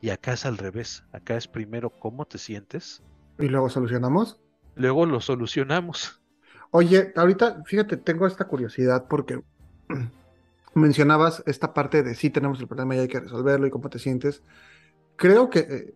Y 0.00 0.10
acá 0.10 0.32
es 0.32 0.44
al 0.44 0.58
revés. 0.58 1.04
Acá 1.12 1.36
es 1.36 1.46
primero 1.46 1.90
cómo 1.90 2.24
te 2.24 2.38
sientes. 2.38 3.02
¿Y 3.38 3.46
luego 3.46 3.70
solucionamos? 3.70 4.40
Luego 4.74 5.06
lo 5.06 5.20
solucionamos. 5.20 6.20
Oye, 6.72 7.12
ahorita, 7.14 7.62
fíjate, 7.64 7.96
tengo 7.96 8.26
esta 8.26 8.46
curiosidad 8.48 9.06
porque 9.08 9.40
mencionabas 10.74 11.42
esta 11.46 11.72
parte 11.72 12.02
de 12.02 12.14
sí 12.14 12.30
tenemos 12.30 12.58
el 12.60 12.66
problema 12.66 12.96
y 12.96 13.00
hay 13.00 13.08
que 13.08 13.20
resolverlo 13.20 13.66
y 13.66 13.70
cómo 13.70 13.88
te 13.90 14.00
sientes. 14.00 14.42
Creo 15.16 15.50
que, 15.50 15.58
eh, 15.60 15.94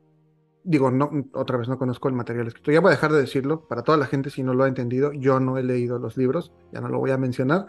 digo, 0.67 0.91
no, 0.91 1.11
otra 1.33 1.57
vez 1.57 1.69
no 1.69 1.79
conozco 1.79 2.09
el 2.09 2.15
material 2.15 2.49
escrito. 2.49 2.73
Ya 2.73 2.81
voy 2.81 2.89
a 2.89 2.97
dejar 2.97 3.13
de 3.13 3.21
decirlo 3.21 3.67
para 3.69 3.83
toda 3.83 3.97
la 3.97 4.07
gente 4.07 4.31
si 4.31 4.43
no 4.43 4.53
lo 4.53 4.65
ha 4.65 4.69
entendido. 4.69 5.13
Yo 5.13 5.41
no 5.41 5.57
he 5.57 5.63
leído 5.63 5.99
los 5.99 6.17
libros, 6.17 6.53
ya 6.73 6.81
no 6.81 6.89
lo 6.89 6.99
voy 6.99 7.13
a 7.13 7.17
mencionar. 7.17 7.67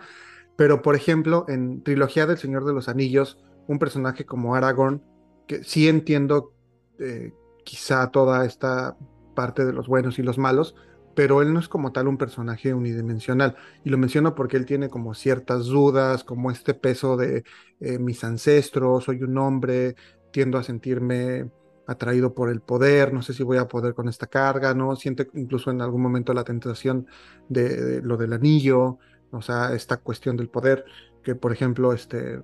Pero, 0.56 0.82
por 0.82 0.96
ejemplo, 0.96 1.46
en 1.48 1.84
Trilogía 1.84 2.26
del 2.26 2.38
Señor 2.38 2.66
de 2.66 2.74
los 2.74 2.90
Anillos, 2.90 3.38
un 3.68 3.78
personaje 3.78 4.26
como 4.26 4.56
Aragorn, 4.56 5.04
que 5.48 5.64
sí 5.64 5.88
entiendo 5.88 6.54
eh, 7.00 7.34
quizá 7.64 8.10
toda 8.10 8.44
esta 8.46 8.98
parte 9.36 9.64
de 9.64 9.74
los 9.74 9.88
buenos 9.88 10.18
y 10.18 10.24
los 10.24 10.40
malos, 10.40 10.76
pero 11.14 11.42
él 11.42 11.54
no 11.54 11.60
es 11.60 11.68
como 11.68 11.92
tal 11.92 12.08
un 12.08 12.18
personaje 12.18 12.74
unidimensional. 12.74 13.56
Y 13.84 13.92
lo 13.92 14.00
menciono 14.00 14.34
porque 14.34 14.58
él 14.58 14.66
tiene 14.66 14.90
como 14.90 15.14
ciertas 15.14 15.66
dudas, 15.66 16.24
como 16.24 16.50
este 16.50 16.74
peso 16.74 17.16
de 17.16 17.44
eh, 17.80 18.00
mis 18.00 18.24
ancestros, 18.24 19.04
soy 19.04 19.22
un 19.22 19.38
hombre, 19.38 19.96
tiendo 20.32 20.58
a 20.58 20.64
sentirme 20.64 21.50
atraído 21.88 22.34
por 22.34 22.50
el 22.50 22.62
poder, 22.62 23.14
no 23.14 23.22
sé 23.22 23.34
si 23.34 23.44
voy 23.44 23.58
a 23.58 23.68
poder 23.68 23.94
con 23.94 24.10
esta 24.10 24.28
carga, 24.28 24.74
¿no? 24.74 24.96
Siente 24.96 25.30
incluso 25.34 25.72
en 25.72 25.82
algún 25.82 26.02
momento 26.02 26.34
la 26.34 26.44
tentación 26.44 27.08
de, 27.50 28.02
lo 28.04 28.18
del 28.18 28.34
anillo, 28.34 29.00
o 29.32 29.42
sea, 29.42 29.74
esta 29.74 29.98
cuestión 29.98 30.38
del 30.38 30.50
poder, 30.50 30.86
que 31.24 31.36
por 31.36 31.52
ejemplo, 31.52 31.94
este 31.94 32.42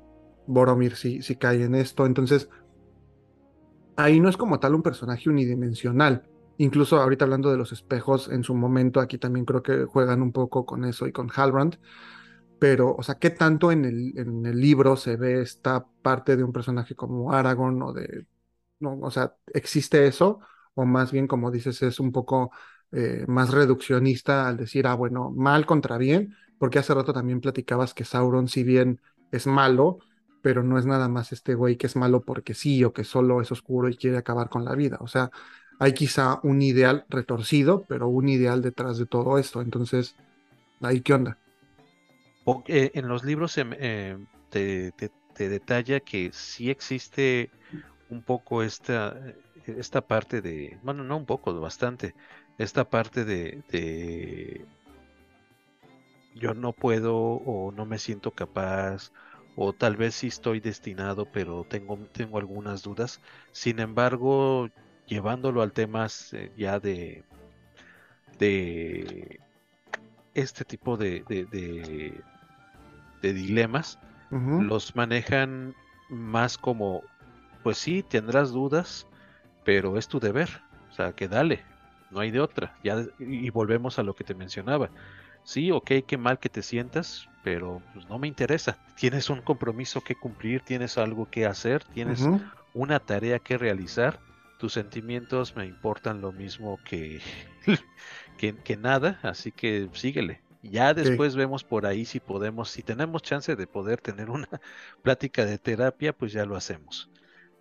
Boromir 0.47 0.95
sí 0.95 1.35
cae 1.35 1.63
en 1.63 1.75
esto, 1.75 2.05
entonces 2.05 2.49
ahí 3.95 4.19
no 4.19 4.29
es 4.29 4.37
como 4.37 4.59
tal 4.59 4.75
un 4.75 4.83
personaje 4.83 5.29
unidimensional, 5.29 6.27
Incluso 6.57 7.01
ahorita 7.01 7.25
hablando 7.25 7.51
de 7.51 7.57
los 7.57 7.71
espejos, 7.71 8.29
en 8.29 8.43
su 8.43 8.53
momento 8.53 8.99
aquí 8.99 9.17
también 9.17 9.45
creo 9.45 9.63
que 9.63 9.85
juegan 9.85 10.21
un 10.21 10.31
poco 10.31 10.65
con 10.65 10.85
eso 10.85 11.07
y 11.07 11.11
con 11.11 11.29
Halbrand. 11.35 11.79
Pero, 12.59 12.95
o 12.95 13.03
sea, 13.03 13.15
¿qué 13.15 13.31
tanto 13.31 13.71
en 13.71 13.85
el, 13.85 14.17
en 14.17 14.45
el 14.45 14.59
libro 14.61 14.95
se 14.95 15.17
ve 15.17 15.41
esta 15.41 15.85
parte 16.01 16.37
de 16.37 16.43
un 16.43 16.53
personaje 16.53 16.95
como 16.95 17.33
Aragorn 17.33 17.81
o 17.81 17.93
de... 17.93 18.25
No, 18.79 18.99
o 19.01 19.11
sea, 19.11 19.35
¿existe 19.53 20.07
eso? 20.07 20.39
O 20.75 20.85
más 20.85 21.11
bien, 21.11 21.27
como 21.27 21.51
dices, 21.51 21.81
es 21.83 21.99
un 21.99 22.11
poco 22.11 22.51
eh, 22.91 23.25
más 23.27 23.51
reduccionista 23.51 24.47
al 24.47 24.57
decir, 24.57 24.87
ah, 24.87 24.95
bueno, 24.95 25.31
mal 25.31 25.65
contra 25.65 25.97
bien, 25.97 26.35
porque 26.57 26.79
hace 26.79 26.93
rato 26.93 27.13
también 27.13 27.41
platicabas 27.41 27.93
que 27.93 28.05
Sauron, 28.05 28.47
si 28.47 28.63
bien 28.63 29.01
es 29.31 29.47
malo, 29.47 29.99
pero 30.41 30.63
no 30.63 30.77
es 30.77 30.85
nada 30.85 31.07
más 31.07 31.31
este 31.31 31.55
güey 31.55 31.77
que 31.77 31.87
es 31.87 31.95
malo 31.95 32.21
porque 32.23 32.53
sí, 32.53 32.83
o 32.83 32.93
que 32.93 33.03
solo 33.03 33.41
es 33.41 33.51
oscuro 33.51 33.89
y 33.89 33.95
quiere 33.95 34.17
acabar 34.17 34.49
con 34.49 34.65
la 34.65 34.75
vida. 34.75 34.97
O 34.99 35.07
sea, 35.07 35.31
hay 35.79 35.93
quizá 35.93 36.39
un 36.43 36.61
ideal 36.61 37.05
retorcido, 37.09 37.85
pero 37.87 38.07
un 38.07 38.29
ideal 38.29 38.61
detrás 38.61 38.97
de 38.97 39.05
todo 39.05 39.37
esto. 39.37 39.61
Entonces, 39.61 40.15
Ahí, 40.83 40.99
¿qué 40.99 41.13
onda? 41.13 41.37
Eh, 42.67 42.91
en 42.93 43.07
los 43.07 43.23
libros 43.23 43.57
eh, 43.57 44.17
te, 44.49 44.91
detalla 45.37 46.01
que 46.01 46.29
sí 46.33 46.69
existe 46.69 47.49
un 48.13 48.23
poco 48.23 48.63
esta, 48.63 49.15
esta 49.65 50.01
parte 50.01 50.41
de, 50.41 50.77
bueno, 50.83 51.03
no 51.03 51.17
un 51.17 51.25
poco, 51.25 51.59
bastante, 51.59 52.15
esta 52.57 52.89
parte 52.89 53.25
de, 53.25 54.65
yo 56.35 56.53
no 56.53 56.73
puedo 56.73 57.17
o 57.17 57.71
no 57.71 57.85
me 57.85 57.97
siento 57.97 58.31
capaz 58.31 59.11
o 59.55 59.73
tal 59.73 59.97
vez 59.97 60.15
sí 60.15 60.27
estoy 60.27 60.59
destinado, 60.59 61.27
pero 61.31 61.63
tengo, 61.63 61.97
tengo 62.11 62.39
algunas 62.39 62.81
dudas. 62.81 63.21
Sin 63.51 63.79
embargo, 63.79 64.67
llevándolo 65.05 65.61
al 65.61 65.73
tema 65.73 66.07
eh, 66.31 66.51
ya 66.57 66.79
de, 66.79 67.23
de 68.39 69.39
este 70.33 70.65
tipo 70.65 70.97
de, 70.97 71.23
de, 71.27 72.23
dilemas, 73.21 73.99
los 74.31 74.95
manejan 74.95 75.75
más 76.09 76.57
como, 76.57 77.03
pues 77.63 77.77
sí, 77.77 78.03
tendrás 78.03 78.51
dudas, 78.51 79.07
pero 79.63 79.97
es 79.97 80.07
tu 80.07 80.19
deber, 80.19 80.49
o 80.91 80.93
sea, 80.93 81.13
que 81.13 81.27
dale, 81.27 81.63
no 82.11 82.19
hay 82.19 82.31
de 82.31 82.39
otra. 82.39 82.75
Ya, 82.83 83.03
y 83.19 83.49
volvemos 83.49 83.97
a 83.99 84.03
lo 84.03 84.13
que 84.13 84.23
te 84.23 84.35
mencionaba. 84.35 84.89
Sí, 85.43 85.71
ok, 85.71 85.91
qué 86.07 86.17
mal 86.17 86.39
que 86.39 86.49
te 86.49 86.61
sientas, 86.61 87.27
pero 87.43 87.81
pues, 87.93 88.07
no 88.07 88.17
me 88.17 88.27
interesa. 88.27 88.77
Tienes 88.95 89.29
un 89.29 89.41
compromiso 89.41 90.01
que 90.01 90.15
cumplir, 90.15 90.61
tienes 90.61 90.97
algo 90.97 91.29
que 91.29 91.45
hacer, 91.45 91.83
tienes 91.83 92.25
una 92.73 92.99
tarea 92.99 93.39
que 93.39 93.57
realizar. 93.57 94.19
Tus 94.57 94.73
sentimientos 94.73 95.55
me 95.57 95.65
importan 95.65 96.21
lo 96.21 96.31
mismo 96.31 96.79
que, 96.85 97.19
que, 98.37 98.77
nada, 98.77 99.19
así 99.23 99.51
que 99.51 99.89
síguele. 99.93 100.41
Ya 100.61 100.93
después 100.93 101.35
vemos 101.35 101.65
por 101.65 101.85
ahí 101.85 102.05
si 102.05 102.21
podemos, 102.21 102.69
si 102.69 102.83
tenemos 102.83 103.21
chance 103.21 103.53
de 103.57 103.67
poder 103.67 103.99
tener 103.99 104.29
una 104.29 104.47
plática 105.01 105.43
de 105.45 105.57
terapia, 105.57 106.13
pues 106.13 106.31
ya 106.31 106.45
lo 106.45 106.55
hacemos. 106.55 107.09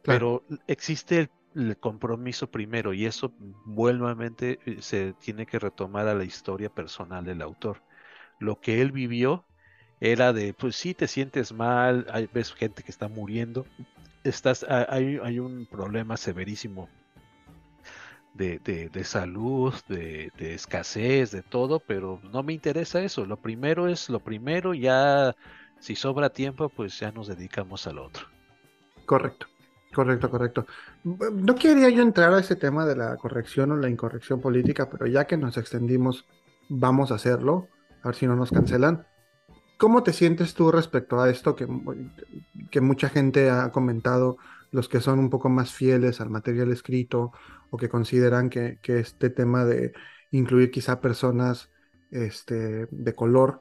Pero 0.02 0.44
existe 0.66 1.30
el, 1.54 1.76
compromiso 1.78 2.50
primero 2.50 2.94
y 2.94 3.04
eso 3.04 3.32
nuevamente 3.66 4.58
eh, 4.64 4.78
se 4.80 5.12
tiene 5.12 5.46
que 5.46 5.58
retomar 5.58 6.08
a 6.08 6.14
la 6.14 6.24
historia 6.24 6.70
personal 6.70 7.24
del 7.24 7.42
autor. 7.42 7.82
Lo 8.38 8.60
que 8.60 8.80
él 8.80 8.90
vivió 8.90 9.44
era 10.00 10.32
de, 10.32 10.54
pues 10.54 10.76
sí, 10.76 10.94
te 10.94 11.06
sientes 11.06 11.52
mal, 11.52 12.06
hay, 12.10 12.28
ves 12.32 12.52
gente 12.52 12.82
que 12.82 12.90
está 12.90 13.08
muriendo, 13.08 13.66
estás, 14.24 14.64
hay, 14.68 15.20
hay 15.22 15.38
un 15.38 15.66
problema 15.66 16.16
severísimo 16.16 16.88
de, 18.34 18.58
de, 18.58 19.04
salud, 19.04 19.74
de, 19.88 20.32
de, 20.38 20.54
escasez, 20.54 21.30
de 21.30 21.42
todo, 21.42 21.80
pero 21.80 22.20
no 22.32 22.42
me 22.42 22.52
interesa 22.52 23.02
eso. 23.02 23.26
Lo 23.26 23.36
primero 23.36 23.88
es 23.88 24.08
lo 24.08 24.20
primero, 24.20 24.74
ya 24.74 25.36
si 25.78 25.96
sobra 25.96 26.30
tiempo, 26.30 26.68
pues 26.68 26.98
ya 26.98 27.12
nos 27.12 27.28
dedicamos 27.28 27.86
al 27.86 27.98
otro. 27.98 28.26
Correcto, 29.04 29.46
correcto, 29.92 30.30
correcto. 30.30 30.66
No 31.04 31.54
quería 31.54 31.88
yo 31.90 32.02
entrar 32.02 32.32
a 32.32 32.40
ese 32.40 32.56
tema 32.56 32.86
de 32.86 32.96
la 32.96 33.16
corrección 33.16 33.72
o 33.72 33.76
la 33.76 33.88
incorrección 33.88 34.40
política, 34.40 34.88
pero 34.90 35.06
ya 35.06 35.26
que 35.26 35.36
nos 35.36 35.56
extendimos, 35.56 36.26
vamos 36.68 37.12
a 37.12 37.16
hacerlo, 37.16 37.68
a 38.02 38.08
ver 38.08 38.14
si 38.16 38.26
no 38.26 38.36
nos 38.36 38.50
cancelan. 38.50 39.06
¿Cómo 39.78 40.02
te 40.02 40.12
sientes 40.12 40.54
tú 40.54 40.70
respecto 40.70 41.20
a 41.20 41.30
esto 41.30 41.56
que, 41.56 41.66
que 42.70 42.80
mucha 42.80 43.08
gente 43.08 43.50
ha 43.50 43.70
comentado, 43.72 44.38
los 44.70 44.88
que 44.88 45.00
son 45.00 45.18
un 45.18 45.30
poco 45.30 45.48
más 45.48 45.72
fieles 45.72 46.20
al 46.20 46.30
material 46.30 46.72
escrito 46.72 47.32
o 47.70 47.76
que 47.76 47.88
consideran 47.88 48.50
que, 48.50 48.78
este 48.86 49.30
tema 49.30 49.64
de 49.64 49.92
incluir 50.30 50.70
quizá 50.70 51.00
personas 51.00 51.70
este, 52.10 52.86
de 52.90 53.14
color, 53.14 53.60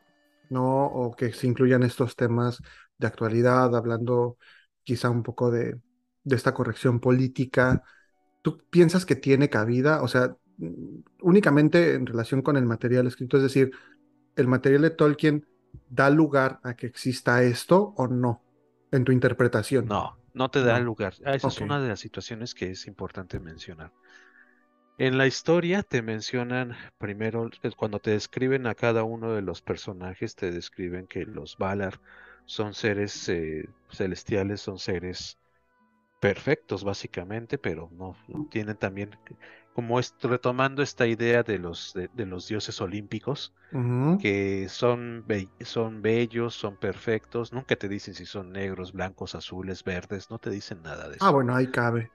¿no? 0.50 0.86
O 0.86 1.16
que 1.16 1.34
se 1.34 1.48
incluyan 1.48 1.84
estos 1.84 2.16
temas 2.16 2.62
de 2.98 3.08
actualidad, 3.08 3.76
hablando 3.76 4.38
quizá 4.84 5.10
un 5.10 5.24
poco 5.24 5.50
de, 5.50 5.80
de 6.24 6.36
esta 6.36 6.54
corrección 6.54 7.00
política, 7.00 7.84
¿tú 8.42 8.64
piensas 8.70 9.06
que 9.06 9.16
tiene 9.16 9.50
cabida? 9.50 10.02
O 10.02 10.08
sea, 10.08 10.36
únicamente 11.22 11.96
en 11.96 12.06
relación 12.06 12.42
con 12.42 12.58
el 12.58 12.66
material 12.66 13.08
escrito, 13.08 13.38
es 13.38 13.44
decir, 13.44 13.72
el 14.36 14.48
material 14.48 14.84
de 14.84 14.92
Tolkien 14.92 15.46
da 15.90 16.10
lugar 16.10 16.60
a 16.64 16.76
que 16.76 16.88
exista 16.88 17.44
esto 17.44 17.94
o 17.98 18.08
no 18.08 18.44
en 18.92 19.04
tu 19.04 19.12
interpretación? 19.12 19.86
No, 19.86 20.18
no 20.34 20.50
te 20.50 20.64
da 20.64 20.80
lugar. 20.80 21.14
Ah, 21.26 21.36
esa 21.36 21.48
es 21.48 21.62
una 21.62 21.82
de 21.82 21.90
las 21.90 22.00
situaciones 22.00 22.54
que 22.54 22.72
es 22.72 22.88
importante 22.88 23.40
mencionar. 23.40 23.92
En 24.98 25.18
la 25.18 25.26
historia 25.26 25.82
te 25.82 26.02
mencionan 26.02 26.76
primero, 27.00 27.50
cuando 27.76 28.00
te 28.00 28.12
describen 28.12 28.68
a 28.68 28.76
cada 28.76 29.04
uno 29.04 29.34
de 29.34 29.42
los 29.42 29.62
personajes, 29.62 30.36
te 30.36 30.52
describen 30.52 31.08
que 31.08 31.26
los 31.26 31.58
Valar 31.58 32.00
son 32.46 32.74
seres 32.74 33.28
eh, 33.30 33.68
celestiales, 33.90 34.62
son 34.62 34.78
seres 34.78 35.38
perfectos 36.22 36.84
básicamente, 36.84 37.58
pero 37.58 37.90
no, 37.92 38.16
tienen 38.52 38.78
también 38.78 39.10
como 39.74 40.00
retomando 40.22 40.84
esta 40.84 41.08
idea 41.08 41.42
de 41.42 41.58
los 41.58 41.94
de, 41.96 42.26
los 42.26 42.48
dioses 42.48 42.80
olímpicos 42.80 43.54
que 44.22 44.68
son 44.70 45.26
son 45.62 46.02
bellos, 46.04 46.54
son 46.54 46.78
perfectos, 46.78 47.52
nunca 47.52 47.76
te 47.76 47.90
dicen 47.90 48.14
si 48.14 48.28
son 48.28 48.52
negros, 48.52 48.94
blancos, 48.94 49.34
azules, 49.34 49.84
verdes, 49.84 50.30
no 50.30 50.38
te 50.38 50.52
dicen 50.52 50.84
nada 50.84 51.08
de 51.08 51.14
ah, 51.14 51.16
eso. 51.16 51.26
Ah, 51.26 51.32
bueno, 51.32 51.56
ahí 51.56 51.68
cabe. 51.68 52.12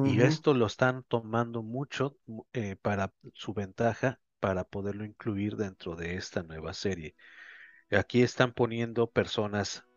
Y 0.03 0.19
esto 0.19 0.53
lo 0.53 0.65
están 0.65 1.03
tomando 1.03 1.63
mucho 1.63 2.17
eh, 2.51 2.75
para 2.81 3.13
su 3.33 3.53
ventaja 3.53 4.19
para 4.39 4.63
poderlo 4.63 5.05
incluir 5.05 5.55
dentro 5.55 5.95
de 5.95 6.15
esta 6.15 6.43
nueva 6.43 6.73
serie. 6.73 7.15
Aquí 7.91 8.21
están 8.21 8.53
poniendo 8.53 9.09
personas 9.09 9.87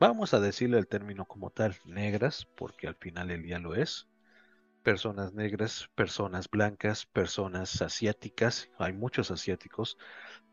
vamos 0.00 0.32
a 0.34 0.40
decirle 0.40 0.78
el 0.78 0.86
término 0.86 1.24
como 1.24 1.50
tal, 1.50 1.74
negras, 1.86 2.46
porque 2.56 2.86
al 2.86 2.94
final 2.96 3.30
el 3.30 3.42
día 3.42 3.58
lo 3.58 3.74
es. 3.74 4.08
Personas 4.82 5.34
negras, 5.34 5.90
personas 5.94 6.48
blancas, 6.48 7.06
personas 7.06 7.82
asiáticas, 7.82 8.70
hay 8.78 8.92
muchos 8.92 9.30
asiáticos, 9.30 9.98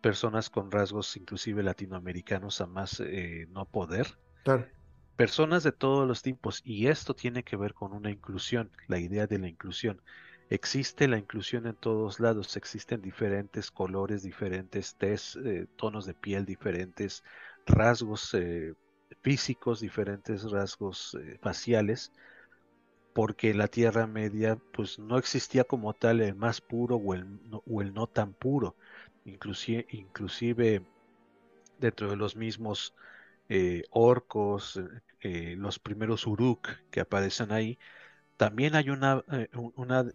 personas 0.01 0.49
con 0.49 0.71
rasgos 0.71 1.15
inclusive 1.15 1.63
latinoamericanos 1.63 2.59
a 2.59 2.67
más 2.67 2.99
eh, 2.99 3.45
no 3.49 3.65
poder. 3.65 4.07
Claro. 4.43 4.67
Personas 5.15 5.63
de 5.63 5.71
todos 5.71 6.05
los 6.07 6.21
tipos, 6.21 6.61
y 6.65 6.87
esto 6.87 7.13
tiene 7.13 7.43
que 7.43 7.55
ver 7.55 7.73
con 7.73 7.93
una 7.93 8.11
inclusión, 8.11 8.71
la 8.87 8.99
idea 8.99 9.27
de 9.27 9.39
la 9.39 9.47
inclusión. 9.47 10.01
Existe 10.49 11.07
la 11.07 11.17
inclusión 11.17 11.65
en 11.65 11.75
todos 11.75 12.19
lados, 12.19 12.55
existen 12.55 13.01
diferentes 13.01 13.71
colores, 13.71 14.21
diferentes 14.21 14.95
test, 14.95 15.37
eh, 15.37 15.65
tonos 15.75 16.05
de 16.05 16.13
piel 16.13 16.45
diferentes, 16.45 17.23
rasgos 17.65 18.31
eh, 18.35 18.73
físicos, 19.21 19.79
diferentes 19.79 20.43
rasgos 20.51 21.17
eh, 21.19 21.39
faciales, 21.41 22.11
porque 23.13 23.55
la 23.55 23.67
Tierra 23.67 24.05
Media 24.05 24.59
pues 24.71 24.99
no 24.99 25.17
existía 25.17 25.63
como 25.63 25.93
tal 25.93 26.21
el 26.21 26.35
más 26.35 26.61
puro 26.61 26.97
o 26.97 27.15
el 27.15 27.25
no, 27.49 27.63
o 27.65 27.81
el 27.81 27.91
no 27.93 28.05
tan 28.05 28.33
puro, 28.33 28.75
inclusive, 29.23 29.87
inclusive 29.89 30.83
dentro 31.79 32.07
de 32.09 32.17
los 32.17 32.35
mismos 32.35 32.93
orcos, 33.91 34.79
los 35.21 35.79
primeros 35.79 36.27
uruk 36.27 36.67
que 36.91 36.99
aparecen 36.99 37.51
ahí, 37.51 37.77
también 38.37 38.75
hay 38.75 38.89
una, 38.89 39.23
eh, 39.31 39.49
una 39.75 40.05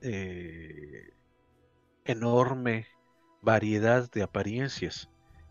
enorme 2.04 2.86
variedad 3.40 4.10
de 4.10 4.22
apariencias. 4.22 5.08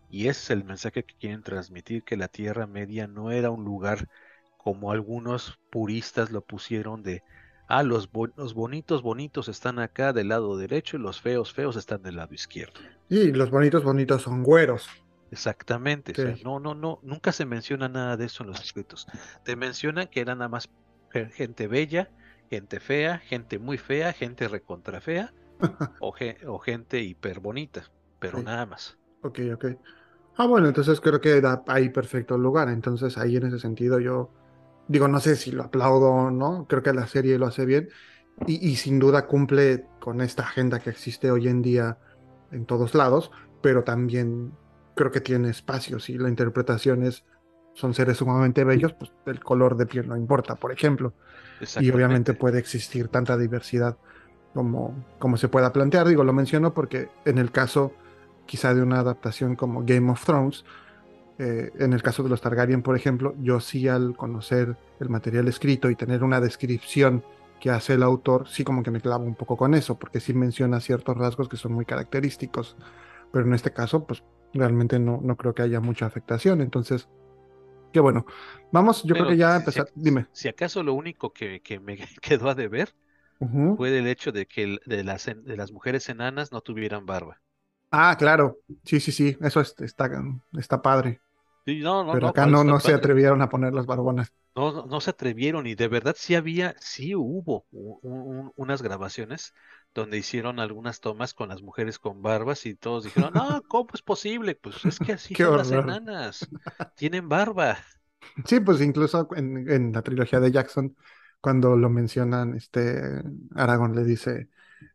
Y 0.08 0.28
ese 0.28 0.40
es 0.42 0.50
el 0.50 0.64
mensaje 0.64 1.04
que 1.04 1.14
quieren 1.16 1.42
transmitir, 1.42 2.04
que 2.04 2.16
la 2.16 2.28
Tierra 2.28 2.66
Media 2.68 3.06
no 3.08 3.30
era 3.32 3.50
un 3.50 3.64
lugar 3.64 4.08
como 4.56 4.92
algunos 4.92 5.58
puristas 5.70 6.30
lo 6.30 6.42
pusieron 6.44 7.02
de, 7.02 7.24
ah, 7.66 7.82
los, 7.82 8.08
los 8.36 8.54
bonitos 8.54 9.02
bonitos 9.02 9.48
están 9.48 9.78
acá 9.80 10.12
del 10.12 10.28
lado 10.28 10.56
derecho 10.56 10.96
y 10.96 11.00
los 11.00 11.20
feos 11.20 11.52
feos 11.52 11.76
están 11.76 12.02
del 12.02 12.16
lado 12.16 12.34
izquierdo. 12.34 12.80
Y 13.10 13.32
los 13.32 13.50
bonitos 13.50 13.84
bonitos 13.84 14.22
son 14.22 14.42
güeros. 14.42 14.88
Exactamente, 15.30 16.12
Sí. 16.12 16.12
o 16.12 16.16
sea, 16.16 16.36
no, 16.36 16.58
no, 16.58 16.74
no, 16.74 16.98
nunca 17.02 17.30
se 17.32 17.46
menciona 17.46 17.88
nada 17.88 18.16
de 18.16 18.24
eso 18.26 18.42
en 18.42 18.48
los 18.48 18.60
escritos. 18.60 19.06
Te 19.44 19.54
mencionan 19.56 20.08
que 20.08 20.20
era 20.20 20.34
nada 20.34 20.48
más 20.48 20.68
ge- 21.10 21.30
gente 21.30 21.68
bella, 21.68 22.10
gente 22.50 22.80
fea, 22.80 23.18
gente 23.18 23.58
muy 23.58 23.78
fea, 23.78 24.12
gente 24.12 24.48
recontra 24.48 25.00
fea 25.00 25.34
o, 25.98 26.12
ge- 26.12 26.38
o 26.46 26.58
gente 26.60 27.00
hiper 27.02 27.40
bonita, 27.40 27.84
pero 28.20 28.42
Sí. 28.42 28.44
nada 28.44 28.66
más. 28.66 28.98
Ok, 29.22 29.40
ok. 29.54 29.64
Ah, 30.36 30.46
bueno, 30.46 30.68
entonces 30.68 31.00
creo 31.00 31.20
que 31.20 31.40
da 31.40 31.62
ahí 31.68 31.90
perfecto 31.90 32.36
el 32.36 32.42
lugar. 32.42 32.68
Entonces 32.70 33.18
ahí 33.18 33.36
en 33.36 33.46
ese 33.46 33.58
sentido 33.60 34.00
yo 34.00 34.34
digo, 34.88 35.08
no 35.08 35.20
sé 35.20 35.36
si 35.36 35.52
lo 35.52 35.64
aplaudo 35.64 36.10
o 36.10 36.30
no, 36.32 36.66
creo 36.68 36.82
que 36.82 36.92
la 36.94 37.06
serie 37.08 37.38
lo 37.38 37.46
hace 37.46 37.66
bien 37.66 37.88
y, 38.46 38.66
y 38.70 38.76
sin 38.76 38.98
duda 39.00 39.26
cumple 39.26 39.90
con 40.00 40.20
esta 40.22 40.44
agenda 40.44 40.80
que 40.80 40.90
existe 40.90 41.30
hoy 41.30 41.48
en 41.48 41.62
día 41.62 41.98
en 42.50 42.66
todos 42.66 42.94
lados, 42.94 43.30
pero 43.62 43.84
también 43.84 44.58
creo 44.94 45.10
que 45.12 45.20
tiene 45.22 45.50
espacios 45.50 46.10
y 46.10 46.18
la 46.18 46.28
interpretación 46.30 47.04
es, 47.04 47.24
son 47.74 47.94
seres 47.94 48.18
sumamente 48.18 48.64
bellos, 48.64 48.92
pues 48.94 49.12
el 49.26 49.40
color 49.40 49.76
de 49.76 49.86
piel 49.86 50.08
no 50.08 50.16
importa, 50.16 50.54
por 50.56 50.72
ejemplo. 50.72 51.14
Y 51.80 51.90
obviamente 51.90 52.34
puede 52.34 52.58
existir 52.58 53.08
tanta 53.08 53.36
diversidad 53.36 53.96
como, 54.54 54.94
como 55.18 55.36
se 55.36 55.48
pueda 55.48 55.72
plantear. 55.72 56.08
Digo, 56.08 56.24
lo 56.24 56.32
menciono 56.32 56.74
porque 56.74 57.08
en 57.24 57.38
el 57.38 57.50
caso 57.50 57.92
quizá 58.46 58.74
de 58.74 58.82
una 58.82 59.00
adaptación 59.00 59.54
como 59.54 59.84
Game 59.84 60.10
of 60.10 60.24
Thrones, 60.24 60.64
eh, 61.38 61.70
en 61.78 61.92
el 61.92 62.02
caso 62.02 62.22
de 62.22 62.28
los 62.28 62.40
Targaryen, 62.40 62.82
por 62.82 62.96
ejemplo, 62.96 63.34
yo 63.40 63.60
sí 63.60 63.88
al 63.88 64.16
conocer 64.16 64.76
el 64.98 65.08
material 65.08 65.48
escrito 65.48 65.88
y 65.88 65.96
tener 65.96 66.22
una 66.22 66.40
descripción 66.40 67.24
que 67.60 67.70
hace 67.70 67.94
el 67.94 68.02
autor, 68.02 68.48
sí 68.48 68.64
como 68.64 68.82
que 68.82 68.90
me 68.90 69.00
clavo 69.00 69.24
un 69.24 69.34
poco 69.34 69.56
con 69.56 69.74
eso, 69.74 69.98
porque 69.98 70.20
sí 70.20 70.34
menciona 70.34 70.80
ciertos 70.80 71.16
rasgos 71.16 71.48
que 71.48 71.56
son 71.56 71.72
muy 71.72 71.84
característicos, 71.84 72.76
pero 73.32 73.46
en 73.46 73.54
este 73.54 73.72
caso, 73.72 74.04
pues 74.04 74.22
realmente 74.52 74.98
no, 74.98 75.20
no 75.22 75.36
creo 75.36 75.54
que 75.54 75.62
haya 75.62 75.80
mucha 75.80 76.06
afectación. 76.06 76.60
Entonces, 76.60 77.08
qué 77.92 78.00
bueno. 78.00 78.26
Vamos, 78.72 79.02
yo 79.04 79.16
creo 79.16 79.26
que 79.26 79.36
ya 79.36 79.56
si- 79.66 79.82
empezar, 79.82 79.90
si, 79.94 79.94
dime. 79.94 80.26
si 80.32 80.48
acaso 80.48 80.82
lo 80.82 80.94
único 80.94 81.32
que, 81.32 81.60
que 81.62 81.80
me 81.80 81.96
quedó 82.22 82.48
a 82.50 82.54
deber 82.54 82.94
fue 83.76 83.96
el 83.98 84.06
hecho 84.08 84.32
de 84.32 84.46
que 84.46 84.64
el- 84.64 84.80
de 84.86 85.04
las, 85.04 85.26
de 85.26 85.56
las 85.58 85.72
mujeres 85.72 86.08
enanas 86.10 86.52
no 86.52 86.60
tuvieran 86.62 87.06
barba. 87.06 87.42
Ah, 87.90 88.16
claro. 88.18 88.58
Sí, 88.84 89.00
sí, 89.00 89.12
sí. 89.12 89.36
Eso 89.40 89.60
es- 89.60 89.74
está, 89.80 90.10
está 90.58 90.82
padre. 90.82 91.20
Sí, 91.66 91.80
no, 91.80 92.04
no, 92.04 92.18
Pero 92.18 92.28
acá 92.28 92.46
¿cuál 92.46 92.54
no, 92.54 92.64
está 92.64 92.64
no 92.64 92.80
se 92.80 92.94
atrevieron 92.94 93.42
a 93.42 93.48
poner 93.48 93.74
las 93.74 93.86
barbonas. 93.86 94.32
No, 94.56 94.72
no, 94.72 94.86
no 94.86 95.00
se 95.00 95.10
atrevieron 95.10 95.66
y 95.66 95.74
de 95.74 95.88
verdad 95.88 96.14
sí 96.18 96.34
había, 96.34 96.74
sí 96.80 97.14
hubo 97.14 97.66
un- 97.70 98.52
unas 98.56 98.82
grabaciones 98.82 99.54
donde 99.94 100.18
hicieron 100.18 100.60
algunas 100.60 101.00
tomas 101.00 101.34
con 101.34 101.48
las 101.50 101.62
mujeres 101.62 101.98
con 101.98 102.22
barbas 102.22 102.66
y 102.66 102.74
todos 102.74 103.04
dijeron, 103.04 103.32
no, 103.34 103.62
¿cómo 103.68 103.90
es 103.94 104.02
posible? 104.02 104.54
Pues 104.54 104.84
es 104.86 105.00
que 105.00 105.12
así 105.14 105.36
son 105.36 105.56
las 105.56 105.72
enanas, 105.72 106.48
tienen 106.96 107.28
barba. 107.28 107.78
Sí, 108.46 108.60
pues 108.60 108.80
incluso 108.80 109.28
en, 109.36 109.68
en 109.70 109.92
la 109.92 110.02
trilogía 110.02 110.40
de 110.40 110.52
Jackson, 110.52 110.96
cuando 111.40 111.76
lo 111.76 111.90
mencionan, 111.90 112.54
este 112.54 113.22
Aragorn 113.54 113.94
le 113.94 114.04
dice, 114.04 114.48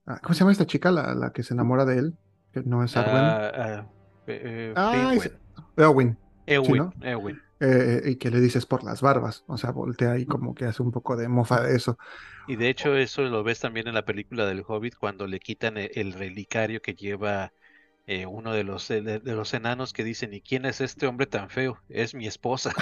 ah, 0.05 0.19
¿cómo 0.21 0.33
se 0.33 0.39
llama 0.39 0.51
esta 0.51 0.65
chica? 0.65 0.91
La, 0.91 1.13
la 1.15 1.31
que 1.33 1.43
se 1.43 1.53
enamora 1.53 1.85
de 1.85 1.99
él, 1.99 2.17
que 2.51 2.63
no 2.63 2.83
es 2.83 2.95
Arwen. 2.97 3.15
Ah, 3.15 3.51
ah, 3.53 3.87
eh, 4.27 4.41
eh, 4.43 4.73
Ah, 4.75 5.15
Eowyn, 5.77 6.17
sí. 6.61 6.95
Eowyn. 7.01 7.44
Eh, 7.59 8.01
y 8.05 8.15
que 8.17 8.29
le 8.29 8.41
dices 8.41 8.65
por 8.65 8.83
las 8.83 9.01
barbas. 9.01 9.43
O 9.47 9.57
sea, 9.57 9.71
voltea 9.71 10.17
y 10.17 10.25
como 10.25 10.53
que 10.53 10.65
hace 10.65 10.81
un 10.81 10.91
poco 10.91 11.15
de 11.15 11.29
mofa 11.29 11.61
de 11.61 11.75
eso. 11.75 11.97
Y 12.47 12.57
de 12.57 12.69
hecho 12.69 12.95
eso 12.95 13.23
lo 13.23 13.43
ves 13.43 13.59
también 13.59 13.87
en 13.87 13.93
la 13.93 14.05
película 14.05 14.45
del 14.45 14.63
Hobbit 14.67 14.95
cuando 14.95 15.25
le 15.25 15.39
quitan 15.39 15.77
e- 15.77 15.91
el, 15.95 16.13
relicario 16.13 16.81
que 16.81 16.95
lleva 16.95 17.53
eh, 18.07 18.25
uno 18.25 18.51
de 18.51 18.63
los, 18.63 18.87
de, 18.87 19.01
de 19.01 19.33
los 19.33 19.53
enanos 19.53 19.93
que 19.93 20.03
dicen, 20.03 20.33
¿y 20.33 20.41
quién 20.41 20.65
es 20.65 20.81
este 20.81 21.07
hombre 21.07 21.27
tan 21.27 21.49
feo? 21.49 21.79
Es 21.87 22.13
mi 22.13 22.27
esposa. 22.27 22.73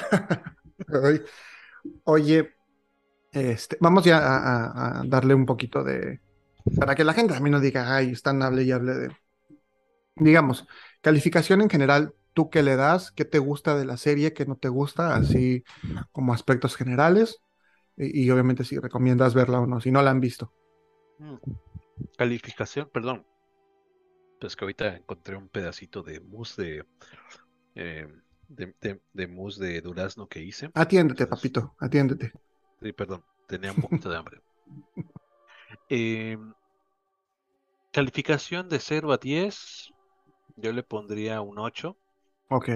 Oye, 2.04 2.54
este, 3.32 3.78
vamos 3.80 4.04
ya 4.04 4.20
a 4.20 5.04
darle 5.06 5.34
un 5.34 5.46
poquito 5.46 5.84
de. 5.84 6.22
Para 6.78 6.96
que 6.96 7.04
la 7.04 7.14
gente 7.14 7.34
también 7.34 7.52
no 7.52 7.60
diga, 7.60 7.96
ay, 7.96 8.12
están 8.12 8.42
hable 8.42 8.64
y 8.64 8.72
hable 8.72 8.94
de. 8.94 9.10
Digamos, 10.16 10.68
calificación 11.02 11.62
en 11.62 11.70
general, 11.70 12.14
¿tú 12.34 12.50
qué 12.50 12.64
le 12.64 12.76
das? 12.76 13.12
¿Qué 13.12 13.26
te 13.26 13.40
gusta 13.40 13.78
de 13.78 13.86
la 13.86 13.98
serie? 13.98 14.34
¿Qué 14.34 14.46
no 14.46 14.58
te 14.58 14.70
gusta? 14.70 15.16
Así 15.16 15.64
como 16.12 16.34
aspectos 16.34 16.76
generales. 16.76 17.42
Y, 17.98 18.26
y 18.26 18.32
obviamente 18.32 18.66
si 18.66 18.80
recomiendas 18.80 19.34
verla 19.36 19.60
o 19.62 19.68
no, 19.68 19.82
si 19.82 19.92
no 19.92 20.02
la 20.04 20.12
han 20.12 20.22
visto. 20.22 20.54
Mm. 21.20 21.38
Calificación, 22.18 22.90
perdón. 22.94 23.26
Pues 24.40 24.56
que 24.56 24.66
ahorita 24.66 24.96
encontré 24.96 25.36
un 25.36 25.50
pedacito 25.50 26.04
de 26.04 26.20
mousse 26.20 26.58
de, 26.62 26.86
eh, 27.76 28.08
de, 28.50 28.76
de- 28.82 29.02
de 29.14 29.28
mousse 29.28 29.60
de 29.60 29.82
durazno 29.82 30.28
que 30.30 30.42
hice. 30.42 30.72
Atiéndete, 30.82 31.26
Entonces, 31.26 31.32
papito, 31.32 31.62
atiéndete. 31.80 32.28
sí, 32.82 32.94
perdón, 32.94 33.24
tenía 33.48 33.72
un 33.72 33.78
poquito 33.80 34.10
de 34.10 34.18
hambre. 34.18 34.42
Eh, 35.90 36.38
calificación 37.94 38.68
de 38.68 38.80
0 38.80 39.14
a 39.14 39.18
10, 39.18 39.94
yo 40.58 40.74
le 40.74 40.84
pondría 40.84 41.40
un 41.42 41.60
8. 41.60 41.98
Ok. 42.54 42.70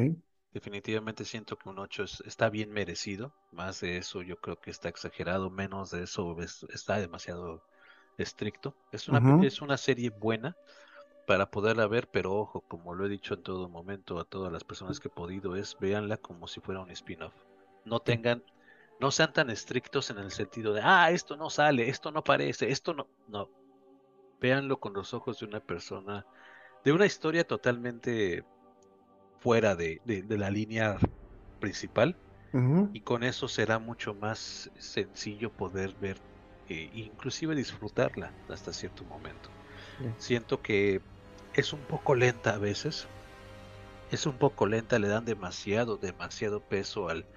Definitivamente 0.54 1.24
siento 1.26 1.58
que 1.58 1.70
un 1.70 1.80
8 1.80 2.04
es- 2.04 2.22
está 2.26 2.50
bien 2.50 2.72
merecido. 2.72 3.34
Más 3.52 3.80
de 3.82 3.98
eso 3.98 4.22
yo 4.24 4.38
creo 4.38 4.60
que 4.60 4.72
está 4.72 4.90
exagerado. 4.90 5.50
Menos 5.50 5.92
de 5.92 6.04
eso 6.04 6.40
es- 6.42 6.64
está 6.74 6.98
demasiado 7.00 7.62
estricto. 8.18 8.76
Es 8.92 9.08
una, 9.08 9.24
es 9.40 9.62
una 9.62 9.78
serie 9.78 10.10
buena 10.10 10.56
para 11.28 11.52
poderla 11.52 11.88
ver, 11.88 12.10
pero 12.10 12.34
ojo, 12.36 12.62
como 12.62 12.96
lo 12.96 13.06
he 13.06 13.10
dicho 13.10 13.34
en 13.36 13.44
todo 13.44 13.70
momento 13.70 14.20
a 14.20 14.26
todas 14.26 14.52
las 14.52 14.64
personas 14.64 15.00
que 15.00 15.10
he 15.10 15.12
podido, 15.12 15.56
es 15.56 15.78
véanla 15.80 16.18
como 16.18 16.48
si 16.48 16.62
fuera 16.62 16.82
un 16.82 16.92
spin-off. 16.92 17.34
No 17.86 18.00
tengan, 18.02 18.44
no 19.00 19.12
sean 19.12 19.34
tan 19.34 19.50
estrictos 19.50 20.10
en 20.12 20.20
el 20.20 20.32
sentido 20.32 20.74
de, 20.74 20.82
ah, 20.84 21.12
esto 21.12 21.38
no 21.38 21.50
sale, 21.50 21.90
esto 21.90 22.12
no 22.12 22.24
parece, 22.24 22.72
esto 22.72 22.94
no. 22.94 23.08
No. 23.28 23.50
Véanlo 24.42 24.80
con 24.80 24.94
los 24.94 25.14
ojos 25.14 25.40
de 25.40 25.46
una 25.46 25.60
persona, 25.60 26.26
de 26.84 26.94
una 26.94 27.06
historia 27.06 27.46
totalmente 27.48 28.46
fuera 29.48 29.76
de, 29.76 30.02
de- 30.04 30.24
de 30.24 30.38
la 30.38 30.50
línea 30.52 30.98
principal 31.60 32.20
y 32.92 33.02
con 33.04 33.24
eso 33.24 33.48
será 33.50 33.80
mucho 33.80 34.16
más 34.16 34.72
sencillo 34.78 35.52
poder 35.56 35.96
ver 35.98 36.24
e 36.68 36.90
inclusive 36.94 37.56
disfrutarla 37.56 38.36
hasta 38.48 38.74
cierto 38.74 39.06
momento. 39.06 39.52
Siento 40.18 40.62
que 40.62 41.04
es 41.54 41.74
un 41.74 41.88
poco 41.88 42.16
lenta 42.16 42.56
a 42.56 42.60
veces, 42.60 43.12
es 44.10 44.26
un 44.26 44.38
poco 44.38 44.68
lenta, 44.68 45.00
le 45.00 45.08
dan 45.08 45.24
demasiado, 45.26 45.98
demasiado 45.98 46.62
peso 46.62 47.10
al, 47.10 47.28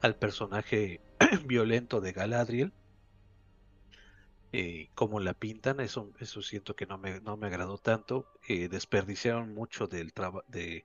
al 0.00 0.16
personaje 0.16 1.02
violento 1.46 2.00
de 2.00 2.12
Galadriel. 2.12 2.74
eh, 4.52 4.90
como 4.94 5.20
la 5.20 5.34
pintan, 5.34 5.80
eso, 5.80 6.12
eso 6.18 6.42
siento 6.42 6.74
que 6.74 6.86
no 6.86 6.98
me, 6.98 7.20
no 7.20 7.36
me 7.36 7.46
agradó 7.46 7.78
tanto. 7.78 8.28
eh, 8.48 8.68
desperdiciaron 8.68 9.54
mucho 9.54 9.86
del, 9.86 10.12
traba- 10.12 10.44
de, 10.48 10.84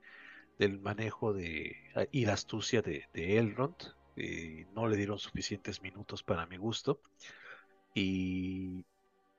del 0.60 0.80
manejo 0.80 1.34
de, 1.34 1.76
y 2.12 2.26
la 2.26 2.34
astucia 2.34 2.82
de, 2.82 3.06
de 3.14 3.38
Elrond. 3.38 3.76
eh, 4.16 4.66
no 4.74 4.88
le 4.88 4.98
dieron 4.98 5.20
suficientes 5.20 5.82
minutos 5.82 6.24
para 6.24 6.46
mi 6.46 6.58
gusto. 6.58 7.02
Y 7.94 8.86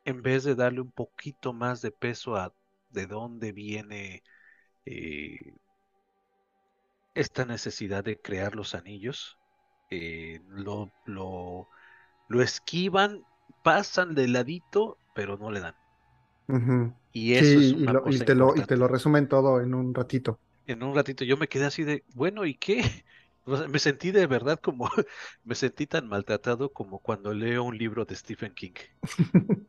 en 0.04 0.22
vez 0.22 0.44
de 0.44 0.54
darle 0.54 0.80
un 0.80 0.92
poquito 0.92 1.52
más 1.52 1.82
de 1.82 1.90
peso 1.92 2.36
a 2.36 2.54
de 2.90 3.06
dónde 3.06 3.52
viene 3.52 4.22
eh, 4.86 5.38
esta 7.14 7.44
necesidad 7.44 8.04
de 8.04 8.20
crear 8.20 8.54
los 8.54 8.74
anillos, 8.74 9.38
eh, 9.90 10.40
lo, 10.48 10.92
lo, 11.04 11.68
lo, 12.28 12.42
esquivan, 12.42 13.22
pasan 13.62 14.14
de 14.14 14.28
ladito, 14.28 14.98
pero 15.14 15.36
no 15.38 15.50
le 15.50 15.60
dan. 15.60 15.74
Y 17.12 17.34
eso 17.34 17.58
es 17.58 17.72
una 17.72 18.02
y, 18.06 18.18
te 18.18 18.34
lo, 18.34 18.54
y 18.56 18.62
te 18.62 18.76
lo 18.76 18.88
resumen 18.88 19.28
todo 19.28 19.60
en 19.60 19.74
un 19.74 19.94
ratito. 19.94 20.38
En 20.66 20.82
un 20.82 20.94
ratito 20.94 21.24
yo 21.24 21.36
me 21.36 21.48
quedé 21.48 21.66
así 21.66 21.84
de, 21.84 22.04
bueno, 22.14 22.44
¿y 22.44 22.54
qué? 22.54 22.82
me 23.68 23.78
sentí 23.78 24.10
de 24.10 24.26
verdad 24.26 24.58
como, 24.60 24.90
me 25.44 25.54
sentí 25.54 25.86
tan 25.86 26.08
maltratado 26.08 26.72
como 26.72 26.98
cuando 26.98 27.32
leo 27.32 27.62
un 27.62 27.78
libro 27.78 28.04
de 28.04 28.16
Stephen 28.16 28.52
King. 28.54 28.72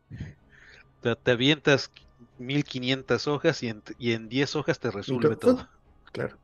te, 1.02 1.16
te, 1.16 1.30
avientas 1.30 1.90
1500 2.38 3.28
hojas 3.28 3.62
y 3.62 3.68
en, 3.68 3.82
y 3.98 4.12
en 4.12 4.28
10 4.28 4.56
hojas 4.56 4.78
te 4.80 4.90
resuelve 4.90 5.36
todo. 5.36 5.68
Claro. 6.12 6.36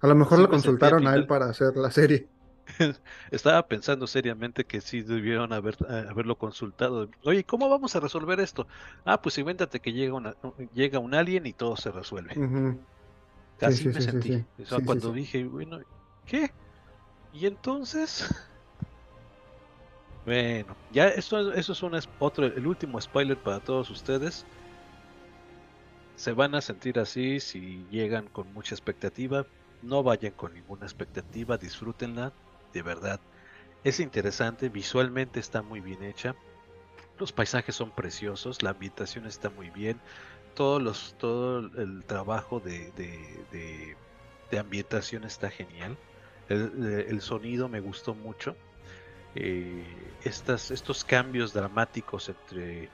A 0.00 0.06
lo 0.06 0.14
mejor 0.14 0.38
lo 0.38 0.48
consultaron 0.48 1.06
a 1.06 1.14
él 1.14 1.26
para 1.26 1.46
hacer 1.46 1.76
la 1.76 1.90
serie. 1.90 2.28
Estaba 3.30 3.66
pensando 3.66 4.06
seriamente 4.06 4.64
que 4.64 4.80
sí 4.80 5.02
debieron 5.02 5.52
haber, 5.52 5.76
eh, 5.88 6.06
haberlo 6.08 6.36
consultado. 6.36 7.08
Oye, 7.24 7.44
¿cómo 7.44 7.68
vamos 7.68 7.96
a 7.96 8.00
resolver 8.00 8.40
esto? 8.40 8.66
Ah, 9.04 9.20
pues 9.20 9.38
invéntate 9.38 9.80
que 9.80 9.92
llega, 9.92 10.14
una, 10.14 10.36
llega 10.74 10.98
un 10.98 11.14
alien 11.14 11.46
y 11.46 11.52
todo 11.52 11.76
se 11.76 11.90
resuelve. 11.90 12.34
Así 13.60 13.88
me 13.88 14.00
sentí. 14.00 14.44
cuando 14.84 15.12
dije, 15.12 15.44
bueno, 15.44 15.80
¿qué? 16.26 16.50
¿Y 17.32 17.46
entonces? 17.46 18.28
Bueno, 20.26 20.76
ya 20.92 21.08
esto, 21.08 21.54
eso 21.54 21.72
es 21.72 21.82
un, 21.82 21.98
otro, 22.18 22.44
el 22.44 22.66
último 22.66 23.00
spoiler 23.00 23.38
para 23.38 23.60
todos 23.60 23.88
ustedes. 23.88 24.44
Se 26.16 26.32
van 26.32 26.54
a 26.54 26.60
sentir 26.60 26.98
así 26.98 27.40
si 27.40 27.86
llegan 27.90 28.26
con 28.26 28.52
mucha 28.52 28.74
expectativa. 28.74 29.46
No 29.80 30.02
vayan 30.02 30.32
con 30.32 30.52
ninguna 30.52 30.84
expectativa, 30.84 31.56
disfrútenla 31.56 32.34
de 32.74 32.82
verdad. 32.82 33.20
Es 33.84 34.00
interesante, 34.00 34.68
visualmente 34.68 35.40
está 35.40 35.62
muy 35.62 35.80
bien 35.80 36.02
hecha. 36.02 36.34
Los 37.18 37.32
paisajes 37.32 37.74
son 37.74 37.90
preciosos, 37.90 38.62
la 38.62 38.70
ambientación 38.70 39.26
está 39.26 39.48
muy 39.48 39.70
bien. 39.70 39.98
Todo 40.58 41.60
el 41.60 42.04
trabajo 42.04 42.58
de, 42.58 43.96
ambientación 44.58 45.22
está 45.22 45.50
genial. 45.50 45.96
El, 46.48 47.20
sonido 47.20 47.68
me 47.68 47.78
gustó 47.78 48.12
mucho. 48.12 48.56
Eh, 49.36 49.84
estas, 50.24 50.72
estos 50.72 51.04
cambios 51.04 51.52
dramáticos 51.52 52.28
entre 52.28 52.88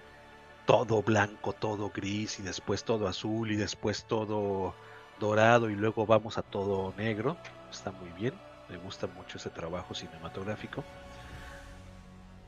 todo 0.67 1.03
blanco, 1.03 1.55
todo 1.55 1.89
gris 1.89 2.39
y 2.39 2.43
después 2.43 2.85
todo 2.85 3.09
azul 3.09 3.51
y 3.51 3.57
después 3.57 4.05
todo 4.05 4.75
dorado 5.19 5.71
y 5.71 5.75
luego 5.75 6.05
vamos 6.05 6.37
a 6.37 6.43
todo 6.43 6.93
negro. 6.99 7.39
Está 7.71 7.93
muy 7.93 8.11
bien. 8.11 8.35
Me 8.69 8.77
gusta 8.77 9.07
mucho 9.07 9.39
ese 9.39 9.49
trabajo 9.49 9.95
cinematográfico. 9.95 10.85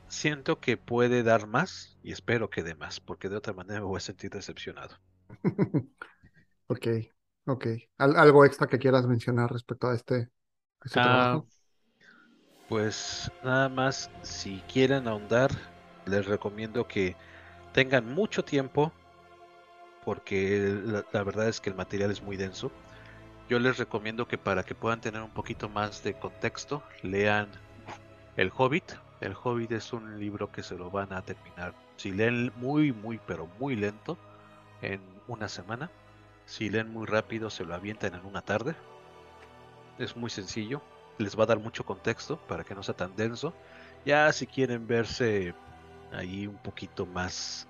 Siento 0.09 0.59
que 0.59 0.77
puede 0.77 1.23
dar 1.23 1.47
más 1.47 1.97
y 2.03 2.11
espero 2.11 2.51
que 2.51 2.61
dé 2.61 2.75
más, 2.75 2.99
porque 2.99 3.29
de 3.29 3.37
otra 3.37 3.53
manera 3.53 3.79
me 3.79 3.87
voy 3.87 3.97
a 3.97 4.01
sentir 4.01 4.29
decepcionado. 4.29 4.95
ok, 6.67 6.87
ok. 7.45 7.67
¿Algo 7.97 8.45
extra 8.45 8.67
que 8.67 8.79
quieras 8.79 9.07
mencionar 9.07 9.51
respecto 9.51 9.87
a 9.87 9.95
este, 9.95 10.29
este 10.83 10.99
ah, 10.99 11.03
trabajo? 11.03 11.47
Pues 12.69 13.31
nada 13.43 13.69
más, 13.69 14.11
si 14.21 14.61
quieren 14.71 15.07
ahondar, 15.07 15.51
les 16.05 16.25
recomiendo 16.25 16.87
que 16.87 17.15
tengan 17.73 18.13
mucho 18.13 18.43
tiempo, 18.43 18.91
porque 20.03 21.03
la 21.11 21.23
verdad 21.23 21.47
es 21.47 21.61
que 21.61 21.69
el 21.69 21.75
material 21.75 22.11
es 22.11 22.21
muy 22.21 22.37
denso 22.37 22.71
yo 23.49 23.59
les 23.59 23.77
recomiendo 23.77 24.27
que 24.27 24.37
para 24.37 24.63
que 24.63 24.75
puedan 24.75 24.99
tener 24.99 25.21
un 25.21 25.29
poquito 25.29 25.69
más 25.69 26.03
de 26.03 26.13
contexto, 26.13 26.83
lean 27.01 27.47
El 28.35 28.51
Hobbit. 28.55 28.83
El 29.21 29.35
Hobbit 29.41 29.71
es 29.71 29.93
un 29.93 30.19
libro 30.19 30.51
que 30.51 30.63
se 30.63 30.77
lo 30.77 30.91
van 30.91 31.13
a 31.13 31.21
terminar. 31.21 31.73
Si 31.95 32.11
leen 32.11 32.51
muy, 32.57 32.91
muy, 32.91 33.19
pero 33.25 33.47
muy 33.57 33.77
lento, 33.77 34.17
en 34.81 34.99
una 35.27 35.47
semana. 35.49 35.91
Si 36.45 36.69
leen 36.69 36.91
muy 36.91 37.05
rápido, 37.05 37.49
se 37.49 37.65
lo 37.65 37.75
avientan 37.75 38.15
en 38.15 38.25
una 38.25 38.41
tarde. 38.41 38.75
Es 39.97 40.15
muy 40.15 40.29
sencillo. 40.29 40.81
Les 41.17 41.37
va 41.37 41.43
a 41.43 41.47
dar 41.47 41.59
mucho 41.59 41.83
contexto 41.85 42.37
para 42.47 42.63
que 42.63 42.75
no 42.75 42.83
sea 42.83 42.95
tan 42.95 43.15
denso. 43.15 43.53
Ya 44.05 44.31
si 44.31 44.47
quieren 44.47 44.87
verse 44.87 45.53
ahí 46.11 46.47
un 46.47 46.57
poquito 46.57 47.05
más 47.05 47.67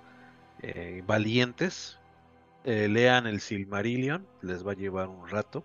eh, 0.62 1.02
valientes, 1.06 1.98
eh, 2.64 2.88
lean 2.88 3.26
el 3.26 3.40
Silmarillion, 3.40 4.26
les 4.42 4.66
va 4.66 4.72
a 4.72 4.74
llevar 4.76 5.08
un 5.08 5.28
rato. 5.28 5.64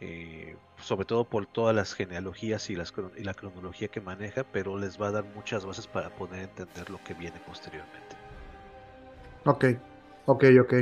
Eh, 0.00 0.56
sobre 0.80 1.04
todo 1.04 1.24
por 1.24 1.46
todas 1.46 1.74
las 1.74 1.92
genealogías 1.92 2.70
y, 2.70 2.76
las, 2.76 2.94
y 3.16 3.24
la 3.24 3.34
cronología 3.34 3.88
que 3.88 4.00
maneja, 4.00 4.44
pero 4.44 4.78
les 4.78 5.00
va 5.00 5.08
a 5.08 5.10
dar 5.10 5.24
muchas 5.24 5.64
bases 5.64 5.88
para 5.88 6.14
poder 6.14 6.44
entender 6.44 6.88
lo 6.88 7.02
que 7.02 7.14
viene 7.14 7.40
posteriormente. 7.40 8.16
Ok, 9.44 9.64
ok, 10.28 10.44
ok. 10.60 10.74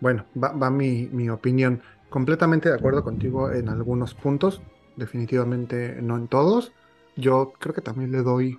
Bueno, 0.00 0.26
va, 0.36 0.70
mi, 0.70 1.08
mi, 1.12 1.28
opinión. 1.30 1.82
Completamente 2.10 2.68
de 2.68 2.74
acuerdo 2.74 3.02
contigo 3.02 3.50
en 3.50 3.68
algunos 3.68 4.14
puntos, 4.14 4.60
definitivamente 4.96 6.00
no 6.02 6.16
en 6.16 6.28
todos. 6.28 6.72
Yo 7.16 7.52
creo 7.58 7.74
que 7.74 7.80
también 7.80 8.12
le 8.12 8.22
doy 8.22 8.58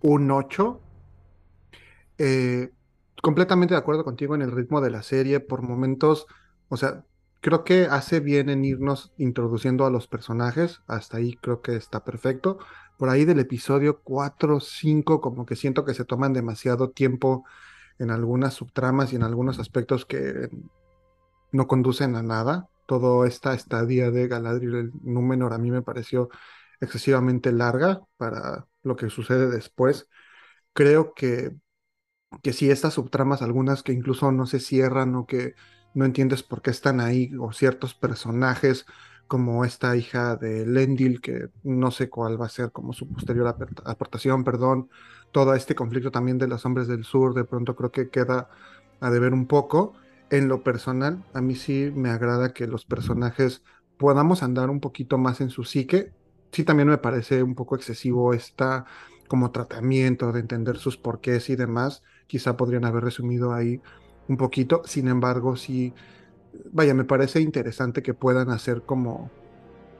un 0.00 0.30
8. 0.30 0.80
Eh, 2.18 2.70
completamente 3.22 3.74
de 3.74 3.78
acuerdo 3.78 4.04
contigo 4.04 4.34
en 4.34 4.42
el 4.42 4.52
ritmo 4.52 4.80
de 4.80 4.90
la 4.90 5.02
serie. 5.02 5.40
Por 5.40 5.62
momentos, 5.62 6.26
o 6.68 6.76
sea, 6.76 7.04
creo 7.40 7.64
que 7.64 7.86
hace 7.90 8.20
bien 8.20 8.48
en 8.48 8.64
irnos 8.64 9.12
introduciendo 9.18 9.84
a 9.84 9.90
los 9.90 10.06
personajes. 10.06 10.80
Hasta 10.86 11.18
ahí 11.18 11.36
creo 11.36 11.60
que 11.60 11.76
está 11.76 12.04
perfecto. 12.04 12.58
Por 12.96 13.10
ahí 13.10 13.26
del 13.26 13.40
episodio 13.40 14.00
4, 14.02 14.60
5, 14.60 15.20
como 15.20 15.44
que 15.44 15.56
siento 15.56 15.84
que 15.84 15.94
se 15.94 16.04
toman 16.06 16.32
demasiado 16.32 16.90
tiempo 16.90 17.44
en 17.98 18.10
algunas 18.10 18.54
subtramas 18.54 19.12
y 19.12 19.16
en 19.16 19.22
algunos 19.22 19.58
aspectos 19.58 20.04
que 20.06 20.48
no 21.52 21.66
conducen 21.66 22.16
a 22.16 22.22
nada. 22.22 22.68
Toda 22.86 23.26
esta 23.26 23.54
estadía 23.54 24.10
de 24.10 24.28
Galadriel 24.28 24.74
el 24.76 24.92
Númenor 25.02 25.52
a 25.52 25.58
mí 25.58 25.70
me 25.70 25.82
pareció 25.82 26.28
excesivamente 26.80 27.52
larga 27.52 28.02
para 28.16 28.66
lo 28.82 28.96
que 28.96 29.10
sucede 29.10 29.48
después. 29.48 30.08
Creo 30.72 31.14
que 31.14 31.56
que 32.42 32.52
si 32.52 32.70
estas 32.70 32.94
subtramas, 32.94 33.42
algunas 33.42 33.82
que 33.82 33.92
incluso 33.92 34.32
no 34.32 34.46
se 34.46 34.60
cierran 34.60 35.14
o 35.14 35.26
que 35.26 35.54
no 35.94 36.04
entiendes 36.04 36.42
por 36.42 36.62
qué 36.62 36.70
están 36.70 37.00
ahí, 37.00 37.32
o 37.38 37.52
ciertos 37.52 37.94
personajes 37.94 38.86
como 39.26 39.64
esta 39.64 39.96
hija 39.96 40.36
de 40.36 40.66
Lendil, 40.66 41.20
que 41.20 41.48
no 41.64 41.90
sé 41.90 42.08
cuál 42.08 42.40
va 42.40 42.46
a 42.46 42.50
ser 42.50 42.70
como 42.72 42.92
su 42.92 43.08
posterior 43.08 43.48
aportación, 43.84 44.44
perdón, 44.44 44.90
todo 45.36 45.54
este 45.54 45.74
conflicto 45.74 46.10
también 46.10 46.38
de 46.38 46.48
los 46.48 46.64
hombres 46.64 46.88
del 46.88 47.04
sur, 47.04 47.34
de 47.34 47.44
pronto 47.44 47.76
creo 47.76 47.92
que 47.92 48.08
queda 48.08 48.48
a 49.00 49.10
deber 49.10 49.34
un 49.34 49.46
poco. 49.46 49.92
En 50.30 50.48
lo 50.48 50.62
personal, 50.62 51.26
a 51.34 51.42
mí 51.42 51.54
sí 51.56 51.92
me 51.94 52.08
agrada 52.08 52.54
que 52.54 52.66
los 52.66 52.86
personajes 52.86 53.62
podamos 53.98 54.42
andar 54.42 54.70
un 54.70 54.80
poquito 54.80 55.18
más 55.18 55.42
en 55.42 55.50
su 55.50 55.64
psique. 55.64 56.14
Sí, 56.52 56.64
también 56.64 56.88
me 56.88 56.96
parece 56.96 57.42
un 57.42 57.54
poco 57.54 57.76
excesivo 57.76 58.32
esta 58.32 58.86
como 59.28 59.50
tratamiento 59.50 60.32
de 60.32 60.40
entender 60.40 60.78
sus 60.78 60.96
porqués 60.96 61.50
y 61.50 61.56
demás 61.56 62.02
quizá 62.26 62.56
podrían 62.56 62.86
haber 62.86 63.04
resumido 63.04 63.52
ahí 63.52 63.82
un 64.28 64.38
poquito. 64.38 64.80
Sin 64.86 65.06
embargo, 65.06 65.54
sí, 65.56 65.92
vaya, 66.72 66.94
me 66.94 67.04
parece 67.04 67.42
interesante 67.42 68.02
que 68.02 68.14
puedan 68.14 68.48
hacer 68.48 68.84
como 68.86 69.34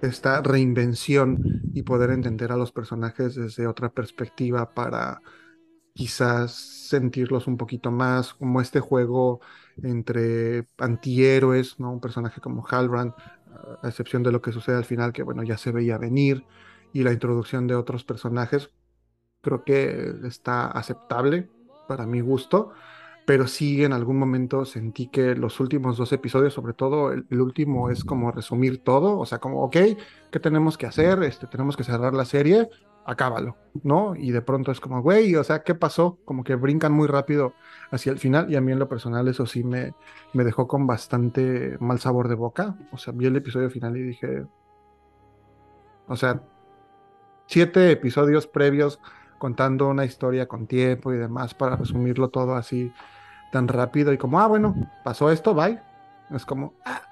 esta 0.02 0.42
reinvención 0.42 1.62
y 1.72 1.82
poder 1.82 2.10
entender 2.10 2.52
a 2.52 2.56
los 2.56 2.72
personajes 2.72 3.34
desde 3.34 3.66
otra 3.66 3.90
perspectiva 3.90 4.74
para 4.74 5.20
quizás 5.94 6.52
sentirlos 6.52 7.46
un 7.46 7.56
poquito 7.56 7.90
más 7.90 8.34
como 8.34 8.60
este 8.60 8.80
juego 8.80 9.40
entre 9.82 10.68
antihéroes, 10.78 11.80
¿no? 11.80 11.92
Un 11.92 12.00
personaje 12.00 12.40
como 12.40 12.66
Halbrand, 12.68 13.14
a 13.82 13.88
excepción 13.88 14.22
de 14.22 14.32
lo 14.32 14.42
que 14.42 14.52
sucede 14.52 14.76
al 14.76 14.84
final, 14.84 15.12
que 15.12 15.22
bueno, 15.22 15.42
ya 15.42 15.56
se 15.56 15.72
veía 15.72 15.98
venir, 15.98 16.44
y 16.92 17.02
la 17.02 17.12
introducción 17.12 17.66
de 17.66 17.74
otros 17.74 18.04
personajes, 18.04 18.70
creo 19.40 19.64
que 19.64 20.14
está 20.24 20.66
aceptable 20.66 21.48
para 21.88 22.06
mi 22.06 22.20
gusto, 22.20 22.72
pero 23.26 23.48
sí 23.48 23.84
en 23.84 23.92
algún 23.92 24.18
momento 24.18 24.64
sentí 24.64 25.08
que 25.08 25.34
los 25.34 25.58
últimos 25.58 25.96
dos 25.98 26.12
episodios, 26.12 26.54
sobre 26.54 26.74
todo 26.74 27.12
el, 27.12 27.40
último, 27.40 27.90
es 27.90 28.04
como 28.04 28.30
resumir 28.30 28.84
todo, 28.84 29.18
o 29.18 29.26
sea, 29.26 29.38
como, 29.38 29.64
ok, 29.64 29.76
¿qué 30.30 30.40
tenemos 30.40 30.78
que 30.78 30.86
hacer? 30.86 31.20
Este, 31.24 31.48
tenemos 31.48 31.76
que 31.76 31.82
cerrar 31.82 32.14
la 32.14 32.24
serie, 32.24 32.68
acábalo, 33.04 33.56
¿no? 33.82 34.14
Y 34.14 34.30
de 34.30 34.42
pronto 34.42 34.70
es 34.70 34.78
como, 34.78 35.02
güey, 35.02 35.34
o 35.34 35.42
sea, 35.42 35.64
¿qué 35.64 35.74
pasó? 35.74 36.20
Como 36.24 36.44
que 36.44 36.54
brincan 36.54 36.92
muy 36.92 37.08
rápido 37.08 37.54
hacia 37.90 38.12
el 38.12 38.20
final 38.20 38.48
y 38.48 38.54
a 38.54 38.60
mí 38.60 38.70
en 38.70 38.78
lo 38.78 38.88
personal 38.88 39.26
eso 39.26 39.44
sí 39.44 39.64
me, 39.64 39.92
me 40.32 40.44
dejó 40.44 40.68
con 40.68 40.86
bastante 40.86 41.76
mal 41.80 41.98
sabor 41.98 42.28
de 42.28 42.36
boca, 42.36 42.76
o 42.92 42.96
sea, 42.96 43.12
vi 43.12 43.26
el 43.26 43.34
episodio 43.34 43.70
final 43.70 43.96
y 43.96 44.02
dije, 44.04 44.46
o 46.06 46.14
sea, 46.14 46.42
siete 47.46 47.90
episodios 47.90 48.46
previos 48.46 49.00
contando 49.38 49.88
una 49.88 50.04
historia 50.04 50.46
con 50.46 50.68
tiempo 50.68 51.12
y 51.12 51.16
demás 51.16 51.54
para 51.54 51.74
resumirlo 51.74 52.28
todo 52.28 52.54
así 52.54 52.92
tan 53.52 53.68
rápido 53.68 54.12
y 54.12 54.18
como, 54.18 54.40
ah, 54.40 54.46
bueno, 54.46 54.74
pasó 55.04 55.30
esto, 55.30 55.54
bye. 55.54 55.80
Es 56.30 56.44
como, 56.44 56.74
ah. 56.84 57.02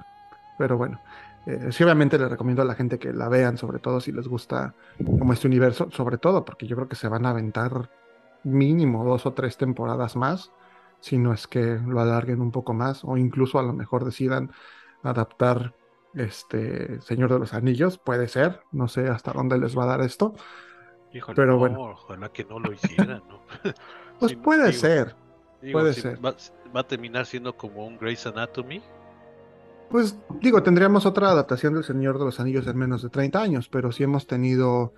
pero 0.59 0.77
bueno, 0.77 1.01
eh, 1.47 1.69
sí, 1.71 1.85
obviamente 1.85 2.19
les 2.19 2.31
recomiendo 2.31 2.63
a 2.63 2.65
la 2.65 2.75
gente 2.75 2.99
que 2.99 3.13
la 3.13 3.29
vean, 3.29 3.59
sobre 3.59 3.79
todo 3.79 4.01
si 4.01 4.13
les 4.13 4.29
gusta 4.29 4.75
como 4.99 5.33
este 5.33 5.47
universo, 5.47 5.91
sobre 5.91 6.19
todo 6.19 6.45
porque 6.45 6.67
yo 6.67 6.77
creo 6.77 6.89
que 6.89 6.97
se 6.97 7.09
van 7.09 7.27
a 7.27 7.31
aventar 7.31 7.91
mínimo 8.45 9.05
dos 9.05 9.27
o 9.27 9.33
tres 9.33 9.57
temporadas 9.57 10.17
más, 10.17 10.53
si 11.01 11.19
no 11.19 11.33
es 11.33 11.47
que 11.47 11.79
lo 11.87 12.01
alarguen 12.01 12.41
un 12.41 12.51
poco 12.51 12.73
más, 12.73 13.05
o 13.05 13.17
incluso 13.17 13.59
a 13.59 13.63
lo 13.63 13.75
mejor 13.75 14.05
decidan 14.05 14.53
adaptar 15.03 15.75
este 16.15 17.01
Señor 17.03 17.33
de 17.33 17.41
los 17.41 17.53
Anillos, 17.53 17.99
puede 17.99 18.29
ser, 18.29 18.63
no 18.73 18.89
sé 18.89 19.09
hasta 19.09 19.33
dónde 19.33 19.59
les 19.59 19.77
va 19.77 19.85
a 19.85 19.89
dar 19.89 20.01
esto. 20.01 20.35
pero 21.35 21.59
bueno. 21.59 21.91
Ojalá 21.91 22.31
que 22.31 22.45
no 22.45 22.59
lo 22.59 22.73
hicieran, 22.73 23.23
¿no? 23.29 23.41
pues 24.19 24.35
puede 24.35 24.73
ser, 24.73 25.15
puede 25.73 25.93
ser. 25.95 26.25
Va, 26.25 26.35
va, 26.75 26.81
a 26.81 26.87
terminar 26.87 27.27
siendo 27.27 27.57
como 27.57 27.87
un 27.87 27.97
Grey's 27.99 28.27
Anatomy, 28.27 28.83
pues 29.95 30.19
digo, 30.41 30.63
tendríamos 30.63 31.07
otra 31.07 31.31
adaptación 31.31 31.75
del 31.75 31.85
Señor 31.85 32.19
de 32.19 32.25
los 32.25 32.41
Anillos 32.41 32.67
en 32.67 32.77
menos 32.77 33.03
de 33.03 33.11
30 33.11 33.41
años, 33.41 33.69
pero 33.69 33.93
si 33.93 34.03
hemos 34.03 34.27
tenido 34.27 34.95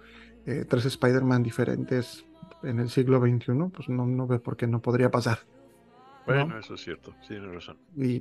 eh, 0.46 0.64
tres 0.66 0.86
Spider-Man 0.86 1.42
diferentes 1.42 2.24
en 2.62 2.80
el 2.80 2.88
siglo 2.88 3.20
XXI, 3.20 3.68
pues 3.74 3.88
no, 3.88 4.06
no 4.06 4.26
veo 4.26 4.42
por 4.42 4.56
qué 4.56 4.66
no 4.66 4.80
podría 4.80 5.10
pasar. 5.10 5.40
Bueno, 6.24 6.58
eso 6.58 6.74
es 6.74 6.80
cierto, 6.80 7.14
tiene 7.26 7.52
razón. 7.52 7.76
Y, 7.96 8.20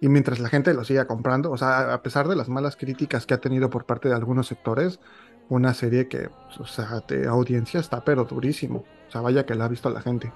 y 0.00 0.08
mientras 0.08 0.40
la 0.40 0.48
gente 0.48 0.74
lo 0.74 0.84
siga 0.84 1.06
comprando, 1.06 1.50
o 1.50 1.56
sea, 1.56 1.94
a 1.94 2.02
pesar 2.02 2.28
de 2.28 2.36
las 2.36 2.48
malas 2.48 2.76
críticas 2.76 3.24
que 3.24 3.34
ha 3.34 3.40
tenido 3.40 3.70
por 3.70 3.86
parte 3.86 4.08
de 4.08 4.14
algunos 4.14 4.48
sectores, 4.48 5.00
una 5.48 5.74
serie 5.74 6.08
que, 6.08 6.28
pues, 6.28 6.58
o 6.58 6.66
sea, 6.66 7.00
de 7.06 7.28
audiencia 7.28 7.78
está 7.78 8.04
pero 8.04 8.24
durísimo. 8.24 8.84
O 9.08 9.10
sea, 9.10 9.20
vaya 9.20 9.46
que 9.46 9.54
la 9.54 9.66
ha 9.66 9.68
visto 9.68 9.88
la 9.90 10.02
gente. 10.02 10.32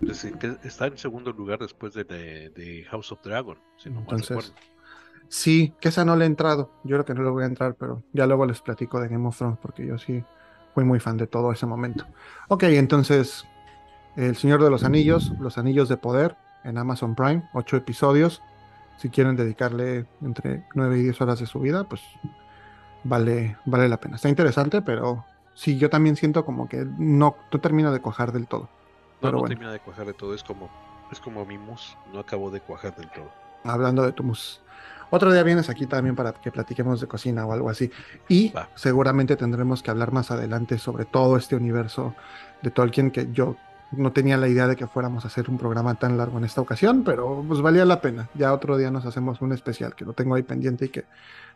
Pues, 0.00 0.24
está 0.64 0.86
en 0.86 0.98
segundo 0.98 1.32
lugar 1.32 1.58
después 1.58 1.94
de, 1.94 2.86
House 2.90 3.12
of 3.12 3.22
Dragon, 3.22 3.58
si 3.76 3.90
no 3.90 4.00
Entonces, 4.00 4.52
Sí, 5.28 5.74
que 5.80 5.88
esa 5.88 6.04
no 6.04 6.16
le 6.16 6.24
he 6.24 6.26
entrado. 6.26 6.70
Yo 6.84 6.96
creo 6.96 7.04
que 7.04 7.14
no 7.14 7.22
le 7.22 7.30
voy 7.30 7.42
a 7.42 7.46
entrar, 7.46 7.74
pero 7.74 8.02
ya 8.12 8.26
luego 8.26 8.46
les 8.46 8.60
platico 8.60 9.00
de 9.00 9.08
Game 9.08 9.26
of 9.26 9.36
Thrones 9.36 9.58
porque 9.60 9.86
yo 9.86 9.98
sí 9.98 10.24
fui 10.74 10.84
muy 10.84 11.00
fan 11.00 11.16
de 11.16 11.26
todo 11.26 11.52
ese 11.52 11.66
momento. 11.66 12.06
Ok, 12.48 12.62
entonces, 12.64 13.44
El 14.16 14.36
Señor 14.36 14.62
de 14.62 14.70
los 14.70 14.84
Anillos, 14.84 15.32
Los 15.38 15.58
Anillos 15.58 15.88
de 15.88 15.98
Poder 15.98 16.36
en 16.64 16.78
Amazon 16.78 17.14
Prime, 17.14 17.48
ocho 17.52 17.76
episodios. 17.76 18.42
Si 18.96 19.10
quieren 19.10 19.36
dedicarle 19.36 20.06
entre 20.22 20.64
nueve 20.74 20.98
y 20.98 21.02
diez 21.02 21.20
horas 21.20 21.38
de 21.40 21.46
su 21.46 21.60
vida, 21.60 21.84
pues 21.84 22.00
vale, 23.04 23.58
vale 23.66 23.88
la 23.88 24.00
pena. 24.00 24.16
Está 24.16 24.28
interesante, 24.30 24.80
pero 24.80 25.24
sí, 25.54 25.78
yo 25.78 25.90
también 25.90 26.16
siento 26.16 26.44
como 26.44 26.68
que 26.68 26.86
no, 26.98 27.36
no 27.52 27.60
termino 27.60 27.92
de 27.92 28.00
cuajar 28.00 28.32
del 28.32 28.46
todo. 28.46 28.70
No, 29.20 29.32
no 29.32 29.42
termina 29.44 29.72
de 29.72 29.80
cuajar 29.80 30.06
de 30.06 30.14
todo, 30.14 30.34
es 30.34 30.42
como, 30.44 30.70
es 31.10 31.20
como 31.20 31.44
mi 31.44 31.58
mus, 31.58 31.96
no 32.12 32.20
acabo 32.20 32.50
de 32.50 32.60
cuajar 32.60 32.94
del 32.96 33.10
todo. 33.10 33.30
Hablando 33.64 34.02
de 34.02 34.12
tu 34.12 34.22
mus. 34.22 34.60
Otro 35.10 35.32
día 35.32 35.42
vienes 35.42 35.70
aquí 35.70 35.86
también 35.86 36.14
para 36.14 36.32
que 36.32 36.52
platiquemos 36.52 37.00
de 37.00 37.06
cocina 37.06 37.46
o 37.46 37.52
algo 37.52 37.70
así. 37.70 37.90
Y 38.28 38.52
seguramente 38.74 39.36
tendremos 39.36 39.82
que 39.82 39.90
hablar 39.90 40.12
más 40.12 40.30
adelante 40.30 40.78
sobre 40.78 41.06
todo 41.06 41.36
este 41.36 41.56
universo 41.56 42.14
de 42.62 42.70
Tolkien 42.70 43.10
que 43.10 43.28
yo 43.32 43.56
no 43.92 44.12
tenía 44.12 44.36
la 44.36 44.48
idea 44.48 44.66
de 44.66 44.76
que 44.76 44.86
fuéramos 44.86 45.24
a 45.24 45.28
hacer 45.28 45.48
un 45.48 45.56
programa 45.56 45.94
tan 45.94 46.18
largo 46.18 46.36
en 46.36 46.44
esta 46.44 46.60
ocasión, 46.60 47.04
pero 47.04 47.42
pues 47.48 47.62
valía 47.62 47.86
la 47.86 48.02
pena. 48.02 48.28
Ya 48.34 48.52
otro 48.52 48.76
día 48.76 48.90
nos 48.90 49.06
hacemos 49.06 49.40
un 49.40 49.52
especial 49.52 49.94
que 49.94 50.04
lo 50.04 50.12
tengo 50.12 50.34
ahí 50.34 50.42
pendiente 50.42 50.86
y 50.86 50.88
que 50.90 51.06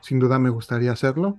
sin 0.00 0.18
duda 0.18 0.38
me 0.38 0.48
gustaría 0.48 0.92
hacerlo. 0.92 1.38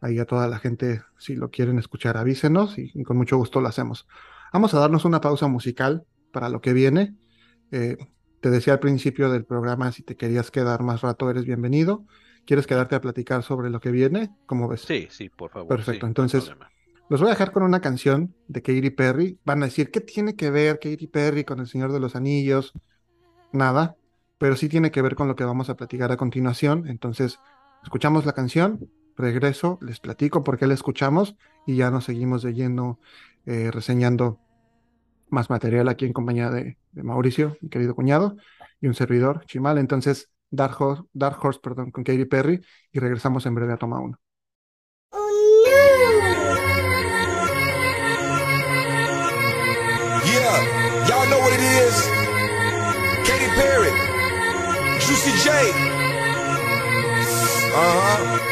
Ahí 0.00 0.18
a 0.18 0.24
toda 0.24 0.48
la 0.48 0.58
gente, 0.58 1.02
si 1.16 1.36
lo 1.36 1.50
quieren 1.50 1.78
escuchar, 1.78 2.16
avísenos 2.16 2.76
y 2.76 3.04
con 3.04 3.16
mucho 3.16 3.36
gusto 3.36 3.60
lo 3.60 3.68
hacemos. 3.68 4.08
Vamos 4.52 4.74
a 4.74 4.80
darnos 4.80 5.06
una 5.06 5.20
pausa 5.20 5.48
musical 5.48 6.04
para 6.30 6.50
lo 6.50 6.60
que 6.60 6.74
viene. 6.74 7.14
Eh, 7.70 7.96
te 8.40 8.50
decía 8.50 8.74
al 8.74 8.80
principio 8.80 9.30
del 9.30 9.46
programa, 9.46 9.90
si 9.92 10.02
te 10.02 10.14
querías 10.14 10.50
quedar 10.50 10.82
más 10.82 11.00
rato, 11.00 11.30
eres 11.30 11.46
bienvenido. 11.46 12.04
¿Quieres 12.44 12.66
quedarte 12.66 12.94
a 12.94 13.00
platicar 13.00 13.42
sobre 13.42 13.70
lo 13.70 13.80
que 13.80 13.90
viene? 13.90 14.30
¿Cómo 14.46 14.68
ves? 14.68 14.82
Sí, 14.82 15.08
sí, 15.10 15.30
por 15.30 15.50
favor. 15.50 15.68
Perfecto, 15.68 16.06
entonces 16.06 16.52
los 17.08 17.20
voy 17.20 17.28
a 17.28 17.32
dejar 17.32 17.52
con 17.52 17.62
una 17.62 17.80
canción 17.80 18.34
de 18.48 18.60
Katy 18.60 18.90
Perry. 18.90 19.38
Van 19.44 19.62
a 19.62 19.66
decir, 19.66 19.90
¿qué 19.90 20.00
tiene 20.00 20.36
que 20.36 20.50
ver 20.50 20.78
Katy 20.80 21.06
Perry 21.06 21.44
con 21.44 21.60
El 21.60 21.66
Señor 21.66 21.92
de 21.92 22.00
los 22.00 22.14
Anillos? 22.14 22.72
Nada, 23.52 23.96
pero 24.38 24.56
sí 24.56 24.68
tiene 24.68 24.90
que 24.90 25.00
ver 25.00 25.14
con 25.14 25.28
lo 25.28 25.36
que 25.36 25.44
vamos 25.44 25.70
a 25.70 25.76
platicar 25.76 26.12
a 26.12 26.16
continuación. 26.18 26.88
Entonces, 26.88 27.38
escuchamos 27.84 28.26
la 28.26 28.32
canción, 28.32 28.90
regreso, 29.16 29.78
les 29.82 30.00
platico 30.00 30.44
por 30.44 30.58
qué 30.58 30.66
la 30.66 30.74
escuchamos 30.74 31.36
y 31.66 31.76
ya 31.76 31.90
nos 31.90 32.04
seguimos 32.04 32.44
lleno 32.44 32.98
eh, 33.46 33.70
reseñando 33.70 34.38
más 35.28 35.50
material 35.50 35.88
aquí 35.88 36.04
en 36.04 36.12
compañía 36.12 36.50
de, 36.50 36.76
Mauricio, 36.92 37.56
mi 37.62 37.70
querido 37.70 37.94
cuñado, 37.94 38.36
y 38.80 38.86
un 38.86 38.94
servidor, 38.94 39.44
Chimal. 39.46 39.78
Entonces, 39.78 40.30
Dark 40.50 40.80
Horse, 40.80 41.04
Dark 41.14 41.38
Horse 41.42 41.60
perdón, 41.62 41.90
con 41.90 42.04
Katy 42.04 42.26
Perry 42.26 42.60
y 42.92 42.98
regresamos 42.98 43.46
en 43.46 43.54
breve 43.54 43.72
a 43.72 43.76
Toma 43.78 43.98
1. 44.00 44.18
Yeah, 50.24 51.08
y'all 51.08 51.26
know 51.28 51.40
what 51.40 51.52
it 51.52 51.60
is. 51.60 51.96
Katy 53.26 53.48
Perry, 53.56 53.90
Juicy 55.00 55.32
J. 55.42 56.02
Uh-huh. 57.74 58.51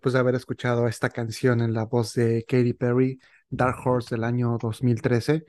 después 0.00 0.14
de 0.14 0.20
haber 0.20 0.34
escuchado 0.34 0.88
esta 0.88 1.10
canción 1.10 1.60
en 1.60 1.74
la 1.74 1.84
voz 1.84 2.14
de 2.14 2.46
Katy 2.48 2.72
Perry, 2.72 3.20
Dark 3.50 3.76
Horse 3.84 4.14
del 4.14 4.24
año 4.24 4.56
2013. 4.58 5.44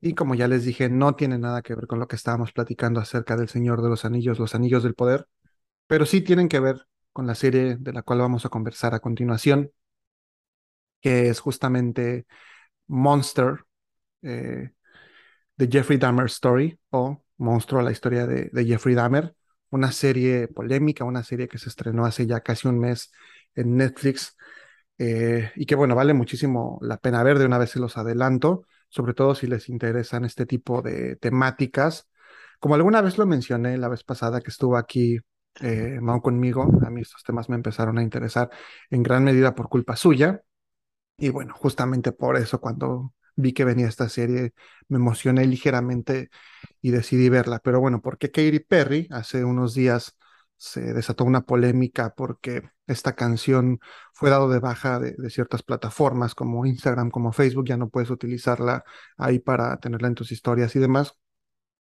Y 0.00 0.14
como 0.14 0.36
ya 0.36 0.46
les 0.46 0.64
dije, 0.64 0.88
no 0.88 1.16
tiene 1.16 1.36
nada 1.36 1.62
que 1.62 1.74
ver 1.74 1.88
con 1.88 1.98
lo 1.98 2.06
que 2.06 2.14
estábamos 2.14 2.52
platicando 2.52 3.00
acerca 3.00 3.36
del 3.36 3.48
Señor 3.48 3.82
de 3.82 3.88
los 3.88 4.04
Anillos, 4.04 4.38
los 4.38 4.54
Anillos 4.54 4.84
del 4.84 4.94
Poder, 4.94 5.26
pero 5.88 6.06
sí 6.06 6.20
tienen 6.22 6.48
que 6.48 6.60
ver 6.60 6.86
con 7.12 7.26
la 7.26 7.34
serie 7.34 7.76
de 7.76 7.92
la 7.92 8.02
cual 8.02 8.20
vamos 8.20 8.46
a 8.46 8.50
conversar 8.50 8.94
a 8.94 9.00
continuación, 9.00 9.72
que 11.00 11.28
es 11.28 11.40
justamente 11.40 12.26
Monster, 12.86 13.64
eh, 14.22 14.70
The 15.56 15.68
Jeffrey 15.68 15.98
Dahmer 15.98 16.26
Story, 16.26 16.78
o 16.90 17.24
Monstruo, 17.38 17.82
la 17.82 17.92
historia 17.92 18.26
de 18.28 18.64
Jeffrey 18.64 18.94
Dahmer, 18.94 19.34
una 19.70 19.90
serie 19.90 20.48
polémica, 20.48 21.04
una 21.04 21.24
serie 21.24 21.48
que 21.48 21.58
se 21.58 21.68
estrenó 21.68 22.04
hace 22.04 22.26
ya 22.28 22.40
casi 22.40 22.68
un 22.68 22.78
mes 22.78 23.10
en 23.54 23.76
Netflix 23.76 24.36
eh, 24.98 25.50
y 25.56 25.66
que 25.66 25.74
bueno, 25.74 25.94
vale 25.94 26.14
muchísimo 26.14 26.78
la 26.82 26.98
pena 26.98 27.22
ver, 27.22 27.38
de 27.38 27.46
una 27.46 27.58
vez 27.58 27.70
se 27.70 27.80
los 27.80 27.96
adelanto, 27.96 28.66
sobre 28.88 29.14
todo 29.14 29.34
si 29.34 29.46
les 29.46 29.68
interesan 29.68 30.24
este 30.24 30.46
tipo 30.46 30.82
de 30.82 31.16
temáticas. 31.16 32.08
Como 32.60 32.76
alguna 32.76 33.00
vez 33.00 33.18
lo 33.18 33.26
mencioné 33.26 33.78
la 33.78 33.88
vez 33.88 34.04
pasada 34.04 34.40
que 34.40 34.50
estuvo 34.50 34.76
aquí 34.76 35.18
eh, 35.60 35.98
conmigo, 36.22 36.70
a 36.86 36.90
mí 36.90 37.00
estos 37.00 37.22
temas 37.24 37.48
me 37.48 37.56
empezaron 37.56 37.98
a 37.98 38.02
interesar 38.02 38.50
en 38.90 39.02
gran 39.02 39.24
medida 39.24 39.54
por 39.54 39.68
culpa 39.68 39.96
suya. 39.96 40.42
Y 41.18 41.30
bueno, 41.30 41.54
justamente 41.56 42.12
por 42.12 42.36
eso 42.36 42.60
cuando 42.60 43.14
vi 43.36 43.52
que 43.52 43.64
venía 43.64 43.88
esta 43.88 44.08
serie 44.08 44.52
me 44.88 44.98
emocioné 44.98 45.46
ligeramente 45.46 46.30
y 46.80 46.90
decidí 46.90 47.28
verla. 47.28 47.60
Pero 47.60 47.80
bueno, 47.80 48.00
porque 48.02 48.30
Katy 48.30 48.60
Perry 48.60 49.08
hace 49.10 49.44
unos 49.44 49.74
días 49.74 50.16
se 50.62 50.94
desató 50.94 51.24
una 51.24 51.40
polémica 51.40 52.14
porque 52.16 52.62
esta 52.86 53.16
canción 53.16 53.80
fue 54.12 54.30
dado 54.30 54.48
de 54.48 54.60
baja 54.60 55.00
de, 55.00 55.28
ciertas 55.28 55.64
plataformas 55.64 56.36
como 56.36 56.64
Instagram, 56.64 57.10
como 57.10 57.32
Facebook, 57.32 57.66
ya 57.66 57.76
no 57.76 57.88
puedes 57.88 58.10
utilizarla 58.10 58.84
ahí 59.16 59.40
para 59.40 59.78
tenerla 59.78 60.06
en 60.06 60.14
tus 60.14 60.30
historias 60.30 60.76
y 60.76 60.78
demás, 60.78 61.18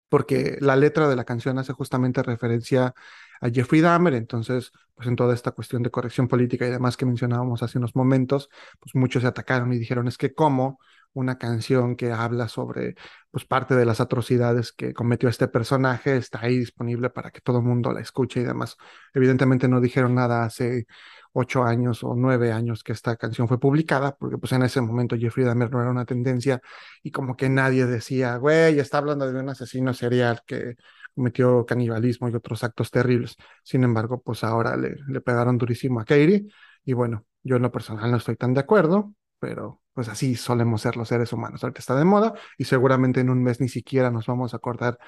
porque 0.07 0.57
la 0.61 0.78
letra 0.78 1.09
de 1.09 1.17
la 1.17 1.26
canción 1.26 1.59
hace 1.59 1.74
justamente 1.74 2.24
referencia 2.24 2.93
a 3.41 3.49
Jeffrey 3.49 3.82
Dahmer, 3.82 4.13
entonces, 4.13 4.72
pues 4.95 5.05
en 5.05 5.17
toda 5.17 5.34
esta 5.34 5.51
cuestión 5.51 5.84
de 5.84 5.91
corrección 5.91 6.30
política 6.30 6.65
y 6.65 6.69
demás 6.69 6.95
que 6.95 7.05
mencionábamos 7.05 7.63
hace 7.63 7.78
unos 7.78 7.93
momentos, 7.93 8.49
pues 8.80 8.95
muchos 8.95 9.24
se 9.24 9.28
atacaron 9.28 9.74
y 9.74 9.80
dijeron, 9.80 10.07
es 10.07 10.17
que 10.17 10.34
cómo 10.34 10.80
una 11.14 11.38
canción 11.38 11.95
que 11.95 12.12
habla 12.12 12.47
sobre 12.47 12.95
pues 13.32 13.45
parte 13.45 13.76
de 13.76 13.86
las 13.86 14.01
atrocidades 14.01 14.72
que 14.74 14.93
cometió 14.93 15.30
este 15.30 15.47
personaje 15.47 16.18
está 16.18 16.41
ahí 16.41 16.57
disponible 16.57 17.09
para 17.09 17.32
que 17.32 17.41
todo 17.41 17.59
el 17.59 17.64
mundo 17.64 17.91
la 17.93 18.01
escuche 18.01 18.41
y 18.41 18.43
demás. 18.43 18.78
Evidentemente 19.14 19.68
no 19.68 19.82
dijeron 19.82 20.16
nada 20.16 20.43
hace 20.43 20.86
ocho 21.34 21.64
años 21.64 22.03
o 22.03 22.16
nueve 22.16 22.51
años 22.51 22.84
que 22.84 22.91
esta 22.91 23.16
canción 23.16 23.47
fue 23.47 23.59
publicada, 23.59 24.16
porque 24.18 24.38
pues 24.38 24.51
en 24.51 24.64
ese 24.64 24.82
momento 24.82 25.16
Jeffrey 25.18 25.45
Dahmer 25.45 25.72
no 25.72 25.82
era 25.82 25.91
una 25.91 26.05
tendencia 26.05 26.62
y 27.03 27.12
como 27.12 27.36
que 27.38 27.49
nadie 27.49 27.86
decía, 27.86 28.36
güey, 28.38 28.80
está 28.80 28.97
hablando 28.97 29.32
de 29.32 29.39
un 29.39 29.49
asesino 29.49 29.93
serial 29.93 30.41
que 30.45 30.76
cometió 31.16 31.66
canibalismo 31.66 32.30
y 32.30 32.36
otros 32.36 32.64
actos 32.64 32.91
terribles. 32.91 33.36
Sin 33.64 33.84
embargo, 33.84 34.22
pues 34.22 34.43
ahora 34.43 34.76
le, 34.78 35.22
pegaron 35.22 35.57
durísimo 35.57 35.99
a 35.99 36.05
Katie 36.05 36.47
y 36.84 36.93
bueno, 36.93 37.26
yo 37.43 37.55
en 37.57 37.62
lo 37.64 37.72
personal 37.72 38.12
no 38.12 38.17
estoy 38.17 38.36
tan 38.36 38.54
de 38.54 38.62
acuerdo, 38.62 39.13
pero 39.42 39.82
pues 39.93 40.08
así 40.09 40.36
solemos 40.36 40.82
ser 40.84 40.97
los 40.97 41.09
seres 41.09 41.34
humanos. 41.34 41.63
Ahorita 41.63 41.80
está 41.82 41.96
de 41.97 42.05
moda 42.05 42.34
y 42.59 42.66
seguramente 42.66 43.22
en 43.22 43.32
un 43.32 43.43
mes 43.43 43.59
ni 43.62 43.70
siquiera 43.70 44.12
nos 44.12 44.28
vamos 44.28 44.54
a 44.54 44.58
acordar 44.58 45.00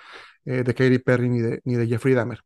eh, 0.45 0.63
de 0.63 0.73
Katy 0.75 0.99
Perry 0.99 1.29
ni 1.29 1.41
de, 1.41 1.61
ni 1.65 1.75
de 1.75 1.87
Jeffrey 1.87 2.15
Dahmer. 2.15 2.41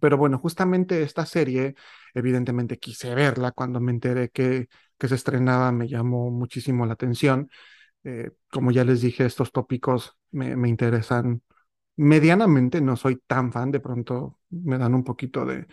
Pero 0.00 0.16
bueno, 0.16 0.38
justamente 0.38 1.02
esta 1.02 1.26
serie, 1.26 1.74
evidentemente 2.14 2.78
quise 2.78 3.14
verla 3.14 3.52
cuando 3.52 3.80
me 3.80 3.92
enteré 3.92 4.30
que, 4.30 4.68
que 4.98 5.08
se 5.08 5.14
estrenaba, 5.14 5.72
me 5.72 5.88
llamó 5.88 6.30
muchísimo 6.30 6.86
la 6.86 6.94
atención. 6.94 7.50
Eh, 8.04 8.32
como 8.50 8.70
ya 8.72 8.84
les 8.84 9.02
dije, 9.02 9.26
estos 9.26 9.52
tópicos 9.52 10.16
me, 10.32 10.56
me 10.56 10.68
interesan 10.68 11.42
medianamente, 11.96 12.80
no 12.80 12.96
soy 12.96 13.22
tan 13.26 13.52
fan, 13.52 13.70
de 13.72 13.80
pronto 13.80 14.40
me 14.50 14.78
dan 14.78 14.94
un 14.94 15.04
poquito 15.04 15.44
de, 15.46 15.66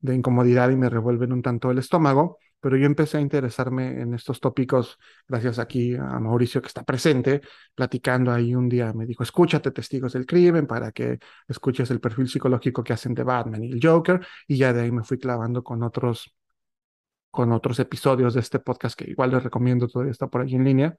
de 0.00 0.14
incomodidad 0.14 0.70
y 0.70 0.76
me 0.76 0.90
revuelven 0.90 1.32
un 1.32 1.42
tanto 1.42 1.70
el 1.70 1.78
estómago 1.78 2.38
pero 2.60 2.76
yo 2.76 2.86
empecé 2.86 3.18
a 3.18 3.20
interesarme 3.20 4.00
en 4.00 4.14
estos 4.14 4.40
tópicos 4.40 4.98
gracias 5.26 5.58
aquí 5.58 5.94
a 5.96 6.18
Mauricio 6.20 6.60
que 6.60 6.68
está 6.68 6.84
presente, 6.84 7.40
platicando 7.74 8.32
ahí 8.32 8.54
un 8.54 8.68
día, 8.68 8.92
me 8.92 9.06
dijo, 9.06 9.22
escúchate 9.22 9.70
Testigos 9.70 10.12
del 10.12 10.26
Crimen 10.26 10.66
para 10.66 10.92
que 10.92 11.18
escuches 11.48 11.90
el 11.90 12.00
perfil 12.00 12.28
psicológico 12.28 12.84
que 12.84 12.92
hacen 12.92 13.14
de 13.14 13.22
Batman 13.24 13.64
y 13.64 13.72
el 13.72 13.80
Joker, 13.82 14.20
y 14.46 14.56
ya 14.58 14.72
de 14.72 14.82
ahí 14.82 14.92
me 14.92 15.04
fui 15.04 15.18
clavando 15.18 15.62
con 15.64 15.82
otros, 15.82 16.34
con 17.30 17.52
otros 17.52 17.78
episodios 17.78 18.34
de 18.34 18.40
este 18.40 18.58
podcast 18.60 18.98
que 18.98 19.10
igual 19.10 19.30
les 19.30 19.42
recomiendo, 19.42 19.88
todavía 19.88 20.12
está 20.12 20.28
por 20.28 20.42
ahí 20.42 20.54
en 20.54 20.64
línea. 20.64 20.96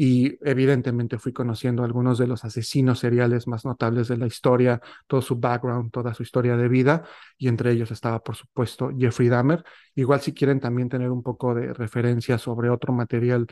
Y 0.00 0.38
evidentemente 0.48 1.18
fui 1.18 1.32
conociendo 1.32 1.82
algunos 1.82 2.18
de 2.18 2.28
los 2.28 2.44
asesinos 2.44 3.00
seriales 3.00 3.48
más 3.48 3.64
notables 3.64 4.06
de 4.06 4.16
la 4.16 4.28
historia, 4.28 4.80
todo 5.08 5.20
su 5.20 5.36
background, 5.36 5.90
toda 5.90 6.14
su 6.14 6.22
historia 6.22 6.56
de 6.56 6.68
vida, 6.68 7.02
y 7.36 7.48
entre 7.48 7.72
ellos 7.72 7.90
estaba, 7.90 8.20
por 8.22 8.36
supuesto, 8.36 8.90
Jeffrey 8.96 9.28
Dahmer. 9.28 9.64
Igual 9.96 10.20
si 10.20 10.32
quieren 10.32 10.60
también 10.60 10.88
tener 10.88 11.10
un 11.10 11.24
poco 11.24 11.52
de 11.52 11.72
referencia 11.74 12.38
sobre 12.38 12.70
otro 12.70 12.92
material 12.92 13.48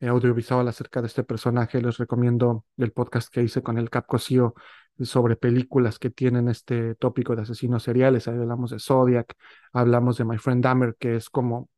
audiovisual 0.00 0.66
acerca 0.66 1.00
de 1.00 1.06
este 1.06 1.22
personaje, 1.22 1.80
les 1.80 1.98
recomiendo 1.98 2.64
el 2.76 2.90
podcast 2.90 3.32
que 3.32 3.44
hice 3.44 3.62
con 3.62 3.78
el 3.78 3.88
Cap 3.88 4.06
sobre 5.00 5.36
películas 5.36 6.00
que 6.00 6.10
tienen 6.10 6.48
este 6.48 6.96
tópico 6.96 7.36
de 7.36 7.42
asesinos 7.42 7.84
seriales. 7.84 8.26
Ahí 8.26 8.36
hablamos 8.36 8.70
de 8.70 8.80
Zodiac, 8.80 9.34
hablamos 9.72 10.18
de 10.18 10.24
My 10.24 10.38
Friend 10.38 10.64
Dahmer, 10.64 10.96
que 10.98 11.14
es 11.16 11.30
como 11.30 11.68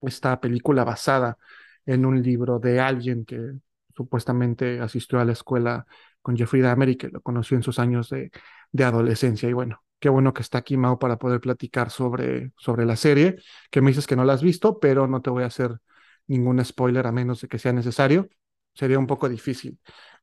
esta 0.00 0.40
película 0.40 0.82
basada 0.82 1.36
en 1.86 2.06
un 2.06 2.22
libro 2.22 2.58
de 2.58 2.80
alguien 2.80 3.24
que 3.24 3.54
supuestamente 3.96 4.80
asistió 4.80 5.20
a 5.20 5.24
la 5.24 5.32
escuela 5.32 5.86
con 6.22 6.36
Jeffrey 6.36 6.62
Dahmer 6.62 6.90
y 6.90 6.96
que 6.96 7.08
lo 7.08 7.20
conoció 7.20 7.56
en 7.56 7.62
sus 7.62 7.78
años 7.78 8.10
de, 8.10 8.30
de 8.72 8.84
adolescencia. 8.84 9.48
Y 9.48 9.52
bueno, 9.52 9.82
qué 9.98 10.08
bueno 10.08 10.32
que 10.34 10.42
está 10.42 10.58
aquí 10.58 10.76
Mao 10.76 10.98
para 10.98 11.18
poder 11.18 11.40
platicar 11.40 11.90
sobre, 11.90 12.52
sobre 12.56 12.84
la 12.86 12.96
serie, 12.96 13.36
que 13.70 13.80
me 13.80 13.90
dices 13.90 14.06
que 14.06 14.16
no 14.16 14.24
la 14.24 14.34
has 14.34 14.42
visto, 14.42 14.78
pero 14.80 15.06
no 15.06 15.22
te 15.22 15.30
voy 15.30 15.42
a 15.44 15.46
hacer 15.46 15.78
ningún 16.26 16.64
spoiler 16.64 17.06
a 17.06 17.12
menos 17.12 17.40
de 17.40 17.48
que 17.48 17.58
sea 17.58 17.72
necesario. 17.72 18.28
Sería 18.74 18.98
un 18.98 19.06
poco 19.06 19.28
difícil 19.28 19.78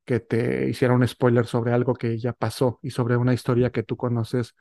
que 0.05 0.19
te 0.21 0.69
hiciera 0.69 0.93
un 0.93 1.05
spoiler 1.07 1.45
sobre 1.45 1.73
algo 1.73 1.93
que 1.93 2.17
ya 2.17 2.33
pasó 2.33 2.79
y 2.81 2.91
sobre 2.91 3.17
una 3.17 3.33
historia 3.33 3.71
que 3.71 3.83
tú 3.83 3.97
conoces 3.97 4.55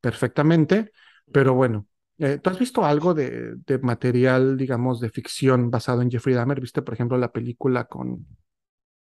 perfectamente, 0.00 0.92
pero 1.32 1.54
bueno, 1.54 1.86
eh, 2.18 2.38
¿Tú 2.42 2.50
has 2.50 2.58
visto 2.58 2.84
algo 2.84 3.14
de, 3.14 3.54
de, 3.64 3.78
material, 3.78 4.56
digamos, 4.56 5.00
de 5.00 5.10
ficción 5.10 5.70
basado 5.70 6.02
en 6.02 6.10
Jeffrey 6.10 6.34
Dahmer? 6.34 6.60
¿Viste, 6.60 6.82
por 6.82 6.94
ejemplo, 6.94 7.16
la 7.16 7.30
película 7.30 7.84
con, 7.84 8.26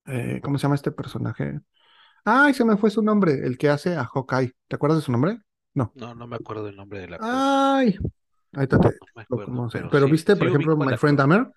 eh, 0.05 0.41
¿cómo 0.43 0.57
se 0.57 0.63
llama 0.63 0.75
este 0.75 0.91
personaje? 0.91 1.59
Ay, 2.25 2.53
se 2.53 2.65
me 2.65 2.75
fue 2.75 2.89
su 2.89 3.01
nombre, 3.01 3.45
el 3.45 3.57
que 3.57 3.69
hace 3.69 3.95
a 3.95 4.05
Hawkeye. 4.05 4.51
¿Te 4.67 4.75
acuerdas 4.75 4.99
de 4.99 5.05
su 5.05 5.11
nombre? 5.11 5.39
No. 5.73 5.93
No, 5.95 6.13
no 6.13 6.27
me 6.27 6.35
acuerdo 6.35 6.65
del 6.65 6.75
nombre 6.75 6.99
de 6.99 7.07
la 7.07 7.17
Ay, 7.21 7.97
ahí 8.53 8.67
te, 8.67 8.75
no 8.77 8.81
acuerdo, 9.15 9.53
no 9.53 9.69
sé. 9.69 9.79
pero 9.79 9.89
pero, 9.91 10.05
sí, 10.07 10.11
viste, 10.11 10.33
sí 10.33 10.39
por 10.39 10.47
ejemplo, 10.49 10.75
My 10.75 10.97
Friend. 10.97 11.17
Dahmer. 11.17 11.51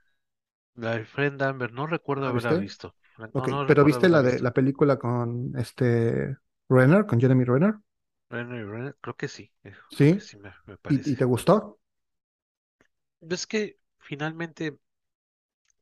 My 0.74 1.04
Friend 1.04 1.40
Dahmer, 1.40 1.72
no 1.72 1.86
recuerdo 1.86 2.24
¿La 2.24 2.30
haberla 2.30 2.54
visto. 2.54 2.94
No, 3.34 3.66
pero 3.66 3.84
viste 3.84 4.08
la 4.08 4.22
de 4.22 4.32
visto. 4.32 4.44
la 4.44 4.52
película 4.52 4.96
con 4.96 5.52
este 5.56 6.36
Renner, 6.68 7.06
con 7.06 7.18
Jeremy 7.18 7.44
Renner, 7.44 7.74
creo 8.28 9.16
que 9.16 9.28
sí, 9.28 9.52
eh, 9.64 9.74
creo 9.96 10.10
¿sí? 10.10 10.10
que 10.10 10.20
sí 10.20 10.36
me, 10.38 10.52
me 10.66 10.76
¿Y, 10.88 11.16
te 11.16 11.24
gustó? 11.24 11.78
ves 13.20 13.46
que 13.46 13.78
finalmente 14.00 14.76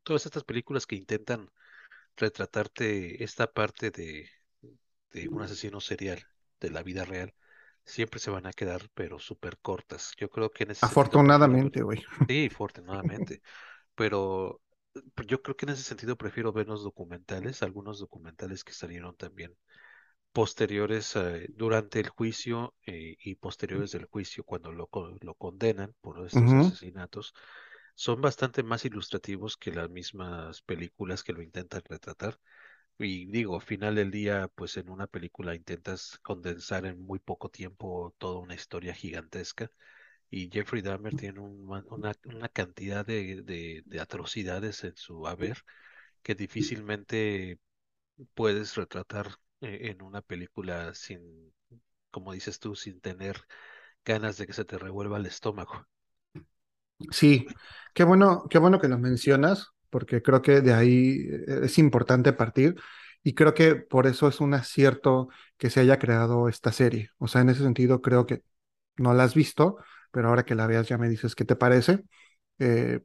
todas 0.02 0.26
estas 0.26 0.44
películas 0.44 0.86
que 0.86 0.96
intentan 0.96 1.50
retratarte 2.16 3.22
esta 3.24 3.52
parte 3.52 3.90
de, 3.90 4.28
de 5.12 5.28
un 5.28 5.42
asesino 5.42 5.80
serial 5.80 6.26
de 6.60 6.70
la 6.70 6.82
vida 6.82 7.04
real, 7.04 7.34
siempre 7.84 8.20
se 8.20 8.30
van 8.30 8.46
a 8.46 8.52
quedar, 8.52 8.88
pero 8.94 9.18
súper 9.18 9.58
cortas. 9.60 10.12
Yo 10.18 10.30
creo 10.30 10.50
que 10.52 10.64
en 10.64 10.72
ese 10.72 10.96
ver, 10.96 11.20
Afortunadamente, 11.20 11.82
güey. 11.82 12.02
sí, 12.28 12.46
afortunadamente, 12.52 13.42
pero 13.94 14.62
pues, 15.14 15.28
yo 15.28 15.42
creo 15.42 15.56
que 15.56 15.66
en 15.66 15.72
ese 15.72 15.84
sentido 15.84 16.16
prefiero 16.16 16.52
ver 16.52 16.68
los 16.68 16.84
documentales, 16.84 17.62
algunos 17.62 17.98
documentales 18.00 18.64
que 18.64 18.72
salieron 18.72 19.16
también 19.16 19.56
posteriores 20.38 21.16
eh, 21.16 21.46
durante 21.54 22.00
el 22.00 22.08
juicio 22.10 22.74
eh, 22.86 23.16
y 23.20 23.36
posteriores 23.36 23.92
del 23.92 24.06
juicio 24.06 24.44
cuando 24.44 24.72
lo, 24.72 24.88
lo 25.22 25.34
condenan 25.34 25.94
por 26.02 26.26
estos 26.26 26.54
asesinatos, 26.56 27.34
son 27.94 28.20
bastante 28.20 28.62
más 28.62 28.84
ilustrativos 28.84 29.56
que 29.56 29.72
las 29.72 29.90
mismas 29.90 30.62
películas 30.62 31.22
que 31.24 31.32
lo 31.32 31.42
intentan 31.42 31.82
retratar. 31.88 32.38
Y 32.98 33.26
digo, 33.26 33.56
al 33.56 33.62
final 33.62 33.96
del 33.96 34.10
día, 34.12 34.48
pues 34.54 34.76
en 34.78 34.90
una 34.90 35.06
película 35.08 35.54
intentas 35.54 36.18
condensar 36.22 36.86
en 36.86 37.00
muy 37.02 37.18
poco 37.20 37.50
tiempo 37.50 38.14
toda 38.18 38.40
una 38.40 38.54
historia 38.54 38.94
gigantesca. 38.94 39.70
Y 40.30 40.50
Jeffrey 40.52 40.82
Dahmer 40.82 41.14
tiene 41.14 41.40
un 41.40 41.66
ma- 41.66 41.84
una, 41.90 42.14
una 42.26 42.48
cantidad 42.50 43.06
de, 43.06 43.42
de, 43.42 43.82
de 43.86 44.00
atrocidades 44.00 44.84
en 44.84 44.96
su 44.96 45.26
haber 45.28 45.58
que 46.22 46.34
difícilmente 46.36 47.58
puedes 48.34 48.74
retratar 48.76 49.28
en 49.60 50.02
una 50.02 50.22
película 50.22 50.94
sin, 50.94 51.52
como 52.10 52.32
dices 52.32 52.60
tú, 52.60 52.74
sin 52.76 53.00
tener 53.00 53.36
ganas 54.04 54.38
de 54.38 54.46
que 54.46 54.54
se 54.54 54.64
te 54.66 54.78
revuelva 54.78 55.18
el 55.18 55.26
estómago. 55.26 55.86
Sí, 57.10 57.46
qué 57.94 58.04
bueno, 58.04 58.44
qué 58.50 58.58
bueno 58.58 58.80
que 58.80 58.88
lo 58.88 58.98
mencionas, 58.98 59.68
porque 59.90 60.22
creo 60.22 60.40
que 60.42 60.60
de 60.62 60.72
ahí 60.72 61.18
eh, 61.46 61.60
es 61.64 61.78
importante 61.78 62.32
partir 62.32 62.74
y 63.22 63.34
creo 63.34 63.52
que 63.54 63.76
por 63.76 64.06
eso 64.06 64.28
es 64.28 64.40
un 64.40 64.54
acierto 64.54 65.28
que 65.58 65.68
se 65.70 65.80
haya 65.80 65.98
creado 65.98 66.48
esta 66.48 66.72
serie. 66.72 67.10
O 67.18 67.28
sea, 67.28 67.42
en 67.42 67.50
ese 67.50 67.62
sentido 67.62 68.00
creo 68.00 68.24
que 68.26 68.42
no 68.96 69.14
la 69.14 69.24
has 69.24 69.34
visto, 69.34 69.78
pero 70.12 70.28
ahora 70.28 70.44
que 70.44 70.54
la 70.54 70.66
veas 70.68 70.88
ya 70.88 70.98
me 70.98 71.08
dices 71.08 71.34
qué 71.34 71.44
te 71.44 71.56
parece. 71.56 72.04
Eh, 72.58 73.00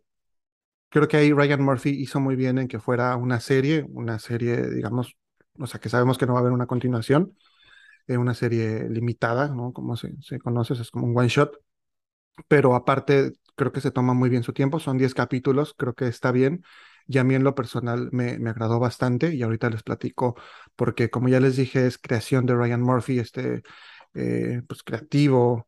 creo 0.90 1.08
que 1.08 1.18
ahí 1.18 1.34
Ryan 1.34 1.62
Murphy 1.64 1.92
hizo 1.92 2.20
muy 2.20 2.36
bien 2.36 2.58
en 2.60 2.68
que 2.68 2.80
fuera 2.80 3.16
una 3.18 3.40
serie, 3.40 3.86
una 3.90 4.20
serie, 4.20 4.70
digamos, 4.72 5.16
o 5.60 5.68
sea, 5.68 5.80
que 5.80 5.90
sabemos 5.90 6.18
que 6.18 6.26
no 6.26 6.34
va 6.34 6.40
a 6.40 6.42
haber 6.42 6.54
una 6.54 6.68
continuación, 6.68 7.38
eh, 8.08 8.18
una 8.18 8.34
serie 8.36 8.90
limitada, 8.90 9.50
¿no? 9.50 9.74
Como 9.74 9.98
se, 9.98 10.16
se 10.22 10.40
conoce, 10.40 10.74
es 10.76 10.92
como 10.92 11.08
un 11.08 11.18
one 11.18 11.30
shot 11.30 11.58
pero 12.48 12.76
aparte 12.76 13.34
creo 13.56 13.72
que 13.72 13.82
se 13.82 13.92
toma 13.92 14.14
muy 14.14 14.30
bien 14.30 14.44
su 14.44 14.54
tiempo, 14.54 14.80
son 14.80 14.98
10 14.98 15.14
capítulos, 15.14 15.74
creo 15.78 15.94
que 15.94 16.08
está 16.08 16.32
bien, 16.32 16.64
y 17.08 17.18
a 17.18 17.24
mí 17.24 17.36
en 17.36 17.44
lo 17.44 17.56
personal 17.56 18.10
me, 18.12 18.40
me 18.40 18.50
agradó 18.50 18.80
bastante 18.80 19.34
y 19.36 19.44
ahorita 19.44 19.70
les 19.70 19.84
platico 19.84 20.36
porque 20.76 21.10
como 21.10 21.30
ya 21.30 21.40
les 21.40 21.58
dije 21.58 21.86
es 21.88 21.98
creación 21.98 22.46
de 22.46 22.56
Ryan 22.56 22.82
Murphy, 22.82 23.20
este 23.20 23.64
eh, 24.14 24.62
pues 24.68 24.84
creativo, 24.84 25.68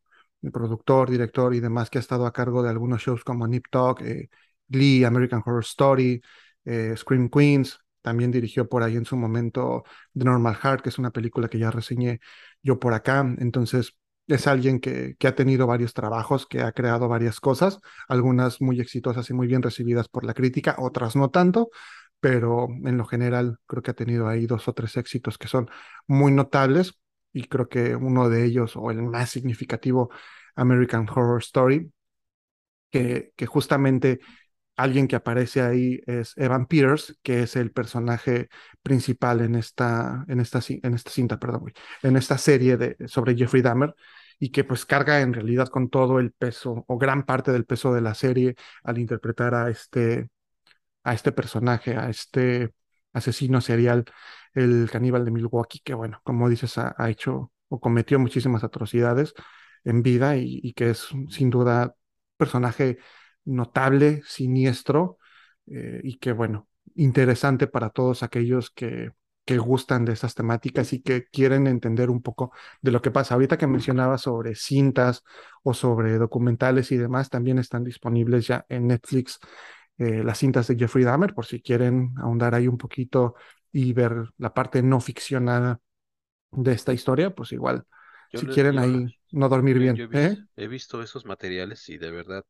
productor, 0.52 1.10
director 1.10 1.54
y 1.56 1.60
demás 1.60 1.90
que 1.90 1.98
ha 1.98 2.02
estado 2.02 2.26
a 2.26 2.34
cargo 2.34 2.64
de 2.64 2.70
algunos 2.70 3.02
shows 3.02 3.24
como 3.24 3.48
Nip 3.48 3.66
Tuck, 3.70 4.02
eh, 4.02 4.30
Glee, 4.68 5.04
American 5.06 5.42
Horror 5.46 5.64
Story, 5.64 6.22
eh, 6.66 6.94
Scream 6.98 7.30
Queens, 7.30 7.80
también 8.04 8.32
dirigió 8.32 8.70
por 8.70 8.84
ahí 8.84 8.96
en 8.98 9.06
su 9.06 9.18
momento 9.18 9.84
The 10.14 10.26
Normal 10.26 10.56
Heart, 10.56 10.84
que 10.84 10.90
es 10.90 11.00
una 11.00 11.12
película 11.12 11.50
que 11.50 11.60
ya 11.60 11.72
reseñé 11.72 12.20
yo 12.62 12.80
por 12.80 12.94
acá, 12.94 13.26
entonces 13.40 13.98
es 14.28 14.48
alguien 14.48 14.80
que, 14.80 15.16
que 15.18 15.28
ha 15.28 15.36
tenido 15.36 15.68
varios 15.68 15.94
trabajos, 15.94 16.46
que 16.48 16.62
ha 16.62 16.72
creado 16.72 17.08
varias 17.10 17.40
cosas, 17.40 17.80
algunas 18.08 18.62
muy 18.62 18.80
exitosas 18.80 19.30
y 19.30 19.34
muy 19.34 19.48
bien 19.48 19.62
recibidas 19.64 20.08
por 20.08 20.26
la 20.26 20.34
crítica, 20.34 20.76
otras 20.80 21.16
no 21.16 21.30
tanto, 21.32 21.70
pero 22.20 22.68
en 22.86 22.98
lo 22.98 23.06
general 23.06 23.58
creo 23.66 23.84
que 23.84 23.92
ha 23.92 23.96
tenido 23.96 24.28
ahí 24.28 24.46
dos 24.48 24.68
o 24.68 24.74
tres 24.74 24.96
éxitos 24.98 25.38
que 25.38 25.48
son 25.48 25.70
muy 26.08 26.32
notables 26.32 26.94
y 27.34 27.46
creo 27.48 27.68
que 27.68 27.96
uno 27.96 28.30
de 28.30 28.46
ellos, 28.46 28.76
o 28.76 28.92
el 28.92 29.02
más 29.04 29.30
significativo, 29.32 30.10
American 30.56 31.08
Horror 31.10 31.42
Story, 31.42 31.92
que, 32.92 33.34
que 33.36 33.46
justamente 33.46 34.20
alguien 34.76 35.08
que 35.08 35.16
aparece 35.16 35.62
ahí 35.62 36.02
es 36.08 36.34
Evan 36.38 36.66
Peters, 36.66 37.18
que 37.24 37.44
es 37.44 37.56
el 37.56 37.72
personaje 37.72 38.50
principal 38.82 39.42
en 39.42 39.56
esta, 39.56 40.26
en 40.28 40.40
esta, 40.40 40.60
en 40.68 40.94
esta 40.94 41.10
cinta, 41.12 41.40
perdón, 41.40 41.74
en 42.02 42.18
esta 42.18 42.38
serie 42.38 42.78
de, 42.78 42.98
sobre 43.08 43.36
Jeffrey 43.36 43.62
Dahmer, 43.62 43.94
y 44.40 44.50
que 44.50 44.64
pues 44.64 44.86
carga 44.86 45.22
en 45.22 45.34
realidad 45.34 45.68
con 45.70 45.90
todo 45.90 46.20
el 46.20 46.32
peso 46.32 46.84
o 46.88 46.98
gran 46.98 47.24
parte 47.26 47.52
del 47.52 47.66
peso 47.66 47.94
de 47.94 48.02
la 48.02 48.14
serie 48.16 48.56
al 48.84 48.98
interpretar 48.98 49.56
a 49.56 49.70
este, 49.70 50.30
a 51.04 51.14
este 51.14 51.32
personaje, 51.32 51.96
a 51.98 52.10
este 52.10 52.74
asesino 53.14 53.62
serial, 53.62 54.06
el 54.54 54.90
caníbal 54.92 55.26
de 55.26 55.32
Milwaukee, 55.32 55.82
que 55.84 55.94
bueno, 55.94 56.20
como 56.24 56.50
dices, 56.50 56.78
ha, 56.78 56.96
hecho 57.10 57.52
o 57.70 57.80
cometió 57.80 58.20
muchísimas 58.20 58.64
atrocidades 58.64 59.34
en 59.84 60.04
vida 60.04 60.38
y, 60.38 60.60
y 60.64 60.74
que 60.74 60.92
es 60.92 61.10
sin 61.30 61.50
duda 61.50 61.96
personaje 62.38 62.98
notable, 63.46 64.22
siniestro 64.26 65.18
eh, 65.68 66.02
y 66.04 66.18
que 66.18 66.32
bueno, 66.34 66.68
interesante 66.96 67.68
para 67.68 67.90
todos 67.90 68.24
aquellos 68.24 68.70
que, 68.72 69.12
que 69.46 69.58
gustan 69.58 70.06
de 70.06 70.14
esas 70.14 70.36
temáticas 70.36 70.94
y 70.94 71.02
que 71.02 71.26
quieren 71.28 71.68
entender 71.68 72.10
un 72.10 72.22
poco 72.22 72.52
de 72.82 72.92
lo 72.92 73.02
que 73.02 73.12
pasa. 73.12 73.34
Ahorita 73.36 73.58
que 73.58 73.68
mencionaba 73.68 74.18
sobre 74.18 74.56
cintas 74.56 75.24
o 75.64 75.74
sobre 75.74 76.18
documentales 76.18 76.92
y 76.92 76.98
demás, 76.98 77.30
también 77.30 77.60
están 77.60 77.84
disponibles 77.84 78.48
ya 78.48 78.66
en 78.70 78.88
Netflix 78.88 79.40
eh, 79.98 80.24
las 80.24 80.40
cintas 80.40 80.68
de 80.68 80.76
Jeffrey 80.78 81.04
Dahmer, 81.06 81.34
por 81.34 81.46
si 81.46 81.62
quieren 81.62 82.14
ahondar 82.18 82.56
ahí 82.56 82.68
un 82.68 82.78
poquito 82.78 83.36
y 83.72 83.94
ver 83.94 84.14
la 84.38 84.54
parte 84.54 84.82
no 84.82 85.00
ficcionada 85.00 85.80
de 86.52 86.72
esta 86.74 86.94
historia, 86.94 87.34
pues 87.36 87.52
igual, 87.52 87.86
Yo, 88.30 88.40
si 88.40 88.48
quieren 88.48 88.80
yo, 88.80 88.80
ahí 88.80 89.20
no 89.32 89.50
dormir 89.50 89.80
bien, 89.80 89.96
yo 89.96 90.04
he 90.06 90.08
¿eh? 90.12 90.38
visto, 90.38 90.44
he 90.56 90.68
visto 90.68 91.02
esos 91.04 91.26
materiales 91.26 91.88
y 91.90 91.98
de 91.98 92.12
verdad, 92.12 92.46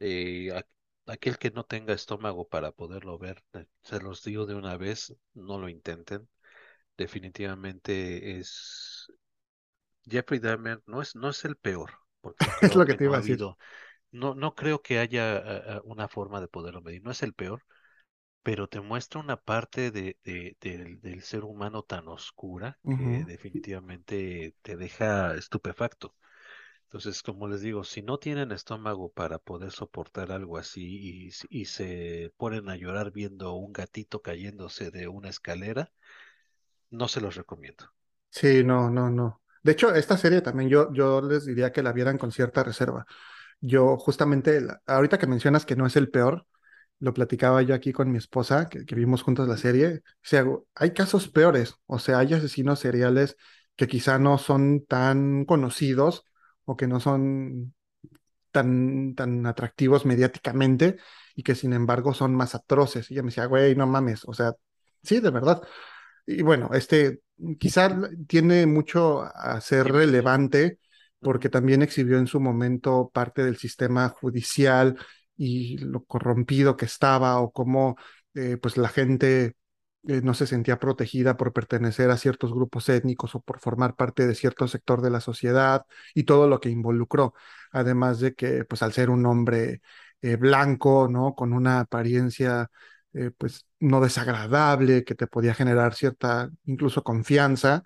eh, 0.00 0.52
a- 0.52 0.66
aquel 1.12 1.38
que 1.38 1.50
no 1.50 1.64
tenga 1.64 1.94
estómago 1.94 2.48
para 2.48 2.72
poderlo 2.72 3.18
ver, 3.18 3.42
eh, 3.54 3.66
se 3.82 4.00
los 4.00 4.22
digo 4.24 4.46
de 4.46 4.54
una 4.56 4.76
vez, 4.76 5.14
no 5.34 5.58
lo 5.58 5.68
intenten. 5.68 6.28
Definitivamente 6.98 8.38
es 8.40 9.06
Jeffrey 10.06 10.38
Dahmer, 10.40 10.82
no 10.86 11.00
es, 11.02 11.14
no 11.16 11.30
es 11.30 11.44
el 11.44 11.56
peor, 11.56 11.90
porque 12.20 12.50
Es 12.62 12.74
lo 12.74 12.86
que 12.86 12.94
que 12.94 12.94
te 12.94 13.04
no 13.04 13.04
iba 13.04 13.16
a 13.16 13.20
decir. 13.20 13.38
habido, 13.38 13.58
no, 14.12 14.34
no 14.34 14.54
creo 14.54 14.82
que 14.82 14.98
haya 15.00 15.38
ah, 15.38 15.62
ah, 15.78 15.82
una 15.84 16.08
forma 16.08 16.40
de 16.40 16.48
poderlo 16.48 16.82
medir. 16.82 17.02
No 17.04 17.10
es 17.12 17.22
el 17.24 17.34
peor, 17.34 17.64
pero 18.42 18.68
te 18.68 18.80
muestra 18.80 19.20
una 19.20 19.36
parte 19.38 19.90
de, 19.90 20.18
de- 20.24 20.56
del, 20.60 21.00
del 21.00 21.22
ser 21.22 21.44
humano 21.44 21.82
tan 21.84 22.08
oscura 22.08 22.78
que 22.90 23.24
definitivamente 23.24 24.56
te 24.62 24.76
deja 24.76 25.34
estupefacto. 25.36 26.16
Entonces, 26.90 27.22
como 27.22 27.46
les 27.46 27.60
digo, 27.60 27.84
si 27.84 28.02
no 28.02 28.18
tienen 28.18 28.50
estómago 28.50 29.12
para 29.12 29.38
poder 29.38 29.70
soportar 29.70 30.32
algo 30.32 30.58
así 30.58 31.30
y, 31.48 31.64
se 31.66 32.32
ponen 32.36 32.68
a 32.68 32.74
llorar 32.74 33.12
viendo 33.12 33.54
un 33.54 33.72
gatito 33.72 34.22
cayéndose 34.22 34.90
de 34.90 35.06
una 35.06 35.28
escalera, 35.28 35.92
no 36.90 37.06
se 37.06 37.20
los 37.20 37.36
recomiendo. 37.36 37.84
Sí, 38.30 38.64
no, 38.64 38.90
no, 38.90 39.08
no. 39.08 39.40
De 39.62 39.70
hecho, 39.70 39.94
esta 39.94 40.16
serie 40.16 40.40
también 40.40 40.68
yo, 40.68 40.92
yo 40.92 41.22
les 41.22 41.46
diría 41.46 41.70
que 41.70 41.84
la 41.84 41.92
vieran 41.92 42.18
con 42.18 42.32
cierta 42.32 42.64
reserva. 42.64 43.06
Yo 43.60 43.96
justamente, 43.96 44.60
ahorita 44.84 45.16
que 45.16 45.28
mencionas 45.28 45.64
que 45.64 45.76
no 45.76 45.86
es 45.86 45.94
el 45.94 46.10
peor, 46.10 46.44
lo 46.98 47.14
platicaba 47.14 47.62
yo 47.62 47.72
aquí 47.72 47.92
con 47.92 48.10
mi 48.10 48.18
esposa, 48.18 48.68
que, 48.68 48.84
que 48.84 48.96
vimos 48.96 49.22
juntos 49.22 49.46
la 49.46 49.58
serie. 49.58 50.02
O 50.44 50.66
hay 50.74 50.92
casos 50.92 51.28
peores, 51.28 51.76
o 51.86 52.00
sea, 52.00 52.18
hay 52.18 52.34
asesinos 52.34 52.80
seriales 52.80 53.36
que 53.76 53.86
quizá 53.86 54.18
no 54.18 54.38
son 54.38 54.84
tan 54.84 55.44
conocidos 55.44 56.24
o 56.70 56.76
que 56.76 56.86
no 56.86 57.00
son 57.00 57.74
tan, 58.52 59.14
tan 59.14 59.46
atractivos 59.46 60.06
mediáticamente 60.06 60.96
y 61.36 61.42
que 61.42 61.54
sin 61.54 61.72
embargo 61.72 62.14
son 62.14 62.34
más 62.34 62.54
atroces. 62.54 63.10
Y 63.10 63.14
ella 63.14 63.22
me 63.22 63.28
decía, 63.30 63.46
güey, 63.46 63.74
no 63.76 63.86
mames, 63.86 64.22
o 64.26 64.34
sea, 64.34 64.52
sí, 65.02 65.20
de 65.20 65.30
verdad. 65.30 65.62
Y 66.26 66.42
bueno, 66.42 66.70
este 66.74 67.22
quizá 67.58 67.90
tiene 68.28 68.66
mucho 68.66 69.22
a 69.22 69.60
ser 69.60 69.88
relevante 69.92 70.78
porque 71.20 71.48
también 71.48 71.82
exhibió 71.82 72.18
en 72.18 72.26
su 72.26 72.40
momento 72.40 73.10
parte 73.12 73.44
del 73.44 73.56
sistema 73.58 74.08
judicial 74.10 74.98
y 75.36 75.78
lo 75.78 76.04
corrompido 76.04 76.76
que 76.76 76.84
estaba 76.86 77.40
o 77.40 77.52
cómo 77.52 77.96
eh, 78.34 78.56
pues 78.58 78.76
la 78.76 78.88
gente 78.88 79.56
eh, 80.08 80.20
no 80.22 80.34
se 80.34 80.46
sentía 80.46 80.78
protegida 80.78 81.36
por 81.36 81.52
pertenecer 81.52 82.10
a 82.10 82.16
ciertos 82.16 82.52
grupos 82.52 82.88
étnicos 82.88 83.34
o 83.34 83.40
por 83.40 83.60
formar 83.60 83.94
parte 83.96 84.26
de 84.26 84.34
cierto 84.34 84.66
sector 84.68 85.02
de 85.02 85.10
la 85.10 85.20
sociedad 85.20 85.84
y 86.14 86.24
todo 86.24 86.48
lo 86.48 86.60
que 86.60 86.70
involucró. 86.70 87.34
Además 87.72 88.20
de 88.20 88.34
que 88.34 88.64
pues 88.64 88.82
al 88.82 88.92
ser 88.92 89.10
un 89.10 89.26
hombre 89.26 89.82
eh, 90.22 90.36
blanco, 90.36 91.08
¿no? 91.10 91.34
Con 91.34 91.52
una 91.52 91.80
apariencia 91.80 92.70
eh, 93.12 93.30
pues 93.36 93.66
no 93.80 94.00
desagradable, 94.00 95.04
que 95.04 95.14
te 95.14 95.26
podía 95.26 95.54
generar 95.54 95.94
cierta 95.94 96.50
incluso 96.64 97.02
confianza, 97.02 97.82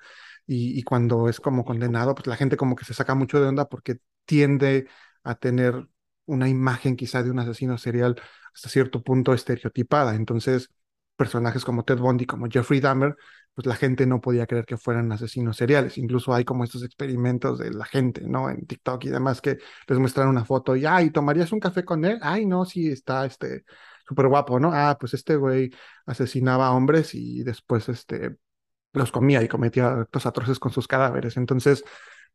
y, 0.47 0.79
y 0.79 0.83
cuando 0.83 1.29
es 1.29 1.41
como 1.41 1.65
condenado, 1.65 2.15
pues 2.15 2.27
la 2.27 2.37
gente 2.37 2.57
como 2.57 2.77
que 2.77 2.85
se 2.85 2.95
saca 2.95 3.15
mucho 3.15 3.41
de 3.41 3.49
onda 3.49 3.69
porque 3.69 3.99
tiende 4.25 4.89
a 5.23 5.35
tener 5.37 5.89
una 6.27 6.49
imagen 6.49 6.97
quizá 6.97 7.23
de 7.23 7.31
un 7.31 7.39
asesino 7.39 7.79
serial 7.79 8.21
hasta 8.55 8.69
cierto 8.69 9.03
punto 9.03 9.33
estereotipada. 9.35 10.15
Entonces, 10.15 10.71
personajes 11.17 11.65
como 11.65 11.85
Ted 11.85 11.99
Bundy, 11.99 12.27
como 12.27 12.47
Jeffrey 12.49 12.81
Dahmer, 12.81 13.15
pues 13.55 13.67
la 13.67 13.77
gente 13.77 14.07
no 14.07 14.21
podía 14.21 14.47
creer 14.47 14.65
que 14.65 14.77
fueran 14.77 15.11
asesinos 15.13 15.57
seriales. 15.57 15.97
Incluso 15.99 16.35
hay 16.35 16.45
como 16.45 16.65
estos 16.65 16.83
experimentos 16.83 17.59
de 17.59 17.71
la 17.73 17.85
gente, 17.85 18.23
¿no? 18.27 18.51
En 18.51 18.67
TikTok 18.67 19.05
y 19.05 19.11
demás 19.11 19.41
que 19.41 19.59
les 19.89 19.99
muestran 19.99 20.29
una 20.29 20.45
foto 20.45 20.75
y, 20.77 20.85
ay, 20.87 21.11
¿tomarías 21.11 21.53
un 21.53 21.61
café 21.61 21.85
con 21.85 22.05
él? 22.05 22.19
Ay, 22.23 22.47
no, 22.47 22.65
sí, 22.65 22.89
está 22.89 23.25
este 23.27 23.65
súper 24.07 24.29
guapo, 24.29 24.59
¿no? 24.61 24.71
Ah, 24.73 24.97
pues 24.99 25.15
este 25.15 25.37
güey 25.37 25.71
asesinaba 26.07 26.67
a 26.69 26.73
hombres 26.73 27.15
y 27.15 27.43
después 27.45 27.89
este 27.89 28.37
los 28.93 29.13
comía 29.13 29.43
y 29.43 29.49
cometía 29.49 29.89
actos 29.93 30.27
atroces 30.27 30.59
con 30.59 30.73
sus 30.73 30.89
cadáveres. 30.89 31.37
Entonces, 31.37 31.85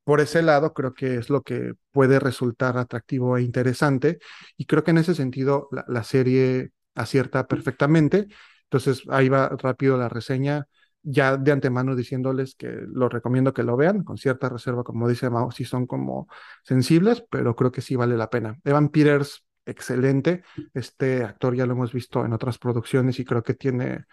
por 0.03 0.21
ese 0.21 0.41
lado, 0.41 0.73
creo 0.73 0.93
que 0.93 1.15
es 1.15 1.29
lo 1.29 1.41
que 1.43 1.73
puede 1.91 2.19
resultar 2.19 2.77
atractivo 2.77 3.37
e 3.37 3.43
interesante. 3.43 4.19
Y 4.57 4.65
creo 4.65 4.83
que 4.83 4.91
en 4.91 4.97
ese 4.99 5.15
sentido 5.15 5.67
la, 5.71 5.85
la 5.87 6.03
serie 6.03 6.71
acierta 6.95 7.47
perfectamente. 7.47 8.27
Entonces, 8.71 9.03
ahí 9.09 9.29
va 9.29 9.49
rápido 9.49 9.97
la 9.97 10.09
reseña, 10.09 10.67
ya 11.01 11.37
de 11.37 11.51
antemano 11.51 11.95
diciéndoles 11.95 12.55
que 12.55 12.67
lo 12.67 13.09
recomiendo 13.09 13.53
que 13.53 13.63
lo 13.63 13.75
vean, 13.75 14.03
con 14.03 14.17
cierta 14.17 14.49
reserva, 14.49 14.83
como 14.83 15.07
dice 15.07 15.29
Mao, 15.29 15.51
si 15.51 15.65
son 15.65 15.87
como 15.87 16.27
sensibles, 16.63 17.23
pero 17.31 17.55
creo 17.55 17.71
que 17.71 17.81
sí 17.81 17.95
vale 17.95 18.15
la 18.17 18.29
pena. 18.29 18.59
Evan 18.63 18.89
Peters, 18.89 19.45
excelente. 19.65 20.43
Este 20.73 21.23
actor 21.23 21.55
ya 21.55 21.65
lo 21.65 21.73
hemos 21.73 21.93
visto 21.93 22.25
en 22.25 22.33
otras 22.33 22.57
producciones 22.59 23.19
y 23.19 23.25
creo 23.25 23.43
que 23.43 23.55
tiene 23.55 24.05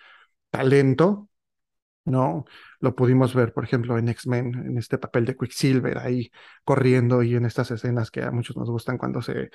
talento, 0.50 1.28
¿no? 2.04 2.44
Lo 2.80 2.94
pudimos 2.94 3.34
ver, 3.34 3.52
por 3.52 3.64
ejemplo, 3.64 3.98
en 3.98 4.08
X-Men, 4.08 4.54
en 4.54 4.78
este 4.78 4.98
papel 4.98 5.26
de 5.26 5.36
Quicksilver, 5.36 5.98
ahí 5.98 6.30
corriendo 6.64 7.22
y 7.22 7.34
en 7.34 7.46
estas 7.46 7.70
escenas 7.72 8.10
que 8.10 8.22
a 8.22 8.30
muchos 8.30 8.56
nos 8.56 8.70
gustan 8.70 8.96
cuando 8.98 9.22
se, 9.22 9.50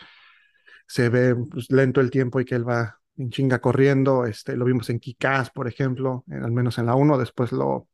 se 0.87 1.09
ve 1.09 1.35
pues, 1.35 1.71
lento 1.71 2.01
el 2.01 2.11
tiempo 2.11 2.39
y 2.39 2.45
que 2.45 2.55
él 2.55 2.67
va 2.67 3.00
en 3.17 3.29
chinga 3.31 3.59
corriendo. 3.61 4.25
Este, 4.25 4.55
lo 4.57 4.65
vimos 4.65 4.89
en 4.89 4.99
Kick-Ass, 4.99 5.51
por 5.51 5.67
ejemplo, 5.67 6.23
en- 6.29 6.43
al 6.43 6.51
menos 6.51 6.77
en 6.77 6.85
la 6.87 6.95
1, 6.95 7.17
después 7.17 7.51
lo, 7.51 7.87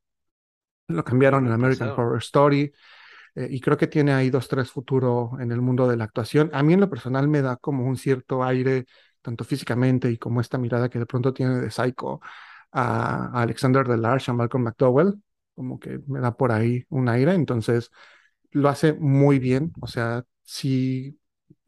lo 0.88 1.04
cambiaron 1.04 1.46
en 1.48 1.54
American 1.54 1.90
Pasado. 1.90 1.96
Horror 1.96 2.20
Story. 2.20 2.72
eh, 3.36 3.48
y 3.52 3.62
creo 3.62 3.78
que 3.78 3.88
tiene 3.88 4.14
ahí 4.14 4.30
dos, 4.32 4.48
tres 4.48 4.72
futuro 4.72 5.32
en 5.40 5.52
el 5.52 5.62
mundo 5.62 5.88
de 5.88 5.98
la 5.98 6.06
actuación. 6.06 6.50
A 6.54 6.64
mí 6.64 6.74
en 6.74 6.82
lo 6.82 6.90
personal 6.90 7.28
me 7.28 7.42
da 7.42 7.58
como 7.58 7.86
un 7.86 7.98
cierto 7.98 8.44
aire, 8.44 8.86
tanto 9.22 9.44
físicamente 9.46 10.12
y 10.12 10.18
como 10.18 10.42
esta 10.42 10.58
mirada 10.58 10.90
que 10.90 11.00
de 11.00 11.06
pronto 11.08 11.34
tiene 11.34 11.60
de 11.62 11.72
Psycho 11.72 12.22
a, 12.72 13.28
a 13.40 13.44
Alexander 13.44 13.88
Delarge, 13.88 14.32
a 14.32 14.34
Malcolm 14.36 14.64
McDowell, 14.66 15.16
como 15.56 15.80
que 15.80 16.00
me 16.08 16.20
da 16.22 16.36
por 16.38 16.52
ahí 16.52 16.86
un 16.90 17.10
aire. 17.10 17.34
Entonces 17.34 17.92
lo 18.52 18.70
hace 18.70 18.94
muy 18.94 19.40
bien. 19.40 19.74
O 19.82 19.88
sea, 19.88 20.24
si 20.44 21.20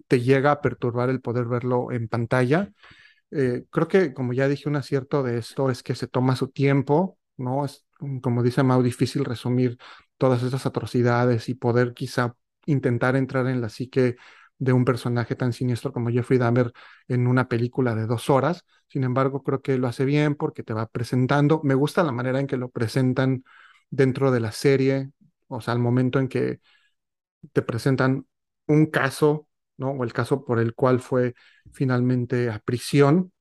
te 0.07 0.21
llega 0.21 0.51
a 0.51 0.61
perturbar 0.61 1.09
el 1.09 1.21
poder 1.21 1.45
verlo 1.45 1.91
en 1.91 2.07
pantalla. 2.07 2.71
Eh, 3.31 3.65
creo 3.69 3.87
que, 3.87 4.13
como 4.13 4.33
ya 4.33 4.47
dije, 4.47 4.69
un 4.69 4.75
acierto 4.75 5.21
de 5.23 5.37
esto 5.37 5.69
es 5.69 5.83
que 5.83 5.95
se 5.95 6.07
toma 6.07 6.35
su 6.35 6.47
tiempo, 6.49 7.17
¿no? 7.37 7.65
Es, 7.65 7.85
mm, 7.99 8.19
como 8.19 8.41
dice 8.43 8.63
Mau, 8.63 8.81
difícil 8.81 9.23
resumir 9.25 9.77
todas 10.17 10.41
estas 10.43 10.65
atrocidades 10.65 11.47
y 11.49 11.53
poder 11.55 11.93
quizá 11.93 12.35
intentar 12.65 13.15
entrar 13.15 13.47
en 13.47 13.61
la 13.61 13.69
psique 13.69 14.15
de 14.57 14.73
un 14.73 14.83
personaje 14.85 15.35
tan 15.35 15.53
siniestro 15.53 15.93
como 15.93 16.09
Jeffrey 16.09 16.37
Dahmer 16.39 16.73
en 17.07 17.27
una 17.27 17.47
película 17.47 17.95
de 17.95 18.07
dos 18.07 18.29
horas. 18.29 18.65
Sin 18.87 19.03
embargo, 19.03 19.43
creo 19.43 19.61
que 19.61 19.77
lo 19.77 19.87
hace 19.87 20.05
bien 20.05 20.35
porque 20.35 20.63
te 20.63 20.73
va 20.73 20.87
presentando. 20.87 21.61
Me 21.63 21.75
gusta 21.75 22.03
la 22.03 22.11
manera 22.11 22.39
en 22.39 22.47
que 22.47 22.57
lo 22.57 22.69
presentan 22.69 23.43
dentro 23.89 24.31
de 24.31 24.39
la 24.41 24.51
serie, 24.51 25.11
o 25.47 25.61
sea, 25.61 25.73
al 25.73 25.79
momento 25.79 26.19
en 26.19 26.27
que 26.27 26.59
te 27.53 27.61
presentan 27.61 28.27
un 28.67 28.87
caso, 28.87 29.48
¿no? 29.79 29.91
O 29.91 30.03
el 30.03 30.13
caso 30.13 30.45
por 30.45 30.59
el 30.59 30.75
cual 30.75 30.99
fue 30.99 31.33
finalmente 31.71 32.49
a 32.49 32.59
prisión 32.59 33.31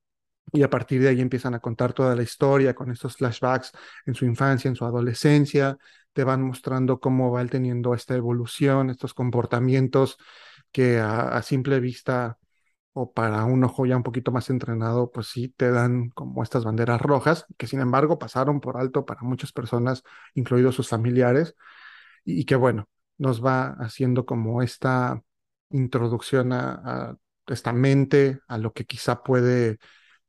y 0.51 0.63
a 0.63 0.69
partir 0.69 1.01
de 1.01 1.09
ahí 1.09 1.21
empiezan 1.21 1.53
a 1.53 1.59
contar 1.59 1.93
toda 1.93 2.15
la 2.15 2.23
historia 2.23 2.73
con 2.73 2.91
estos 2.91 3.17
flashbacks 3.17 3.71
en 4.05 4.15
su 4.15 4.25
infancia, 4.25 4.69
en 4.69 4.75
su 4.75 4.85
adolescencia, 4.85 5.77
te 6.13 6.23
van 6.23 6.41
mostrando 6.43 6.99
cómo 6.99 7.31
va 7.31 7.41
él 7.41 7.49
teniendo 7.49 7.93
esta 7.93 8.15
evolución, 8.15 8.89
estos 8.89 9.13
comportamientos 9.13 10.17
que 10.71 10.99
a, 10.99 11.41
simple 11.43 11.79
vista 11.79 12.39
o 12.93 13.13
para 13.13 13.45
un 13.45 13.63
ojo 13.63 13.85
ya 13.85 13.97
un 13.97 14.03
poquito 14.03 14.31
más 14.31 14.49
entrenado, 14.49 15.11
pues 15.11 15.27
sí 15.27 15.49
te 15.49 15.71
dan 15.71 16.09
como 16.09 16.43
estas 16.43 16.65
banderas 16.65 17.01
rojas, 17.01 17.45
que 17.57 17.67
sin 17.67 17.81
embargo 17.81 18.19
pasaron 18.19 18.59
por 18.61 18.77
alto 18.77 19.05
para 19.05 19.21
muchas 19.21 19.51
personas, 19.53 20.03
incluidos 20.33 20.75
sus 20.75 20.89
familiares, 20.89 21.55
y 22.25 22.45
que 22.45 22.55
bueno, 22.55 22.89
nos 23.17 23.43
va 23.45 23.69
haciendo 23.79 24.25
como 24.25 24.61
esta 24.61 25.21
introducción 25.71 26.53
a, 26.53 27.15
esta 27.47 27.73
mente, 27.73 28.41
a 28.47 28.57
lo 28.59 28.73
que 28.73 28.85
quizá 28.85 29.23
puede 29.23 29.79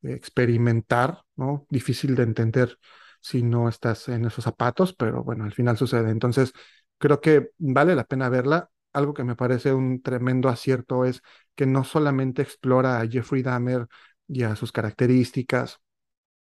experimentar, 0.03 1.23
¿no? 1.37 1.67
Difícil 1.71 2.15
de 2.15 2.23
entender 2.23 2.79
si 3.21 3.43
no 3.43 3.69
estás 3.69 4.09
en 4.09 4.25
esos 4.25 4.45
zapatos, 4.45 4.95
pero 4.95 5.23
bueno, 5.23 5.45
al 5.45 5.53
final 5.53 5.77
sucede. 5.77 6.11
Entonces, 6.11 6.53
creo 6.99 7.21
que 7.21 7.51
vale 7.59 7.95
la 7.95 8.05
pena 8.05 8.29
verla. 8.31 8.71
Algo 8.93 9.15
que 9.15 9.25
me 9.25 9.37
parece 9.37 9.73
un 9.75 10.03
tremendo 10.03 10.49
acierto 10.49 11.05
es 11.05 11.23
que 11.55 11.67
no 11.67 11.85
solamente 11.85 12.43
explora 12.43 13.01
a 13.01 13.07
Jeffrey 13.09 13.43
Dahmer 13.43 13.87
y 14.27 14.45
a 14.45 14.57
sus 14.57 14.73
características, 14.73 15.81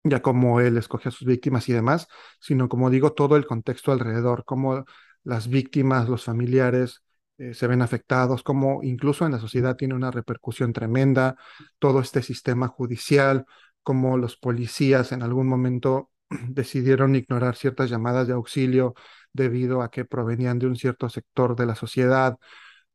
ya 0.04 0.22
cómo 0.22 0.60
él 0.60 0.76
escoge 0.78 1.08
a 1.08 1.12
sus 1.12 1.26
víctimas 1.26 1.68
y 1.68 1.72
demás, 1.72 2.08
sino 2.40 2.68
como 2.68 2.90
digo, 2.90 3.12
todo 3.12 3.36
el 3.36 3.46
contexto 3.46 3.92
alrededor, 3.92 4.44
cómo 4.44 4.84
las 5.24 5.48
víctimas, 5.48 6.08
los 6.08 6.24
familiares 6.24 7.02
eh, 7.42 7.54
se 7.54 7.66
ven 7.66 7.82
afectados, 7.82 8.44
cómo 8.44 8.82
incluso 8.84 9.26
en 9.26 9.32
la 9.32 9.40
sociedad 9.40 9.74
tiene 9.76 9.94
una 9.94 10.12
repercusión 10.12 10.72
tremenda, 10.72 11.36
todo 11.80 12.00
este 12.00 12.22
sistema 12.22 12.68
judicial, 12.68 13.46
cómo 13.82 14.16
los 14.16 14.36
policías 14.36 15.10
en 15.10 15.22
algún 15.22 15.48
momento 15.48 16.10
decidieron 16.48 17.16
ignorar 17.16 17.56
ciertas 17.56 17.90
llamadas 17.90 18.28
de 18.28 18.34
auxilio 18.34 18.94
debido 19.32 19.82
a 19.82 19.90
que 19.90 20.04
provenían 20.04 20.58
de 20.60 20.66
un 20.68 20.76
cierto 20.76 21.08
sector 21.08 21.56
de 21.56 21.66
la 21.66 21.74
sociedad 21.74 22.36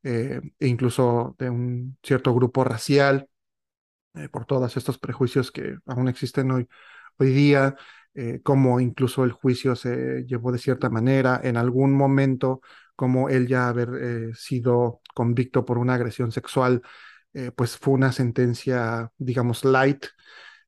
eh, 0.03 0.39
e 0.59 0.67
incluso 0.67 1.35
de 1.39 1.49
un 1.49 1.97
cierto 2.01 2.33
grupo 2.33 2.63
racial 2.63 3.27
eh, 4.15 4.29
por 4.29 4.45
todos 4.45 4.77
estos 4.77 4.97
prejuicios 4.97 5.51
que 5.51 5.77
aún 5.87 6.07
existen 6.07 6.51
hoy, 6.51 6.67
hoy 7.17 7.31
día, 7.33 7.75
cómo 8.43 8.79
incluso 8.79 9.23
el 9.25 9.31
juicio 9.31 9.75
se 9.75 10.23
llevó 10.25 10.51
de 10.51 10.57
cierta 10.57 10.89
manera, 10.89 11.39
en 11.43 11.55
algún 11.55 11.93
momento, 11.93 12.61
como 12.97 13.29
él 13.29 13.47
ya 13.47 13.69
haber 13.69 13.91
eh, 14.01 14.31
sido 14.35 15.01
convicto 15.15 15.65
por 15.65 15.79
una 15.79 15.95
agresión 15.95 16.33
sexual, 16.33 16.83
eh, 17.33 17.51
pues 17.51 17.77
fue 17.77 17.93
una 17.95 18.11
sentencia, 18.11 19.11
digamos, 19.17 19.63
light, 19.65 20.07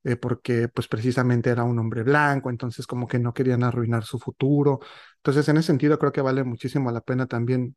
eh, 0.03 0.15
porque 0.15 0.67
pues 0.69 0.87
precisamente 0.87 1.49
era 1.49 1.63
un 1.65 1.79
hombre 1.79 2.03
blanco, 2.03 2.49
entonces 2.49 2.87
como 2.87 3.07
que 3.07 3.19
no 3.19 3.33
querían 3.33 3.63
arruinar 3.63 4.05
su 4.05 4.19
futuro. 4.19 4.79
Entonces, 5.17 5.47
en 5.49 5.57
ese 5.57 5.67
sentido, 5.67 5.99
creo 5.99 6.11
que 6.11 6.21
vale 6.21 6.43
muchísimo 6.43 6.91
la 6.91 7.01
pena 7.01 7.27
también 7.27 7.75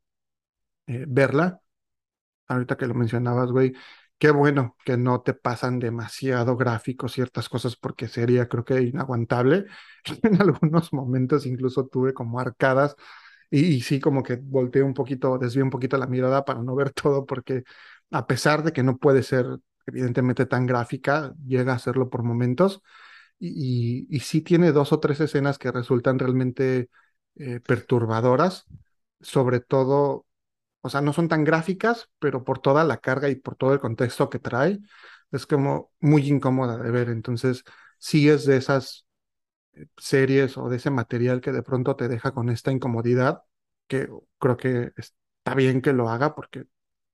eh, 0.87 1.05
verla 1.09 1.61
ahorita 2.49 2.77
que 2.77 2.87
lo 2.87 2.95
mencionabas, 2.95 3.51
güey, 3.51 3.73
qué 4.19 4.31
bueno 4.31 4.77
que 4.85 4.97
no 4.97 5.23
te 5.23 5.35
pasan 5.35 5.79
demasiado 5.79 6.57
gráficos 6.57 7.13
ciertas 7.13 7.49
cosas 7.49 7.77
porque 7.77 8.09
sería, 8.09 8.49
creo 8.49 8.65
que, 8.65 8.83
inaguantable. 8.83 9.67
En 10.25 10.41
algunos 10.43 10.93
momentos 10.93 11.47
incluso 11.47 11.87
tuve 11.87 12.13
como 12.15 12.41
arcadas 12.41 12.97
y, 13.61 13.81
sí, 13.83 14.01
como 14.01 14.23
que 14.23 14.37
volteé 14.37 14.83
un 14.83 14.95
poquito, 14.95 15.39
desvié 15.39 15.63
un 15.63 15.71
poquito 15.71 15.97
la 15.99 16.07
mirada 16.07 16.45
para 16.45 16.63
no 16.63 16.75
ver 16.75 16.91
todo 16.93 17.27
porque 17.27 17.65
a 18.11 18.27
pesar 18.27 18.63
de 18.63 18.73
que 18.73 18.83
no 18.83 18.99
puede 18.99 19.23
ser 19.23 19.47
evidentemente 19.87 20.47
tan 20.47 20.67
gráfica, 20.67 21.35
llega 21.47 21.75
a 21.75 21.79
serlo 21.79 22.09
por 22.11 22.23
momentos 22.23 22.83
y, 23.39 24.07
y, 24.11 24.21
sí 24.21 24.43
tiene 24.43 24.73
dos 24.73 24.93
o 24.93 25.01
tres 25.01 25.21
escenas 25.21 25.59
que 25.59 25.73
resultan 25.73 26.19
realmente 26.19 26.89
eh, 27.37 27.61
perturbadoras, 27.61 28.67
sobre 29.21 29.61
todo 29.61 30.27
o 30.83 30.91
sea, 30.91 31.01
no 31.01 31.13
son 31.13 31.29
tan 31.29 31.45
gráficas, 31.45 32.11
pero 32.19 32.45
por 32.45 32.59
toda 32.61 32.85
la 32.85 32.99
carga 32.99 33.29
y 33.29 33.37
por 33.37 33.57
todo 33.57 33.73
el 33.73 33.81
contexto 33.81 34.29
que 34.31 34.39
trae, 34.39 34.81
es 35.31 35.47
como 35.47 35.93
muy 36.01 36.29
incómoda 36.29 36.79
de 36.79 36.91
ver. 36.91 37.09
Entonces, 37.09 37.65
sí 37.99 38.29
es 38.29 38.45
de 38.47 38.57
esas 38.57 39.07
series 39.97 40.59
o 40.59 40.69
de 40.69 40.77
ese 40.77 40.91
material 40.91 41.41
que 41.41 41.53
de 41.53 41.63
pronto 41.63 41.97
te 41.97 42.09
deja 42.09 42.33
con 42.33 42.51
esta 42.51 42.73
incomodidad, 42.73 43.43
que 43.87 44.09
creo 44.39 44.57
que 44.57 44.93
está 44.97 45.55
bien 45.55 45.83
que 45.83 45.93
lo 45.93 46.09
haga 46.09 46.35
porque 46.35 46.67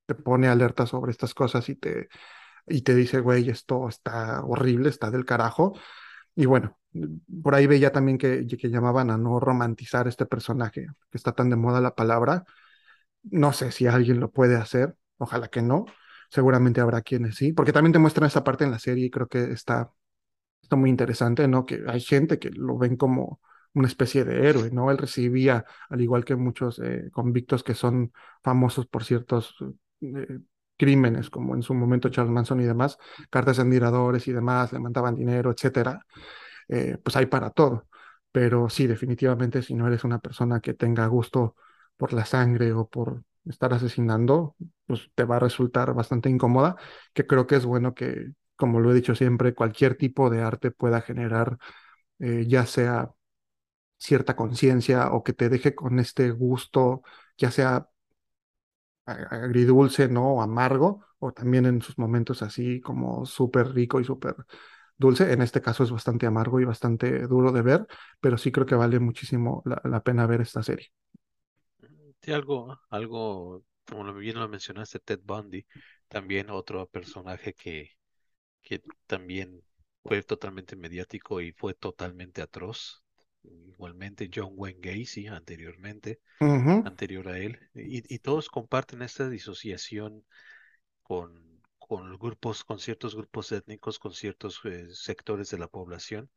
te 0.06 0.14
pone 0.14 0.48
alerta 0.48 0.86
sobre 0.86 1.12
estas 1.12 1.34
cosas 1.34 1.68
y 1.68 1.76
te, 1.76 2.08
y 2.66 2.82
te 2.82 2.94
dice, 2.94 3.20
güey, 3.20 3.50
esto 3.50 3.88
está 3.88 4.42
horrible, 4.44 4.88
está 4.90 5.10
del 5.10 5.24
carajo. 5.24 5.74
Y 6.34 6.46
bueno, 6.46 6.78
por 7.42 7.54
ahí 7.54 7.66
veía 7.66 7.92
también 7.92 8.18
que, 8.18 8.46
que 8.46 8.70
llamaban 8.70 9.10
a 9.10 9.18
no 9.18 9.40
romantizar 9.40 10.08
este 10.08 10.26
personaje, 10.26 10.86
que 11.10 11.18
está 11.18 11.32
tan 11.32 11.50
de 11.50 11.56
moda 11.56 11.80
la 11.80 11.94
palabra 11.94 12.44
no 13.22 13.52
sé 13.52 13.72
si 13.72 13.86
alguien 13.86 14.20
lo 14.20 14.30
puede 14.30 14.56
hacer, 14.56 14.96
ojalá 15.18 15.48
que 15.48 15.62
no. 15.62 15.86
Seguramente 16.30 16.80
habrá 16.80 17.00
quienes 17.02 17.36
sí, 17.36 17.52
porque 17.52 17.72
también 17.72 17.92
te 17.92 17.98
muestran 17.98 18.26
esa 18.26 18.44
parte 18.44 18.64
en 18.64 18.70
la 18.70 18.78
serie 18.78 19.06
y 19.06 19.10
creo 19.10 19.28
que 19.28 19.44
está, 19.52 19.92
está 20.62 20.76
muy 20.76 20.90
interesante, 20.90 21.48
¿no? 21.48 21.66
Que 21.66 21.82
hay 21.86 22.00
gente 22.00 22.38
que 22.38 22.50
lo 22.50 22.78
ven 22.78 22.96
como 22.96 23.40
una 23.74 23.88
especie 23.88 24.24
de 24.24 24.48
héroe, 24.48 24.70
¿no? 24.70 24.90
Él 24.90 24.98
recibía, 24.98 25.64
al 25.88 26.00
igual 26.00 26.24
que 26.24 26.36
muchos 26.36 26.78
eh, 26.80 27.10
convictos 27.12 27.62
que 27.62 27.74
son 27.74 28.12
famosos 28.42 28.86
por 28.86 29.04
ciertos 29.04 29.54
eh, 30.00 30.40
crímenes, 30.76 31.30
como 31.30 31.54
en 31.54 31.62
su 31.62 31.74
momento 31.74 32.08
Charles 32.08 32.32
Manson 32.32 32.60
y 32.60 32.64
demás, 32.64 32.98
cartas 33.30 33.56
de 33.56 33.62
admiradores 33.62 34.26
y 34.28 34.32
demás, 34.32 34.72
le 34.72 34.78
mandaban 34.78 35.16
dinero, 35.16 35.50
etcétera, 35.50 36.04
eh, 36.68 36.98
pues 37.02 37.16
hay 37.16 37.26
para 37.26 37.50
todo. 37.50 37.86
Pero 38.32 38.68
sí, 38.68 38.86
definitivamente, 38.86 39.62
si 39.62 39.74
no 39.74 39.86
eres 39.86 40.04
una 40.04 40.18
persona 40.20 40.60
que 40.60 40.74
tenga 40.74 41.06
gusto 41.06 41.56
por 41.96 42.12
la 42.12 42.24
sangre 42.24 42.72
o 42.72 42.88
por 42.88 43.24
estar 43.46 43.72
asesinando, 43.72 44.56
pues 44.86 45.10
te 45.14 45.24
va 45.24 45.36
a 45.36 45.40
resultar 45.40 45.94
bastante 45.94 46.28
incómoda, 46.30 46.76
que 47.14 47.26
creo 47.26 47.46
que 47.46 47.56
es 47.56 47.64
bueno 47.64 47.94
que, 47.94 48.32
como 48.58 48.80
lo 48.80 48.92
he 48.92 48.94
dicho 48.96 49.14
siempre, 49.16 49.54
cualquier 49.54 49.96
tipo 49.96 50.30
de 50.30 50.42
arte 50.42 50.72
pueda 50.72 51.00
generar, 51.02 51.58
eh, 52.20 52.46
ya 52.48 52.66
sea 52.66 53.12
cierta 53.98 54.36
conciencia 54.36 55.12
o 55.12 55.24
que 55.24 55.32
te 55.34 55.48
deje 55.50 55.74
con 55.74 55.98
este 56.00 56.30
gusto, 56.32 57.02
ya 57.38 57.50
sea 57.50 57.88
agridulce, 59.06 60.08
¿no? 60.08 60.34
O 60.34 60.42
amargo, 60.42 61.04
o 61.18 61.32
también 61.32 61.66
en 61.66 61.82
sus 61.82 61.98
momentos 61.98 62.42
así 62.42 62.80
como 62.80 63.24
súper 63.26 63.72
rico 63.72 64.00
y 64.00 64.04
súper 64.04 64.36
dulce. 64.96 65.32
En 65.32 65.42
este 65.42 65.62
caso 65.62 65.84
es 65.84 65.90
bastante 65.90 66.26
amargo 66.26 66.60
y 66.60 66.64
bastante 66.64 67.26
duro 67.26 67.52
de 67.52 67.62
ver, 67.62 67.86
pero 68.20 68.38
sí 68.38 68.52
creo 68.52 68.66
que 68.66 68.74
vale 68.74 69.00
muchísimo 69.00 69.62
la, 69.64 70.02
pena 70.02 70.26
ver 70.26 70.42
esta 70.42 70.62
serie. 70.62 70.92
Sí, 72.20 72.32
algo, 72.32 72.78
algo, 72.90 73.64
como 73.86 74.12
bien 74.14 74.38
lo 74.38 74.48
mencionaste, 74.48 74.98
Ted 75.00 75.20
Bundy, 75.22 75.64
también 76.08 76.50
otro 76.50 76.86
personaje 76.88 77.54
que, 77.54 77.97
que 78.62 78.82
también 79.06 79.62
fue 80.04 80.22
totalmente 80.22 80.76
mediático 80.76 81.40
y 81.40 81.52
fue 81.52 81.74
totalmente 81.74 82.42
atroz. 82.42 83.02
Igualmente 83.44 84.30
John 84.34 84.52
Wayne 84.56 84.80
Gacy 84.80 85.26
anteriormente, 85.28 86.20
anterior 86.82 87.28
a 87.28 87.38
él, 87.38 87.58
y, 87.74 88.14
y 88.14 88.18
todos 88.20 88.48
comparten 88.50 89.02
esta 89.02 89.28
disociación 89.30 90.24
con, 91.02 91.62
con 91.78 92.18
grupos, 92.18 92.64
con 92.64 92.78
ciertos 92.78 93.14
grupos 93.16 93.52
étnicos, 93.52 93.98
con 93.98 94.12
ciertos 94.12 94.60
eh, 94.64 94.88
sectores 94.94 95.50
de 95.50 95.58
la 95.58 95.68
población 95.68 96.30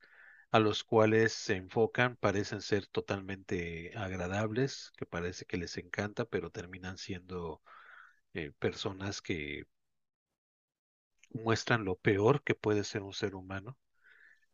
a 0.52 0.60
los 0.60 0.84
cuales 0.84 1.34
se 1.34 1.56
enfocan, 1.57 2.18
parecen 2.18 2.61
ser 2.61 2.88
totalmente 2.88 3.91
agradables, 3.98 4.91
que 4.98 5.06
parece 5.06 5.45
que 5.45 5.57
les 5.57 5.77
encanta, 5.77 6.26
pero 6.26 6.52
terminan 6.52 6.98
siendo 6.98 7.61
eh, 8.34 8.52
personas 8.60 9.22
que 9.22 9.65
muestran 11.34 11.86
lo 11.86 11.95
peor 11.95 12.44
que 12.44 12.56
puede 12.56 12.84
ser 12.84 13.03
un 13.03 13.14
ser 13.14 13.36
humano, 13.36 13.78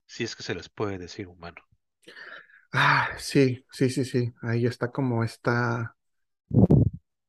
si 0.05 0.23
es 0.23 0.35
que 0.35 0.43
se 0.43 0.55
les 0.55 0.69
puede 0.69 0.97
decir 0.97 1.27
humano. 1.27 1.61
Ah, 2.71 3.09
sí, 3.17 3.65
sí, 3.71 3.89
sí, 3.89 4.05
sí. 4.05 4.33
Ahí 4.41 4.65
está 4.65 4.91
como 4.91 5.23
esta 5.23 5.95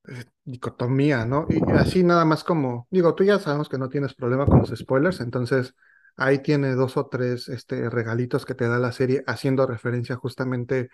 eh, 0.08 0.24
dicotomía, 0.44 1.24
¿no? 1.24 1.46
Y 1.48 1.60
así 1.72 2.02
nada 2.02 2.24
más 2.24 2.44
como, 2.44 2.86
digo, 2.90 3.14
tú 3.14 3.24
ya 3.24 3.38
sabemos 3.38 3.68
que 3.68 3.78
no 3.78 3.88
tienes 3.88 4.14
problema 4.14 4.46
con 4.46 4.60
los 4.60 4.72
spoilers, 4.76 5.20
entonces 5.20 5.74
ahí 6.16 6.40
tiene 6.40 6.74
dos 6.74 6.96
o 6.96 7.06
tres 7.06 7.48
este, 7.48 7.88
regalitos 7.90 8.44
que 8.44 8.54
te 8.54 8.68
da 8.68 8.78
la 8.78 8.92
serie 8.92 9.22
haciendo 9.26 9.66
referencia 9.66 10.16
justamente 10.16 10.90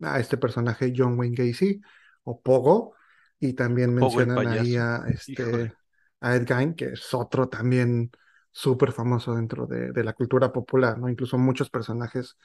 a 0.00 0.20
este 0.20 0.36
personaje 0.36 0.92
John 0.96 1.18
Wayne 1.18 1.36
Gacy 1.36 1.80
o 2.24 2.40
Pogo, 2.40 2.94
y 3.38 3.54
también 3.54 3.96
Pogo 3.98 4.16
mencionan 4.16 4.46
ahí 4.46 4.76
a 4.76 5.04
este 5.08 5.74
a 6.20 6.36
Ed 6.36 6.46
Gein, 6.46 6.74
que 6.74 6.86
es 6.86 7.12
otro 7.14 7.48
también 7.48 8.10
súper 8.52 8.92
famoso 8.92 9.34
dentro 9.34 9.66
de, 9.66 9.92
la 10.04 10.12
cultura 10.12 10.52
popular, 10.52 10.98
¿no? 10.98 11.08
Incluso 11.08 11.38
muchos 11.38 11.70
personajes 11.70 12.36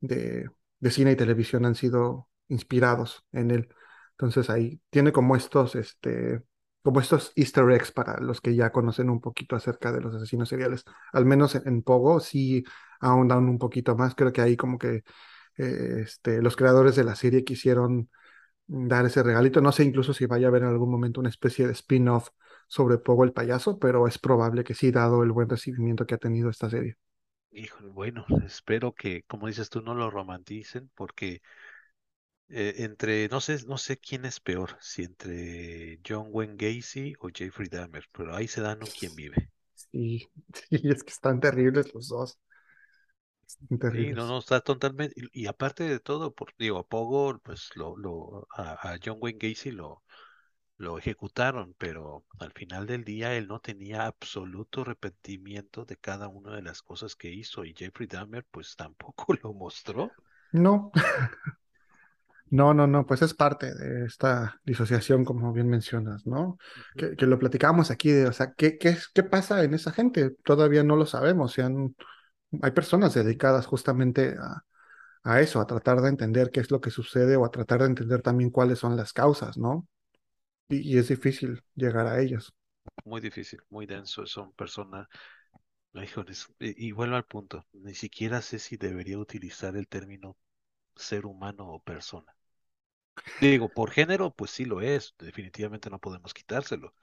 de, 0.00 0.48
de 0.80 0.90
cine 0.90 1.12
y 1.12 1.16
televisión 1.16 1.66
han 1.66 1.74
sido 1.74 2.28
inspirados 2.48 3.24
en 3.32 3.50
él. 3.50 3.68
Entonces 4.12 4.50
ahí 4.50 4.80
tiene 4.90 5.12
como 5.12 5.36
estos, 5.36 5.74
este, 5.74 6.42
como 6.82 7.00
estos 7.00 7.32
Easter 7.36 7.70
eggs 7.70 7.92
para 7.92 8.18
los 8.20 8.40
que 8.40 8.54
ya 8.54 8.70
conocen 8.72 9.10
un 9.10 9.20
poquito 9.20 9.56
acerca 9.56 9.92
de 9.92 10.00
los 10.00 10.14
asesinos 10.14 10.48
seriales. 10.48 10.84
Al 11.12 11.24
menos 11.26 11.54
en, 11.54 11.66
en 11.66 11.82
Pogo 11.82 12.20
sí 12.20 12.64
ahondan 13.00 13.48
un 13.48 13.58
poquito 13.58 13.96
más. 13.96 14.14
Creo 14.14 14.32
que 14.32 14.40
ahí 14.40 14.56
como 14.56 14.78
que 14.78 15.04
eh, 15.58 16.00
este, 16.02 16.42
los 16.42 16.56
creadores 16.56 16.96
de 16.96 17.04
la 17.04 17.14
serie 17.16 17.44
quisieron 17.44 18.10
dar 18.66 19.06
ese 19.06 19.22
regalito. 19.22 19.60
No 19.60 19.72
sé 19.72 19.84
incluso 19.84 20.14
si 20.14 20.26
vaya 20.26 20.46
a 20.46 20.50
haber 20.50 20.62
en 20.62 20.68
algún 20.70 20.90
momento 20.90 21.20
una 21.20 21.30
especie 21.30 21.66
de 21.66 21.72
spin-off 21.72 22.30
sobre 22.72 22.98
Pogo 22.98 23.24
el 23.24 23.32
payaso, 23.34 23.78
pero 23.78 24.08
es 24.08 24.18
probable 24.18 24.64
que 24.64 24.74
sí, 24.74 24.90
dado 24.92 25.22
el 25.22 25.32
buen 25.32 25.48
recibimiento 25.50 26.06
que 26.06 26.14
ha 26.14 26.18
tenido 26.18 26.48
esta 26.50 26.70
serie. 26.70 26.96
híjole, 27.52 27.88
bueno, 27.90 28.24
espero 28.44 28.92
que, 28.94 29.22
como 29.24 29.46
dices 29.46 29.70
tú, 29.70 29.80
no 29.82 29.94
lo 29.94 30.10
romanticen, 30.10 30.90
porque 30.94 31.40
eh, 32.48 32.74
entre, 32.84 33.28
no 33.28 33.40
sé, 33.40 33.58
no 33.66 33.78
sé 33.78 33.98
quién 33.98 34.24
es 34.24 34.38
peor, 34.40 34.76
si 34.80 35.02
entre 35.04 35.98
John 36.06 36.28
Wayne 36.30 36.54
Gacy 36.56 37.14
o 37.20 37.28
Jeffrey 37.34 37.68
Dahmer, 37.68 38.04
pero 38.12 38.34
ahí 38.36 38.46
se 38.48 38.60
dan 38.60 38.82
un 38.82 38.90
quién 38.92 39.14
vive. 39.14 39.50
Sí, 39.74 40.30
sí, 40.70 40.80
es 40.84 41.04
que 41.04 41.10
están 41.10 41.40
terribles 41.40 41.92
los 41.94 42.08
dos. 42.08 42.38
Están 43.70 43.80
Sí, 43.90 44.12
no, 44.14 44.26
no, 44.26 44.38
está 44.38 44.60
totalmente, 44.62 45.14
y, 45.32 45.42
y 45.42 45.46
aparte 45.46 45.84
de 45.84 46.00
todo, 46.00 46.32
por, 46.34 46.54
digo, 46.58 46.78
a 46.78 46.86
Pogo, 46.88 47.38
pues 47.40 47.70
lo, 47.76 47.94
lo, 47.96 48.48
a, 48.56 48.92
a 48.94 48.98
John 49.04 49.18
Wayne 49.20 49.38
Gacy 49.38 49.70
lo, 49.70 50.02
lo 50.82 50.98
ejecutaron, 50.98 51.74
pero 51.78 52.26
al 52.38 52.52
final 52.52 52.86
del 52.86 53.04
día 53.04 53.34
él 53.36 53.48
no 53.48 53.60
tenía 53.60 54.06
absoluto 54.06 54.82
arrepentimiento 54.82 55.84
de 55.86 55.96
cada 55.96 56.28
una 56.28 56.56
de 56.56 56.62
las 56.62 56.82
cosas 56.82 57.16
que 57.16 57.30
hizo, 57.32 57.64
y 57.64 57.74
Jeffrey 57.74 58.06
Dahmer, 58.08 58.44
pues 58.50 58.76
tampoco 58.76 59.34
lo 59.42 59.54
mostró. 59.54 60.14
No, 60.52 60.90
no, 62.50 62.74
no, 62.74 62.86
no, 62.86 63.06
pues 63.06 63.22
es 63.22 63.32
parte 63.34 63.74
de 63.74 64.04
esta 64.06 64.60
disociación, 64.64 65.24
como 65.24 65.52
bien 65.52 65.68
mencionas, 65.68 66.26
¿no? 66.26 66.58
Que, 66.96 67.16
que 67.16 67.26
lo 67.26 67.38
platicábamos 67.38 67.90
aquí, 67.90 68.10
de, 68.10 68.26
o 68.26 68.32
sea, 68.32 68.52
¿qué, 68.54 68.76
qué, 68.78 68.90
es- 68.90 69.08
qué 69.08 69.22
pasa 69.22 69.64
en 69.64 69.72
esa 69.74 69.90
gente? 69.92 70.30
Todavía 70.44 70.82
no 70.84 70.96
lo 70.96 71.06
sabemos. 71.06 71.52
se 71.52 71.62
han- 71.62 71.96
hay 72.62 72.72
personas 72.72 73.14
dedicadas 73.14 73.66
justamente 73.66 74.36
a, 74.40 74.64
a 75.24 75.40
eso, 75.42 75.60
a 75.60 75.66
tratar 75.66 76.00
de 76.02 76.08
entender 76.10 76.50
qué 76.52 76.60
es 76.60 76.70
lo 76.72 76.80
que 76.80 76.90
sucede 76.90 77.36
o 77.36 77.44
a 77.46 77.50
tratar 77.52 77.80
de 77.82 77.86
entender 77.88 78.22
también 78.22 78.50
cuáles 78.50 78.78
son 78.80 78.96
las 78.96 79.12
causas, 79.14 79.58
¿no? 79.58 79.88
Y, 80.68 80.94
y 80.94 80.98
es 80.98 81.06
difícil 81.08 81.62
llegar 81.76 82.06
a 82.08 82.20
ellas. 82.20 82.52
Muy 83.04 83.20
difícil, 83.20 83.60
muy 83.70 83.86
denso, 83.86 84.26
son 84.26 84.52
personas, 84.54 85.06
y, 86.60 86.88
y 86.88 86.92
vuelvo 86.92 87.16
al 87.16 87.24
punto, 87.24 87.66
ni 87.72 87.94
siquiera 87.94 88.42
sé 88.42 88.58
si 88.58 88.76
debería 88.76 89.18
utilizar 89.18 89.76
el 89.76 89.88
término 89.88 90.36
ser 90.96 91.26
humano 91.26 91.68
o 91.68 91.80
persona. 91.82 92.36
Digo, 93.40 93.68
por 93.72 93.90
género, 93.90 94.30
pues 94.34 94.50
sí 94.52 94.64
lo 94.64 94.80
es, 94.80 95.14
definitivamente 95.18 95.90
no 95.90 95.98
podemos 95.98 96.32
quitárselo, 96.34 96.94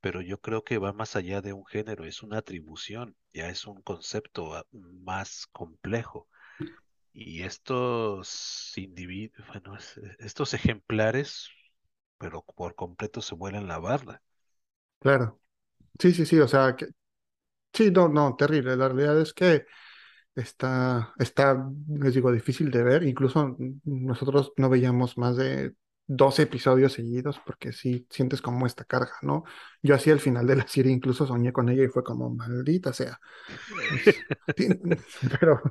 pero 0.00 0.20
yo 0.22 0.40
creo 0.40 0.64
que 0.64 0.78
va 0.78 0.92
más 0.92 1.16
allá 1.16 1.42
de 1.42 1.52
un 1.54 1.66
género, 1.66 2.04
es 2.06 2.22
una 2.22 2.38
atribución, 2.38 3.16
ya 3.34 3.48
es 3.50 3.66
un 3.66 3.82
concepto 3.82 4.54
ah, 4.54 4.66
más 4.72 5.46
complejo. 5.52 6.28
Y 7.12 7.42
estos 7.42 8.72
individuos, 8.76 9.46
bueno, 9.48 9.76
es- 9.76 9.98
estos 10.20 10.54
ejemplares, 10.54 11.50
pero 12.18 12.42
por 12.44 12.74
completo 12.74 13.20
se 13.22 13.34
vuelan 13.34 13.68
la 13.68 13.78
barda. 13.78 14.22
Claro. 15.00 15.40
Sí, 16.00 16.12
sí, 16.14 16.26
sí, 16.26 16.40
o 16.40 16.48
sea, 16.48 16.76
que, 16.76 16.88
sí, 17.74 17.90
no, 17.90 18.08
no, 18.08 18.36
terrible. 18.36 18.76
La 18.76 18.88
realidad 18.88 19.20
es 19.20 19.32
que 19.34 19.66
Está, 20.36 21.14
está, 21.18 21.68
les 21.88 22.14
digo, 22.14 22.32
difícil 22.32 22.70
de 22.70 22.82
ver. 22.84 23.04
Incluso 23.04 23.48
mm, 23.58 23.80
nosotros 23.84 24.52
no 24.56 24.70
veíamos 24.70 25.18
más 25.18 25.36
de 25.36 25.74
12 26.06 26.42
episodios 26.42 26.92
seguidos 26.92 27.40
porque 27.46 27.72
sí 27.72 28.06
sientes 28.10 28.42
como 28.42 28.66
esta 28.66 28.84
carga, 28.84 29.14
¿no? 29.22 29.44
Yo 29.82 29.94
así 29.94 30.10
al 30.10 30.20
final 30.20 30.46
de 30.46 30.56
la 30.56 30.66
serie 30.68 30.92
incluso 30.92 31.26
soñé 31.26 31.52
con 31.52 31.68
ella 31.68 31.84
y 31.84 31.88
fue 31.88 32.04
como, 32.04 32.30
maldita 32.30 32.92
sea. 32.92 33.18
Pero 35.40 35.62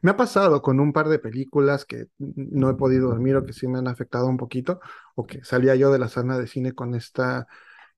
me 0.00 0.10
ha 0.10 0.16
pasado 0.16 0.62
con 0.62 0.80
un 0.80 0.92
par 0.92 1.08
de 1.08 1.18
películas 1.18 1.84
que 1.84 2.06
no 2.18 2.70
he 2.70 2.74
podido 2.74 3.08
dormir 3.08 3.36
o 3.36 3.44
que 3.44 3.52
sí 3.52 3.68
me 3.68 3.78
han 3.78 3.88
afectado 3.88 4.26
un 4.28 4.36
poquito 4.38 4.80
o 5.14 5.26
que 5.26 5.44
salía 5.44 5.74
yo 5.74 5.92
de 5.92 5.98
la 5.98 6.08
sala 6.08 6.38
de 6.38 6.46
cine 6.46 6.72
con 6.72 6.94
esta 6.94 7.46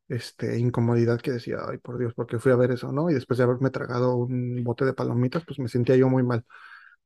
este, 0.09 0.59
incomodidad 0.59 1.21
que 1.21 1.33
decía, 1.33 1.59
ay, 1.69 1.79
por 1.79 1.99
Dios, 1.99 2.15
¿por 2.15 2.27
qué 2.27 2.39
fui 2.39 2.53
a 2.53 2.57
ver 2.57 2.73
eso, 2.73 2.93
no? 2.93 3.11
Y 3.11 3.15
después 3.15 3.39
de 3.39 3.45
haberme 3.45 3.71
tragado 3.71 4.17
un 4.17 4.63
bote 4.65 4.85
de 4.85 4.95
palomitas, 4.95 5.45
pues 5.47 5.59
me 5.59 5.69
sentía 5.69 5.97
yo 5.97 6.09
muy 6.09 6.23
mal. 6.23 6.45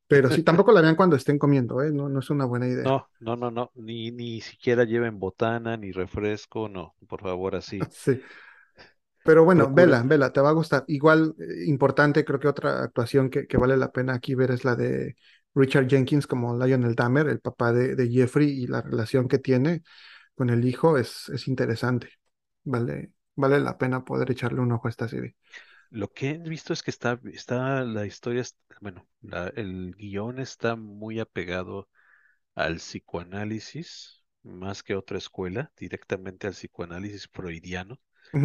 Pero 0.09 0.30
sí, 0.35 0.43
tampoco 0.43 0.72
la 0.72 0.80
vean 0.80 0.97
cuando 0.97 1.16
estén 1.16 1.39
comiendo, 1.39 1.82
¿eh? 1.82 1.90
No, 1.93 2.09
no 2.09 2.20
es 2.20 2.30
una 2.30 2.47
buena 2.47 2.66
idea. 2.66 2.85
No, 2.85 3.09
no, 3.20 3.36
no, 3.36 3.51
no, 3.51 3.70
ni, 3.74 4.10
ni 4.10 4.40
siquiera 4.40 4.85
lleven 4.85 5.18
botana, 5.18 5.76
ni 5.76 5.93
refresco, 5.93 6.68
no, 6.68 6.94
por 7.06 7.20
favor, 7.20 7.55
así. 7.55 7.78
Sí. 7.90 8.20
Pero 9.24 9.44
bueno, 9.44 9.70
vela, 9.70 10.02
vela, 10.02 10.32
te 10.32 10.40
va 10.40 10.48
a 10.48 10.52
gustar. 10.52 10.85
Igual, 10.86 11.35
eh, 11.39 11.66
importante, 11.66 12.24
creo 12.24 12.40
que 12.40 12.48
otra 12.48 12.82
actuación 12.85 13.28
que, 13.28 13.47
que 13.47 13.59
vale 13.59 13.76
la 13.76 13.93
pena 13.93 14.14
aquí 14.14 14.35
ver 14.35 14.51
es 14.52 14.64
la 14.64 14.74
de 14.74 15.16
Richard 15.55 15.86
Jenkins 15.89 16.26
como 16.26 16.56
Lionel 16.56 16.94
Dahmer, 16.94 17.28
el 17.28 17.40
papá 17.40 17.72
de, 17.72 17.94
de 17.94 18.09
Jeffrey, 18.09 18.48
y 18.48 18.66
la 18.66 18.80
relación 18.80 19.28
que 19.28 19.39
tiene 19.39 19.82
con 20.35 20.48
el 20.51 20.66
hijo 20.66 20.97
es, 20.97 21.28
es 21.28 21.47
interesante. 21.48 22.09
Vale, 22.64 23.12
vale 23.35 23.60
la 23.60 23.76
pena 23.76 24.05
poder 24.05 24.30
echarle 24.30 24.60
un 24.60 24.72
ojo 24.72 24.86
a 24.89 24.90
esta 24.90 25.09
serie. 25.09 25.36
Lo 25.90 26.09
que 26.12 26.31
he 26.31 26.39
visto 26.39 26.73
es 26.73 26.82
que 26.82 26.90
está, 26.90 27.20
está 27.32 27.82
la 27.85 28.06
historia, 28.06 28.44
bueno, 28.81 29.06
la- 29.23 29.48
el 29.56 29.94
guion 29.97 30.39
está 30.39 30.77
muy 30.77 31.20
apegado 31.20 31.89
al 32.55 32.77
psicoanálisis, 32.78 34.24
más 34.43 34.82
que 34.85 34.97
otra 34.97 35.19
escuela, 35.19 35.73
directamente 35.77 36.47
al 36.48 36.55
psicoanálisis 36.55 37.28
freudiano. 37.32 38.01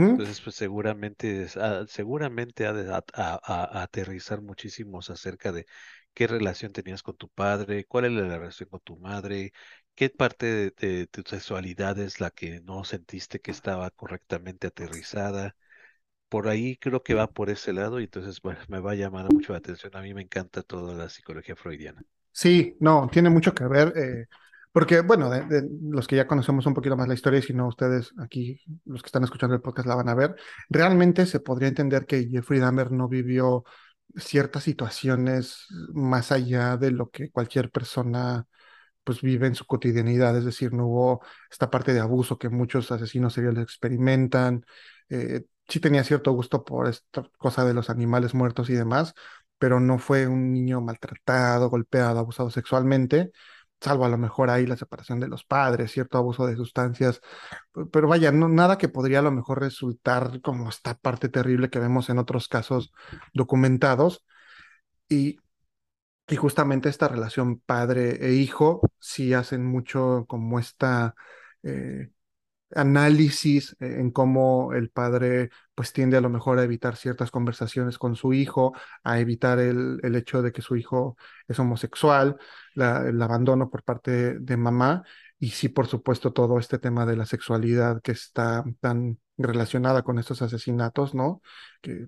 Entonces, 0.09 0.41
pues 0.41 0.55
seguramente, 0.55 1.47
ah, 1.57 1.85
seguramente 1.87 2.67
ha 2.67 2.73
de 2.73 2.91
a- 2.93 3.03
a- 3.15 3.41
a- 3.43 3.79
a 3.79 3.83
aterrizar 3.83 4.41
muchísimos 4.41 5.09
acerca 5.09 5.51
de 5.51 5.65
qué 6.13 6.27
relación 6.27 6.71
tenías 6.73 7.03
con 7.03 7.17
tu 7.17 7.29
padre, 7.29 7.85
cuál 7.85 8.05
es 8.05 8.11
la 8.13 8.37
relación 8.37 8.69
con 8.69 8.81
tu 8.81 8.97
madre, 8.97 9.53
qué 9.95 10.09
parte 10.09 10.45
de, 10.47 10.71
de 10.71 11.07
tu 11.07 11.23
sexualidad 11.23 11.99
es 11.99 12.19
la 12.21 12.31
que 12.31 12.61
no 12.61 12.83
sentiste 12.85 13.39
que 13.41 13.51
estaba 13.51 13.89
correctamente 13.91 14.67
aterrizada. 14.67 15.55
Por 16.33 16.47
ahí 16.47 16.77
creo 16.77 17.03
que 17.03 17.13
va 17.13 17.27
por 17.27 17.51
ese 17.51 17.73
lado 17.73 17.99
y 17.99 18.05
entonces 18.05 18.41
bueno, 18.41 18.59
me 18.67 18.79
va 18.79 18.93
a 18.93 18.95
llamar 18.95 19.31
mucho 19.31 19.51
la 19.51 19.59
atención. 19.59 19.95
A 19.95 20.01
mí 20.01 20.15
me 20.15 20.23
encanta 20.23 20.63
toda 20.63 20.95
la 20.95 21.07
psicología 21.07 21.55
freudiana. 21.55 22.01
Sí, 22.31 22.75
no, 22.79 23.07
tiene 23.11 23.29
mucho 23.29 23.53
que 23.53 23.65
ver, 23.65 23.93
eh, 23.95 24.25
porque 24.71 25.01
bueno, 25.01 25.29
los 25.83 26.07
que 26.07 26.15
ya 26.15 26.25
conocemos 26.25 26.65
un 26.65 26.73
poquito 26.73 26.97
más 26.97 27.07
la 27.07 27.13
historia, 27.13 27.37
y 27.37 27.43
si 27.43 27.53
no 27.53 27.67
ustedes 27.67 28.13
aquí, 28.17 28.59
los 28.85 29.03
que 29.03 29.09
están 29.09 29.23
escuchando 29.23 29.55
el 29.55 29.61
podcast 29.61 29.87
la 29.87 29.93
van 29.93 30.09
a 30.09 30.15
ver, 30.15 30.35
realmente 30.69 31.27
se 31.27 31.39
podría 31.39 31.67
entender 31.67 32.07
que 32.07 32.27
Jeffrey 32.27 32.59
Dahmer 32.59 32.91
no 32.91 33.07
vivió 33.07 33.63
ciertas 34.15 34.63
situaciones 34.63 35.67
más 35.93 36.31
allá 36.31 36.77
de 36.77 36.89
lo 36.89 37.11
que 37.11 37.29
cualquier 37.29 37.69
persona 37.69 38.47
pues 39.03 39.21
vive 39.21 39.45
en 39.45 39.53
su 39.53 39.67
cotidianidad, 39.67 40.35
es 40.35 40.45
decir, 40.45 40.73
no 40.73 40.87
hubo 40.87 41.21
esta 41.51 41.69
parte 41.69 41.93
de 41.93 41.99
abuso 41.99 42.39
que 42.39 42.49
muchos 42.49 42.91
asesinos 42.91 43.33
seriales 43.33 43.61
experimentan. 43.65 44.65
eh, 45.09 45.43
sí 45.67 45.79
tenía 45.79 46.03
cierto 46.03 46.31
gusto 46.31 46.63
por 46.63 46.87
esta 46.87 47.23
cosa 47.37 47.65
de 47.65 47.73
los 47.73 47.89
animales 47.89 48.33
muertos 48.33 48.69
y 48.69 48.73
demás, 48.73 49.13
pero 49.57 49.79
no 49.79 49.99
fue 49.99 50.27
un 50.27 50.53
niño 50.53 50.81
maltratado, 50.81 51.69
golpeado, 51.69 52.19
abusado 52.19 52.49
sexualmente, 52.49 53.31
salvo 53.81 54.05
a 54.05 54.09
lo 54.09 54.17
mejor 54.17 54.49
ahí 54.49 54.65
la 54.65 54.77
separación 54.77 55.19
de 55.19 55.27
los 55.27 55.43
padres, 55.45 55.91
cierto 55.91 56.17
abuso 56.17 56.45
de 56.47 56.55
sustancias, 56.55 57.21
pero 57.91 58.07
vaya, 58.07 58.31
no, 58.31 58.49
nada 58.49 58.77
que 58.77 58.89
podría 58.89 59.19
a 59.19 59.21
lo 59.23 59.31
mejor 59.31 59.61
resultar 59.61 60.41
como 60.41 60.69
esta 60.69 60.95
parte 60.95 61.29
terrible 61.29 61.69
que 61.69 61.79
vemos 61.79 62.09
en 62.09 62.19
otros 62.19 62.47
casos 62.47 62.93
documentados. 63.33 64.23
Y 65.09 65.39
y 66.27 66.35
justamente 66.37 66.89
esta 66.89 67.07
relación 67.07 67.59
padre 67.59 68.25
e 68.25 68.33
hijo 68.33 68.81
sí 68.99 69.33
hacen 69.33 69.65
mucho 69.65 70.25
como 70.27 70.57
esta 70.59 71.15
eh, 71.63 72.11
análisis 72.75 73.75
eh, 73.79 73.97
en 73.99 74.11
cómo 74.11 74.73
el 74.73 74.89
padre 74.89 75.49
pues 75.75 75.93
tiende 75.93 76.17
a 76.17 76.21
lo 76.21 76.29
mejor 76.29 76.59
a 76.59 76.63
evitar 76.63 76.95
ciertas 76.95 77.31
conversaciones 77.31 77.97
con 77.97 78.15
su 78.15 78.33
hijo, 78.33 78.73
a 79.03 79.19
evitar 79.19 79.59
el, 79.59 79.99
el 80.03 80.15
hecho 80.15 80.41
de 80.41 80.51
que 80.51 80.61
su 80.61 80.75
hijo 80.75 81.17
es 81.47 81.59
homosexual, 81.59 82.37
el 82.75 83.21
abandono 83.21 83.69
por 83.69 83.83
parte 83.83 84.39
de 84.39 84.57
mamá 84.57 85.03
y 85.43 85.49
sí, 85.49 85.67
por 85.67 85.87
supuesto, 85.87 86.31
todo 86.31 86.57
este 86.57 86.79
tema 86.79 87.05
de 87.05 87.17
la 87.17 87.25
sexualidad 87.25 88.01
que 88.01 88.13
está 88.13 88.63
tan 88.79 89.19
relacionada 89.37 90.01
con 90.01 90.17
estos 90.17 90.41
asesinatos, 90.41 91.13
¿no? 91.13 91.41
Que 91.81 92.07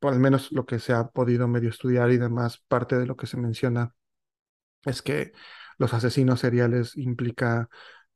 por 0.00 0.12
al 0.12 0.18
menos 0.18 0.50
lo 0.50 0.66
que 0.66 0.80
se 0.80 0.92
ha 0.92 1.08
podido 1.08 1.46
medio 1.46 1.70
estudiar 1.70 2.10
y 2.10 2.18
demás, 2.18 2.58
parte 2.66 2.98
de 2.98 3.06
lo 3.06 3.16
que 3.16 3.28
se 3.28 3.36
menciona 3.36 3.94
es 4.84 5.02
que 5.02 5.32
los 5.78 5.94
asesinos 5.94 6.40
seriales 6.40 6.96
implica 6.96 7.68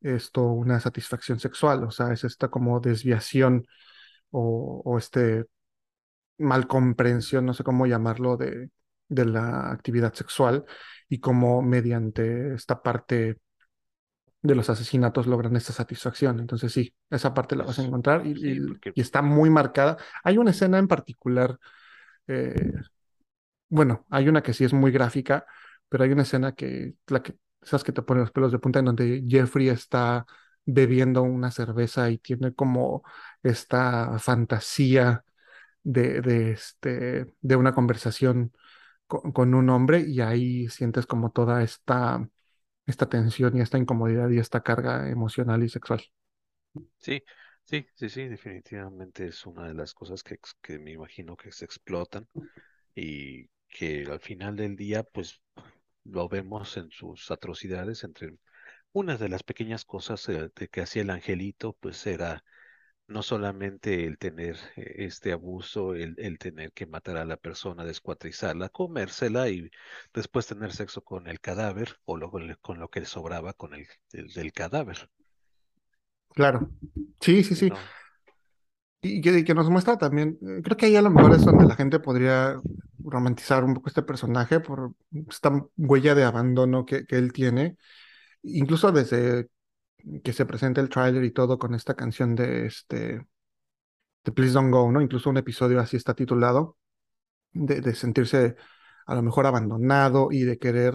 esto 0.02 0.42
una 0.44 0.80
satisfacción 0.80 1.40
sexual, 1.40 1.84
o 1.84 1.90
sea, 1.90 2.12
es 2.12 2.24
esta 2.24 2.48
como 2.48 2.80
desviación 2.80 3.66
o, 4.30 4.82
o 4.84 4.98
este 4.98 5.46
mal 6.38 6.66
comprensión, 6.66 7.46
no 7.46 7.54
sé 7.54 7.64
cómo 7.64 7.86
llamarlo, 7.86 8.36
de, 8.36 8.70
de 9.08 9.24
la 9.26 9.70
actividad 9.72 10.14
sexual 10.14 10.64
y 11.08 11.20
cómo 11.20 11.62
mediante 11.62 12.54
esta 12.54 12.82
parte 12.82 13.38
de 14.42 14.54
los 14.54 14.68
asesinatos 14.70 15.26
logran 15.26 15.56
esta 15.56 15.72
satisfacción. 15.72 16.40
Entonces 16.40 16.72
sí, 16.72 16.94
esa 17.10 17.32
parte 17.34 17.54
la 17.56 17.64
vas 17.64 17.78
a 17.78 17.82
Pues 17.82 17.86
encontrar 17.86 18.26
y, 18.26 18.32
sí, 18.34 18.60
y- 18.68 18.68
porque 18.68 18.94
y 18.94 19.00
está 19.00 19.22
muy 19.22 19.50
marcada. 19.50 19.96
Hay 20.24 20.38
una 20.38 20.50
escena 20.50 20.78
en 20.78 20.88
particular 20.88 21.58
eh, 22.28 22.72
bueno, 23.68 24.06
hay 24.10 24.28
una 24.28 24.42
que 24.42 24.52
sí 24.54 24.64
es 24.64 24.72
muy 24.72 24.90
gráfica, 24.92 25.46
pero 25.88 26.04
hay 26.04 26.12
una 26.12 26.22
escena 26.22 26.52
que, 26.54 26.94
la 27.08 27.22
que, 27.22 27.36
esas 27.62 27.84
que 27.84 27.92
te 27.92 28.02
ponen 28.02 28.22
los 28.22 28.32
pelos 28.32 28.52
de 28.52 28.58
punta, 28.58 28.80
en 28.80 28.86
donde 28.86 29.24
Jeffrey 29.26 29.68
está 29.68 30.26
bebiendo 30.64 31.22
una 31.22 31.50
cerveza 31.50 32.10
y 32.10 32.18
tiene 32.18 32.54
como 32.54 33.02
esta 33.42 34.18
fantasía 34.18 35.24
de, 35.82 36.20
de, 36.20 36.52
este, 36.52 37.32
de 37.40 37.56
una 37.56 37.74
conversación 37.74 38.52
con, 39.06 39.54
un 39.54 39.68
hombre 39.70 40.00
y 40.00 40.20
ahí 40.20 40.68
sientes 40.68 41.06
como 41.06 41.30
toda 41.30 41.62
esta, 41.62 42.26
esta 42.86 43.08
tensión 43.08 43.56
y 43.56 43.60
esta 43.60 43.78
incomodidad 43.78 44.30
y 44.30 44.38
esta 44.38 44.62
carga 44.62 45.10
emocional 45.10 45.62
y 45.62 45.68
sexual. 45.68 46.02
sí, 46.98 47.22
sí, 47.64 47.86
sí, 47.94 48.08
sí, 48.08 48.28
definitivamente 48.28 49.26
es 49.26 49.44
una 49.44 49.68
de 49.68 49.74
las 49.74 49.92
cosas 49.92 50.22
que, 50.22 50.38
que 50.62 50.78
me 50.78 50.92
imagino 50.92 51.36
que 51.36 51.52
se 51.52 51.64
explotan 51.64 52.26
y 52.94 53.48
que 53.68 54.06
al 54.10 54.20
final 54.20 54.56
del 54.56 54.76
día, 54.76 55.02
pues 55.02 55.40
lo 56.04 56.28
vemos 56.28 56.76
en 56.76 56.90
sus 56.90 57.30
atrocidades, 57.30 58.04
entre 58.04 58.36
unas 58.92 59.20
de 59.20 59.28
las 59.30 59.42
pequeñas 59.44 59.84
cosas 59.84 60.28
eh, 60.30 60.50
de 60.56 60.68
que 60.68 60.82
hacía 60.82 61.02
el 61.02 61.10
angelito, 61.10 61.74
pues 61.80 62.06
era 62.06 62.44
no 63.08 63.22
solamente 63.22 64.06
el 64.06 64.18
tener 64.18 64.56
eh, 64.76 64.94
este 64.98 65.32
abuso, 65.32 65.94
el, 65.94 66.14
el 66.18 66.38
tener 66.38 66.72
que 66.72 66.86
matar 66.86 67.16
a 67.18 67.24
la 67.26 67.36
persona, 67.36 67.84
descuartizarla, 67.84 68.68
comérsela 68.70 69.48
y 69.50 69.70
después 70.14 70.46
tener 70.46 70.72
sexo 70.72 71.02
con 71.04 71.26
el 71.28 71.40
cadáver 71.40 71.96
o 72.04 72.16
lo- 72.16 72.30
con, 72.62 72.80
lo 72.80 72.90
que 72.90 73.00
le 73.00 73.06
sobraba 73.06 73.52
con 73.54 73.74
el, 73.74 73.86
el- 74.12 74.28
del 74.32 74.52
cadáver, 74.52 75.10
Claro. 76.34 76.70
Sí, 77.20 77.44
sí, 77.44 77.54
¿sí, 77.54 77.64
sí. 77.70 77.70
no? 77.70 77.94
Y 79.04 79.20
que, 79.20 79.44
que 79.44 79.54
nos 79.54 79.68
muestra 79.70 79.98
también, 79.98 80.38
eh, 80.42 80.60
creo 80.62 80.76
que 80.76 80.86
ahí 80.86 80.96
a 80.96 81.02
lo 81.02 81.10
mejor 81.10 81.34
es 81.34 81.44
donde 81.44 81.66
la 81.66 81.74
gente 81.74 81.98
podría 82.00 82.60
romantizar 83.04 83.64
un 83.64 83.74
poco 83.74 83.88
este 83.88 84.02
personaje 84.02 84.60
por 84.60 84.94
esta 85.28 85.50
huella 85.76 86.14
de 86.14 86.24
abandono 86.24 86.84
que, 86.86 87.04
él 87.08 87.32
tiene, 87.32 87.76
incluso 88.42 88.92
desde 88.92 89.48
que 90.24 90.32
se 90.32 90.46
presenta 90.46 90.80
el 90.80 90.88
tráiler 90.88 91.24
y 91.24 91.32
todo 91.32 91.58
con 91.58 91.74
esta 91.74 91.94
canción 91.94 92.34
de 92.34 92.66
este 92.66 93.26
de 94.24 94.32
Please 94.32 94.54
Don't 94.54 94.72
Go, 94.72 94.90
¿no? 94.92 95.00
Incluso 95.00 95.30
un 95.30 95.36
episodio 95.36 95.80
así 95.80 95.96
está 95.96 96.14
titulado, 96.14 96.76
de, 97.52 97.80
de 97.80 97.94
sentirse 97.94 98.56
a 99.06 99.14
lo 99.14 99.22
mejor 99.22 99.46
abandonado 99.46 100.28
y 100.30 100.42
de 100.44 100.58
querer 100.58 100.94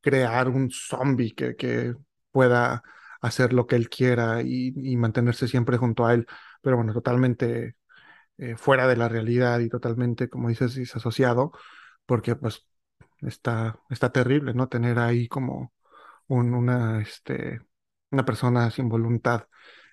crear 0.00 0.48
un 0.48 0.70
zombie 0.70 1.34
que, 1.34 1.56
que 1.56 1.94
pueda 2.32 2.82
hacer 3.20 3.52
lo 3.52 3.66
que 3.66 3.76
él 3.76 3.88
quiera 3.88 4.42
y, 4.42 4.72
y 4.76 4.96
mantenerse 4.96 5.48
siempre 5.48 5.78
junto 5.78 6.06
a 6.06 6.14
él, 6.14 6.26
pero 6.60 6.76
bueno, 6.76 6.92
totalmente 6.92 7.76
eh, 8.38 8.56
fuera 8.56 8.86
de 8.88 8.96
la 8.96 9.08
realidad 9.08 9.60
y 9.60 9.68
totalmente, 9.68 10.28
como 10.28 10.48
dices, 10.48 10.74
disasociado, 10.74 11.52
porque 12.06 12.36
pues 12.36 12.66
está, 13.22 13.78
está 13.90 14.12
terrible, 14.12 14.54
¿no? 14.54 14.68
Tener 14.68 14.98
ahí 14.98 15.28
como 15.28 15.72
un- 16.28 16.54
una, 16.54 17.02
este, 17.02 17.60
una 18.10 18.24
persona 18.24 18.70
sin 18.70 18.88
voluntad 18.88 19.46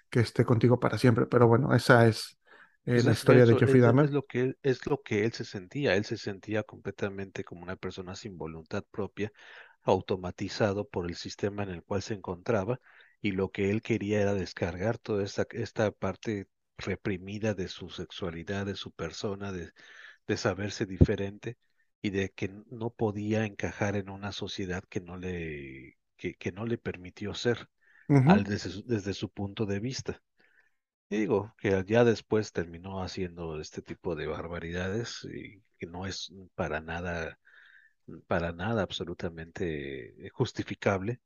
que 0.09 0.21
esté 0.21 0.45
contigo 0.45 0.79
para 0.79 0.97
siempre, 0.99 1.27
pero 1.27 1.47
bueno, 1.47 1.75
esa 1.75 2.07
es 2.07 2.39
eh, 2.85 3.03
la 3.03 3.13
historia 3.13 3.45
de 3.45 3.55
Jeffrey 3.57 3.81
Dahmer. 3.81 4.05
es 4.05 4.11
lo 4.11 4.25
que 4.25 4.41
él, 4.41 4.57
es 4.63 4.85
lo 4.87 5.01
que 5.01 5.25
él 5.25 5.33
se 5.33 5.45
sentía, 5.45 5.95
él 5.95 6.05
se 6.05 6.17
sentía 6.17 6.63
completamente 6.63 7.43
como 7.43 7.63
una 7.63 7.75
persona 7.75 8.15
sin 8.15 8.37
voluntad 8.37 8.83
propia, 8.91 9.31
automatizado 9.83 10.87
por 10.87 11.07
el 11.07 11.15
sistema 11.15 11.63
en 11.63 11.69
el 11.69 11.83
cual 11.83 12.01
se 12.01 12.13
encontraba, 12.15 12.79
y 13.21 13.31
lo 13.31 13.51
que 13.51 13.69
él 13.71 13.81
quería 13.81 14.21
era 14.21 14.33
descargar 14.33 14.97
toda 14.97 15.23
esta, 15.23 15.45
esta 15.51 15.91
parte 15.91 16.47
reprimida 16.79 17.53
de 17.55 17.67
su 17.69 17.89
sexualidad, 17.89 18.65
de 18.65 18.75
su 18.75 18.91
persona, 18.91 19.51
de, 19.51 19.71
de 20.27 20.37
saberse 20.37 20.85
diferente 20.85 21.57
y 22.01 22.11
de 22.11 22.29
que 22.31 22.49
no 22.71 22.91
podía 22.91 23.45
encajar 23.45 23.95
en 23.97 24.09
una 24.09 24.31
sociedad 24.33 24.83
que 24.89 25.01
no 25.01 25.17
le, 25.17 25.97
que, 26.17 26.35
que 26.35 26.51
no 26.51 26.65
le 26.65 26.77
permitió 26.77 27.33
ser, 27.35 27.69
al, 28.23 28.43
desde 28.45 28.69
su 28.71 28.83
desde 28.85 29.13
su 29.13 29.29
punto 29.31 29.65
de 29.65 29.79
vista. 29.79 30.21
Y 31.09 31.17
digo 31.19 31.53
que 31.59 31.83
ya 31.87 32.03
después 32.03 32.51
terminó 32.53 33.01
haciendo 33.03 33.59
este 33.59 33.81
tipo 33.81 34.15
de 34.15 34.27
barbaridades 34.27 35.25
y 35.33 35.61
que 35.79 35.87
no 35.87 36.05
es 36.05 36.31
para 36.55 36.81
nada, 36.81 37.39
para 38.27 38.51
nada 38.53 38.83
absolutamente 38.83 40.25
eh, 40.27 40.29
justificable, 40.31 41.19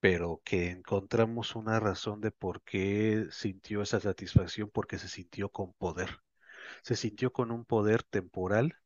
pero 0.00 0.40
que 0.44 0.70
encontramos 0.70 1.56
una 1.56 1.80
razón 1.80 2.20
de 2.20 2.30
por 2.30 2.62
qué 2.62 3.26
sintió 3.30 3.82
esa 3.82 4.00
satisfacción, 4.00 4.70
porque 4.70 4.98
se 4.98 5.08
sintió 5.08 5.50
con 5.50 5.72
poder. 5.74 6.20
Se 6.82 6.96
sintió 6.96 7.32
con 7.32 7.50
un 7.52 7.64
poder 7.64 8.02
temporal 8.04 8.76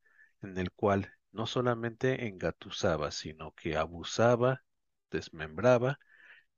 en 0.43 0.59
el 0.59 0.73
cual 0.73 1.13
no 1.33 1.47
solamente 1.47 2.29
engatusaba, 2.29 3.11
sino 3.13 3.53
que 3.55 3.77
abusaba, 3.77 4.65
desmembraba 5.11 5.99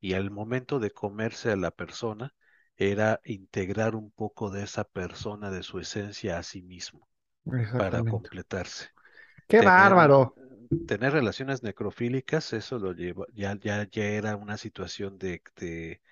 y 0.00 0.14
al 0.14 0.30
momento 0.30 0.80
de 0.80 0.90
comerse 0.92 1.50
a 1.52 1.56
la 1.56 1.70
persona 1.72 2.34
era 2.76 3.20
integrar 3.24 3.94
un 3.96 4.10
poco 4.12 4.50
de 4.50 4.64
esa 4.64 4.84
persona, 4.84 5.50
de 5.50 5.62
su 5.62 5.78
esencia 5.80 6.38
a 6.38 6.42
sí 6.42 6.62
mismo 6.62 7.08
para 7.76 8.02
completarse. 8.04 8.88
¡Qué 9.48 9.60
Tener, 9.60 9.62
bárbaro! 9.62 10.34
Tener 10.86 11.12
relaciones 11.12 11.62
necrofílicas, 11.62 12.52
eso 12.52 12.78
lo 12.78 12.92
lleva, 12.92 13.26
ya, 13.34 13.58
ya, 13.58 13.88
ya 13.90 14.04
era 14.04 14.36
una 14.36 14.56
situación 14.58 15.18
de, 15.18 15.42
de 15.56 16.02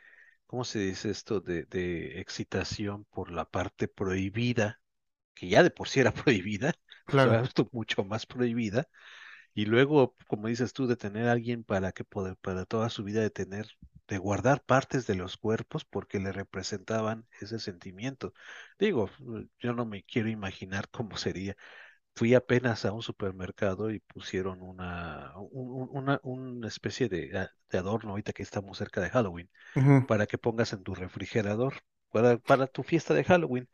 ¿cómo 0.47 0.65
se 0.65 0.81
dice 0.81 1.11
esto? 1.11 1.41
De, 1.41 1.65
de 1.67 2.21
excitación 2.21 3.05
por 3.07 3.31
la 3.33 3.51
parte 3.51 3.89
prohibida, 3.89 4.83
que 5.35 5.49
ya 5.49 5.63
de 5.65 5.71
por 5.71 5.89
sí 5.89 6.01
era 6.01 6.13
prohibida, 6.15 6.75
Claro. 7.07 7.37
ahora 7.37 7.43
esto 7.43 7.69
mucho 7.73 8.05
más 8.05 8.27
prohibida. 8.27 8.89
Y 9.55 9.67
luego, 9.67 10.17
como 10.29 10.49
dices 10.49 10.73
tú, 10.73 10.87
de 10.87 10.97
tener 10.97 11.29
a 11.29 11.33
alguien 11.33 11.65
para 11.65 11.93
que 11.93 12.05
poder, 12.05 12.37
para 12.39 12.65
toda 12.67 12.89
su 12.91 13.05
vida 13.05 13.21
de 13.21 13.31
tener, 13.31 13.69
de 14.09 14.19
guardar 14.19 14.65
partes 14.65 15.07
de 15.07 15.15
los 15.15 15.37
cuerpos 15.37 15.85
porque 15.85 16.21
le 16.21 16.33
representaban 16.33 17.27
ese 17.41 17.59
sentimiento. 17.59 18.35
Digo, 18.79 19.11
yo 19.59 19.73
no 19.75 19.85
me 19.87 20.03
quiero 20.05 20.29
imaginar 20.29 20.89
cómo 20.91 21.17
sería. 21.17 21.57
Fui 22.15 22.35
apenas 22.35 22.85
a 22.85 22.93
un 22.93 23.03
supermercado 23.03 23.91
y 23.91 24.01
pusieron 24.01 24.63
una, 24.63 25.33
un- 25.39 25.83
un- 25.83 25.89
una, 25.93 26.21
una 26.23 26.69
especie 26.69 27.09
de, 27.09 27.37
a- 27.39 27.51
de 27.71 27.79
adorno 27.79 28.11
ahorita 28.11 28.33
que 28.33 28.43
estamos 28.43 28.79
cerca 28.79 29.01
de 29.01 29.11
Halloween 29.11 29.51
para 30.07 30.27
que 30.27 30.39
pongas 30.39 30.73
en 30.75 30.83
tu 30.85 30.95
refrigerador 30.95 31.75
para, 32.11 32.39
para 32.39 32.67
tu 32.69 32.83
fiesta 32.85 33.15
de 33.15 33.25
Halloween, 33.25 33.69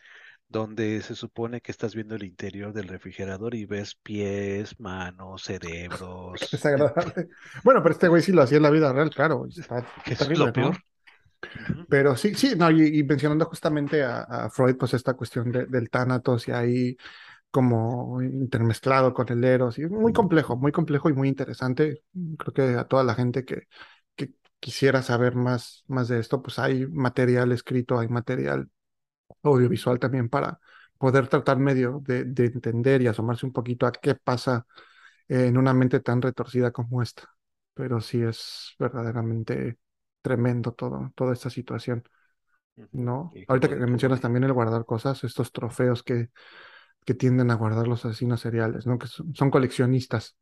donde 0.48 1.02
se 1.02 1.14
supone 1.16 1.60
que 1.62 1.72
estás 1.72 1.94
viendo 1.96 2.16
el 2.16 2.24
interior 2.24 2.72
del 2.74 2.88
refrigerador 2.88 3.54
y 3.56 3.66
ves 3.66 3.96
pies, 3.96 4.78
manos, 4.80 5.44
cerebros, 5.44 6.40
Es 6.52 6.64
agradable. 6.66 7.28
Bueno, 7.64 7.82
pero 7.82 7.92
este 7.92 8.08
güey 8.08 8.22
sí 8.22 8.32
lo 8.32 8.42
hacía 8.42 8.56
en 8.58 8.62
la 8.62 8.70
vida 8.70 8.92
real, 8.92 9.10
claro. 9.10 9.46
Está 9.46 9.84
que 10.04 10.14
es 10.14 10.16
terrible, 10.16 10.36
lo 10.36 10.52
peor. 10.52 10.76
Pero 11.88 12.16
sí, 12.16 12.34
sí, 12.34 12.54
no, 12.56 12.70
y, 12.70 12.98
y 13.00 13.02
mencionando 13.04 13.44
justamente 13.46 14.02
a, 14.04 14.20
a 14.22 14.50
Freud, 14.50 14.76
pues 14.76 14.94
esta 14.94 15.14
cuestión 15.14 15.50
de- 15.52 15.66
del 15.66 15.90
tánatos 15.90 16.46
y 16.48 16.52
ahí 16.52 16.96
como 17.50 18.22
intermezclado 18.22 19.14
con 19.14 19.30
el 19.30 19.44
Eros, 19.44 19.78
y 19.78 19.86
muy 19.86 20.12
complejo, 20.12 20.56
muy 20.56 20.72
complejo 20.72 21.08
y 21.10 21.14
muy 21.14 21.28
interesante. 21.28 22.02
Creo 22.38 22.52
que 22.54 22.62
a 22.78 22.84
toda 22.86 23.04
la 23.04 23.14
gente 23.14 23.44
que, 23.44 23.68
que 24.16 24.34
quisiera 24.60 25.02
saber 25.02 25.34
más, 25.34 25.84
más 25.88 26.08
de 26.08 26.18
esto, 26.20 26.42
pues 26.42 26.58
hay 26.58 26.86
material 26.86 27.52
escrito, 27.52 27.98
hay 27.98 28.08
material 28.08 28.70
audiovisual 29.42 29.98
también 29.98 30.28
para 30.28 30.60
poder 30.98 31.28
tratar 31.28 31.58
medio 31.58 32.00
de, 32.04 32.24
de 32.24 32.46
entender 32.46 33.02
y 33.02 33.06
asomarse 33.06 33.46
un 33.46 33.52
poquito 33.52 33.86
a 33.86 33.92
qué 33.92 34.14
pasa 34.14 34.66
en 35.28 35.56
una 35.58 35.74
mente 35.74 36.00
tan 36.00 36.22
retorcida 36.22 36.72
como 36.72 37.02
esta. 37.02 37.30
Pero 37.74 38.00
sí 38.00 38.22
es 38.22 38.74
verdaderamente 38.78 39.78
tremendo 40.22 40.72
todo, 40.72 41.12
toda 41.14 41.32
esta 41.32 41.50
situación. 41.50 42.02
¿no? 42.92 43.32
Ahorita 43.48 43.68
que 43.68 43.76
mencionas 43.76 44.20
también 44.20 44.44
el 44.44 44.52
guardar 44.52 44.84
cosas, 44.84 45.24
estos 45.24 45.52
trofeos 45.52 46.02
que, 46.02 46.30
que 47.08 47.14
tienden 47.14 47.50
a 47.50 47.56
guardar 47.56 47.88
los 47.88 48.04
asesinos 48.04 48.42
seriales, 48.42 48.86
¿no? 48.86 48.98
Que 48.98 49.06
son, 49.08 49.34
son 49.34 49.50
coleccionistas. 49.50 50.36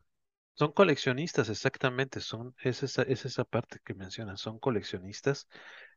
Son 0.55 0.73
coleccionistas, 0.73 1.49
exactamente, 1.51 2.21
son, 2.21 2.55
es 2.63 2.83
esa, 2.83 3.03
es 3.03 3.25
esa 3.27 3.45
parte 3.45 3.79
que 3.85 3.95
mencionas, 3.95 4.41
son 4.41 4.59
coleccionistas, 4.59 5.47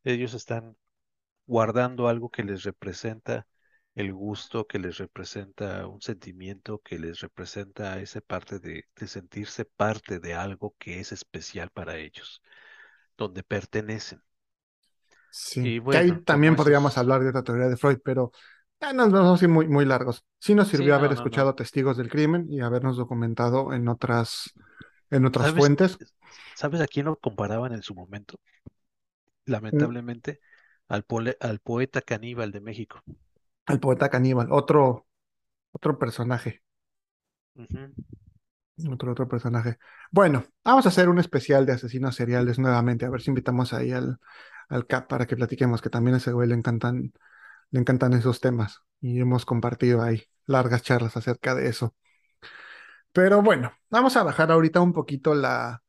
ellos 0.04 0.34
están 0.36 0.78
guardando 1.48 2.08
algo 2.10 2.30
que 2.32 2.44
les 2.44 2.64
representa 2.64 3.48
el 3.96 4.14
gusto, 4.14 4.68
que 4.68 4.80
les 4.80 4.98
representa 5.00 5.88
un 5.88 6.02
sentimiento, 6.02 6.80
que 6.80 7.00
les 7.00 7.22
representa 7.22 8.00
esa 8.02 8.22
parte 8.22 8.60
de, 8.60 8.86
de 8.96 9.08
sentirse 9.08 9.66
parte 9.66 10.20
de 10.20 10.36
algo 10.36 10.76
que 10.80 11.00
es 11.02 11.12
especial 11.14 11.70
para 11.72 11.98
ellos, 11.98 12.42
donde 13.18 13.44
pertenecen. 13.44 14.22
Sí. 15.32 15.62
Y 15.62 15.80
Que 15.90 15.98
ahí 15.98 16.12
bueno, 16.12 16.24
también 16.24 16.56
podríamos 16.56 16.98
hablar 16.98 17.22
de 17.22 17.30
otra 17.30 17.44
teoría 17.44 17.68
de 17.68 17.78
Freud, 17.78 18.00
pero 18.04 18.32
ah, 18.82 18.94
no, 18.94 19.08
no 19.08 19.20
vamos 19.24 19.42
a 19.42 19.46
ir 19.46 19.50
muy, 19.52 19.68
muy 19.68 19.86
largos. 19.86 20.26
Sí 20.40 20.56
nos 20.56 20.68
sí, 20.72 20.84
sirvió 20.84 20.96
haber 20.96 21.12
no, 21.12 21.14
escuchado 21.14 21.56
no. 21.56 21.56
testigos 21.56 21.98
del 21.98 22.10
crimen 22.10 22.46
y 22.50 22.62
habernos 22.62 22.98
documentado 22.98 23.74
en 23.74 23.88
otras, 23.88 24.52
en 25.10 25.26
otras 25.26 25.52
¿Sabes, 25.52 25.54
fuentes. 25.54 26.00
sabes 26.56 26.82
a 26.82 26.88
quién 26.88 27.06
lo 27.08 27.18
comparaban 27.20 27.74
en 27.74 27.84
su 27.84 27.96
momento? 27.96 28.40
Mm, 29.74 29.94
Lamentablemente, 29.94 30.40
al, 30.88 31.04
pole- 31.04 31.36
al 31.42 31.60
poeta 31.60 32.02
caníbal 32.02 32.52
de 32.54 32.62
México. 32.62 33.04
El 33.68 33.80
poeta 33.80 34.10
caníbal, 34.10 34.52
otro, 34.52 35.08
otro 35.74 36.00
personaje. 36.00 36.64
Otro, 38.90 39.12
otro 39.12 39.28
personaje. 39.28 39.78
Bueno, 40.12 40.46
vamos 40.64 40.86
a 40.86 40.90
hacer 40.90 41.10
un 41.10 41.20
especial 41.20 41.66
de 41.66 41.74
asesinos 41.74 42.16
seriales 42.16 42.60
nuevamente. 42.60 43.06
A 43.06 43.10
ver 43.10 43.22
si 43.22 43.30
invitamos 43.30 43.74
ahí 43.74 43.92
al, 43.92 44.20
al 44.70 44.88
Cap 44.88 45.08
para 45.10 45.26
que 45.28 45.36
platiquemos, 45.36 45.82
que 45.82 45.90
también 45.90 46.16
a 46.16 46.18
ese 46.20 46.32
güey 46.32 46.48
le 46.48 46.56
encantan, 46.56 47.12
le 47.72 47.80
encantan 47.80 48.14
esos 48.14 48.40
temas. 48.42 48.82
Y 49.02 49.20
hemos 49.22 49.46
compartido 49.46 50.02
ahí 50.02 50.24
largas 50.46 50.84
charlas 50.84 51.18
acerca 51.18 51.56
de 51.56 51.70
eso. 51.70 51.96
Pero 53.12 53.42
bueno, 53.42 53.74
vamos 53.90 54.16
a 54.18 54.24
bajar 54.24 54.52
ahorita 54.52 54.82
un 54.82 54.94
poquito 54.94 55.34
la, 55.36 55.84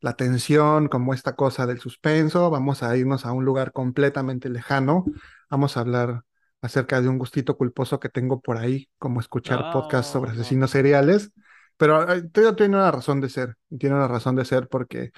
la 0.00 0.14
tensión, 0.16 0.88
como 0.88 1.14
esta 1.14 1.36
cosa 1.36 1.66
del 1.66 1.80
suspenso. 1.80 2.50
Vamos 2.50 2.82
a 2.82 2.96
irnos 2.96 3.26
a 3.26 3.32
un 3.32 3.44
lugar 3.44 3.72
completamente 3.72 4.48
lejano. 4.50 5.10
Vamos 5.50 5.76
a 5.76 5.80
hablar 5.80 6.22
acerca 6.62 7.00
de 7.02 7.08
un 7.08 7.18
gustito 7.18 7.56
culposo 7.56 8.00
que 8.00 8.08
tengo 8.08 8.40
por 8.40 8.56
ahí, 8.58 8.88
como 8.98 9.20
escuchar 9.20 9.66
podcasts 9.68 10.12
sobre 10.12 10.32
No, 10.32 10.34
no, 10.34 10.34
asesinos 10.34 10.70
no. 10.70 10.72
seriales. 10.72 11.32
Pero 11.76 12.10
eh, 12.12 12.24
tiene 12.32 12.76
una 12.76 12.90
razón 12.90 13.20
de 13.20 13.28
ser. 13.28 13.56
Tiene 13.78 13.96
una 13.96 14.08
razón 14.08 14.36
de 14.36 14.44
ser 14.44 14.68
porque 14.68 15.12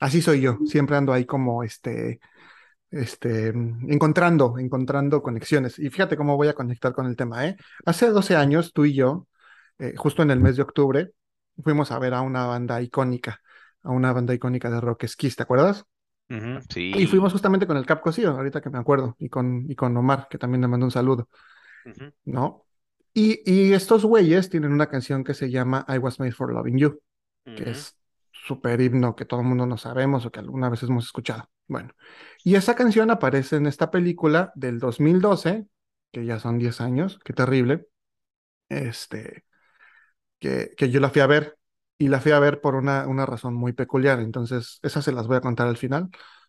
así 0.00 0.22
soy 0.22 0.40
yo. 0.42 0.60
Siempre 0.64 0.96
ando 0.96 1.12
ahí 1.12 1.26
como 1.26 1.62
este, 1.64 2.20
este, 3.00 3.48
encontrando, 3.48 4.58
encontrando 4.58 5.22
conexiones. 5.22 5.78
Y 5.78 5.90
fíjate 5.90 6.16
cómo 6.16 6.36
voy 6.36 6.48
a 6.48 6.54
conectar 6.54 6.92
con 6.92 7.06
el 7.06 7.16
tema, 7.16 7.46
¿eh? 7.46 7.56
Hace 7.84 8.08
12 8.10 8.36
años, 8.36 8.72
tú 8.72 8.84
y 8.84 8.94
yo, 8.94 9.26
eh, 9.78 9.94
justo 9.96 10.22
en 10.22 10.30
el 10.30 10.40
mes 10.40 10.56
de 10.56 10.62
octubre, 10.62 11.10
fuimos 11.62 11.90
a 11.92 11.98
ver 11.98 12.14
a 12.14 12.20
una 12.22 12.46
banda 12.46 12.80
icónica, 12.82 13.40
a 13.82 13.90
una 13.90 14.12
banda 14.12 14.34
icónica 14.34 14.70
de 14.70 14.80
rock 14.80 15.04
Kiss, 15.16 15.36
¿te 15.36 15.42
acuerdas? 15.42 15.84
Ujú, 16.30 16.60
Y 16.78 17.06
fuimos 17.06 17.32
Sí. 17.32 17.34
justamente 17.34 17.66
con 17.66 17.76
el 17.76 17.86
Cap 17.86 18.00
Cosío, 18.00 18.30
ahorita 18.30 18.60
que 18.60 18.70
me 18.70 18.78
acuerdo, 18.78 19.16
y 19.18 19.28
con, 19.28 19.70
y 19.70 19.74
con 19.74 19.96
Omar, 19.96 20.26
que 20.28 20.38
también 20.38 20.62
le 20.62 20.68
mando 20.68 20.86
un 20.86 20.92
saludo, 20.92 21.28
¿no? 22.24 22.64
Y, 23.14 23.40
y 23.50 23.72
estos 23.72 24.04
güeyes 24.04 24.50
tienen 24.50 24.72
una 24.72 24.88
canción 24.88 25.24
que 25.24 25.34
se 25.34 25.50
llama 25.50 25.84
I 25.88 25.98
Was 25.98 26.18
Made 26.20 26.32
for 26.32 26.52
Loving 26.52 26.76
You, 26.78 27.00
que 27.54 27.70
es 27.70 27.96
súper 28.46 28.80
himno 28.80 29.16
que 29.16 29.24
todo 29.24 29.40
el 29.40 29.46
mundo 29.46 29.66
no 29.66 29.78
sabemos 29.78 30.26
o 30.26 30.30
que 30.32 30.40
alguna 30.40 30.68
vez 30.70 30.82
hemos 30.82 31.06
escuchado. 31.06 31.50
Bueno, 31.68 31.90
y 32.44 32.54
esa 32.54 32.74
canción 32.76 33.10
aparece 33.10 33.56
en 33.56 33.66
esta 33.66 33.90
película 33.90 34.52
del 34.54 34.78
2012, 34.78 35.66
que 36.12 36.24
ya 36.24 36.38
son 36.38 36.58
10 36.58 36.80
años, 36.80 37.18
qué 37.24 37.32
terrible, 37.32 37.86
este, 38.68 39.44
que, 40.38 40.70
que 40.76 40.90
yo 40.90 41.00
la 41.00 41.10
fui 41.10 41.20
a 41.22 41.26
ver 41.26 41.58
y 41.98 42.08
la 42.08 42.20
fui 42.20 42.32
a 42.32 42.38
ver 42.40 42.60
por 42.60 42.74
una, 42.74 43.06
una 43.06 43.26
razón 43.26 43.54
muy 43.54 43.72
peculiar. 43.72 44.20
Entonces, 44.20 44.78
esas 44.82 45.04
se 45.04 45.12
las 45.12 45.26
voy 45.26 45.36
a 45.36 45.40
contar 45.40 45.66
al 45.68 45.76
final, 45.76 46.08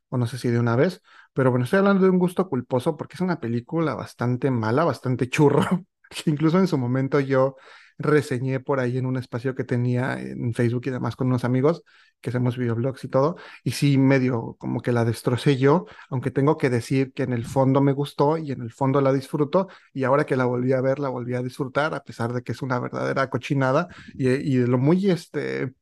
o 0.09 0.17
no 0.17 0.27
sé 0.27 0.37
si 0.37 0.49
de 0.49 0.59
una 0.59 0.75
vez, 0.75 1.01
pero 1.33 1.51
bueno, 1.51 1.65
estoy 1.65 1.79
hablando 1.79 2.03
de 2.03 2.09
un 2.09 2.19
gusto 2.19 2.49
culposo 2.49 2.97
porque 2.97 3.15
es 3.15 3.21
una 3.21 3.39
película 3.39 3.95
bastante 3.95 4.51
mala, 4.51 4.83
bastante 4.83 5.29
churro, 5.29 5.85
que 6.09 6.29
incluso 6.31 6.59
en 6.59 6.67
su 6.67 6.77
momento 6.77 7.19
yo 7.19 7.55
reseñé 7.97 8.59
por 8.59 8.79
ahí 8.79 8.97
en 8.97 9.05
un 9.05 9.17
espacio 9.17 9.55
que 9.55 9.63
tenía 9.63 10.19
en 10.19 10.53
Facebook 10.53 10.83
y 10.85 10.89
demás 10.91 11.15
con 11.15 11.27
unos 11.27 11.43
amigos 11.43 11.83
que 12.21 12.29
hacemos 12.29 12.57
videoblogs 12.57 13.03
y 13.03 13.09
todo, 13.09 13.35
y 13.63 13.71
sí 13.71 13.97
medio 13.97 14.55
como 14.59 14.81
que 14.81 14.91
la 14.91 15.05
destrocé 15.05 15.57
yo, 15.57 15.85
aunque 16.09 16.31
tengo 16.31 16.57
que 16.57 16.69
decir 16.69 17.13
que 17.13 17.23
en 17.23 17.33
el 17.33 17.45
fondo 17.45 17.81
me 17.81 17.93
gustó 17.93 18.37
y 18.37 18.51
en 18.51 18.61
el 18.61 18.71
fondo 18.71 19.01
la 19.01 19.13
disfruto, 19.13 19.67
y 19.93 20.03
ahora 20.03 20.25
que 20.25 20.35
la 20.35 20.45
volví 20.45 20.73
a 20.73 20.81
ver, 20.81 20.99
la 20.99 21.09
volví 21.09 21.35
a 21.35 21.41
disfrutar, 21.43 21.93
a 21.93 22.03
pesar 22.03 22.33
de 22.33 22.41
que 22.43 22.51
es 22.53 22.61
una 22.61 22.79
verdadera 22.79 23.29
cochinada 23.29 23.87
y, 24.15 24.29
y 24.29 24.57
de 24.57 24.67
lo 24.67 24.77
muy 24.77 25.09
este, 25.11 25.73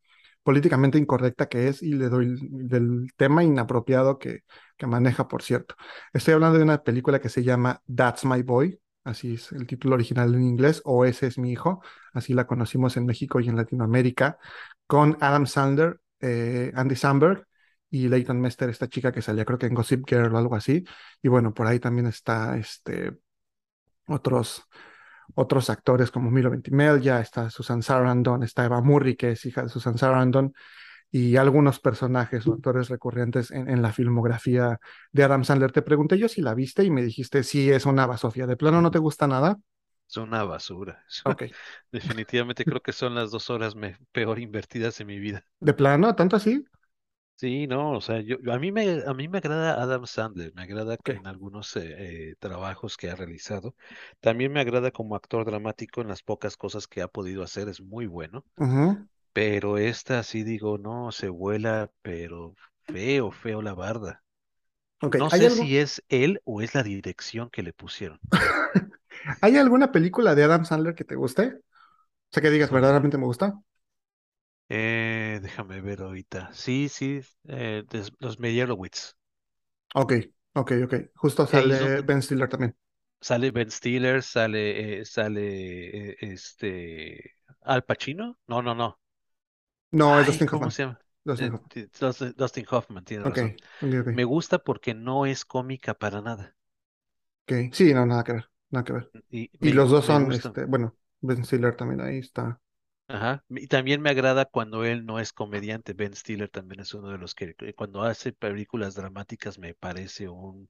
políticamente 0.44 0.98
incorrecta 0.98 1.48
que 1.50 1.68
es, 1.68 1.82
y 1.84 1.94
le 1.94 2.10
doy 2.10 2.26
el- 2.26 2.68
del 2.68 3.08
tema 3.18 3.44
inapropiado 3.44 4.20
que, 4.20 4.42
que 4.78 4.88
maneja, 4.88 5.28
por 5.28 5.42
cierto. 5.44 5.76
Estoy 6.14 6.34
hablando 6.36 6.58
de 6.58 6.64
una 6.64 6.84
película 6.84 7.20
que 7.20 7.30
se 7.30 7.44
llama 7.44 7.82
That's 7.94 8.26
My 8.26 8.42
Boy, 8.44 8.80
así 9.06 9.36
es 9.36 9.52
el 9.54 9.66
título 9.68 9.96
original 9.96 10.34
en 10.36 10.44
inglés, 10.44 10.82
o 10.84 11.06
Ese 11.06 11.28
es 11.28 11.38
mi 11.38 11.52
hijo, 11.52 11.82
así 12.14 12.34
la 12.34 12.48
conocimos 12.48 12.98
en 12.98 13.06
México 13.06 13.40
y 13.40 13.48
en 13.48 13.56
Latinoamérica, 13.56 14.38
con 14.88 15.18
Adam 15.22 15.46
Sandler, 15.48 16.00
eh, 16.20 16.72
Andy 16.76 16.96
Samberg 16.96 17.48
y 17.90 18.10
Leighton 18.10 18.42
Mester, 18.42 18.70
esta 18.70 18.90
chica 18.90 19.12
que 19.12 19.22
salía 19.22 19.46
creo 19.46 19.58
que 19.60 19.68
en 19.68 19.76
Gossip 19.76 20.04
Girl 20.10 20.34
o 20.36 20.38
algo 20.38 20.56
así, 20.56 20.84
y 21.22 21.28
bueno, 21.30 21.54
por 21.54 21.68
ahí 21.68 21.80
también 21.80 22.08
está 22.08 22.58
este, 22.58 23.14
otros, 24.08 24.64
otros 25.36 25.70
actores 25.70 26.12
como 26.12 26.32
Milo 26.32 26.50
Ventimiglia, 26.52 27.20
está 27.22 27.50
Susan 27.50 27.82
Sarandon, 27.82 28.44
está 28.44 28.66
Eva 28.66 28.82
Murray, 28.82 29.16
que 29.16 29.32
es 29.32 29.46
hija 29.46 29.64
de 29.64 29.70
Susan 29.70 29.98
Sarandon, 29.98 30.54
y 31.18 31.38
algunos 31.38 31.80
personajes 31.80 32.46
o 32.48 32.54
actores 32.54 32.90
recurrentes 32.90 33.52
en, 33.52 33.70
en 33.70 33.82
la 33.82 33.94
filmografía 33.94 34.80
de 35.12 35.24
Adam 35.24 35.44
Sandler. 35.46 35.72
Te 35.72 35.82
pregunté 35.82 36.18
yo 36.18 36.28
si 36.30 36.42
la 36.42 36.54
viste 36.54 36.84
y 36.84 36.92
me 36.92 37.04
dijiste, 37.04 37.44
sí, 37.44 37.72
es 37.72 37.86
una 37.86 38.06
basofia. 38.06 38.48
¿De 38.48 38.58
plano 38.58 38.82
no 38.82 38.92
te 38.92 39.00
gusta 39.00 39.28
nada? 39.28 39.58
Es 40.10 40.18
una 40.18 40.44
basura. 40.44 41.06
Definitivamente 41.92 42.66
creo 42.66 42.82
que 42.82 42.92
son 42.92 43.14
las 43.16 43.30
dos 43.32 43.50
horas 43.52 43.76
me- 43.76 43.98
peor 44.12 44.40
invertidas 44.40 45.00
en 45.00 45.08
mi 45.08 45.20
vida. 45.20 45.46
¿De 45.60 45.74
plano? 45.74 46.16
¿Tanto 46.16 46.36
así? 46.38 46.64
Sí, 47.38 47.68
no, 47.68 47.92
o 47.92 48.02
sea, 48.02 48.22
yo, 48.22 48.38
a 48.52 48.60
mí 48.60 48.72
me, 48.72 49.04
a 49.06 49.14
mí 49.14 49.28
me 49.28 49.40
agrada 49.40 49.82
Adam 49.82 50.06
Sandler, 50.08 50.54
me 50.56 50.62
agrada 50.64 50.98
Ok. 51.00 51.10
en 51.10 51.28
algunos 51.28 51.76
eh, 51.76 52.30
eh, 52.32 52.36
trabajos 52.40 52.96
que 52.96 53.10
ha 53.10 53.16
realizado. 53.16 53.76
También 54.22 54.54
me 54.54 54.62
agrada 54.62 54.92
como 54.92 55.16
actor 55.18 55.44
dramático 55.46 56.00
en 56.02 56.08
las 56.08 56.24
pocas 56.24 56.56
cosas 56.56 56.88
que 56.88 57.02
ha 57.02 57.10
podido 57.10 57.44
hacer, 57.44 57.68
es 57.68 57.82
muy 57.82 58.08
bueno. 58.08 58.46
Pero 59.36 59.78
esta 59.78 60.24
sí 60.24 60.44
digo, 60.44 60.80
no, 60.80 61.12
se 61.12 61.30
vuela, 61.30 61.92
pero 62.02 62.56
feo, 62.86 63.32
feo 63.32 63.62
la 63.62 63.76
barda. 63.76 64.24
No 65.18 65.30
¿hay, 65.30 65.42
sé 65.42 65.50
algo- 65.50 65.72
si 65.72 65.78
es 65.78 66.02
él 66.10 66.42
o 66.46 66.62
es 66.62 66.74
la 66.76 66.84
dirección 66.84 67.50
que 67.50 67.64
le 67.64 67.74
pusieron. 67.74 68.22
¿hay 69.42 69.58
alguna 69.58 69.92
película 69.92 70.36
de 70.36 70.44
Adam 70.44 70.66
Sandler 70.66 70.96
que 70.96 71.04
te 71.06 71.16
guste? 71.16 71.48
O 71.58 71.62
sea, 72.34 72.44
que 72.44 72.52
digas, 72.52 72.72
verdaderamente 72.72 73.18
me 73.20 73.26
gusta. 73.26 73.60
Eh, 74.70 75.40
déjame 75.42 75.82
ver 75.82 76.02
ahorita. 76.02 76.52
Sí, 76.54 76.90
sí, 76.90 77.22
eh, 77.48 77.84
des- 77.90 78.12
los 78.20 78.40
Meyerowitz. 78.40 79.16
Ok, 79.94 80.14
ok, 80.54 80.72
ok. 80.86 80.94
Justo 81.16 81.46
sale 81.48 82.02
Ben 82.02 82.22
Stiller 82.22 82.48
también. 82.50 82.76
Sale 83.22 83.52
Ben 83.52 83.70
Stiller, 83.72 84.22
sale, 84.24 85.00
eh, 85.02 85.06
sale 85.06 86.12
eh, 86.12 86.18
este 86.22 87.36
Al 87.62 87.84
Pacino. 87.84 88.38
No, 88.48 88.62
no, 88.62 88.76
no. 88.76 89.00
No, 89.92 90.20
es 90.20 90.28
Dustin 90.28 90.48
¿cómo 90.48 90.70
Hoffman. 90.70 90.72
se 90.72 90.84
llama? 90.84 91.02
Dustin 91.24 91.50
Eh, 91.50 91.54
Hoffman. 91.54 91.70
ti- 91.70 91.88
Dustin 92.00 92.34
Dustin 92.38 92.66
Hoffman, 92.70 93.06
tiene 93.06 93.24
Ok, 93.24 93.38
razón. 93.38 93.56
Me 94.12 94.24
gusta 94.26 94.60
porque 94.60 94.94
no 94.94 95.26
es 95.26 95.46
cómica 95.46 95.94
para 95.96 96.22
nada. 96.22 96.56
ok. 97.44 97.74
Sí, 97.74 97.94
no, 97.94 98.06
nada 98.06 98.24
que 98.24 98.34
ver, 98.34 98.50
nada 98.70 98.84
que 98.84 98.94
ver. 98.94 99.12
Y, 99.30 99.52
Y 99.60 99.72
me 99.72 99.74
los 99.74 99.90
dos 99.92 100.06
son, 100.06 100.32
este, 100.32 100.66
bueno, 100.66 100.98
Ben 101.22 101.44
Stiller 101.46 101.76
también 101.76 102.02
ahí 102.02 102.20
está. 102.20 102.62
Ajá. 103.08 103.44
Y 103.50 103.68
también 103.68 104.02
me 104.02 104.10
agrada 104.10 104.46
cuando 104.46 104.84
él 104.84 105.06
no 105.06 105.20
es 105.20 105.32
comediante. 105.34 105.94
Ben 105.94 106.16
Stiller 106.16 106.50
también 106.50 106.82
es 106.82 106.94
uno 106.94 107.10
de 107.10 107.18
los 107.20 107.36
que 107.36 107.54
que 107.56 107.74
cuando 107.76 108.02
hace 108.04 108.34
películas 108.34 108.96
dramáticas 108.96 109.60
me 109.60 109.74
parece 109.76 110.28
un 110.30 110.70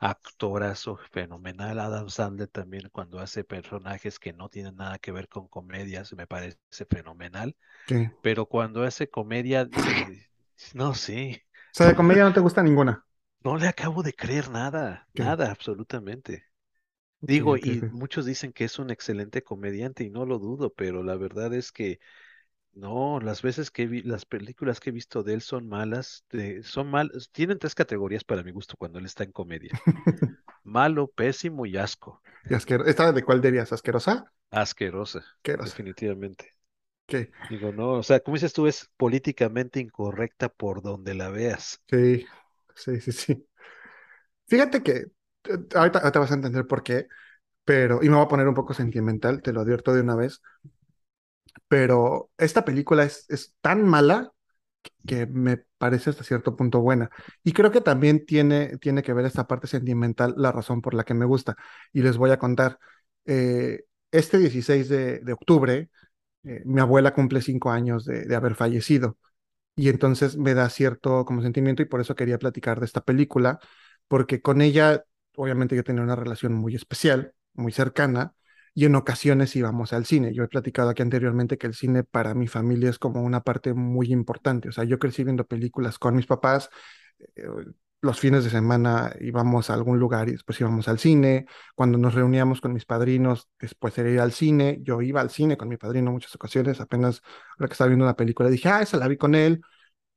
actorazo 0.00 0.96
fenomenal. 1.12 1.80
Adam 1.80 2.10
Sandler 2.10 2.48
también 2.48 2.90
cuando 2.92 3.20
hace 3.20 3.44
personajes 3.44 4.18
que 4.20 4.32
no 4.34 4.50
tienen 4.50 4.76
nada 4.76 4.98
que 5.00 5.12
ver 5.12 5.28
con 5.28 5.48
comedias 5.48 6.12
me 6.14 6.26
parece 6.28 6.58
fenomenal. 6.90 7.56
Sí. 7.86 8.10
Pero 8.22 8.46
cuando 8.46 8.84
hace 8.84 9.08
comedia, 9.10 9.68
no 10.74 10.94
sé, 10.94 11.46
O 11.72 11.76
sea, 11.76 11.86
de 11.88 11.94
comedia 11.96 12.22
no 12.24 12.32
te 12.32 12.38
gusta 12.40 12.62
ninguna. 12.62 13.04
no 13.44 13.56
le 13.56 13.68
acabo 13.68 14.02
de 14.02 14.12
creer 14.14 14.50
nada, 14.50 15.08
nada, 15.14 15.50
absolutamente. 15.50 16.44
Digo, 17.26 17.56
y 17.58 17.86
muchos 17.90 18.26
dicen 18.26 18.52
que 18.52 18.64
es 18.64 18.78
un 18.78 18.90
excelente 18.90 19.44
comediante 19.44 20.04
y 20.04 20.10
no 20.10 20.26
lo 20.26 20.38
dudo, 20.38 20.72
pero 20.74 21.02
la 21.04 21.16
verdad 21.16 21.54
es 21.54 21.72
que 21.72 22.00
no, 22.74 23.20
las 23.20 23.42
veces 23.42 23.70
que 23.70 23.86
vi, 23.86 24.02
las 24.02 24.24
películas 24.26 24.80
que 24.80 24.90
he 24.90 24.92
visto 24.92 25.22
de 25.22 25.34
él 25.34 25.42
son 25.42 25.68
malas, 25.68 26.24
de- 26.30 26.62
son 26.62 26.90
mal, 26.90 27.10
tienen 27.32 27.58
tres 27.58 27.74
categorías 27.74 28.24
para 28.24 28.42
mi 28.42 28.50
gusto 28.52 28.76
cuando 28.76 28.98
él 28.98 29.06
está 29.06 29.24
en 29.24 29.32
comedia. 29.32 29.78
Malo, 30.64 31.08
pésimo 31.08 31.66
y 31.66 31.76
asco. 31.78 32.22
Y 32.44 32.54
asquerosa. 32.54 32.90
¿Esta 32.90 33.12
de 33.12 33.24
cuál 33.24 33.40
dirías? 33.40 33.72
¿Asquerosa? 33.72 34.30
Asquerosa, 34.52 35.24
Asquerosa. 35.36 35.80
definitivamente. 35.80 36.54
Ok, 37.08 37.14
Digo, 37.48 37.72
no, 37.72 37.92
o 37.94 38.02
sea, 38.04 38.20
como 38.20 38.36
dices 38.36 38.52
tú, 38.54 38.66
es 38.68 38.90
políticamente 38.96 39.80
incorrecta 39.80 40.48
por 40.48 40.82
donde 40.82 41.14
la 41.14 41.30
veas. 41.30 41.82
sí, 41.88 42.26
sí, 42.74 43.00
sí, 43.00 43.12
sí. 43.12 43.46
Fíjate 44.46 44.82
que 44.82 44.92
eh, 44.92 45.06
ahorita, 45.74 46.00
ahorita 46.00 46.18
vas 46.20 46.30
a 46.30 46.34
entender 46.34 46.66
por 46.66 46.82
qué, 46.82 47.08
pero, 47.64 48.02
y 48.02 48.08
me 48.10 48.16
voy 48.16 48.26
a 48.26 48.28
poner 48.28 48.48
un 48.48 48.54
poco 48.54 48.74
sentimental, 48.74 49.42
te 49.42 49.52
lo 49.54 49.60
advierto 49.62 49.94
de 49.94 50.02
una 50.02 50.16
vez, 50.16 50.42
pero 51.70 52.32
esta 52.36 52.64
película 52.64 53.04
es, 53.04 53.26
es 53.30 53.54
tan 53.60 53.84
mala 53.86 54.32
que 55.06 55.26
me 55.26 55.58
parece 55.78 56.10
hasta 56.10 56.24
cierto 56.24 56.56
punto 56.56 56.80
buena. 56.80 57.10
Y 57.44 57.52
creo 57.52 57.70
que 57.70 57.80
también 57.80 58.26
tiene, 58.26 58.78
tiene 58.78 59.04
que 59.04 59.12
ver 59.12 59.24
esta 59.26 59.46
parte 59.46 59.68
sentimental 59.68 60.34
la 60.36 60.50
razón 60.52 60.82
por 60.82 60.94
la 60.94 61.04
que 61.04 61.14
me 61.14 61.26
gusta. 61.26 61.56
Y 61.92 62.02
les 62.02 62.16
voy 62.16 62.30
a 62.32 62.40
contar. 62.40 62.78
Eh, 63.24 63.84
este 64.10 64.38
16 64.38 64.88
de, 64.88 65.32
octubre, 65.32 65.90
eh, 66.44 66.62
mi 66.66 66.80
abuela 66.80 67.14
cumple 67.14 67.40
cinco 67.42 67.70
años 67.70 68.04
de, 68.04 68.24
de 68.24 68.34
haber 68.36 68.56
fallecido. 68.56 69.18
Y 69.76 69.90
entonces 69.90 70.36
me 70.38 70.54
da 70.54 70.70
cierto 70.70 71.24
como 71.24 71.42
sentimiento 71.42 71.82
y 71.82 71.86
por 71.86 72.00
eso 72.00 72.16
quería 72.16 72.38
platicar 72.38 72.80
de 72.80 72.86
esta 72.86 73.02
película, 73.02 73.60
porque 74.08 74.42
con 74.42 74.62
ella, 74.62 75.04
obviamente 75.36 75.76
yo 75.76 75.84
tenía 75.84 76.02
una 76.02 76.16
relación 76.16 76.54
muy 76.54 76.74
especial, 76.74 77.34
muy 77.54 77.72
cercana, 77.72 78.34
y 78.74 78.84
en 78.86 78.94
ocasiones 78.94 79.54
íbamos 79.56 79.92
al 79.92 80.06
cine. 80.06 80.32
Yo 80.34 80.44
he 80.44 80.48
platicado 80.48 80.90
aquí 80.90 81.02
anteriormente 81.02 81.58
que 81.58 81.66
el 81.66 81.74
cine 81.74 82.04
para 82.04 82.34
mi 82.34 82.46
familia 82.48 82.90
es 82.90 82.98
como 82.98 83.22
una 83.22 83.40
parte 83.42 83.74
muy 83.74 84.12
importante. 84.12 84.68
O 84.68 84.72
sea, 84.72 84.84
yo 84.84 84.98
crecí 84.98 85.24
viendo 85.24 85.46
películas 85.46 85.98
con 85.98 86.16
mis 86.16 86.26
papás, 86.26 86.70
eh, 87.36 87.44
los 88.02 88.18
fines 88.18 88.44
de 88.44 88.50
semana 88.50 89.12
íbamos 89.20 89.68
a 89.68 89.74
algún 89.74 89.98
lugar 89.98 90.28
y 90.28 90.32
después 90.32 90.58
íbamos 90.60 90.88
al 90.88 90.98
cine. 90.98 91.46
Cuando 91.74 91.98
nos 91.98 92.14
reuníamos 92.14 92.60
con 92.60 92.72
mis 92.72 92.86
padrinos, 92.86 93.48
después 93.58 93.96
era 93.98 94.10
ir 94.10 94.20
al 94.20 94.32
cine. 94.32 94.78
Yo 94.82 95.02
iba 95.02 95.20
al 95.20 95.30
cine 95.30 95.56
con 95.56 95.68
mi 95.68 95.76
padrino 95.76 96.10
muchas 96.10 96.34
ocasiones. 96.34 96.80
Apenas 96.80 97.22
la 97.58 97.66
que 97.66 97.72
estaba 97.72 97.88
viendo 97.88 98.04
una 98.06 98.16
película 98.16 98.48
dije, 98.48 98.68
ah, 98.70 98.82
esa 98.82 98.96
la 98.96 99.08
vi 99.08 99.16
con 99.18 99.34
él. 99.34 99.60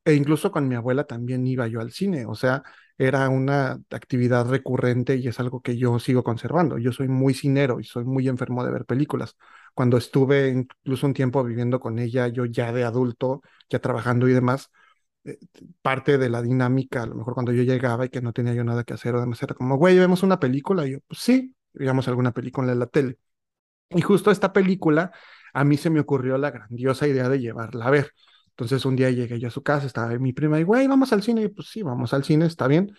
E 0.05 0.13
incluso 0.15 0.51
con 0.51 0.67
mi 0.67 0.75
abuela 0.75 1.05
también 1.05 1.47
iba 1.47 1.67
yo 1.67 1.79
al 1.79 1.91
cine, 1.91 2.25
o 2.25 2.35
sea, 2.35 2.61
era 2.97 3.29
una 3.29 3.79
actividad 3.89 4.45
recurrente 4.49 5.15
y 5.15 5.27
es 5.29 5.39
algo 5.39 5.61
que 5.61 5.77
yo 5.77 5.97
sigo 5.99 6.23
conservando. 6.23 6.77
Yo 6.77 6.91
soy 6.91 7.07
muy 7.07 7.33
cinero 7.33 7.79
y 7.79 7.85
soy 7.85 8.03
muy 8.03 8.27
enfermo 8.27 8.65
de 8.65 8.71
ver 8.71 8.85
películas. 8.85 9.37
Cuando 9.73 9.95
estuve 9.97 10.49
incluso 10.49 11.07
un 11.07 11.13
tiempo 11.13 11.41
viviendo 11.43 11.79
con 11.79 11.99
ella, 11.99 12.27
yo 12.27 12.45
ya 12.45 12.73
de 12.73 12.83
adulto, 12.83 13.41
ya 13.69 13.79
trabajando 13.79 14.27
y 14.27 14.33
demás, 14.33 14.69
eh, 15.25 15.37
parte 15.81 16.17
de 16.17 16.29
la 16.29 16.41
dinámica, 16.41 17.03
a 17.03 17.07
lo 17.07 17.15
mejor 17.15 17.33
cuando 17.35 17.51
yo 17.53 17.63
llegaba 17.63 18.05
y 18.05 18.09
que 18.09 18.21
no 18.21 18.33
tenía 18.33 18.53
yo 18.53 18.63
nada 18.65 18.83
que 18.85 18.93
hacer, 18.95 19.15
o 19.15 19.21
demás, 19.21 19.43
era 19.43 19.55
como, 19.55 19.77
güey, 19.77 19.99
vemos 19.99 20.23
una 20.23 20.39
película, 20.39 20.87
y 20.87 20.93
yo, 20.93 20.99
pues 21.07 21.21
sí, 21.21 21.55
veíamos 21.73 22.07
alguna 22.09 22.31
película 22.33 22.71
en 22.73 22.79
la 22.79 22.87
tele. 22.87 23.17
Y 23.89 24.01
justo 24.01 24.31
esta 24.31 24.53
película, 24.53 25.11
a 25.53 25.63
mí 25.63 25.77
se 25.77 25.89
me 25.89 25.99
ocurrió 25.99 26.37
la 26.37 26.51
grandiosa 26.51 27.07
idea 27.07 27.29
de 27.29 27.39
llevarla 27.39 27.85
a 27.85 27.91
ver. 27.91 28.11
Entonces 28.53 28.85
un 28.85 28.95
día 28.95 29.09
llegué 29.09 29.39
yo 29.39 29.47
a 29.47 29.51
su 29.51 29.63
casa, 29.63 29.87
estaba 29.87 30.09
mi 30.19 30.33
prima 30.33 30.59
y, 30.59 30.63
güey, 30.63 30.87
vamos 30.87 31.11
al 31.13 31.23
cine. 31.23 31.43
Y 31.43 31.47
pues 31.49 31.69
sí, 31.69 31.81
vamos 31.83 32.13
al 32.13 32.23
cine, 32.23 32.45
está 32.45 32.67
bien. 32.67 32.95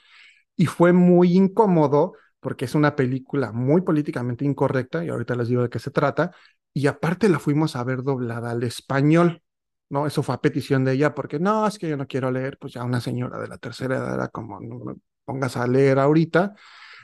Y 0.56 0.66
fue 0.66 0.92
muy 0.92 1.36
incómodo 1.36 2.14
porque 2.40 2.66
es 2.66 2.74
una 2.74 2.96
película 2.96 3.52
muy 3.52 3.82
políticamente 3.82 4.44
incorrecta 4.44 5.04
y 5.04 5.08
ahorita 5.08 5.34
les 5.36 5.48
digo 5.48 5.62
de 5.62 5.70
qué 5.70 5.78
se 5.78 5.90
trata. 5.90 6.32
Y 6.72 6.86
aparte 6.88 7.28
la 7.28 7.38
fuimos 7.38 7.76
a 7.76 7.84
ver 7.84 8.02
doblada 8.02 8.50
al 8.50 8.62
español, 8.64 9.42
¿no? 9.88 10.06
Eso 10.06 10.22
fue 10.22 10.34
a 10.34 10.40
petición 10.40 10.84
de 10.84 10.92
ella 10.92 11.14
porque 11.14 11.38
no, 11.38 11.66
es 11.66 11.78
que 11.78 11.88
yo 11.88 11.96
no 11.96 12.06
quiero 12.06 12.30
leer, 12.30 12.58
pues 12.58 12.74
ya 12.74 12.84
una 12.84 13.00
señora 13.00 13.38
de 13.40 13.48
la 13.48 13.58
tercera 13.58 13.96
edad 13.96 14.14
era 14.14 14.28
como, 14.28 14.60
no 14.60 14.78
me 14.80 14.94
pongas 15.24 15.56
a 15.56 15.66
leer 15.66 15.98
ahorita. 15.98 16.54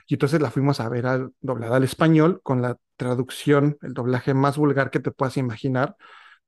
Y 0.06 0.14
entonces 0.14 0.40
la 0.42 0.50
fuimos 0.50 0.80
a 0.80 0.88
ver 0.88 1.06
al, 1.06 1.32
doblada 1.40 1.76
al 1.76 1.84
español 1.84 2.40
con 2.42 2.62
la 2.62 2.76
traducción, 2.96 3.78
el 3.82 3.94
doblaje 3.94 4.34
más 4.34 4.58
vulgar 4.58 4.90
que 4.90 5.00
te 5.00 5.12
puedas 5.12 5.36
imaginar, 5.36 5.96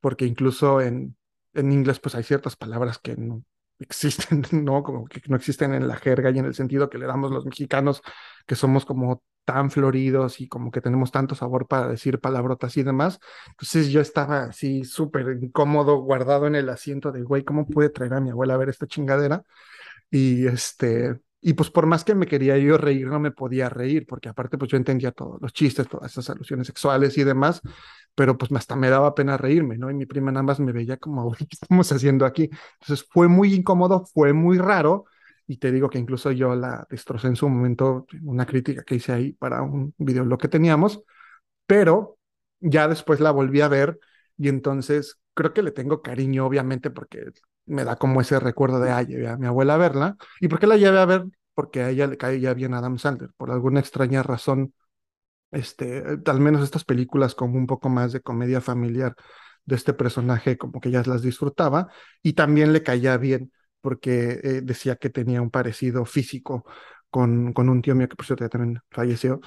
porque 0.00 0.26
incluso 0.26 0.80
en, 0.80 1.16
en 1.54 1.72
inglés 1.72 2.00
pues 2.00 2.14
hay 2.14 2.22
ciertas 2.22 2.56
palabras 2.56 2.98
que 2.98 3.16
no 3.16 3.44
existen, 3.78 4.42
¿no? 4.64 4.82
Como 4.82 5.06
que 5.06 5.20
no 5.28 5.36
existen 5.36 5.74
en 5.74 5.88
la 5.88 5.96
jerga 5.96 6.30
y 6.30 6.38
en 6.38 6.46
el 6.46 6.54
sentido 6.54 6.88
que 6.90 6.98
le 6.98 7.06
damos 7.06 7.30
los 7.30 7.44
mexicanos, 7.44 8.02
que 8.46 8.54
somos 8.54 8.84
como 8.84 9.22
tan 9.44 9.70
floridos 9.70 10.40
y 10.40 10.48
como 10.48 10.70
que 10.70 10.80
tenemos 10.80 11.10
tanto 11.10 11.34
sabor 11.34 11.66
para 11.66 11.88
decir 11.88 12.20
palabrotas 12.20 12.76
y 12.76 12.82
demás. 12.82 13.18
Entonces 13.48 13.88
yo 13.88 14.00
estaba 14.00 14.44
así 14.44 14.84
súper 14.84 15.38
incómodo, 15.42 15.98
guardado 15.98 16.46
en 16.46 16.54
el 16.54 16.68
asiento 16.68 17.12
de, 17.12 17.22
güey, 17.22 17.44
¿cómo 17.44 17.66
pude 17.66 17.90
traer 17.90 18.14
a 18.14 18.20
mi 18.20 18.30
abuela 18.30 18.54
a 18.54 18.58
ver 18.58 18.68
esta 18.68 18.86
chingadera? 18.86 19.42
Y 20.10 20.46
este, 20.46 21.20
y 21.42 21.54
pues 21.54 21.70
por 21.70 21.86
más 21.86 22.04
que 22.04 22.14
me 22.14 22.26
quería 22.26 22.56
yo 22.58 22.78
reír, 22.78 23.08
no 23.08 23.20
me 23.20 23.32
podía 23.32 23.68
reír, 23.68 24.06
porque 24.06 24.28
aparte 24.30 24.58
pues 24.58 24.70
yo 24.70 24.76
entendía 24.78 25.12
todos 25.12 25.40
los 25.42 25.52
chistes, 25.52 25.88
todas 25.88 26.12
esas 26.12 26.30
alusiones 26.30 26.68
sexuales 26.68 27.18
y 27.18 27.24
demás, 27.24 27.60
pero 28.14 28.38
pues 28.38 28.52
hasta 28.52 28.76
me 28.76 28.88
daba 28.90 29.14
pena 29.14 29.36
reírme, 29.36 29.76
¿no? 29.78 29.90
Y 29.90 29.94
mi 29.94 30.06
prima 30.06 30.30
nada 30.32 30.44
más 30.44 30.60
me 30.60 30.72
veía 30.72 30.96
como, 30.98 31.24
"Güey, 31.24 31.38
¿qué 31.40 31.46
estamos 31.52 31.90
haciendo 31.92 32.26
aquí? 32.26 32.48
Entonces 32.80 33.06
fue 33.10 33.28
muy 33.28 33.54
incómodo, 33.54 34.06
fue 34.06 34.32
muy 34.32 34.58
raro, 34.58 35.06
y 35.46 35.56
te 35.58 35.72
digo 35.72 35.90
que 35.90 35.98
incluso 35.98 36.30
yo 36.32 36.54
la 36.54 36.86
destrocé 36.90 37.26
en 37.28 37.36
su 37.36 37.48
momento, 37.48 38.06
una 38.22 38.46
crítica 38.46 38.84
que 38.84 38.94
hice 38.96 39.12
ahí 39.12 39.32
para 39.32 39.62
un 39.62 39.94
videoblog 39.98 40.40
que 40.40 40.48
teníamos, 40.48 41.02
pero 41.66 42.18
ya 42.60 42.88
después 42.88 43.20
la 43.20 43.30
volví 43.30 43.60
a 43.60 43.68
ver 43.68 43.98
y 44.36 44.48
entonces 44.48 45.18
creo 45.34 45.52
que 45.52 45.62
le 45.62 45.72
tengo 45.72 46.02
cariño, 46.02 46.46
obviamente, 46.46 46.90
porque 46.90 47.26
me 47.66 47.84
da 47.84 47.96
como 47.96 48.20
ese 48.20 48.38
recuerdo 48.40 48.80
de, 48.80 48.90
ay, 48.90 49.06
llevé 49.06 49.28
a 49.28 49.36
mi 49.36 49.46
abuela 49.46 49.74
a 49.74 49.78
verla. 49.78 50.16
¿Y 50.40 50.48
por 50.48 50.58
qué 50.58 50.66
la 50.66 50.76
llevé 50.76 50.98
a 50.98 51.04
ver? 51.06 51.24
Porque 51.54 51.82
a 51.82 51.90
ella 51.90 52.06
le 52.06 52.16
caía 52.16 52.54
bien 52.54 52.74
Adam 52.74 52.98
Sandler, 52.98 53.30
por 53.36 53.50
alguna 53.50 53.80
extraña 53.80 54.22
razón, 54.22 54.74
este, 55.50 56.02
al 56.24 56.40
menos 56.40 56.62
estas 56.62 56.84
películas 56.84 57.34
como 57.34 57.58
un 57.58 57.66
poco 57.66 57.88
más 57.88 58.12
de 58.12 58.20
comedia 58.20 58.60
familiar 58.60 59.14
de 59.64 59.76
este 59.76 59.92
personaje, 59.94 60.58
como 60.58 60.80
que 60.80 60.88
ella 60.88 61.02
las 61.06 61.22
disfrutaba, 61.22 61.88
y 62.22 62.32
también 62.32 62.72
le 62.72 62.82
caía 62.82 63.16
bien, 63.16 63.52
porque 63.80 64.40
eh, 64.42 64.60
decía 64.62 64.96
que 64.96 65.10
tenía 65.10 65.42
un 65.42 65.50
parecido 65.50 66.04
físico 66.04 66.64
con, 67.10 67.52
con 67.52 67.68
un 67.68 67.82
tío 67.82 67.94
mío 67.94 68.08
que 68.08 68.16
por 68.16 68.26
cierto 68.26 68.44
ya 68.44 68.48
también 68.48 68.80
falleció, 68.90 69.40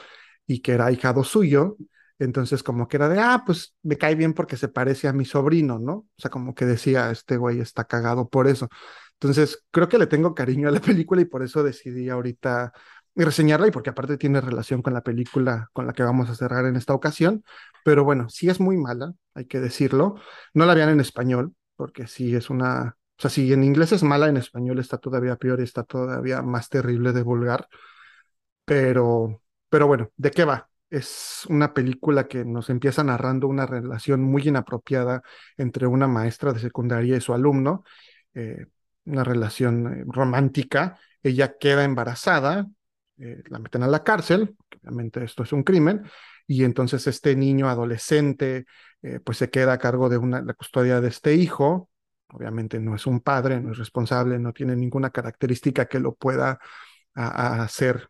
y 0.47 0.61
que 0.61 0.73
era 0.73 0.91
hijado 0.91 1.23
suyo, 1.23 1.77
entonces 2.19 2.63
como 2.63 2.87
que 2.87 2.97
era 2.97 3.09
de, 3.09 3.19
ah, 3.19 3.43
pues 3.45 3.75
me 3.83 3.97
cae 3.97 4.15
bien 4.15 4.33
porque 4.33 4.57
se 4.57 4.67
parece 4.69 5.07
a 5.07 5.13
mi 5.13 5.25
sobrino, 5.25 5.79
¿no? 5.79 5.93
O 5.93 6.07
sea, 6.17 6.31
como 6.31 6.55
que 6.55 6.65
decía, 6.65 7.11
este 7.11 7.37
güey 7.37 7.59
está 7.59 7.85
cagado 7.85 8.29
por 8.29 8.47
eso. 8.47 8.69
Entonces, 9.13 9.63
creo 9.71 9.89
que 9.89 9.97
le 9.97 10.07
tengo 10.07 10.33
cariño 10.35 10.67
a 10.69 10.71
la 10.71 10.79
película 10.81 11.21
y 11.21 11.25
por 11.25 11.43
eso 11.43 11.63
decidí 11.63 12.09
ahorita 12.09 12.73
reseñarla 13.15 13.67
y 13.67 13.71
porque 13.71 13.89
aparte 13.89 14.17
tiene 14.17 14.41
relación 14.41 14.81
con 14.81 14.93
la 14.93 15.01
película 15.03 15.69
con 15.73 15.87
la 15.87 15.93
que 15.93 16.03
vamos 16.03 16.29
a 16.29 16.35
cerrar 16.35 16.65
en 16.65 16.75
esta 16.75 16.93
ocasión. 16.93 17.43
Pero 17.83 18.03
bueno, 18.03 18.29
sí 18.29 18.49
es 18.49 18.59
muy 18.59 18.77
mala, 18.77 19.13
hay 19.33 19.45
que 19.45 19.59
decirlo. 19.59 20.15
No 20.53 20.65
la 20.65 20.73
vean 20.73 20.89
en 20.89 20.99
español 20.99 21.53
porque 21.75 22.07
sí 22.07 22.35
es 22.35 22.49
una 22.49 22.97
O 23.17 23.21
sea, 23.21 23.29
si 23.29 23.51
en 23.53 23.63
inglés 23.63 23.91
es 23.91 24.03
mala, 24.03 24.27
en 24.27 24.37
español 24.37 24.79
está 24.79 24.97
todavía 24.97 25.35
peor 25.37 25.59
y 25.59 25.63
está 25.63 25.83
todavía 25.83 26.41
más 26.41 26.69
terrible 26.69 27.13
de 27.13 27.23
vulgar. 27.23 27.67
Pero, 28.65 29.41
pero 29.69 29.87
bueno, 29.87 30.11
¿de 30.17 30.31
qué 30.31 30.45
va? 30.45 30.69
Es 30.95 31.45
una 31.49 31.73
película 31.73 32.25
que 32.25 32.45
nos 32.45 32.69
empieza 32.69 33.03
narrando 33.03 33.49
una 33.49 33.65
relación 33.65 34.23
muy 34.23 34.47
inapropiada 34.47 35.23
entre 35.57 35.87
una 35.87 36.07
maestra 36.07 36.53
de 36.53 36.59
secundaria 36.59 37.17
y 37.17 37.21
su 37.21 37.33
alumno, 37.33 37.83
eh, 38.33 38.67
una 39.03 39.25
relación 39.25 39.87
eh, 39.87 40.03
romántica. 40.07 40.97
Ella 41.21 41.57
queda 41.57 41.83
embarazada, 41.83 42.67
eh, 43.17 43.43
la 43.49 43.59
meten 43.59 43.83
a 43.83 43.87
la 43.87 44.05
cárcel, 44.05 44.55
obviamente 44.81 45.21
esto 45.25 45.43
es 45.43 45.51
un 45.51 45.63
crimen, 45.63 46.03
y 46.47 46.63
entonces 46.63 47.05
este 47.07 47.35
niño 47.35 47.67
adolescente 47.67 48.65
pues 49.23 49.37
se 49.37 49.49
queda 49.49 49.73
a 49.73 49.77
cargo 49.77 50.07
de 50.07 50.17
una, 50.17 50.41
la 50.41 50.53
custodia 50.53 51.01
de 51.01 51.09
este 51.09 51.35
hijo, 51.35 51.89
obviamente 52.29 52.79
no 52.79 52.95
es 52.95 53.05
un 53.05 53.19
padre, 53.19 53.59
no 53.59 53.73
es 53.73 53.77
responsable, 53.77 54.39
no 54.39 54.53
tiene 54.53 54.77
ninguna 54.77 55.09
característica 55.11 55.87
que 55.87 55.99
lo 55.99 56.15
pueda 56.15 56.57
hacer 57.13 58.09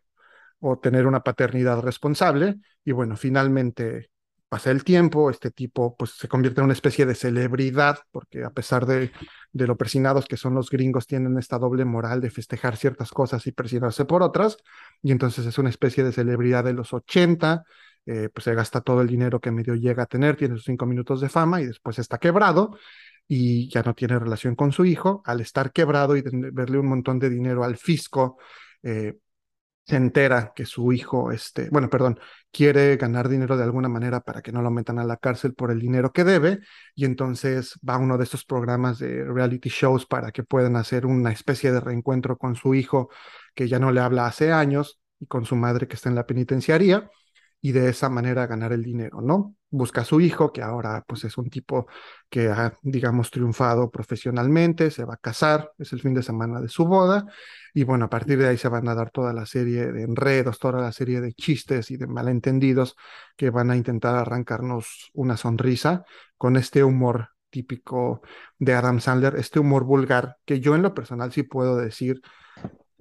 o 0.60 0.78
tener 0.78 1.06
una 1.06 1.22
paternidad 1.22 1.80
responsable, 1.80 2.56
y 2.84 2.92
bueno, 2.92 3.16
finalmente 3.16 4.10
pasa 4.48 4.70
el 4.70 4.84
tiempo, 4.84 5.28
este 5.30 5.50
tipo 5.50 5.96
pues 5.96 6.12
se 6.12 6.28
convierte 6.28 6.60
en 6.60 6.66
una 6.66 6.72
especie 6.72 7.04
de 7.04 7.14
celebridad, 7.14 7.98
porque 8.10 8.44
a 8.44 8.50
pesar 8.50 8.86
de, 8.86 9.10
de 9.52 9.66
lo 9.66 9.76
persinados 9.76 10.26
que 10.26 10.36
son 10.36 10.54
los 10.54 10.70
gringos, 10.70 11.06
tienen 11.06 11.36
esta 11.38 11.58
doble 11.58 11.84
moral 11.84 12.20
de 12.20 12.30
festejar 12.30 12.76
ciertas 12.76 13.10
cosas 13.10 13.46
y 13.46 13.52
persinarse 13.52 14.04
por 14.04 14.22
otras, 14.22 14.56
y 15.02 15.12
entonces 15.12 15.46
es 15.46 15.58
una 15.58 15.70
especie 15.70 16.04
de 16.04 16.12
celebridad 16.12 16.64
de 16.64 16.72
los 16.74 16.92
80, 16.92 17.64
eh, 18.06 18.28
pues 18.32 18.44
se 18.44 18.54
gasta 18.54 18.80
todo 18.80 19.00
el 19.02 19.08
dinero 19.08 19.40
que 19.40 19.50
medio 19.50 19.74
llega 19.74 20.04
a 20.04 20.06
tener, 20.06 20.36
tiene 20.36 20.54
sus 20.54 20.64
cinco 20.64 20.86
minutos 20.86 21.20
de 21.20 21.28
fama 21.28 21.60
y 21.60 21.66
después 21.66 21.98
está 21.98 22.18
quebrado 22.18 22.78
y 23.26 23.68
ya 23.68 23.82
no 23.82 23.94
tiene 23.94 24.18
relación 24.18 24.54
con 24.54 24.70
su 24.70 24.84
hijo. 24.84 25.22
Al 25.24 25.40
estar 25.40 25.72
quebrado 25.72 26.16
y 26.16 26.22
verle 26.52 26.78
un 26.78 26.86
montón 26.86 27.18
de 27.18 27.28
dinero 27.28 27.64
al 27.64 27.76
fisco, 27.76 28.38
eh, 28.84 29.14
se 29.86 29.96
entera 29.96 30.52
que 30.54 30.66
su 30.66 30.92
hijo, 30.92 31.30
este, 31.30 31.68
bueno, 31.70 31.88
perdón, 31.88 32.18
quiere 32.50 32.96
ganar 32.96 33.28
dinero 33.28 33.56
de 33.56 33.64
alguna 33.64 33.88
manera 33.88 34.20
para 34.20 34.42
que 34.42 34.50
no 34.50 34.60
lo 34.62 34.70
metan 34.70 34.98
a 34.98 35.04
la 35.04 35.16
cárcel 35.16 35.54
por 35.54 35.70
el 35.70 35.78
dinero 35.78 36.12
que 36.12 36.24
debe, 36.24 36.58
y 36.94 37.04
entonces 37.04 37.78
va 37.88 37.94
a 37.94 37.98
uno 37.98 38.18
de 38.18 38.24
estos 38.24 38.44
programas 38.44 38.98
de 38.98 39.24
reality 39.24 39.68
shows 39.68 40.06
para 40.06 40.32
que 40.32 40.42
puedan 40.42 40.76
hacer 40.76 41.06
una 41.06 41.30
especie 41.30 41.70
de 41.70 41.80
reencuentro 41.80 42.36
con 42.36 42.56
su 42.56 42.74
hijo 42.74 43.10
que 43.54 43.68
ya 43.68 43.78
no 43.78 43.92
le 43.92 44.00
habla 44.00 44.26
hace 44.26 44.52
años 44.52 45.00
y 45.20 45.26
con 45.26 45.44
su 45.44 45.56
madre 45.56 45.86
que 45.86 45.94
está 45.94 46.08
en 46.08 46.16
la 46.16 46.26
penitenciaría 46.26 47.08
y 47.60 47.72
de 47.72 47.88
esa 47.88 48.08
manera 48.08 48.46
ganar 48.46 48.72
el 48.72 48.82
dinero, 48.82 49.20
¿no? 49.20 49.54
Busca 49.70 50.02
a 50.02 50.04
su 50.04 50.20
hijo, 50.20 50.52
que 50.52 50.62
ahora 50.62 51.04
pues 51.06 51.24
es 51.24 51.36
un 51.38 51.50
tipo 51.50 51.86
que 52.30 52.48
ha, 52.48 52.74
digamos, 52.82 53.30
triunfado 53.30 53.90
profesionalmente, 53.90 54.90
se 54.90 55.04
va 55.04 55.14
a 55.14 55.18
casar, 55.18 55.72
es 55.78 55.92
el 55.92 56.00
fin 56.00 56.14
de 56.14 56.22
semana 56.22 56.60
de 56.60 56.68
su 56.68 56.84
boda, 56.84 57.26
y 57.74 57.84
bueno, 57.84 58.06
a 58.06 58.10
partir 58.10 58.38
de 58.38 58.48
ahí 58.48 58.56
se 58.56 58.68
van 58.68 58.88
a 58.88 58.94
dar 58.94 59.10
toda 59.10 59.32
la 59.32 59.46
serie 59.46 59.92
de 59.92 60.02
enredos, 60.02 60.58
toda 60.58 60.80
la 60.80 60.92
serie 60.92 61.20
de 61.20 61.32
chistes 61.32 61.90
y 61.90 61.96
de 61.96 62.06
malentendidos 62.06 62.96
que 63.36 63.50
van 63.50 63.70
a 63.70 63.76
intentar 63.76 64.14
arrancarnos 64.14 65.10
una 65.14 65.36
sonrisa 65.36 66.04
con 66.36 66.56
este 66.56 66.84
humor 66.84 67.30
típico 67.50 68.22
de 68.58 68.74
Adam 68.74 69.00
Sandler, 69.00 69.36
este 69.36 69.58
humor 69.58 69.84
vulgar, 69.84 70.36
que 70.44 70.60
yo 70.60 70.74
en 70.74 70.82
lo 70.82 70.94
personal 70.94 71.32
sí 71.32 71.42
puedo 71.42 71.76
decir 71.76 72.20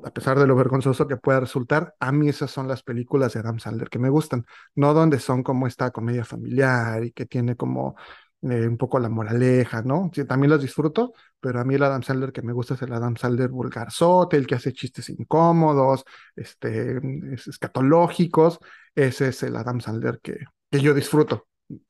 a 0.03 0.11
pesar 0.11 0.37
de 0.39 0.47
lo 0.47 0.55
vergonzoso 0.55 1.07
que 1.07 1.17
pueda 1.17 1.39
resultar, 1.39 1.95
a 1.99 2.11
mí 2.11 2.29
esas 2.29 2.51
son 2.51 2.67
las 2.67 2.83
películas 2.83 3.33
de 3.33 3.39
Adam 3.39 3.59
Sandler 3.59 3.89
que 3.89 3.99
me 3.99 4.09
gustan, 4.09 4.45
no 4.75 4.93
donde 4.93 5.19
son 5.19 5.43
como 5.43 5.67
esta 5.67 5.91
comedia 5.91 6.25
familiar 6.25 7.03
y 7.05 7.11
que 7.11 7.25
tiene 7.25 7.55
como 7.55 7.95
eh, 8.41 8.67
un 8.67 8.77
poco 8.77 8.99
la 8.99 9.09
moraleja, 9.09 9.81
¿no? 9.81 10.11
Sí, 10.13 10.25
también 10.25 10.51
los 10.51 10.61
disfruto, 10.61 11.13
pero 11.39 11.59
a 11.59 11.63
mí 11.65 11.75
el 11.75 11.83
Adam 11.83 12.03
Sandler 12.03 12.31
que 12.31 12.41
me 12.41 12.53
gusta 12.53 12.75
es 12.75 12.81
el 12.81 12.93
Adam 12.93 13.15
Sandler 13.17 13.49
vulgarzote, 13.49 14.37
el 14.37 14.45
que 14.47 14.55
hace 14.55 14.73
chistes 14.73 15.09
incómodos, 15.09 16.03
este, 16.35 16.97
es- 17.33 17.47
escatológicos, 17.47 18.59
ese 18.95 19.29
es 19.29 19.43
el 19.43 19.55
Adam 19.55 19.79
Sandler 19.81 20.19
que, 20.21 20.37
que 20.71 20.81
yo 20.81 20.93
disfruto. 20.93 21.47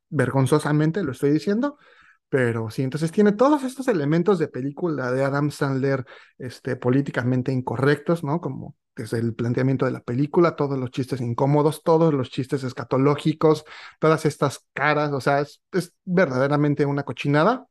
Vergonzosamente 0.09 1.03
lo 1.03 1.11
estoy 1.11 1.31
diciendo, 1.31 1.77
pero 2.29 2.69
sí, 2.69 2.83
entonces 2.83 3.11
tiene 3.11 3.31
todos 3.31 3.63
estos 3.63 3.87
elementos 3.87 4.39
de 4.39 4.47
película 4.47 5.11
de 5.11 5.23
Adam 5.23 5.51
Sandler, 5.51 6.05
este, 6.37 6.75
políticamente 6.75 7.51
incorrectos, 7.51 8.23
¿no? 8.23 8.41
Como 8.41 8.75
desde 8.95 9.19
el 9.19 9.33
planteamiento 9.35 9.85
de 9.85 9.91
la 9.91 10.01
película, 10.01 10.55
todos 10.55 10.77
los 10.79 10.91
chistes 10.91 11.21
incómodos, 11.21 11.83
todos 11.83 12.13
los 12.13 12.29
chistes 12.29 12.63
escatológicos, 12.63 13.65
todas 13.99 14.25
estas 14.25 14.65
caras, 14.73 15.11
o 15.11 15.21
sea, 15.21 15.41
es, 15.41 15.61
es 15.71 15.93
verdaderamente 16.05 16.85
una 16.85 17.03
cochinada, 17.03 17.67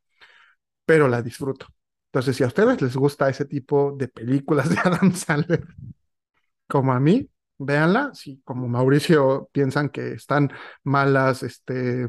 pero 0.86 1.08
la 1.08 1.22
disfruto. 1.22 1.66
Entonces, 2.06 2.36
si 2.36 2.44
a 2.44 2.48
ustedes 2.48 2.80
les 2.82 2.96
gusta 2.96 3.28
ese 3.28 3.44
tipo 3.46 3.92
de 3.96 4.08
películas 4.08 4.68
de 4.70 4.78
Adam 4.78 5.12
Sandler, 5.14 5.66
como 6.68 6.92
a 6.92 7.00
mí, 7.00 7.28
véanla. 7.58 8.12
Si 8.14 8.40
como 8.44 8.68
Mauricio 8.68 9.48
piensan 9.52 9.88
que 9.88 10.12
están 10.12 10.50
malas, 10.82 11.42
este, 11.42 12.08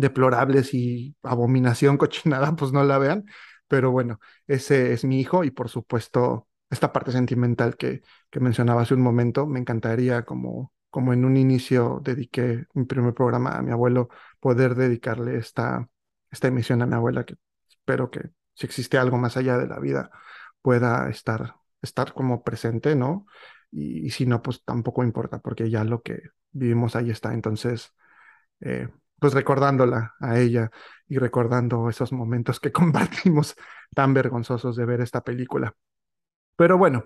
deplorables 0.00 0.74
y 0.74 1.16
abominación 1.22 1.96
cochinada, 1.98 2.56
pues 2.56 2.72
no 2.72 2.84
la 2.84 2.98
vean. 2.98 3.24
Pero 3.68 3.90
bueno, 3.90 4.20
ese 4.46 4.92
es 4.92 5.04
mi 5.04 5.20
hijo 5.20 5.44
y 5.44 5.50
por 5.50 5.68
supuesto 5.68 6.48
esta 6.70 6.92
parte 6.92 7.12
sentimental 7.12 7.76
que, 7.76 8.02
que 8.30 8.40
mencionaba 8.40 8.82
hace 8.82 8.94
un 8.94 9.00
momento, 9.02 9.46
me 9.46 9.58
encantaría 9.58 10.24
como, 10.24 10.72
como 10.90 11.12
en 11.12 11.24
un 11.24 11.36
inicio 11.36 12.00
dediqué 12.02 12.66
mi 12.74 12.84
primer 12.84 13.14
programa 13.14 13.56
a 13.56 13.62
mi 13.62 13.72
abuelo, 13.72 14.08
poder 14.40 14.74
dedicarle 14.74 15.36
esta, 15.36 15.88
esta 16.30 16.48
emisión 16.48 16.82
a 16.82 16.86
mi 16.86 16.94
abuela, 16.94 17.24
que 17.24 17.36
espero 17.68 18.10
que 18.10 18.30
si 18.54 18.66
existe 18.66 18.98
algo 18.98 19.18
más 19.18 19.36
allá 19.36 19.56
de 19.58 19.66
la 19.66 19.78
vida 19.78 20.10
pueda 20.62 21.08
estar, 21.08 21.56
estar 21.82 22.12
como 22.12 22.42
presente, 22.42 22.94
¿no? 22.96 23.26
Y, 23.70 24.10
si 24.10 24.26
no, 24.26 24.42
pues 24.42 24.64
tampoco 24.64 25.04
importa, 25.04 25.40
porque 25.40 25.70
ya 25.70 25.84
lo 25.84 26.02
que 26.02 26.20
vivimos 26.52 26.96
ahí 26.96 27.10
está. 27.10 27.34
Entonces, 27.34 27.94
eh, 28.60 28.88
pues 29.18 29.34
recordándola 29.34 30.14
a 30.20 30.38
ella 30.38 30.70
y 31.08 31.18
recordando 31.18 31.88
esos 31.88 32.12
momentos 32.12 32.60
que 32.60 32.72
compartimos 32.72 33.56
tan 33.94 34.14
vergonzosos 34.14 34.76
de 34.76 34.84
ver 34.86 35.00
esta 35.00 35.22
película. 35.22 35.74
Pero 36.56 36.78
bueno, 36.78 37.04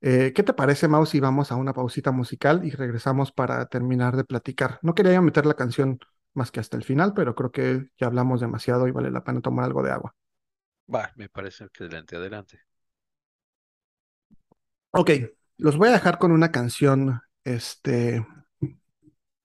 eh, 0.00 0.32
¿qué 0.34 0.42
te 0.42 0.54
parece, 0.54 0.88
Mau, 0.88 1.06
si 1.06 1.20
vamos 1.20 1.52
a 1.52 1.56
una 1.56 1.72
pausita 1.74 2.12
musical 2.12 2.64
y 2.64 2.70
regresamos 2.70 3.32
para 3.32 3.66
terminar 3.66 4.16
de 4.16 4.24
platicar? 4.24 4.78
No 4.82 4.94
quería 4.94 5.20
meter 5.20 5.46
la 5.46 5.54
canción 5.54 5.98
más 6.34 6.50
que 6.50 6.60
hasta 6.60 6.76
el 6.76 6.84
final, 6.84 7.14
pero 7.14 7.34
creo 7.34 7.52
que 7.52 7.88
ya 7.98 8.06
hablamos 8.06 8.40
demasiado 8.40 8.88
y 8.88 8.92
vale 8.92 9.10
la 9.10 9.24
pena 9.24 9.40
tomar 9.40 9.66
algo 9.66 9.82
de 9.82 9.92
agua. 9.92 10.14
Va, 10.94 11.12
me 11.16 11.28
parece 11.28 11.64
excelente, 11.64 12.16
adelante. 12.16 12.60
Ok, 14.90 15.10
los 15.58 15.76
voy 15.76 15.88
a 15.88 15.92
dejar 15.92 16.18
con 16.18 16.32
una 16.32 16.50
canción, 16.50 17.20
este, 17.44 18.24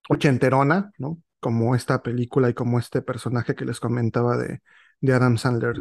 ochenterona, 0.08 0.92
¿no? 0.98 1.22
Como 1.44 1.74
esta 1.74 2.02
película 2.02 2.48
y 2.48 2.54
como 2.54 2.78
este 2.78 3.02
personaje 3.02 3.54
que 3.54 3.66
les 3.66 3.78
comentaba 3.78 4.38
de, 4.38 4.62
de 5.02 5.12
Adam 5.12 5.36
Sandler, 5.36 5.76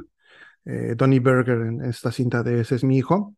eh, 0.65 0.95
Donnie 0.97 1.21
Berger 1.21 1.61
en 1.61 1.85
esta 1.85 2.11
cinta 2.11 2.43
de 2.43 2.59
Ese 2.59 2.75
es 2.75 2.83
mi 2.83 2.97
hijo. 2.97 3.33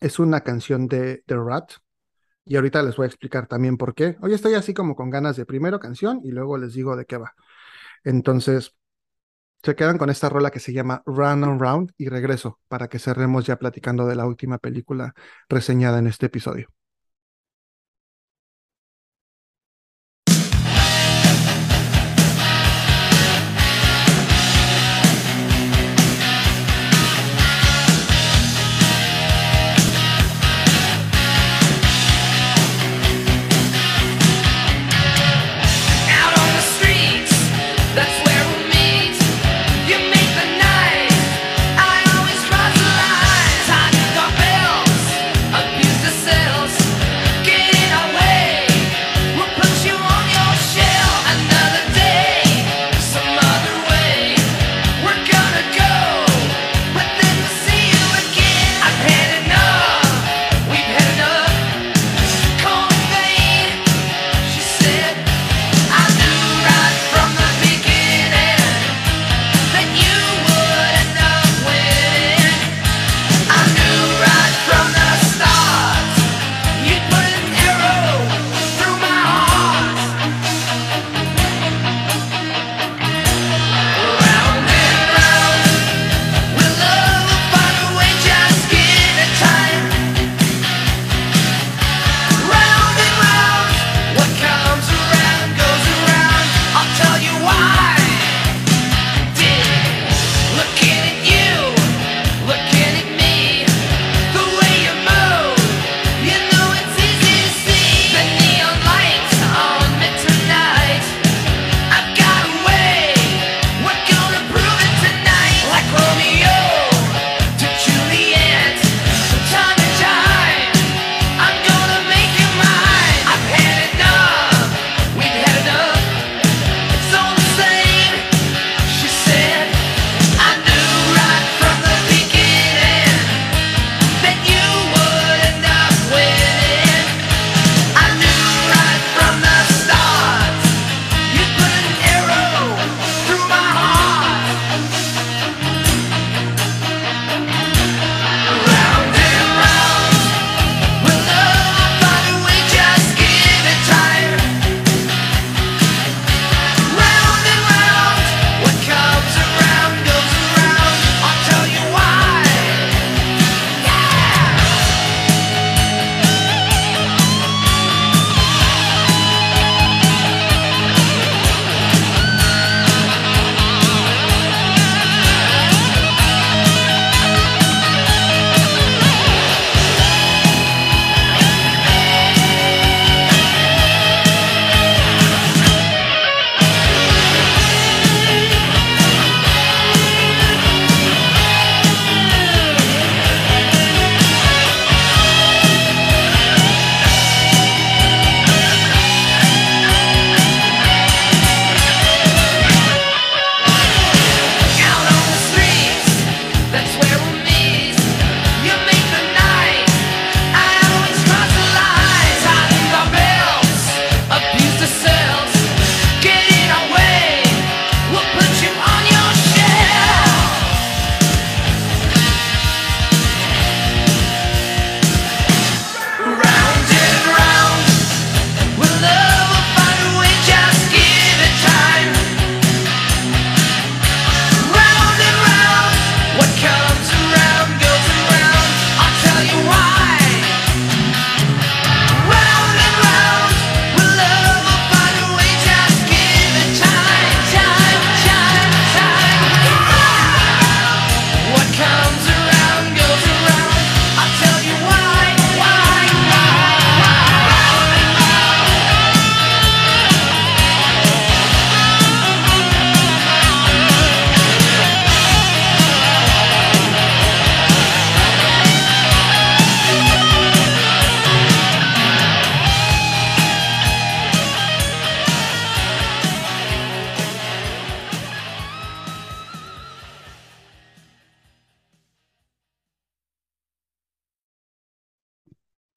Es 0.00 0.18
una 0.18 0.42
canción 0.42 0.86
de 0.86 1.22
The 1.26 1.36
Rat 1.36 1.72
y 2.44 2.56
ahorita 2.56 2.82
les 2.82 2.96
voy 2.96 3.04
a 3.04 3.08
explicar 3.08 3.46
también 3.46 3.78
por 3.78 3.94
qué. 3.94 4.18
Hoy 4.20 4.34
estoy 4.34 4.52
así 4.54 4.74
como 4.74 4.96
con 4.96 5.08
ganas 5.08 5.36
de 5.36 5.46
primero 5.46 5.80
canción 5.80 6.20
y 6.24 6.30
luego 6.30 6.58
les 6.58 6.74
digo 6.74 6.94
de 6.94 7.06
qué 7.06 7.16
va. 7.16 7.34
Entonces, 8.04 8.74
se 9.62 9.74
quedan 9.76 9.98
con 9.98 10.10
esta 10.10 10.28
rola 10.28 10.50
que 10.50 10.60
se 10.60 10.74
llama 10.74 11.02
Run 11.06 11.44
and 11.44 11.60
Round 11.60 11.92
y 11.96 12.10
regreso 12.10 12.60
para 12.68 12.88
que 12.88 12.98
cerremos 12.98 13.46
ya 13.46 13.58
platicando 13.58 14.06
de 14.06 14.16
la 14.16 14.26
última 14.26 14.58
película 14.58 15.14
reseñada 15.48 15.98
en 16.00 16.08
este 16.08 16.26
episodio. 16.26 16.68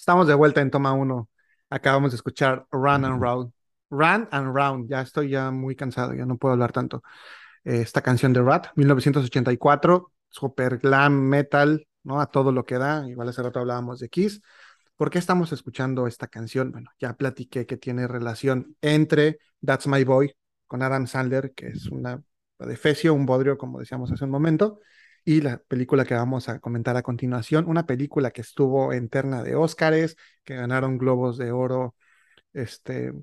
Estamos 0.08 0.26
de 0.26 0.36
vuelta 0.36 0.62
en 0.62 0.72
toma 0.72 0.94
1. 0.94 1.30
Acabamos 1.70 2.14
de 2.14 2.16
escuchar 2.16 2.66
Run 2.72 3.04
and 3.04 3.22
Round. 3.22 3.52
Run 3.90 4.30
and 4.32 4.56
Round. 4.56 4.90
Ya 4.90 5.02
estoy 5.02 5.32
ya 5.32 5.52
muy 5.52 5.76
cansado, 5.76 6.14
ya 6.14 6.26
no 6.26 6.38
puedo 6.38 6.54
hablar 6.54 6.72
tanto. 6.72 7.04
Eh, 7.66 7.82
esta 7.82 8.02
canción 8.02 8.32
de 8.32 8.42
Rat, 8.42 8.68
1984, 8.78 10.14
super 10.30 10.78
glam 10.78 11.12
metal, 11.12 11.86
¿no? 12.04 12.22
A 12.22 12.28
todo 12.28 12.54
lo 12.54 12.64
que 12.64 12.78
da. 12.78 13.06
Igual 13.06 13.28
hace 13.28 13.44
rato 13.44 13.60
hablábamos 13.60 14.00
de 14.00 14.08
Kiss. 14.08 14.40
¿Por 14.96 15.10
qué 15.10 15.20
estamos 15.20 15.52
escuchando 15.52 16.08
esta 16.08 16.28
canción? 16.28 16.72
Bueno, 16.72 16.90
ya 16.98 17.12
platiqué 17.18 17.66
que 17.66 17.76
tiene 17.76 18.08
relación 18.08 18.78
entre 18.80 19.40
That's 19.62 19.88
My 19.88 20.06
Boy 20.06 20.34
con 20.68 20.84
Adam 20.84 21.06
Sandler, 21.06 21.52
que 21.54 21.68
es 21.68 21.88
una 21.88 22.24
defecio, 22.60 23.14
un 23.14 23.26
bodrio, 23.26 23.58
como 23.58 23.80
decíamos 23.80 24.10
hace 24.10 24.24
un 24.24 24.32
momento, 24.32 24.80
y 25.28 25.42
la 25.42 25.58
película 25.58 26.06
que 26.06 26.14
vamos 26.14 26.48
a 26.48 26.60
comentar 26.62 26.96
a 26.96 27.04
continuación, 27.04 27.66
una 27.68 27.86
película 27.86 28.32
que 28.32 28.40
estuvo 28.40 28.94
en 28.94 29.10
terna 29.10 29.44
de 29.44 29.56
Óscares, 29.56 30.16
que 30.46 30.56
ganaron 30.56 30.98
Globos 30.98 31.38
de 31.38 31.52
Oro, 31.52 31.96
este, 32.54 33.14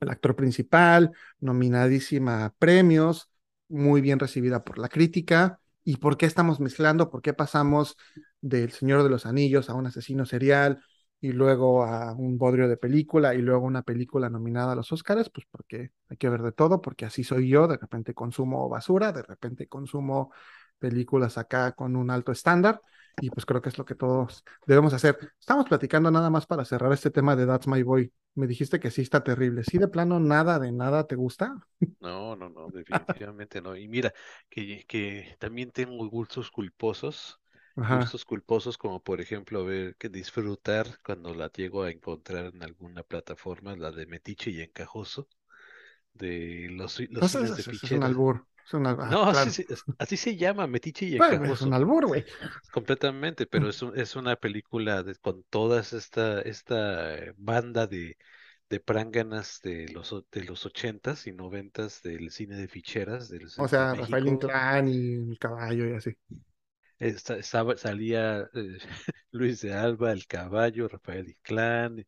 el 0.00 0.10
actor 0.10 0.36
principal, 0.36 1.12
nominadísima 1.40 2.44
a 2.44 2.50
premios, 2.50 3.30
muy 3.68 4.02
bien 4.02 4.18
recibida 4.18 4.64
por 4.64 4.78
la 4.78 4.90
crítica. 4.90 5.60
¿Y 5.82 5.96
por 5.96 6.18
qué 6.18 6.26
estamos 6.26 6.60
mezclando? 6.60 7.10
¿Por 7.10 7.22
qué 7.22 7.32
pasamos 7.32 7.96
del 8.42 8.72
Señor 8.72 9.02
de 9.02 9.08
los 9.08 9.24
Anillos 9.24 9.70
a 9.70 9.74
un 9.74 9.86
asesino 9.86 10.26
serial 10.26 10.84
y 11.22 11.32
luego 11.32 11.84
a 11.84 12.12
un 12.12 12.36
bodrio 12.36 12.68
de 12.68 12.76
película 12.76 13.34
y 13.34 13.38
luego 13.38 13.64
una 13.64 13.82
película 13.82 14.28
nominada 14.28 14.72
a 14.72 14.76
los 14.76 14.92
Óscares? 14.92 15.30
Pues 15.30 15.46
porque 15.50 15.92
hay 16.10 16.18
que 16.18 16.28
ver 16.28 16.42
de 16.42 16.52
todo, 16.52 16.82
porque 16.82 17.06
así 17.06 17.24
soy 17.24 17.48
yo, 17.48 17.66
de 17.66 17.78
repente 17.78 18.12
consumo 18.12 18.68
basura, 18.68 19.10
de 19.12 19.22
repente 19.22 19.68
consumo 19.68 20.32
películas 20.80 21.38
acá 21.38 21.72
con 21.74 21.96
un 21.96 22.10
alto 22.10 22.32
estándar 22.32 22.82
y 23.20 23.30
pues 23.30 23.46
creo 23.46 23.62
que 23.62 23.68
es 23.70 23.78
lo 23.78 23.84
que 23.86 23.94
todos 23.96 24.44
debemos 24.66 24.94
hacer. 24.94 25.18
Estamos 25.40 25.66
platicando 25.68 26.10
nada 26.10 26.30
más 26.30 26.46
para 26.46 26.64
cerrar 26.66 26.92
este 26.92 27.10
tema 27.12 27.36
de 27.36 27.46
That's 27.46 27.68
My 27.68 27.82
Boy. 27.84 28.12
Me 28.34 28.48
dijiste 28.48 28.80
que 28.80 28.90
sí 28.90 29.02
está 29.02 29.22
terrible. 29.24 29.64
¿Sí 29.64 29.78
de 29.78 29.88
plano 29.88 30.20
nada 30.20 30.58
de 30.58 30.72
nada 30.72 31.06
te 31.06 31.16
gusta? 31.16 31.54
No, 32.00 32.34
no, 32.34 32.48
no, 32.48 32.70
definitivamente 32.70 33.60
no. 33.60 33.76
Y 33.76 33.86
mira, 33.88 34.12
que, 34.48 34.84
que 34.86 35.36
también 35.38 35.70
tengo 35.70 36.08
gustos 36.08 36.50
culposos, 36.50 37.38
Ajá. 37.76 37.90
gustos 37.90 38.24
culposos 38.24 38.78
como 38.78 39.02
por 39.02 39.20
ejemplo 39.20 39.64
ver 39.66 39.96
que 39.96 40.08
disfrutar 40.08 40.86
cuando 41.04 41.34
la 41.34 41.50
llego 41.52 41.82
a 41.82 41.90
encontrar 41.90 42.46
en 42.54 42.62
alguna 42.62 43.02
plataforma, 43.02 43.76
la 43.76 43.90
de 43.92 44.06
Metiche 44.06 44.50
y 44.50 44.60
Encajoso, 44.62 45.28
de 46.14 46.68
los, 46.72 47.00
los 47.10 47.28
cines 47.28 47.56
de 47.56 47.64
es, 47.64 47.68
es 47.68 47.92
un 47.92 48.02
ficheras. 48.04 48.04
albur. 48.04 48.46
Es. 48.78 48.98
Ah, 49.00 49.06
No, 49.10 49.22
claro. 49.28 49.50
así, 49.50 49.66
así 49.98 50.16
se 50.16 50.36
llama, 50.36 50.66
Metiche 50.66 51.06
y 51.06 51.18
Bueno, 51.18 51.44
es 51.52 51.62
un 51.62 51.74
albur, 51.74 52.06
güey. 52.06 52.24
Completamente, 52.70 53.46
pero 53.46 53.68
es, 53.68 53.82
un- 53.82 53.98
es 53.98 54.16
una 54.16 54.36
película 54.36 55.02
de- 55.02 55.16
con 55.16 55.42
toda 55.44 55.80
esta, 55.80 56.40
esta 56.42 57.16
banda 57.36 57.86
de, 57.86 58.16
de 58.68 58.80
pránganas 58.80 59.60
de 59.62 59.88
los, 59.88 60.14
de 60.30 60.44
los 60.44 60.66
ochentas 60.66 61.26
y 61.26 61.32
noventas 61.32 62.02
del 62.02 62.30
cine 62.30 62.56
de 62.56 62.68
ficheras 62.68 63.28
del, 63.28 63.48
O 63.56 63.68
de 63.68 63.68
sea, 63.68 63.94
Rafael 63.94 64.26
México. 64.26 64.28
Inclán 64.28 64.88
y 64.88 65.14
el 65.14 65.38
caballo 65.38 65.86
y 65.88 65.92
así. 65.94 66.16
Esta- 66.98 67.38
estaba- 67.38 67.76
salía 67.76 68.48
eh, 68.54 68.78
Luis 69.32 69.60
de 69.62 69.72
Alba, 69.74 70.12
El 70.12 70.26
Caballo, 70.26 70.88
Rafael 70.88 71.28
Inclán, 71.28 72.04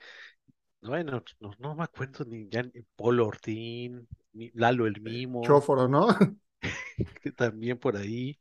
bueno, 0.83 1.25
no, 1.41 1.53
no 1.59 1.75
me 1.77 1.85
acuerdo 1.85 2.25
ni 2.27 2.49
ya, 2.51 2.63
ni 2.65 2.83
Polo 2.97 3.27
Ortín, 3.29 4.09
Lalo 4.55 4.87
el 4.87 5.01
Mimo, 5.03 5.43
Chóforo, 5.43 5.89
¿no? 5.89 6.07
que 7.21 7.33
también 7.33 7.79
por 7.79 7.97
ahí. 7.97 8.39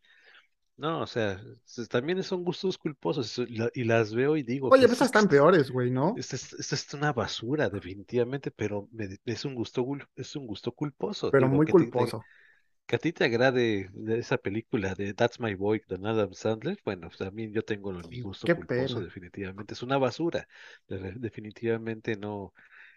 No, 0.78 1.02
o 1.02 1.08
sea, 1.08 1.42
también 1.90 2.24
son 2.24 2.44
gustos 2.44 2.78
culposos 2.78 3.38
y 3.40 3.58
la- 3.58 3.72
y 3.76 3.84
las 3.86 4.14
veo 4.14 4.38
y 4.38 4.44
digo, 4.44 4.72
Oye, 4.72 4.86
¿qué 4.88 4.88
pues 4.88 4.94
es 4.94 4.94
esas 4.94 5.08
están 5.10 5.28
esto? 5.28 5.30
peores, 5.30 5.70
güey, 5.72 5.92
¿no? 5.92 6.16
Esta 6.16 6.36
es, 6.38 6.54
es 6.74 6.94
una 6.96 7.14
basura, 7.14 7.70
definitivamente, 7.70 8.52
pero 8.52 8.90
me- 8.92 9.20
es 9.26 9.46
un 9.46 9.56
gusto, 9.56 9.86
es 10.16 10.36
un 10.36 10.48
gusto 10.48 10.72
culposo. 10.74 11.32
Pero 11.32 11.48
Digo, 11.48 11.50
muy 11.50 11.66
que, 11.66 11.74
te, 11.76 11.86
culposo. 11.86 12.28
que 12.88 12.96
a 12.98 13.00
ti 13.00 13.14
te 13.14 13.26
agrade 13.26 13.90
de 13.94 14.20
esa 14.20 14.38
película 14.38 14.96
de 14.96 15.14
That's 15.14 15.40
My 15.40 15.56
Boy 15.56 15.82
de 15.90 15.96
Adam 16.10 16.34
Sandler, 16.34 16.80
bueno, 16.86 17.08
pues 17.10 17.20
también 17.20 17.54
yo 17.54 17.64
tengo 17.64 17.92
mi 17.94 18.22
gusto 18.22 18.48
Qué 18.48 18.54
culposo, 18.54 19.02
pena. 19.02 19.02
definitivamente. 19.02 19.74
Es 19.76 19.84
una 19.84 19.98
basura, 20.00 20.48
de- 20.88 21.14
definitivamente 21.14 22.18
no. 22.18 22.54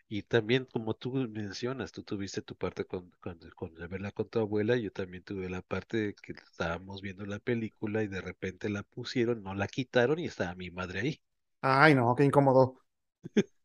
Y 0.08 0.22
también, 0.22 0.64
como 0.64 0.94
tú 0.94 1.12
mencionas, 1.12 1.92
tú 1.92 2.02
tuviste 2.02 2.40
tu 2.42 2.56
parte 2.56 2.86
con, 2.86 3.10
con, 3.20 3.38
con 3.54 3.74
verla 3.74 4.12
con 4.12 4.28
tu 4.30 4.38
abuela, 4.38 4.76
yo 4.76 4.90
también 4.92 5.22
tuve 5.24 5.50
la 5.50 5.60
parte 5.62 5.96
de 5.98 6.14
que 6.14 6.32
estábamos 6.32 7.02
viendo 7.02 7.26
la 7.26 7.38
película 7.38 8.02
y 8.02 8.08
de 8.08 8.20
repente 8.22 8.70
la 8.70 8.82
pusieron, 8.82 9.42
no 9.42 9.54
la 9.54 9.68
quitaron 9.68 10.18
y 10.18 10.24
estaba 10.26 10.54
mi 10.54 10.70
madre 10.70 11.00
ahí. 11.00 11.20
Ay, 11.62 11.94
no, 11.96 12.14
qué 12.14 12.24
incómodo. 12.24 12.80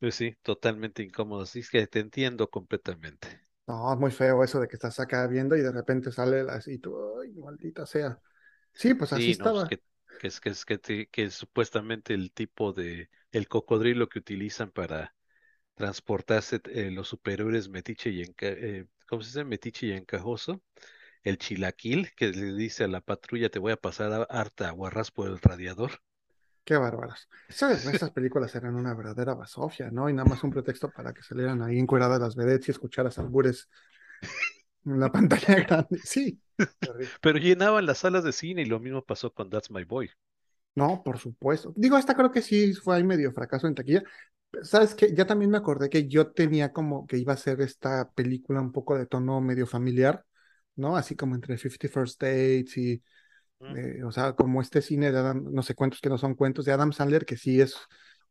Pues 0.00 0.14
sí, 0.16 0.36
totalmente 0.42 1.02
incómodo. 1.02 1.42
Así 1.42 1.60
es 1.60 1.70
que 1.70 1.86
te 1.86 2.00
entiendo 2.00 2.50
completamente. 2.50 3.42
No, 3.66 3.92
es 3.92 3.98
muy 3.98 4.10
feo 4.10 4.42
eso 4.42 4.60
de 4.60 4.66
que 4.68 4.74
estás 4.76 4.98
acá 5.00 5.26
viendo 5.26 5.56
y 5.56 5.60
de 5.62 5.70
repente 5.72 6.10
sale 6.12 6.40
así, 6.50 6.78
tú, 6.78 6.96
ay, 7.20 7.32
maldita 7.34 7.86
sea. 7.86 8.20
Sí, 8.72 8.94
pues 8.94 9.12
así 9.12 9.30
Sí, 9.30 9.36
no, 9.38 9.54
estaba. 9.54 9.68
que, 9.68 9.80
que 10.16 10.26
es 10.28 10.40
que 10.40 10.48
es 10.50 10.64
que, 10.64 10.78
te- 10.78 11.06
que 11.08 11.24
es 11.24 11.34
supuestamente 11.34 12.14
el 12.14 12.32
tipo 12.32 12.72
de 12.72 13.10
el 13.30 13.48
cocodrilo 13.48 14.08
que 14.08 14.18
utilizan 14.18 14.70
para 14.70 15.14
transportarse 15.74 16.60
eh, 16.66 16.90
los 16.90 17.08
superhéroes 17.08 17.68
Metiche 17.68 18.10
y 18.10 18.22
enca, 18.22 18.46
eh, 18.48 18.86
¿cómo 19.08 19.22
se 19.22 19.28
dice? 19.28 19.44
Metiche 19.44 19.86
y 19.86 19.92
Encajoso, 19.92 20.62
el 21.22 21.38
chilaquil 21.38 22.10
que 22.16 22.28
le 22.30 22.54
dice 22.54 22.84
a 22.84 22.88
la 22.88 23.00
patrulla 23.00 23.50
te 23.50 23.58
voy 23.58 23.72
a 23.72 23.76
pasar 23.76 24.12
a 24.12 24.22
harta 24.24 24.68
aguarrás 24.68 25.10
por 25.10 25.28
el 25.28 25.40
radiador. 25.40 25.92
Qué 26.64 26.76
bárbaras. 26.76 27.28
Esas 27.48 28.10
películas 28.12 28.54
eran 28.54 28.76
una 28.76 28.94
verdadera 28.94 29.34
basofia, 29.34 29.90
¿no? 29.90 30.08
Y 30.08 30.12
nada 30.12 30.28
más 30.28 30.44
un 30.44 30.50
pretexto 30.50 30.90
para 30.90 31.12
que 31.12 31.22
salieran 31.22 31.60
ahí 31.62 31.78
encueradas 31.78 32.20
las 32.20 32.36
vedettes 32.36 32.68
y 32.68 32.70
escucharas 32.70 33.18
albures 33.18 33.68
en 34.84 35.00
la 35.00 35.10
pantalla 35.12 35.54
grande. 35.56 35.98
Sí. 36.04 36.40
Pero 37.20 37.38
llenaban 37.38 37.86
las 37.86 37.98
salas 37.98 38.24
de 38.24 38.32
cine 38.32 38.62
y 38.62 38.66
lo 38.66 38.78
mismo 38.78 39.02
pasó 39.02 39.32
con 39.32 39.50
That's 39.50 39.70
My 39.70 39.84
Boy. 39.84 40.10
No, 40.74 41.02
por 41.04 41.18
supuesto. 41.18 41.72
Digo, 41.76 41.98
esta 41.98 42.14
creo 42.14 42.30
que 42.30 42.40
sí 42.40 42.72
fue 42.72 42.96
ahí 42.96 43.04
medio 43.04 43.32
fracaso 43.32 43.66
en 43.66 43.74
taquilla. 43.74 44.02
¿Sabes 44.62 44.94
qué? 44.94 45.14
Ya 45.14 45.26
también 45.26 45.50
me 45.50 45.58
acordé 45.58 45.88
que 45.88 46.08
yo 46.08 46.30
tenía 46.32 46.72
como 46.72 47.06
que 47.06 47.18
iba 47.18 47.32
a 47.32 47.36
ser 47.36 47.60
esta 47.62 48.10
película 48.12 48.60
un 48.60 48.72
poco 48.72 48.96
de 48.98 49.06
tono 49.06 49.40
medio 49.40 49.66
familiar, 49.66 50.24
¿no? 50.76 50.96
Así 50.96 51.16
como 51.16 51.34
entre 51.34 51.56
Fifty 51.56 51.88
First 51.88 52.20
Dates 52.20 52.76
y, 52.76 53.02
Mm, 53.62 53.76
eh, 53.76 54.04
o 54.04 54.10
sea, 54.12 54.34
como 54.34 54.60
este 54.60 54.82
cine 54.82 55.12
de 55.12 55.18
Adam, 55.18 55.44
no 55.52 55.62
sé, 55.62 55.74
cuentos 55.74 56.00
que 56.00 56.08
no 56.08 56.18
son 56.18 56.34
cuentos 56.34 56.64
de 56.64 56.72
Adam 56.72 56.92
Sandler, 56.92 57.24
que 57.24 57.36
sí 57.36 57.60
es 57.60 57.76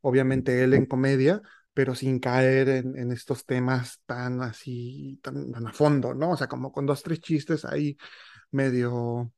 obviamente 0.01 0.63
él 0.63 0.73
en 0.73 0.85
comedia, 0.85 1.41
pero 1.73 1.95
sin 1.95 2.19
caer 2.19 2.69
en, 2.69 2.97
en 2.97 3.11
estos 3.11 3.45
temas 3.45 4.01
tan 4.05 4.41
así, 4.41 5.19
tan, 5.23 5.51
tan 5.51 5.67
a 5.67 5.73
fondo, 5.73 6.13
¿no? 6.13 6.31
O 6.31 6.37
sea, 6.37 6.47
como 6.47 6.71
con 6.71 6.85
dos, 6.85 7.01
tres 7.03 7.21
chistes 7.21 7.65
ahí 7.65 7.97
medio 8.51 9.31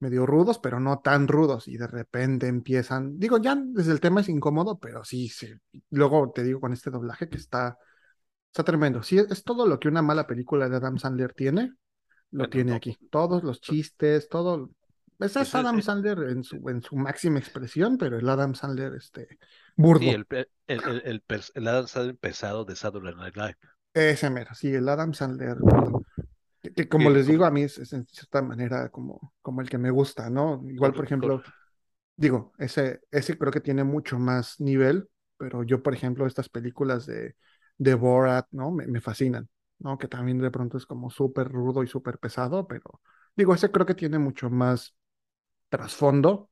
medio 0.00 0.26
rudos, 0.26 0.58
pero 0.58 0.80
no 0.80 1.00
tan 1.00 1.28
rudos, 1.28 1.68
y 1.68 1.76
de 1.76 1.86
repente 1.86 2.48
empiezan, 2.48 3.18
digo, 3.18 3.38
ya 3.38 3.56
desde 3.56 3.92
el 3.92 4.00
tema 4.00 4.22
es 4.22 4.28
incómodo, 4.28 4.78
pero 4.78 5.04
sí, 5.04 5.28
sí. 5.28 5.52
Luego 5.90 6.32
te 6.32 6.42
digo 6.42 6.60
con 6.60 6.72
este 6.72 6.90
doblaje 6.90 7.28
que 7.28 7.36
está, 7.36 7.78
está 8.46 8.64
tremendo. 8.64 9.02
Sí, 9.02 9.18
es 9.18 9.44
todo 9.44 9.66
lo 9.66 9.78
que 9.78 9.88
una 9.88 10.02
mala 10.02 10.26
película 10.26 10.68
de 10.68 10.76
Adam 10.76 10.98
Sandler 10.98 11.34
tiene, 11.34 11.74
lo 12.32 12.38
Bueno, 12.38 12.50
tiene 12.50 12.70
no, 12.72 12.76
aquí. 12.76 12.98
Todos 13.10 13.44
los 13.44 13.60
chistes, 13.60 14.28
todo. 14.28 14.70
Ese 15.18 15.42
es 15.42 15.54
Adam 15.54 15.82
Sandler 15.82 16.18
en 16.30 16.42
su, 16.44 16.56
en 16.68 16.82
su 16.82 16.96
máxima 16.96 17.38
expresión, 17.38 17.98
pero 17.98 18.18
el 18.18 18.28
Adam 18.28 18.54
Sandler, 18.54 18.94
este, 18.94 19.28
sí, 19.28 19.36
burdo. 19.76 20.24
pe- 20.24 20.48
el, 20.66 20.82
el, 20.82 21.02
el, 21.04 21.42
el 21.54 21.68
Adam 21.68 21.86
Sandler 21.86 22.16
pesado 22.16 22.64
de 22.64 22.74
Saturday 22.76 23.14
Night 23.14 23.36
Live. 23.36 23.56
Ese 23.92 24.30
mero, 24.30 24.54
sí, 24.54 24.72
el 24.72 24.88
Adam 24.88 25.12
Sandler 25.12 25.56
burdo. 25.58 26.04
Que, 26.74 26.88
como 26.88 27.10
les 27.10 27.26
digo, 27.26 27.44
a 27.44 27.50
mí 27.50 27.62
es, 27.62 27.78
es 27.78 27.92
en 27.92 28.06
cierta 28.06 28.42
manera 28.42 28.88
como, 28.90 29.34
como 29.42 29.60
el 29.60 29.68
que 29.70 29.78
me 29.78 29.90
gusta, 29.90 30.30
¿no? 30.30 30.62
Igual, 30.68 30.94
por 30.94 31.04
ejemplo, 31.04 31.42
Digo, 32.16 32.52
ese, 32.58 33.00
ese 33.10 33.38
creo 33.38 33.52
que 33.52 33.60
tiene 33.60 33.84
mucho 33.84 34.18
más 34.18 34.60
nivel, 34.60 35.08
pero 35.38 35.64
yo, 35.64 35.82
por 35.82 35.94
ejemplo, 35.94 36.26
estas 36.26 36.48
películas 36.50 37.06
de, 37.06 37.36
de 37.78 37.94
Borat, 37.94 38.46
¿no? 38.52 38.70
Me, 38.72 38.86
me 38.86 39.00
fascinan, 39.00 39.48
¿no? 39.80 39.98
Que 39.98 40.08
también 40.08 40.38
de 40.38 40.50
pronto 40.50 40.78
es 40.78 40.86
como 40.86 41.10
súper 41.10 41.48
rudo 41.50 41.82
y 41.82 41.88
súper 41.88 42.18
pesado, 42.18 42.68
pero 42.68 43.00
digo, 43.36 43.54
ese 43.54 43.70
creo 43.72 43.86
que 43.86 43.94
tiene 43.94 44.18
mucho 44.18 44.50
más 44.50 44.94
trasfondo, 45.68 46.50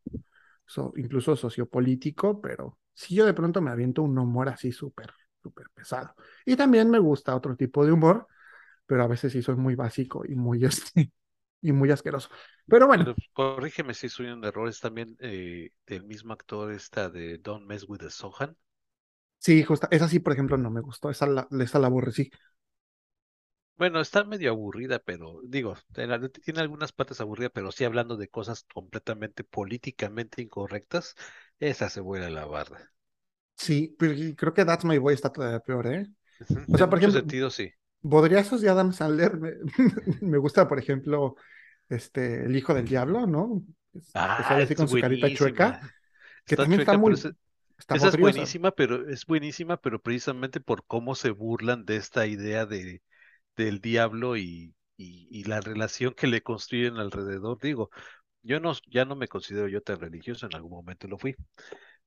so- 0.66 0.92
incluso 0.96 1.36
sociopolítico, 1.36 2.40
pero 2.40 2.78
sí 2.94 3.14
yo 3.14 3.26
de 3.26 3.34
pronto 3.34 3.60
me 3.62 3.70
aviento 3.70 4.02
un 4.02 4.18
humor 4.18 4.48
así 4.48 4.72
súper, 4.72 5.12
súper 5.42 5.68
pesado. 5.74 6.14
Y 6.46 6.56
también 6.56 6.90
me 6.90 6.98
gusta 6.98 7.34
otro 7.36 7.56
tipo 7.56 7.84
de 7.86 7.92
humor, 7.92 8.26
pero 8.88 9.04
a 9.04 9.08
veces 9.08 9.32
sí 9.34 9.42
soy 9.42 9.56
muy 9.56 9.76
básico 9.76 10.24
y 10.26 10.36
muy, 10.36 10.64
este, 10.66 11.12
y 11.62 11.72
muy 11.72 11.92
asqueroso. 11.92 12.30
Pero 12.68 12.88
bueno, 12.88 13.06
Pero 13.06 13.18
corrígeme 13.32 13.94
si 13.94 14.08
soy 14.10 14.26
un 14.26 14.44
error, 14.44 14.68
es 14.68 14.80
también 14.80 15.16
eh, 15.20 15.70
del 15.86 16.04
mismo 16.04 16.32
actor 16.34 16.70
esta 16.72 17.08
de 17.10 17.38
Don't 17.38 17.66
Mess 17.66 17.88
with 17.88 18.00
the 18.00 18.10
Sohan. 18.10 18.56
sí, 19.38 19.62
justa, 19.62 19.88
esa 19.90 20.08
sí, 20.08 20.20
por 20.20 20.32
ejemplo, 20.32 20.56
no 20.56 20.70
me 20.70 20.80
gustó, 20.80 21.10
esa 21.10 21.26
la, 21.26 21.48
esa 21.60 21.78
la 21.78 21.86
aborrecí. 21.88 22.30
Bueno, 23.78 24.00
está 24.00 24.24
medio 24.24 24.50
aburrida, 24.50 24.98
pero 24.98 25.40
digo, 25.44 25.74
tiene 26.42 26.60
algunas 26.60 26.92
partes 26.92 27.20
aburridas, 27.22 27.52
pero 27.54 27.72
sí 27.72 27.84
hablando 27.84 28.16
de 28.18 28.28
cosas 28.28 28.64
completamente 28.74 29.42
políticamente 29.44 30.42
incorrectas, 30.42 31.14
esa 31.60 31.88
se 31.88 32.00
vuela 32.00 32.28
la 32.30 32.44
barda. 32.44 32.92
Sí, 33.56 33.96
pero 33.98 34.14
creo 34.36 34.54
que 34.54 34.64
That's 34.64 34.84
My 34.84 34.98
Boy 34.98 35.14
está 35.14 35.32
todavía 35.32 35.60
peor, 35.60 35.86
¿eh? 35.88 36.06
O 36.72 36.78
sea, 36.78 36.88
en 36.88 36.90
por 36.90 36.98
ejemplo, 36.98 37.12
sentidos 37.12 37.54
sí. 37.54 37.70
Bodriazos 38.02 38.60
de 38.60 38.68
Adam 38.70 38.92
Sandler, 38.92 39.36
me, 39.38 39.52
me 40.22 40.38
gusta, 40.38 40.68
por 40.68 40.78
ejemplo, 40.78 41.36
este, 41.88 42.44
El 42.46 42.56
Hijo 42.56 42.74
del 42.74 42.88
Diablo, 42.88 43.26
¿no? 43.26 43.64
Que 44.34 44.44
Ah, 44.44 44.44
sale 44.44 44.62
así 44.64 44.76
con 44.76 44.88
su 44.88 44.98
carita 44.98 45.32
chueca, 45.32 45.80
que 46.46 46.56
Está 46.56 46.58
también 46.58 46.80
está 46.80 46.94
chueca, 46.94 47.02
pero 47.02 47.16
muy, 47.16 47.28
está 47.78 47.96
esa 47.96 48.08
es 48.08 48.18
buenísima, 48.18 48.72
pero 48.72 49.08
es 49.10 49.26
buenísima, 49.26 49.78
pero 49.80 50.00
precisamente 50.02 50.60
por 50.60 50.86
cómo 50.86 51.14
se 51.14 51.30
burlan 51.30 51.84
de 51.86 51.96
esta 51.96 52.26
idea 52.26 52.66
de 52.66 53.02
del 53.56 53.80
diablo 53.82 54.36
y, 54.38 54.74
y, 54.96 55.28
y 55.30 55.44
la 55.44 55.60
relación 55.60 56.14
que 56.14 56.26
le 56.28 56.42
construyen 56.42 56.96
alrededor. 56.98 57.58
Digo, 57.60 57.90
yo 58.42 58.60
no, 58.60 58.74
ya 58.88 59.04
no 59.06 59.16
me 59.16 59.28
considero 59.28 59.68
yo 59.68 59.82
tan 59.82 60.00
religioso, 60.00 60.46
en 60.46 60.54
algún 60.56 60.72
momento 60.72 61.08
lo 61.08 61.18
fui, 61.18 61.36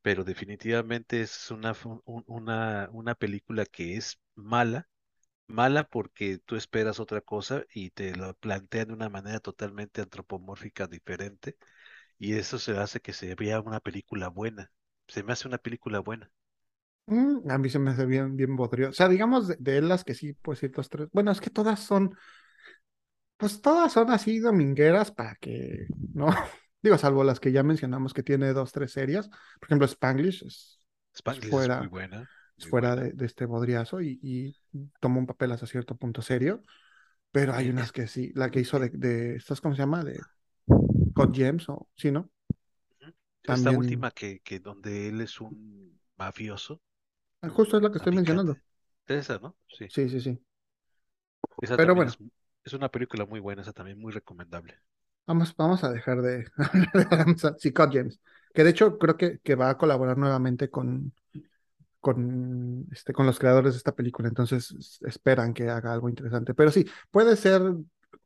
pero 0.02 0.24
definitivamente 0.24 1.22
es 1.22 1.52
una, 1.52 1.76
un- 1.86 2.24
una, 2.28 2.90
una 2.94 3.16
película 3.16 3.66
que 3.66 3.98
es 3.98 4.20
mala, 4.36 4.90
mala 5.52 5.84
porque 5.86 6.40
tú 6.40 6.56
esperas 6.56 7.00
otra 7.00 7.22
cosa 7.22 7.64
y 7.74 7.92
te 7.92 8.16
lo 8.16 8.34
plantean 8.36 8.90
de 8.90 8.94
una 8.94 9.10
manera 9.10 9.40
totalmente 9.40 10.02
antropomórfica 10.02 10.88
diferente, 10.88 11.58
y 12.20 12.34
eso 12.34 12.60
se 12.60 12.78
hace 12.78 13.02
que 13.02 13.14
se 13.14 13.36
vea 13.36 13.62
una 13.62 13.80
película 13.80 14.30
buena. 14.30 14.72
Se 15.08 15.24
me 15.24 15.34
hace 15.34 15.48
una 15.48 15.58
película 15.58 16.00
buena. 16.00 16.32
Mm, 17.08 17.50
a 17.50 17.58
mí 17.58 17.70
se 17.70 17.80
me 17.80 17.92
hace 17.92 18.06
bien, 18.06 18.36
bien 18.36 18.56
bodrio. 18.56 18.90
O 18.90 18.94
sea, 18.94 19.10
digamos 19.10 19.48
de, 19.48 19.58
de 19.60 19.82
las 19.82 20.04
que 20.04 20.14
sí, 20.14 20.34
pues 20.34 20.60
ciertos 20.60 20.90
tres. 20.90 21.10
Bueno, 21.12 21.32
es 21.32 21.42
que 21.42 21.50
todas 21.50 21.80
son, 21.80 22.16
pues 23.38 23.62
todas 23.62 23.92
son 23.92 24.12
así 24.12 24.40
domingueras 24.40 25.12
para 25.12 25.36
que, 25.36 25.88
¿no? 26.14 26.28
Digo, 26.82 26.98
salvo 26.98 27.24
las 27.24 27.40
que 27.40 27.52
ya 27.52 27.64
mencionamos 27.64 28.14
que 28.14 28.24
tiene 28.24 28.54
dos, 28.54 28.72
tres 28.72 28.92
series. 28.92 29.28
Por 29.28 29.68
ejemplo, 29.68 29.86
Spanglish 29.86 30.44
es, 30.46 30.80
Spanglish 31.14 31.54
es 31.54 31.78
muy 31.78 31.88
buena, 31.88 32.30
fuera 32.68 32.96
de, 32.96 33.12
de 33.12 33.26
este 33.26 33.46
bodriazo 33.46 34.02
y, 34.02 34.20
y 34.22 34.56
toma 35.00 35.20
un 35.20 35.28
papel 35.28 35.52
hasta 35.52 35.68
cierto 35.68 35.96
punto 35.96 36.22
serio. 36.22 36.62
Pero 37.32 37.54
hay 37.54 37.70
unas 37.70 37.92
que 37.92 38.08
sí, 38.08 38.32
la 38.36 38.50
que 38.50 38.60
hizo 38.60 38.80
de, 38.80 38.90
de 38.90 39.36
¿estás 39.36 39.62
cómo 39.62 39.74
se 39.76 39.82
llama? 39.82 40.04
De 40.04 40.20
Hot 41.16 41.34
Gems 41.34 41.70
o 41.70 41.88
sí, 41.96 42.12
¿no? 42.12 42.30
Esta 43.44 43.54
También, 43.56 43.78
última 43.78 44.12
que, 44.12 44.40
que 44.42 44.60
donde 44.60 45.08
él 45.08 45.22
es 45.22 45.40
un 45.40 46.00
mafioso, 46.18 46.82
ah, 47.42 47.50
justo 47.50 47.78
es 47.78 47.84
la 47.84 47.92
que 47.92 47.98
estoy 47.98 48.14
mencionando. 48.14 48.58
Esa, 49.08 49.40
¿no? 49.40 49.58
Sí. 49.68 49.88
Sí, 49.90 50.10
sí, 50.10 50.22
sí. 50.22 50.40
Esa 51.62 51.78
Pero 51.78 51.96
bueno, 51.96 52.12
es, 52.64 52.74
una 52.74 52.90
película 52.90 53.26
muy 53.26 53.40
buena, 53.40 53.62
esa 53.62 53.74
también 53.74 54.00
muy 54.00 54.12
recomendable. 54.12 54.76
vamos, 55.26 55.56
vamos 55.56 55.84
a 55.84 55.92
dejar 55.92 56.22
de 56.22 56.48
hablar 56.58 56.92
de 56.94 57.08
Adam 57.10 57.38
Sandler. 57.38 57.62
Sí, 57.62 57.74
Hot 57.76 57.92
Gems. 57.92 58.20
Que 58.54 58.64
de 58.64 58.70
hecho 58.72 58.98
creo 58.98 59.18
que, 59.18 59.40
que 59.40 59.56
va 59.56 59.70
a 59.70 59.78
colaborar 59.78 60.18
nuevamente 60.18 60.70
con, 60.70 61.14
con, 62.02 62.88
este, 62.92 63.14
con 63.14 63.26
los 63.26 63.40
creadores 63.40 63.74
de 63.74 63.78
esta 63.78 63.96
película, 63.96 64.28
entonces 64.28 65.00
esperan 65.08 65.54
que 65.54 65.70
haga 65.70 65.94
algo 65.94 66.10
interesante. 66.10 66.54
Pero 66.54 66.72
sí, 66.72 66.86
puede 67.12 67.36
ser 67.38 67.62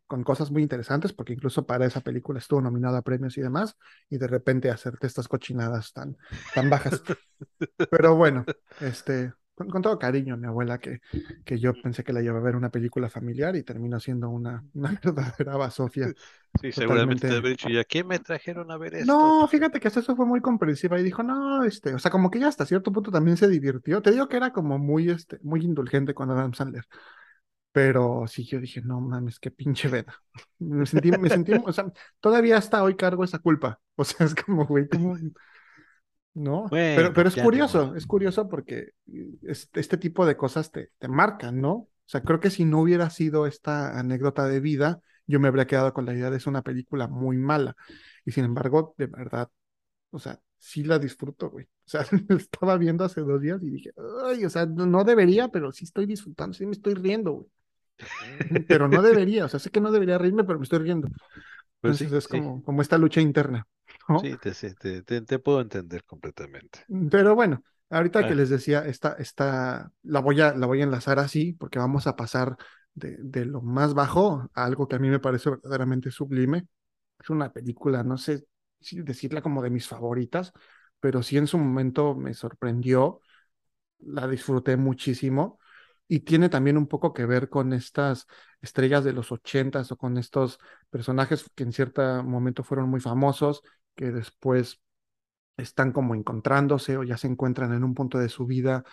con 0.07 0.23
cosas 0.23 0.51
muy 0.51 0.61
interesantes, 0.61 1.13
porque 1.13 1.33
incluso 1.33 1.65
para 1.65 1.85
esa 1.85 2.01
película 2.01 2.39
estuvo 2.39 2.61
nominada 2.61 2.99
a 2.99 3.01
premios 3.01 3.37
y 3.37 3.41
demás, 3.41 3.75
y 4.09 4.17
de 4.17 4.27
repente 4.27 4.69
hacerte 4.69 5.07
estas 5.07 5.27
cochinadas 5.27 5.93
tan, 5.93 6.17
tan 6.53 6.69
bajas. 6.69 7.03
Pero 7.91 8.15
bueno, 8.15 8.45
este, 8.79 9.33
con, 9.55 9.69
con 9.69 9.81
todo 9.81 9.97
cariño, 9.97 10.37
mi 10.37 10.47
abuela, 10.47 10.77
que, 10.77 10.99
que 11.43 11.57
yo 11.59 11.73
pensé 11.73 12.03
que 12.03 12.13
la 12.13 12.21
llevaba 12.21 12.41
a 12.41 12.43
ver 12.43 12.55
una 12.55 12.69
película 12.69 13.09
familiar 13.09 13.55
y 13.55 13.63
terminó 13.63 13.99
siendo 13.99 14.29
una, 14.29 14.63
una 14.73 14.91
verdadera 15.03 15.57
basofia, 15.57 16.13
Sí, 16.61 16.71
seguramente 16.71 17.27
te 17.27 17.41
dicho, 17.41 17.69
¿y 17.69 17.77
a 17.77 17.83
qué 17.83 18.03
me 18.03 18.17
trajeron 18.19 18.71
a 18.71 18.77
ver 18.77 18.95
esto? 18.95 19.11
No, 19.11 19.47
fíjate 19.47 19.79
que 19.79 19.89
hasta 19.89 19.99
eso 19.99 20.15
fue 20.15 20.25
muy 20.25 20.39
comprensiva 20.39 20.97
y 20.99 21.03
dijo, 21.03 21.21
no, 21.21 21.63
este, 21.65 21.93
o 21.93 21.99
sea, 21.99 22.11
como 22.11 22.31
que 22.31 22.39
ya 22.39 22.47
hasta 22.47 22.65
cierto 22.65 22.93
punto 22.93 23.11
también 23.11 23.35
se 23.35 23.49
divirtió. 23.49 24.01
Te 24.01 24.11
digo 24.11 24.29
que 24.29 24.37
era 24.37 24.51
como 24.53 24.77
muy, 24.79 25.09
este, 25.09 25.37
muy 25.43 25.61
indulgente 25.61 26.13
con 26.13 26.31
Adam 26.31 26.53
Sandler, 26.53 26.85
pero 27.71 28.25
sí, 28.27 28.45
yo 28.45 28.61
dije, 28.61 28.81
no 28.81 29.01
mames, 29.01 29.37
qué 29.37 29.51
pinche 29.51 29.89
vena. 29.89 30.13
Me 30.59 30.85
sentí, 30.85 31.11
me 31.11 31.29
sentí, 31.29 31.51
o 31.53 31.73
sea, 31.73 31.91
todavía 32.21 32.57
hasta 32.57 32.81
hoy 32.81 32.95
cargo 32.95 33.23
esa 33.25 33.39
culpa. 33.39 33.79
O 33.97 34.05
sea, 34.05 34.25
es 34.25 34.35
como, 34.35 34.65
güey, 34.65 34.87
como, 34.87 35.17
no, 36.35 36.67
pero, 36.69 36.95
Bueno, 36.95 37.13
pero 37.13 37.29
es 37.29 37.35
curioso, 37.35 37.95
es 37.95 38.05
curioso 38.05 38.47
porque 38.49 38.89
este, 39.41 39.79
este 39.79 39.97
tipo 39.97 40.25
de 40.25 40.37
cosas 40.37 40.71
te, 40.71 40.91
te 40.99 41.07
marcan, 41.07 41.61
¿no? 41.61 41.71
O 41.73 42.07
sea, 42.07 42.21
creo 42.21 42.39
que 42.39 42.51
si 42.51 42.65
no 42.65 42.81
hubiera 42.81 43.09
sido 43.09 43.47
esta 43.47 43.97
anécdota 43.97 44.45
de 44.45 44.59
vida, 44.59 45.01
yo 45.27 45.39
me 45.39 45.47
habría 45.47 45.65
quedado 45.65 45.93
con 45.93 46.05
la 46.05 46.13
idea 46.13 46.29
de 46.29 46.37
es 46.37 46.45
una 46.45 46.61
película 46.61 47.07
muy 47.07 47.37
mala. 47.37 47.75
Y 48.25 48.31
sin 48.31 48.45
embargo, 48.45 48.93
de 48.97 49.07
verdad, 49.07 49.49
o 50.11 50.19
sea, 50.19 50.39
sí 50.57 50.83
la 50.83 50.99
disfruto, 50.99 51.49
güey. 51.49 51.65
O 51.65 51.89
sea, 51.89 52.01
estaba 52.29 52.77
viendo 52.77 53.03
hace 53.05 53.21
dos 53.21 53.41
días 53.41 53.61
y 53.63 53.69
dije, 53.69 53.91
ay, 54.25 54.45
o 54.45 54.49
sea, 54.49 54.65
no, 54.65 55.03
debería, 55.03 55.47
pero 55.47 55.71
sí 55.71 55.85
estoy 55.85 56.05
disfrutando, 56.05 56.53
sí 56.53 56.65
me 56.65 56.73
estoy 56.73 56.95
riendo, 56.95 57.31
güey. 57.31 57.47
Pero 58.67 58.87
no 58.87 59.01
debería, 59.01 59.45
o 59.45 59.49
sea, 59.49 59.59
sé 59.59 59.69
que 59.71 59.79
no 59.81 59.91
debería 59.91 60.17
reírme, 60.17 60.43
pero 60.43 60.59
me 60.59 60.63
estoy 60.63 60.79
riendo. 60.79 61.07
Pues 61.81 62.01
Entonces 62.01 62.09
sí, 62.09 62.15
es 62.17 62.23
sí, 62.25 62.29
como, 62.29 62.63
como 62.63 62.81
esta 62.81 62.97
lucha 62.97 63.21
interna, 63.21 63.67
¿no? 64.07 64.19
sí, 64.19 64.35
te, 64.37 65.01
te, 65.01 65.21
te, 65.21 65.39
puedo 65.39 65.61
entender 65.61 66.03
completamente. 66.03 66.85
Pero 67.09 67.35
bueno, 67.35 67.63
ahorita 67.89 68.27
que 68.27 68.35
les 68.35 68.49
decía, 68.49 68.85
esta, 68.85 69.13
esta, 69.13 69.91
la 70.03 70.19
voy 70.19 70.41
a, 70.41 70.53
la 70.55 70.67
voy 70.67 70.81
a 70.81 70.83
enlazar 70.83 71.19
así, 71.19 71.53
porque 71.53 71.79
vamos 71.79 72.07
a 72.07 72.15
pasar 72.15 72.57
de, 72.93 73.17
de 73.19 73.45
lo 73.45 73.61
más 73.61 73.93
bajo 73.93 74.49
a 74.53 74.65
algo 74.65 74.87
que 74.87 74.95
a 74.95 74.99
mí 74.99 75.09
me 75.09 75.19
parece 75.19 75.49
verdaderamente 75.49 76.11
sublime. 76.11 76.67
Es 77.19 77.29
una 77.29 77.51
película, 77.51 78.03
no 78.03 78.17
sé 78.17 78.45
si 78.79 79.01
decirla 79.01 79.41
como 79.41 79.61
de 79.61 79.69
mis 79.69 79.87
favoritas, 79.87 80.51
pero 80.99 81.23
sí 81.23 81.37
en 81.37 81.47
su 81.47 81.57
momento 81.57 82.15
me 82.15 82.33
sorprendió, 82.33 83.21
la 83.99 84.27
disfruté 84.27 84.77
muchísimo 84.77 85.59
y 86.07 86.19
tiene 86.21 86.49
también 86.49 86.77
un 86.77 86.87
poco 86.87 87.13
que 87.13 87.25
ver 87.25 87.49
con 87.49 87.73
estas 87.73 88.27
estrellas 88.61 89.03
de 89.03 89.13
los 89.13 89.31
ochentas 89.31 89.91
o 89.91 89.97
con 89.97 90.17
estos 90.17 90.59
personajes 90.89 91.49
que 91.55 91.63
en 91.63 91.71
cierto 91.73 92.23
momento 92.23 92.63
fueron 92.63 92.89
muy 92.89 92.99
famosos, 92.99 93.61
que 93.95 94.11
después 94.11 94.81
están 95.57 95.91
como 95.91 96.15
encontrándose 96.15 96.97
o 96.97 97.03
ya 97.03 97.17
se 97.17 97.27
encuentran 97.27 97.73
en 97.73 97.83
un 97.83 97.93
punto 97.93 98.19
de 98.19 98.29
su 98.29 98.45
vida 98.45 98.83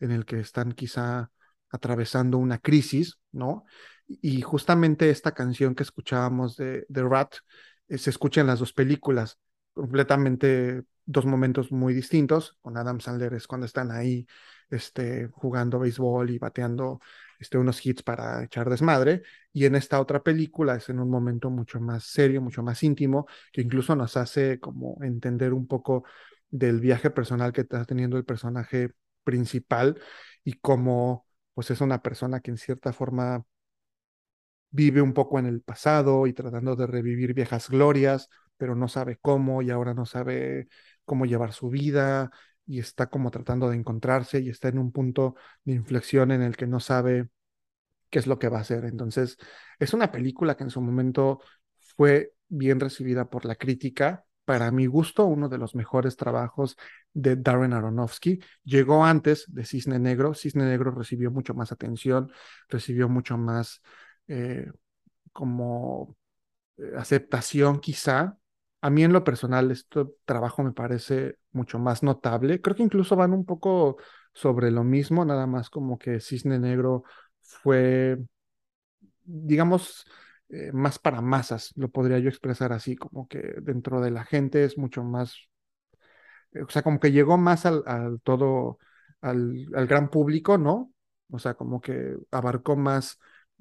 en 0.00 0.10
el 0.12 0.24
que 0.24 0.40
están 0.40 0.72
quizá 0.72 1.30
atravesando 1.70 2.38
una 2.38 2.58
crisis, 2.58 3.18
¿no? 3.32 3.64
Y 4.06 4.42
justamente 4.42 5.10
esta 5.10 5.32
canción 5.32 5.74
que 5.74 5.82
escuchábamos 5.82 6.56
de, 6.56 6.84
de 6.88 7.02
Rat 7.02 7.36
eh, 7.88 7.98
se 7.98 8.10
escucha 8.10 8.40
en 8.40 8.46
las 8.48 8.58
dos 8.58 8.72
películas, 8.72 9.38
completamente 9.74 10.82
dos 11.04 11.24
momentos 11.26 11.72
muy 11.72 11.94
distintos. 11.94 12.58
Con 12.60 12.76
Adam 12.76 13.00
Sandler 13.00 13.34
es 13.34 13.46
cuando 13.46 13.66
están 13.66 13.90
ahí 13.90 14.26
este, 14.72 15.28
jugando 15.28 15.78
béisbol 15.78 16.30
y 16.30 16.38
bateando 16.38 17.00
este, 17.38 17.58
unos 17.58 17.84
hits 17.84 18.02
para 18.02 18.44
echar 18.44 18.70
desmadre. 18.70 19.22
Y 19.52 19.66
en 19.66 19.74
esta 19.74 20.00
otra 20.00 20.22
película 20.22 20.76
es 20.76 20.88
en 20.88 21.00
un 21.00 21.10
momento 21.10 21.50
mucho 21.50 21.80
más 21.80 22.04
serio, 22.04 22.40
mucho 22.40 22.62
más 22.62 22.82
íntimo, 22.82 23.26
que 23.52 23.62
incluso 23.62 23.96
nos 23.96 24.16
hace 24.16 24.60
como 24.60 24.98
entender 25.02 25.52
un 25.52 25.66
poco 25.66 26.04
del 26.50 26.80
viaje 26.80 27.10
personal 27.10 27.52
que 27.52 27.62
está 27.62 27.84
teniendo 27.84 28.16
el 28.16 28.24
personaje 28.24 28.90
principal 29.24 30.00
y 30.44 30.54
cómo 30.54 31.26
pues 31.54 31.70
es 31.70 31.80
una 31.80 32.02
persona 32.02 32.40
que 32.40 32.50
en 32.50 32.58
cierta 32.58 32.92
forma 32.92 33.44
vive 34.70 35.02
un 35.02 35.12
poco 35.12 35.38
en 35.38 35.46
el 35.46 35.60
pasado 35.62 36.26
y 36.26 36.32
tratando 36.32 36.76
de 36.76 36.86
revivir 36.86 37.34
viejas 37.34 37.68
glorias, 37.68 38.28
pero 38.56 38.74
no 38.74 38.88
sabe 38.88 39.18
cómo 39.20 39.62
y 39.62 39.70
ahora 39.70 39.94
no 39.94 40.06
sabe 40.06 40.68
cómo 41.04 41.26
llevar 41.26 41.52
su 41.52 41.68
vida 41.68 42.30
y 42.66 42.78
está 42.78 43.08
como 43.08 43.30
tratando 43.30 43.68
de 43.68 43.76
encontrarse 43.76 44.40
y 44.40 44.48
está 44.48 44.68
en 44.68 44.78
un 44.78 44.92
punto 44.92 45.34
de 45.64 45.74
inflexión 45.74 46.30
en 46.30 46.42
el 46.42 46.56
que 46.56 46.66
no 46.66 46.80
sabe 46.80 47.28
qué 48.10 48.18
es 48.18 48.26
lo 48.26 48.38
que 48.38 48.48
va 48.48 48.58
a 48.58 48.60
hacer. 48.62 48.84
Entonces, 48.84 49.38
es 49.78 49.94
una 49.94 50.12
película 50.12 50.56
que 50.56 50.64
en 50.64 50.70
su 50.70 50.80
momento 50.80 51.40
fue 51.96 52.32
bien 52.48 52.78
recibida 52.80 53.30
por 53.30 53.44
la 53.44 53.56
crítica. 53.56 54.24
Para 54.44 54.70
mi 54.70 54.86
gusto, 54.86 55.24
uno 55.24 55.48
de 55.48 55.58
los 55.58 55.74
mejores 55.74 56.16
trabajos 56.16 56.76
de 57.14 57.36
Darren 57.36 57.72
Aronofsky. 57.72 58.40
Llegó 58.64 59.04
antes 59.04 59.44
de 59.48 59.64
Cisne 59.64 59.98
Negro. 59.98 60.34
Cisne 60.34 60.64
Negro 60.64 60.90
recibió 60.90 61.30
mucho 61.30 61.54
más 61.54 61.72
atención, 61.72 62.30
recibió 62.68 63.08
mucho 63.08 63.38
más 63.38 63.80
eh, 64.28 64.70
como 65.32 66.16
eh, 66.76 66.92
aceptación 66.96 67.80
quizá. 67.80 68.36
A 68.82 68.90
mí 68.90 69.04
en 69.04 69.12
lo 69.12 69.24
personal 69.24 69.70
este 69.70 70.04
trabajo 70.26 70.62
me 70.64 70.72
parece 70.72 71.38
mucho 71.52 71.78
más 71.78 72.02
notable. 72.02 72.60
Creo 72.60 72.76
que 72.76 72.82
incluso 72.82 73.16
van 73.16 73.32
un 73.32 73.44
poco 73.46 73.96
sobre 74.34 74.70
lo 74.70 74.84
mismo, 74.84 75.24
nada 75.24 75.46
más 75.46 75.70
como 75.70 75.98
que 75.98 76.20
Cisne 76.20 76.58
Negro 76.58 77.04
fue, 77.42 78.18
digamos, 79.24 80.04
eh, 80.48 80.70
más 80.72 80.98
para 80.98 81.20
masas, 81.20 81.72
lo 81.76 81.88
podría 81.90 82.18
yo 82.18 82.28
expresar 82.28 82.72
así, 82.72 82.96
como 82.96 83.28
que 83.28 83.38
dentro 83.62 84.00
de 84.00 84.10
la 84.10 84.24
gente 84.24 84.64
es 84.64 84.78
mucho 84.78 85.02
más, 85.04 85.36
eh, 86.52 86.62
o 86.62 86.68
sea, 86.70 86.82
como 86.82 87.00
que 87.00 87.12
llegó 87.12 87.38
más 87.38 87.66
al, 87.66 87.82
todo, 88.22 88.78
al, 89.20 89.66
al 89.74 89.86
gran 89.86 90.10
público, 90.10 90.58
¿no? 90.58 90.92
O 91.30 91.38
sea, 91.38 91.54
como 91.54 91.80
que 91.80 92.16
abarcó 92.30 92.76
más 92.76 93.18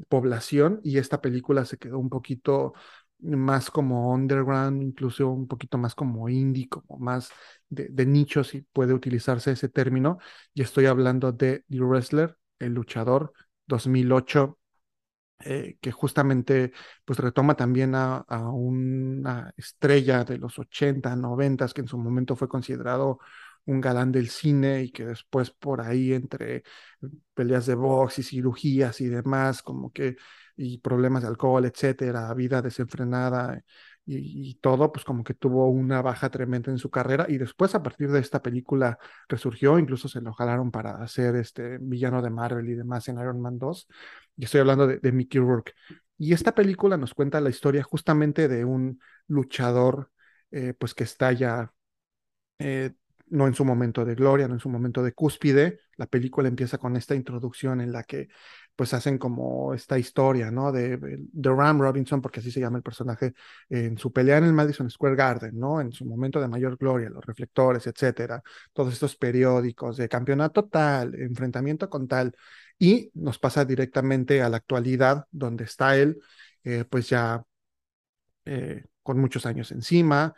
población 0.10 0.80
y 0.84 0.98
esta 0.98 1.22
película 1.22 1.66
se 1.66 1.78
quedó 1.78 2.00
un 2.00 2.10
poquito 2.10 2.74
más 3.22 3.72
como 3.72 4.12
underground, 4.14 4.82
incluso 4.84 5.30
un 5.30 5.48
poquito 5.48 5.78
más 5.78 5.96
como 5.96 6.30
indie, 6.30 6.70
como 6.70 6.98
más 7.00 7.30
de, 7.70 7.88
de 7.90 8.06
nicho, 8.06 8.44
si 8.44 8.62
puede 8.62 8.94
utilizarse 8.94 9.52
ese 9.52 9.70
término. 9.70 10.18
Y 10.54 10.62
estoy 10.62 10.86
hablando 10.88 11.32
de 11.32 11.64
The 11.70 11.80
Wrestler, 11.82 12.38
El 12.60 12.74
Luchador, 12.74 13.34
2008 13.68 14.58
eh, 15.44 15.78
que 15.82 15.92
justamente 15.92 16.72
pues 17.06 17.18
retoma 17.20 17.56
también 17.56 17.96
a, 17.96 18.18
a, 18.18 18.50
una 18.50 19.52
estrella 19.58 20.24
de 20.24 20.38
los 20.38 20.60
80, 20.60 21.16
90, 21.16 21.68
que 21.70 21.82
en 21.82 21.88
su 21.88 21.98
momento 21.98 22.36
fue 22.36 22.48
considerado 22.48 23.20
un 23.66 23.82
galán 23.82 24.12
del 24.12 24.30
cine 24.30 24.84
y 24.84 24.92
que 24.92 25.06
después 25.06 25.52
por 25.52 25.82
ahí 25.82 26.14
entre 26.14 26.64
peleas 27.34 27.66
de 27.66 27.76
box 27.76 28.20
y 28.20 28.24
cirugías 28.24 29.02
y 29.02 29.08
demás, 29.08 29.62
como 29.64 29.92
que, 29.92 30.16
y 30.62 30.78
problemas 30.80 31.24
de 31.24 31.30
alcohol, 31.30 31.66
etcétera, 31.66 32.34
vida 32.34 32.62
desenfrenada 32.62 33.62
y, 34.06 34.50
y, 34.50 34.56
todo, 34.56 34.92
pues 34.92 35.06
como 35.06 35.24
que 35.24 35.34
tuvo 35.34 35.70
una 35.70 36.02
baja 36.02 36.30
tremenda 36.30 36.72
en 36.72 36.78
su 36.78 36.90
carrera 36.90 37.26
y 37.30 37.38
después 37.38 37.74
a 37.76 37.84
partir 37.84 38.12
de 38.12 38.20
esta 38.20 38.42
película 38.42 38.98
resurgió, 39.28 39.80
incluso 39.80 40.08
se 40.08 40.22
lo 40.22 40.34
jalaron 40.34 40.72
para 40.72 41.02
hacer 41.02 41.36
este 41.36 41.78
villano 41.80 42.22
de 42.22 42.30
Marvel 42.30 42.70
y 42.70 42.76
demás 42.76 43.08
en 43.08 43.20
Iron 43.20 43.42
Man 43.42 43.58
2. 43.60 43.88
Y 44.38 44.46
estoy 44.46 44.62
hablando 44.62 44.88
de, 44.88 44.98
de 45.00 45.12
Mickey 45.12 45.40
Rourke. 45.40 45.74
Y 46.18 46.34
esta 46.34 46.54
película 46.54 46.98
nos 46.98 47.14
cuenta 47.14 47.42
la 47.42 47.50
historia 47.50 47.84
justamente 47.84 48.48
de 48.48 48.64
un 48.66 49.00
luchador, 49.28 50.12
eh, 50.52 50.74
pues 50.78 50.94
que 50.94 51.04
está 51.04 51.32
ya 51.32 51.74
eh, 52.60 52.92
no 53.28 53.48
en 53.48 53.56
su 53.56 53.66
momento 53.66 54.06
de 54.06 54.14
gloria, 54.16 54.48
no 54.48 54.54
en 54.56 54.60
su 54.60 54.70
momento 54.70 55.02
de 55.02 55.14
cúspide. 55.14 55.80
La 55.96 56.06
película 56.06 56.48
empieza 56.48 56.78
con 56.78 56.96
esta 56.96 57.16
introducción 57.16 57.82
en 57.82 57.92
la 57.92 58.04
que 58.04 58.28
pues 58.82 58.96
hacen 58.96 59.20
como 59.20 59.76
esta 59.76 60.00
historia, 60.00 60.50
¿no? 60.50 60.72
De, 60.72 60.98
de 60.98 61.50
Ram 61.52 61.80
Robinson, 61.80 62.20
porque 62.20 62.40
así 62.40 62.50
se 62.50 62.60
llama 62.60 62.78
el 62.78 62.84
personaje, 62.84 63.36
en 63.70 63.96
su 64.00 64.12
pelea 64.12 64.40
en 64.40 64.46
el 64.46 64.54
Madison 64.54 64.90
Square 64.90 65.16
Garden, 65.16 65.60
¿no? 65.60 65.80
En 65.80 65.92
su 65.92 66.04
momento 66.04 66.42
de 66.42 66.48
mayor 66.48 66.78
gloria, 66.78 67.12
los 67.12 67.24
reflectores, 67.24 67.86
etcétera, 67.86 68.42
todos 68.74 68.94
estos 68.94 69.16
periódicos 69.16 69.98
de 69.98 70.10
campeonato 70.10 70.66
tal, 70.66 71.14
enfrentamiento 71.14 71.92
con 71.92 72.08
tal, 72.08 72.36
y 72.80 73.12
nos 73.14 73.38
pasa 73.38 73.66
directamente 73.66 74.42
a 74.42 74.50
la 74.50 74.58
actualidad, 74.58 75.28
donde 75.30 75.66
está 75.66 75.96
él, 75.96 76.20
eh, 76.64 76.84
pues 76.90 77.08
ya 77.08 77.44
eh, 78.46 78.86
con 79.04 79.20
muchos 79.20 79.46
años 79.46 79.72
encima, 79.72 80.34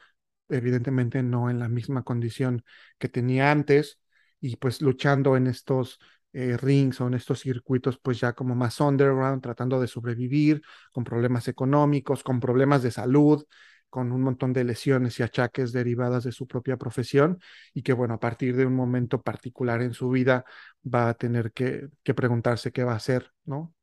evidentemente 0.50 1.24
no 1.24 1.50
en 1.50 1.60
la 1.60 1.70
misma 1.70 2.04
condición 2.04 2.66
que 2.98 3.08
tenía 3.08 3.52
antes 3.52 4.00
y 4.42 4.58
pues 4.58 4.82
luchando 4.82 5.38
en 5.38 5.48
estos 5.48 6.02
eh, 6.34 6.58
rings 6.58 7.00
o 7.02 7.08
en 7.08 7.14
estos 7.16 7.40
circuitos 7.42 8.00
pues 8.00 8.20
ya 8.20 8.34
como 8.34 8.56
más 8.56 8.80
underground, 8.82 9.42
tratando 9.42 9.80
de 9.80 9.88
sobrevivir, 9.88 10.62
con 10.92 11.04
problemas 11.04 11.48
económicos, 11.48 12.24
con 12.24 12.40
problemas 12.40 12.84
de 12.84 12.92
salud, 12.92 13.46
con 13.90 14.12
un 14.12 14.22
montón 14.24 14.54
de 14.54 14.64
lesiones 14.64 15.20
y 15.20 15.24
achaques 15.24 15.72
derivadas 15.72 16.24
de 16.24 16.32
su 16.32 16.48
propia 16.48 16.78
profesión 16.78 17.40
y 17.74 17.84
que 17.84 17.94
bueno, 17.94 18.16
a 18.16 18.20
partir 18.20 18.56
de 18.56 18.66
un 18.66 18.76
momento 18.76 19.22
particular 19.22 19.82
en 19.84 19.94
su 19.94 20.10
vida 20.10 20.46
va 20.84 21.10
a 21.10 21.14
tener 21.14 21.52
que, 21.54 21.90
que 22.04 22.14
preguntarse 22.16 22.72
qué 22.72 22.84
va 22.84 22.94
a 22.94 22.96
hacer, 22.98 23.32
¿no? 23.46 23.74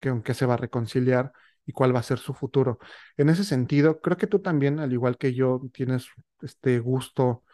Que 0.00 0.10
aunque 0.10 0.34
se 0.34 0.46
va 0.46 0.54
a 0.54 0.56
reconciliar 0.56 1.32
y 1.66 1.72
cuál 1.72 1.94
va 1.94 2.00
a 2.00 2.02
ser 2.02 2.18
su 2.18 2.34
futuro. 2.34 2.78
En 3.16 3.28
ese 3.28 3.44
sentido, 3.44 4.00
creo 4.00 4.16
que 4.16 4.26
tú 4.26 4.40
también, 4.40 4.78
al 4.80 4.92
igual 4.92 5.18
que 5.18 5.34
yo, 5.34 5.60
tienes 5.72 6.08
este 6.42 6.78
gusto, 6.80 7.44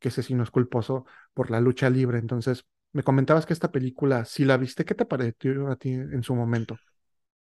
que 0.00 0.08
ese 0.08 0.22
sí 0.22 0.34
no 0.34 0.42
es 0.44 0.50
culposo, 0.50 1.06
por 1.34 1.50
la 1.50 1.60
lucha 1.60 1.90
libre. 1.90 2.18
Entonces, 2.18 2.66
me 2.92 3.02
comentabas 3.02 3.46
que 3.46 3.52
esta 3.52 3.72
película, 3.72 4.24
si 4.24 4.44
la 4.44 4.56
viste, 4.56 4.84
¿qué 4.84 4.94
te 4.94 5.04
pareció 5.06 5.68
a 5.70 5.76
ti 5.76 5.90
en 5.92 6.22
su 6.22 6.34
momento? 6.34 6.80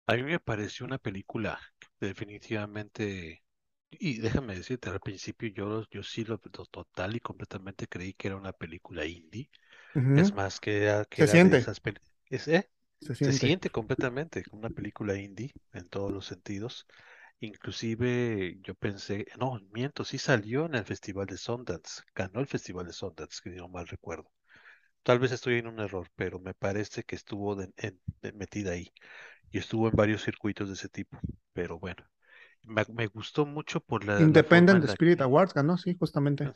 A 0.07 0.15
mí 0.15 0.23
me 0.23 0.39
pareció 0.39 0.85
una 0.85 0.97
película 0.97 1.59
definitivamente, 1.99 3.43
y 3.89 4.19
déjame 4.19 4.55
decirte, 4.55 4.89
al 4.89 4.99
principio 4.99 5.49
yo, 5.49 5.83
yo 5.89 6.03
sí 6.03 6.23
lo, 6.25 6.39
lo 6.57 6.65
total 6.65 7.15
y 7.15 7.19
completamente 7.19 7.87
creí 7.87 8.13
que 8.13 8.27
era 8.27 8.37
una 8.37 8.53
película 8.53 9.05
indie. 9.05 9.49
Uh 9.95 9.99
-huh. 9.99 10.19
Es 10.21 10.33
más, 10.33 10.59
que 10.59 10.83
era, 10.83 11.05
que 11.05 11.21
Se 11.21 11.23
era 11.23 11.31
siente. 11.31 11.57
de 11.57 11.57
esas 11.57 11.79
películas. 11.81 12.47
¿eh? 12.47 12.69
Se 12.99 13.33
siente 13.33 13.69
completamente 13.69 14.43
como 14.43 14.59
una 14.61 14.69
película 14.69 15.17
indie 15.17 15.53
en 15.73 15.87
todos 15.89 16.11
los 16.11 16.25
sentidos. 16.27 16.87
Inclusive 17.41 18.59
yo 18.63 18.75
pensé, 18.75 19.27
no, 19.39 19.59
miento, 19.73 20.05
sí 20.05 20.17
salió 20.19 20.65
en 20.67 20.75
el 20.75 20.85
Festival 20.85 21.27
de 21.27 21.37
Sundance, 21.37 22.03
ganó 22.15 22.39
el 22.41 22.47
Festival 22.47 22.87
de 22.87 22.93
Sundance, 22.93 23.41
que 23.43 23.51
no 23.51 23.69
mal 23.69 23.87
recuerdo. 23.87 24.31
Tal 25.03 25.19
vez 25.19 25.31
estoy 25.31 25.55
en 25.59 25.67
un 25.67 25.79
error, 25.79 26.09
pero 26.15 26.39
me 26.39 26.53
parece 26.53 27.03
que 27.03 27.15
estuvo 27.15 27.55
de- 27.55 27.71
en- 27.77 28.01
de- 28.21 28.33
metida 28.33 28.71
ahí 28.73 28.91
y 29.51 29.59
estuvo 29.59 29.87
en 29.89 29.95
varios 29.95 30.23
circuitos 30.23 30.67
de 30.69 30.75
ese 30.75 30.89
tipo. 30.89 31.23
Pero 31.53 31.79
bueno, 31.79 32.05
me, 32.63 32.85
me 32.93 33.07
gustó 33.07 33.45
mucho 33.45 33.81
por 33.81 34.05
la, 34.05 34.27
Independent 34.27 34.85
la 34.85 34.95
Spirit 34.95 35.19
que, 35.19 35.19
Awards 35.19 35.53
ganó, 35.53 35.77
sí, 35.77 35.97
justamente. 35.99 36.53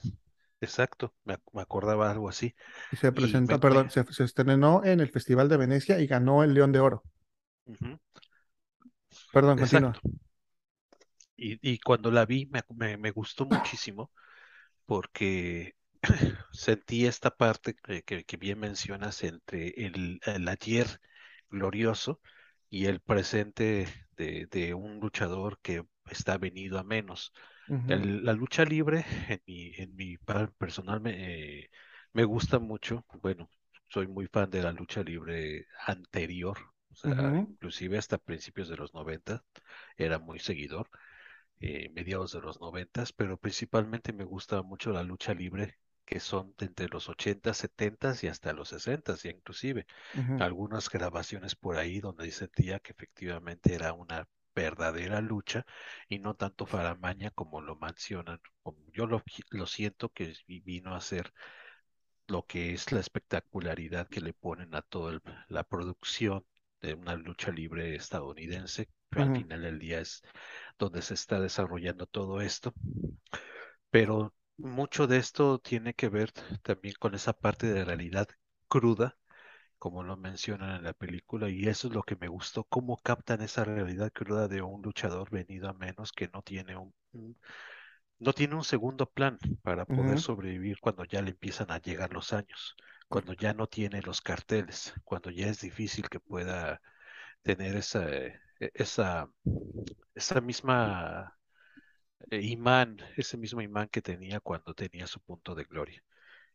exacto, 0.61 1.13
me, 1.25 1.33
ac- 1.35 1.43
me 1.53 1.61
acordaba 1.61 2.09
algo 2.11 2.29
así. 2.29 2.55
Y 2.89 2.95
se 2.95 3.11
Y 3.13 3.39
presentó, 3.43 3.59
me, 3.59 3.59
perdón, 3.59 3.91
se, 3.91 4.03
se 4.11 4.23
estrenó 4.23 4.83
en 4.83 4.99
el 4.99 5.09
Festival 5.11 5.49
de 5.49 5.57
Venecia 5.57 5.99
y 5.99 6.07
ganó 6.07 6.43
el 6.43 6.55
León 6.55 6.71
de 6.71 6.79
Oro. 6.79 7.03
Perdón, 9.33 9.59
continúa. 9.59 9.93
exacto. 9.93 10.01
Y, 11.37 11.59
y 11.61 11.79
cuando 11.79 12.11
la 12.11 12.25
vi 12.25 12.45
me, 12.47 12.61
me, 12.75 12.97
me 12.97 13.11
gustó 13.11 13.45
muchísimo 13.45 14.11
porque 14.85 15.74
sentí 16.51 17.05
esta 17.05 17.35
parte 17.35 17.75
que, 17.75 18.03
que- 18.03 18.23
que 18.25 18.37
bien 18.37 18.59
mencionas 18.59 19.23
entre 19.23 19.69
el, 19.85 20.19
el 20.25 20.47
ayer 20.47 20.87
glorioso 21.49 22.21
y 22.69 22.85
el 22.87 22.99
presente 23.01 23.87
de, 24.17 24.47
de 24.47 24.73
un 24.73 24.99
luchador 24.99 25.59
que 25.61 25.85
está 26.09 26.37
venido 26.37 26.79
a 26.79 26.83
menos. 26.83 27.33
El- 27.87 28.23
la 28.25 28.33
lucha 28.33 28.65
libre, 28.65 29.05
en 29.29 29.41
mi, 29.47 29.73
en 29.77 29.95
mi 29.95 30.17
personal, 30.57 31.01
me, 31.01 31.61
eh, 31.63 31.69
me 32.13 32.23
gusta 32.25 32.59
mucho. 32.59 33.05
Bueno, 33.21 33.49
soy 33.89 34.07
muy 34.07 34.27
fan 34.27 34.49
de 34.51 34.63
la 34.63 34.71
lucha 34.71 35.03
libre 35.03 35.67
anterior, 35.87 36.57
o 36.91 36.95
sea, 36.95 37.33
inclusive 37.47 37.97
hasta 37.97 38.17
principios 38.17 38.69
de 38.69 38.77
los 38.77 38.93
90 38.93 39.43
era 39.97 40.19
muy 40.19 40.39
seguidor 40.39 40.89
eh, 41.59 41.89
mediados 41.93 42.31
de 42.33 42.41
los 42.41 42.59
noventas, 42.61 43.13
pero 43.13 43.37
principalmente 43.37 44.13
me 44.13 44.23
gusta 44.25 44.61
mucho 44.61 44.91
la 44.91 45.03
lucha 45.03 45.33
libre, 45.33 45.77
que 46.05 46.19
son 46.19 46.55
entre 46.59 46.87
los 46.89 47.09
80, 47.09 47.53
70 47.53 48.13
y 48.21 48.27
hasta 48.27 48.53
los 48.53 48.69
60, 48.69 49.15
ya 49.15 49.31
inclusive. 49.31 49.87
Algunas 50.37 50.89
grabaciones 50.89 51.55
por 51.55 51.77
ahí 51.77 51.99
donde 51.99 52.31
sentía 52.31 52.79
que 52.79 52.91
efectivamente 52.93 53.73
era 53.75 53.93
una 53.93 54.27
verdadera 54.55 55.21
lucha 55.21 55.65
y 56.09 56.19
no 56.19 56.35
tanto 56.35 56.65
faramaña 56.65 57.31
como 57.31 57.61
lo 57.61 57.75
mencionan. 57.77 58.39
Como 58.63 58.79
yo 58.93 59.07
lo, 59.07 59.23
lo 59.51 59.67
siento 59.67 60.09
que 60.09 60.33
vino 60.47 60.95
a 60.95 61.01
ser 61.01 61.33
lo 62.27 62.45
que 62.45 62.73
es 62.73 62.91
la 62.91 62.99
espectacularidad 62.99 64.07
que 64.07 64.21
le 64.21 64.33
ponen 64.33 64.75
a 64.75 64.81
toda 64.83 65.19
la 65.49 65.63
producción 65.63 66.45
de 66.81 66.93
una 66.93 67.15
lucha 67.15 67.51
libre 67.51 67.95
estadounidense, 67.95 68.89
que 69.11 69.21
al 69.23 69.31
ujú, 69.31 69.33
final 69.33 69.61
del 69.63 69.79
día 69.79 69.99
es 70.01 70.21
donde 70.79 71.01
se 71.01 71.13
está 71.15 71.39
desarrollando 71.39 72.05
todo 72.07 72.41
esto, 72.41 72.73
pero 73.89 74.33
mucho 74.57 75.07
de 75.07 75.17
esto 75.17 75.59
tiene 75.59 75.93
que 75.93 76.09
ver 76.09 76.31
también 76.63 76.95
con 76.99 77.15
esa 77.15 77.33
parte 77.33 77.67
de 77.67 77.85
realidad 77.85 78.27
cruda, 78.67 79.17
como 79.79 80.03
lo 80.03 80.17
mencionan 80.17 80.77
en 80.77 80.83
la 80.83 80.93
película, 80.93 81.49
y 81.49 81.67
eso 81.67 81.87
es 81.89 81.93
lo 81.93 82.03
que 82.03 82.15
me 82.17 82.27
gustó, 82.29 82.63
cómo 82.65 82.97
captan 82.97 83.41
esa 83.41 83.65
realidad 83.65 84.11
cruda 84.13 84.47
de 84.47 84.61
un 84.61 84.81
luchador 84.81 85.29
venido 85.31 85.69
a 85.69 85.73
menos 85.73 86.11
que 86.13 86.29
no 86.33 86.41
tiene 86.43 86.77
un, 86.77 86.93
no 88.19 88.33
tiene 88.33 88.55
un 88.55 88.63
segundo 88.63 89.05
plan 89.09 89.37
para 89.61 89.85
poder 89.85 90.19
sobrevivir 90.19 90.79
cuando 90.79 91.05
ya 91.05 91.21
le 91.21 91.31
empiezan 91.31 91.71
a 91.71 91.79
llegar 91.81 92.13
los 92.13 92.33
años, 92.33 92.75
cuando 93.09 93.33
ya 93.33 93.53
no 93.53 93.67
tiene 93.67 94.01
los 94.01 94.21
carteles, 94.21 94.93
cuando 95.03 95.29
ya 95.31 95.47
es 95.47 95.61
difícil 95.61 96.09
que 96.09 96.19
pueda 96.19 96.81
tener 97.43 97.75
esa, 97.75 98.09
eh, 98.09 98.39
esa, 98.59 99.29
esa 100.15 100.41
misma 100.41 101.34
imán, 102.31 102.97
ese 103.17 103.37
mismo 103.37 103.61
imán 103.61 103.87
que 103.89 104.01
tenía 104.01 104.39
cuando 104.39 104.73
tenía 104.73 105.07
su 105.07 105.19
punto 105.21 105.55
de 105.55 105.63
gloria. 105.65 106.03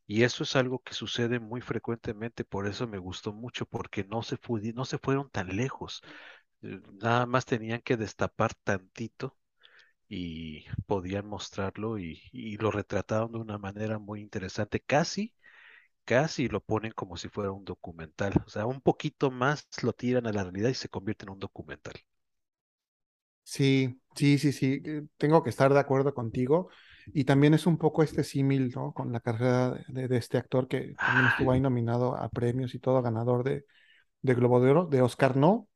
Y 0.06 0.24
eso 0.24 0.44
es 0.44 0.56
algo 0.56 0.80
que 0.82 0.94
sucede 0.94 1.40
muy 1.40 1.60
frecuentemente, 1.62 2.44
por 2.44 2.66
eso 2.68 2.86
me 2.88 2.98
gustó 2.98 3.32
mucho, 3.32 3.66
porque 3.66 4.04
no 4.04 4.22
se, 4.22 4.38
no 4.74 4.84
se 4.86 4.98
fueron 4.98 5.30
tan 5.30 5.56
lejos, 5.56 6.02
eh, 6.62 6.80
nada 7.02 7.26
más 7.26 7.46
tenían 7.46 7.80
que 7.82 7.96
destapar 7.96 8.54
tantito 8.54 9.36
y 10.08 10.66
podían 10.86 11.26
mostrarlo 11.26 11.98
y, 11.98 12.22
y 12.32 12.56
lo 12.58 12.70
retrataron 12.70 13.32
de 13.32 13.38
una 13.38 13.58
manera 13.58 13.98
muy 13.98 14.20
interesante, 14.22 14.80
casi, 14.80 15.34
casi 16.04 16.48
lo 16.48 16.60
ponen 16.62 16.92
como 16.92 17.16
si 17.18 17.28
fuera 17.30 17.52
un 17.52 17.64
documental, 17.64 18.34
o 18.46 18.50
sea, 18.50 18.66
un 18.66 18.80
poquito 18.82 19.30
más 19.30 19.68
lo 19.82 19.92
tiran 19.94 20.26
a 20.26 20.32
la 20.32 20.44
realidad 20.44 20.70
y 20.70 20.74
se 20.74 20.88
convierte 20.90 21.24
en 21.26 21.30
un 21.32 21.40
documental. 21.40 21.94
Sí, 23.50 24.00
sí, 24.14 24.38
sí, 24.38 24.52
sí, 24.52 24.80
tengo 25.16 25.42
que 25.42 25.50
estar 25.50 25.72
de 25.72 25.80
acuerdo 25.80 26.14
contigo. 26.14 26.68
Y 27.12 27.24
también 27.24 27.52
es 27.52 27.66
un 27.66 27.78
poco 27.78 28.04
este 28.04 28.22
símil, 28.22 28.70
¿no? 28.72 28.92
Con 28.92 29.12
la 29.12 29.18
carrera 29.18 29.74
de, 29.88 30.16
este 30.16 30.38
actor 30.38 30.68
que 30.68 30.94
también 30.94 31.26
estuvo 31.32 31.50
ahí 31.50 31.60
nominado 31.60 32.16
a 32.16 32.28
premios 32.28 32.76
y 32.76 32.78
todo, 32.78 33.02
ganador 33.02 33.42
de, 33.42 33.64
de 34.22 34.34
Globo 34.34 34.60
de 34.60 34.70
Oro, 34.70 34.86
de 34.86 35.02
Oscar 35.02 35.36
no, 35.36 35.68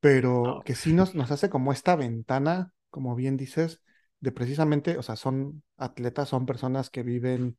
pero 0.00 0.58
Ah, 0.58 0.62
que 0.64 0.74
sí 0.74 0.92
nos, 0.92 1.14
nos 1.14 1.30
hace 1.30 1.48
como 1.48 1.70
esta 1.72 1.94
ventana, 1.94 2.72
como 2.90 3.14
bien 3.14 3.36
dices, 3.36 3.80
de 4.18 4.32
precisamente, 4.32 4.98
o 4.98 5.02
sea, 5.04 5.14
son 5.14 5.62
atletas, 5.76 6.30
son 6.30 6.46
personas 6.46 6.90
que 6.90 7.04
viven 7.04 7.58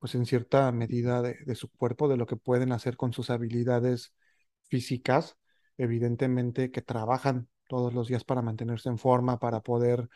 pues 0.00 0.16
en 0.16 0.26
cierta 0.26 0.72
medida 0.72 1.22
de, 1.22 1.36
de 1.46 1.54
su 1.54 1.70
cuerpo, 1.70 2.08
de 2.08 2.16
lo 2.16 2.26
que 2.26 2.36
pueden 2.36 2.72
hacer 2.72 2.96
con 2.96 3.12
sus 3.12 3.30
habilidades 3.30 4.14
físicas, 4.64 5.36
evidentemente 5.78 6.72
que 6.72 6.82
trabajan 6.82 7.48
todos 7.70 7.94
los 7.94 8.08
días 8.08 8.24
para 8.24 8.42
mantenerse 8.42 8.88
en 8.88 8.98
forma, 8.98 9.38
para 9.38 9.60
poder 9.60 10.08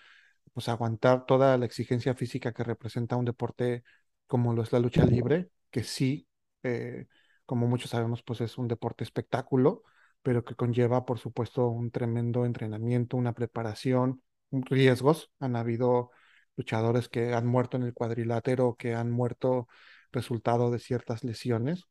pues 0.52 0.68
aguantar 0.68 1.26
toda 1.26 1.56
la 1.58 1.66
exigencia 1.66 2.14
física 2.14 2.52
que 2.52 2.64
representa 2.64 3.16
un 3.16 3.24
deporte 3.24 3.84
como 4.26 4.54
lo 4.54 4.62
es 4.62 4.72
la 4.72 4.80
lucha 4.80 5.04
libre, 5.06 5.50
que 5.70 5.84
sí, 5.84 6.28
eh, 6.64 7.06
como 7.46 7.68
muchos 7.68 7.90
sabemos, 7.90 8.22
pues 8.24 8.40
es 8.40 8.58
un 8.58 8.68
deporte 8.68 9.04
espectáculo, 9.04 9.84
pero 10.22 10.44
que 10.44 10.56
conlleva, 10.56 11.04
por 11.04 11.18
supuesto, 11.20 11.68
un 11.68 11.90
tremendo 11.92 12.44
entrenamiento, 12.46 13.16
una 13.16 13.34
preparación, 13.34 14.22
riesgos. 14.50 15.30
Han 15.40 15.56
habido 15.56 16.10
luchadores 16.56 17.08
que 17.08 17.34
han 17.34 17.46
muerto 17.46 17.76
en 17.76 17.84
el 17.84 17.94
cuadrilátero, 17.94 18.76
que 18.76 18.94
han 18.94 19.10
muerto 19.10 19.68
resultado 20.12 20.70
de 20.70 20.80
ciertas 20.80 21.24
lesiones, 21.24 21.84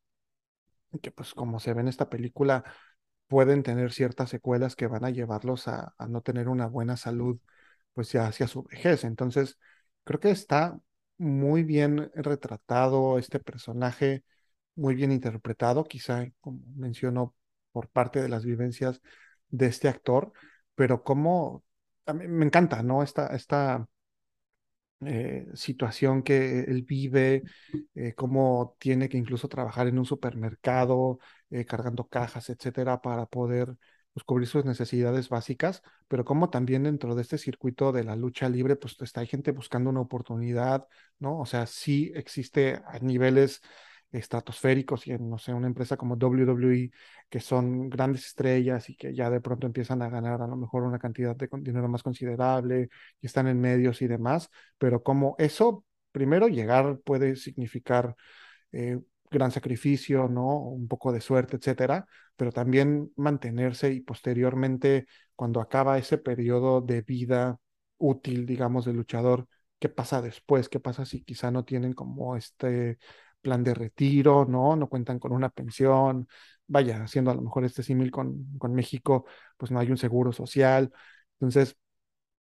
que 1.02 1.12
pues 1.12 1.34
como 1.34 1.60
se 1.60 1.74
ve 1.74 1.82
en 1.82 1.88
esta 1.88 2.10
película, 2.10 2.64
pueden 3.28 3.64
tener 3.64 3.92
ciertas 3.94 4.30
secuelas 4.30 4.76
que 4.76 4.88
van 4.88 5.06
a 5.06 5.10
llevarlos 5.10 5.68
a, 5.68 5.96
no 6.10 6.22
tener 6.22 6.50
una 6.50 6.68
buena 6.68 6.98
salud, 6.98 7.40
pues 7.94 8.12
ya 8.12 8.28
hacia 8.28 8.48
su 8.48 8.64
vejez. 8.64 9.04
Entonces, 9.04 9.58
creo 10.04 10.20
que 10.20 10.32
está 10.32 10.80
muy 11.18 11.64
bien 11.64 12.12
retratado 12.16 13.18
este 13.20 13.40
personaje, 13.40 14.24
muy 14.76 14.96
bien 14.96 15.12
interpretado, 15.12 15.84
quizá, 15.86 16.26
como 16.42 16.62
menciono, 16.76 17.36
por 17.72 17.90
parte 17.90 18.22
de 18.22 18.30
las 18.30 18.46
vivencias 18.46 19.02
de 19.50 19.68
este 19.68 19.88
actor, 19.90 20.32
pero 20.76 21.04
como 21.04 21.64
a 22.06 22.14
mí 22.14 22.28
me 22.28 22.46
encanta, 22.46 22.84
¿no? 22.84 23.04
Esta, 23.04 23.28
esta 23.28 23.88
eh, 25.08 25.48
situación 25.54 26.24
que 26.24 26.62
él 26.62 26.84
vive, 26.84 27.44
eh, 27.96 28.14
cómo 28.16 28.76
tiene 28.80 29.10
que 29.10 29.18
incluso 29.18 29.48
trabajar 29.48 29.88
en 29.88 30.00
un 30.00 30.06
supermercado, 30.06 31.20
eh, 31.50 31.66
cargando 31.66 32.08
cajas, 32.08 32.50
etcétera, 32.50 33.02
para 33.02 33.26
poder 33.26 33.76
pues, 34.14 34.24
cubrir 34.24 34.48
sus 34.48 34.66
necesidades 34.66 35.30
básicas, 35.30 35.82
pero 36.08 36.26
como 36.26 36.50
también 36.50 36.84
dentro 36.84 37.16
de 37.16 37.22
este 37.24 37.38
circuito 37.38 37.92
de 37.92 38.04
la 38.04 38.16
lucha 38.16 38.50
libre, 38.50 38.76
pues 38.76 38.96
está, 39.02 39.22
hay 39.22 39.28
gente 39.28 39.52
buscando 39.52 39.90
una 39.90 40.02
oportunidad, 40.02 40.88
¿no? 41.20 41.40
O 41.40 41.46
sea, 41.46 41.66
sí 41.66 42.12
existe 42.16 42.82
a 42.86 43.00
niveles 43.00 43.62
estratosféricos 44.14 45.08
y 45.08 45.12
en, 45.12 45.30
no 45.30 45.38
sé, 45.38 45.54
una 45.54 45.68
empresa 45.68 45.98
como 45.98 46.16
WWE, 46.16 46.92
que 47.30 47.40
son 47.40 47.90
grandes 47.90 48.28
estrellas 48.28 48.90
y 48.90 48.96
que 48.96 49.14
ya 49.14 49.30
de 49.30 49.42
pronto 49.42 49.68
empiezan 49.68 50.02
a 50.02 50.10
ganar 50.10 50.42
a 50.42 50.48
lo 50.48 50.56
mejor 50.56 50.84
una 50.84 51.00
cantidad 51.00 51.36
de 51.36 51.50
dinero 51.62 51.88
más 51.90 52.04
considerable 52.04 52.90
y 53.22 53.26
están 53.26 53.48
en 53.48 53.60
medios 53.60 54.02
y 54.02 54.08
demás, 54.08 54.50
pero 54.78 55.04
como 55.04 55.36
eso, 55.40 55.86
primero 56.12 56.48
llegar 56.48 57.00
puede 57.04 57.36
significar 57.36 58.16
eh, 58.72 59.00
gran 59.32 59.52
sacrificio, 59.52 60.28
¿no? 60.30 60.58
Un 60.60 60.88
poco 60.88 61.12
de 61.12 61.22
suerte, 61.22 61.58
etcétera, 61.58 62.06
pero 62.36 62.52
también 62.52 63.12
mantenerse 63.16 63.92
y 63.92 64.02
posteriormente, 64.02 65.08
cuando 65.36 65.60
acaba 65.62 65.98
ese 65.98 66.18
periodo 66.18 66.82
de 66.82 67.02
vida 67.02 67.60
útil, 67.98 68.46
digamos, 68.46 68.86
del 68.86 68.98
luchador, 68.98 69.48
¿qué 69.80 69.90
pasa 69.90 70.22
después? 70.22 70.70
¿Qué 70.70 70.80
pasa 70.80 71.06
si 71.06 71.24
quizá 71.24 71.52
no 71.52 71.66
tienen 71.66 71.94
como 71.94 72.36
este 72.38 73.00
plan 73.44 73.64
de 73.64 73.76
retiro, 73.76 74.46
¿no? 74.46 74.76
No 74.76 74.90
cuentan 74.90 75.20
con 75.20 75.34
una 75.34 75.50
pensión. 75.50 76.28
Vaya, 76.68 77.04
haciendo 77.04 77.32
a 77.32 77.36
lo 77.36 77.42
mejor 77.44 77.66
este 77.66 77.84
símil 77.84 78.12
con, 78.12 78.58
con 78.58 78.74
México, 78.74 79.26
pues 79.58 79.72
no 79.72 79.80
hay 79.80 79.92
un 79.92 79.98
seguro 79.98 80.32
social. 80.34 80.92
Entonces, 81.36 81.78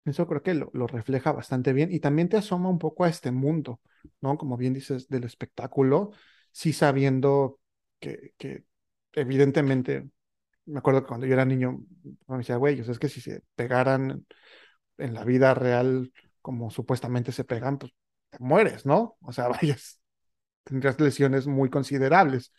eso 0.05 0.27
creo 0.27 0.43
que 0.43 0.55
lo, 0.55 0.70
refleja 0.87 1.33
bastante 1.33 1.73
bien 1.73 1.93
y 1.93 2.01
también 2.01 2.29
te 2.29 2.37
asoma 2.37 2.69
un 2.70 2.79
poco 2.79 3.05
a 3.05 3.09
este 3.09 3.31
mundo, 3.31 3.81
¿no? 4.20 4.37
Como 4.39 4.57
bien 4.57 4.74
dices, 4.74 5.09
del 5.09 5.24
espectáculo, 5.24 6.12
sí 6.53 6.73
sabiendo 6.73 7.61
que, 8.01 8.35
que 8.39 8.65
evidentemente, 9.12 10.09
me 10.66 10.79
acuerdo 10.81 11.03
que 11.03 11.09
cuando 11.09 11.27
yo 11.27 11.35
era 11.35 11.45
niño, 11.45 11.85
me 12.29 12.39
decía, 12.39 12.57
güey, 12.57 12.81
o 12.81 12.85
sea, 12.85 12.93
es 12.93 12.99
que 12.99 13.09
si 13.09 13.20
se 13.20 13.43
pegaran 13.55 14.27
en 14.99 15.15
la 15.15 15.24
vida 15.24 15.55
real 15.55 16.12
como 16.43 16.70
supuestamente 16.70 17.33
se 17.33 17.45
pegan, 17.45 17.79
pues 17.79 17.93
te 18.31 18.39
mueres, 18.41 18.87
¿no? 18.87 19.16
O 19.23 19.33
sea, 19.33 19.49
vayas, 19.62 20.01
tendrías 20.65 21.01
lesiones 21.01 21.47
muy 21.47 21.71
considerables, 21.71 22.53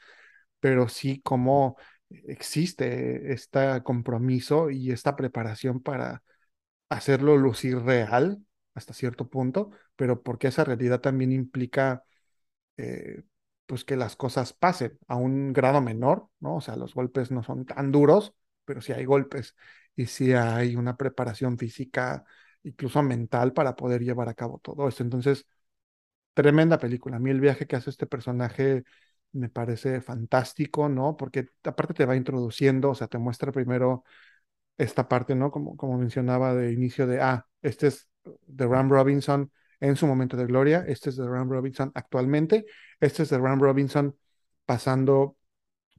pero 0.59 0.89
sí 0.89 1.21
como 1.21 1.77
existe 2.09 3.33
este 3.33 3.81
compromiso 3.83 4.69
y 4.69 4.91
esta 4.91 5.15
preparación 5.15 5.81
para 5.81 6.23
hacerlo 6.89 7.37
lucir 7.37 7.79
real 7.79 8.39
hasta 8.75 8.93
cierto 8.93 9.29
punto, 9.29 9.71
pero 9.95 10.23
porque 10.23 10.47
esa 10.47 10.63
realidad 10.63 11.01
también 11.01 11.31
implica 11.31 12.03
eh, 12.77 13.23
pues 13.65 13.85
que 13.85 13.95
las 13.95 14.15
cosas 14.15 14.53
pasen 14.53 14.97
a 15.07 15.15
un 15.15 15.53
grado 15.53 15.81
menor, 15.81 16.27
¿no? 16.39 16.57
O 16.57 16.61
sea, 16.61 16.75
los 16.75 16.93
golpes 16.93 17.31
no 17.31 17.43
son 17.43 17.65
tan 17.65 17.91
duros, 17.91 18.33
pero 18.65 18.81
sí 18.81 18.91
hay 18.93 19.05
golpes 19.05 19.55
y 19.95 20.07
sí 20.07 20.33
hay 20.33 20.75
una 20.75 20.97
preparación 20.97 21.57
física, 21.57 22.25
incluso 22.63 23.01
mental, 23.03 23.53
para 23.53 23.75
poder 23.75 24.01
llevar 24.03 24.29
a 24.29 24.33
cabo 24.33 24.59
todo 24.59 24.87
esto. 24.87 25.03
Entonces, 25.03 25.47
tremenda 26.33 26.77
película. 26.79 27.17
A 27.17 27.19
mí 27.19 27.29
el 27.31 27.39
viaje 27.41 27.67
que 27.67 27.75
hace 27.75 27.89
este 27.89 28.07
personaje 28.07 28.83
me 29.31 29.49
parece 29.49 30.01
fantástico, 30.01 30.89
¿no? 30.89 31.17
Porque 31.17 31.47
aparte 31.63 31.93
te 31.93 32.05
va 32.05 32.15
introduciendo, 32.15 32.91
o 32.91 32.95
sea, 32.95 33.07
te 33.07 33.17
muestra 33.17 33.51
primero 33.51 34.03
esta 34.77 35.07
parte, 35.07 35.35
¿no? 35.35 35.51
Como, 35.51 35.77
como 35.77 35.97
mencionaba 35.97 36.53
de 36.55 36.71
inicio 36.73 37.07
de, 37.07 37.21
ah, 37.21 37.47
este 37.61 37.87
es 37.87 38.09
de 38.47 38.67
Ram 38.67 38.89
Robinson 38.89 39.51
en 39.79 39.95
su 39.95 40.07
momento 40.07 40.37
de 40.37 40.45
gloria, 40.45 40.85
este 40.87 41.09
es 41.09 41.17
de 41.17 41.27
Ram 41.27 41.49
Robinson 41.49 41.91
actualmente, 41.95 42.65
este 42.99 43.23
es 43.23 43.29
de 43.29 43.37
Ram 43.37 43.59
Robinson 43.59 44.15
pasando 44.65 45.37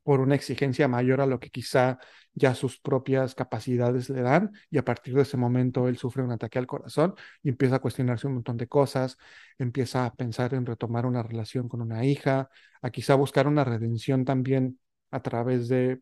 por 0.04 0.20
una 0.20 0.36
exigencia 0.36 0.86
mayor 0.88 1.20
a 1.20 1.26
lo 1.26 1.40
que 1.40 1.50
quizá 1.50 1.98
ya 2.34 2.54
sus 2.54 2.78
propias 2.78 3.34
capacidades 3.34 4.10
le 4.10 4.22
dan 4.22 4.52
y 4.70 4.78
a 4.78 4.84
partir 4.84 5.14
de 5.14 5.22
ese 5.22 5.36
momento 5.36 5.88
él 5.88 5.98
sufre 5.98 6.22
un 6.22 6.32
ataque 6.32 6.58
al 6.58 6.66
corazón 6.68 7.14
y 7.42 7.48
empieza 7.48 7.76
a 7.76 7.78
cuestionarse 7.80 8.26
un 8.28 8.34
montón 8.34 8.56
de 8.56 8.68
cosas, 8.68 9.18
empieza 9.58 10.06
a 10.06 10.14
pensar 10.14 10.54
en 10.54 10.66
retomar 10.66 11.06
una 11.06 11.22
relación 11.22 11.68
con 11.68 11.80
una 11.82 12.04
hija, 12.04 12.50
a 12.82 12.90
quizá 12.90 13.16
buscar 13.16 13.48
una 13.48 13.64
redención 13.64 14.24
también 14.24 14.78
a 15.10 15.20
través 15.22 15.68
de, 15.68 16.00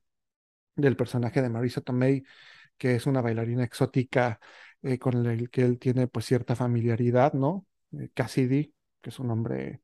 del 0.77 0.97
personaje 0.97 1.43
de 1.43 1.51
Marisa 1.51 1.81
Tomei 1.81 2.25
que 2.79 2.97
es 2.97 3.07
una 3.07 3.21
bailarina 3.23 3.65
exótica 3.65 4.41
eh, 4.83 4.99
con 4.99 5.27
el 5.27 5.51
que 5.51 5.63
él 5.63 5.79
tiene 5.79 6.09
pues 6.09 6.27
cierta 6.27 6.57
familiaridad, 6.57 7.33
¿no? 7.35 7.67
Eh, 7.93 8.11
Cassidy, 8.15 8.75
que 9.01 9.11
es 9.11 9.19
un 9.21 9.31
hombre 9.31 9.83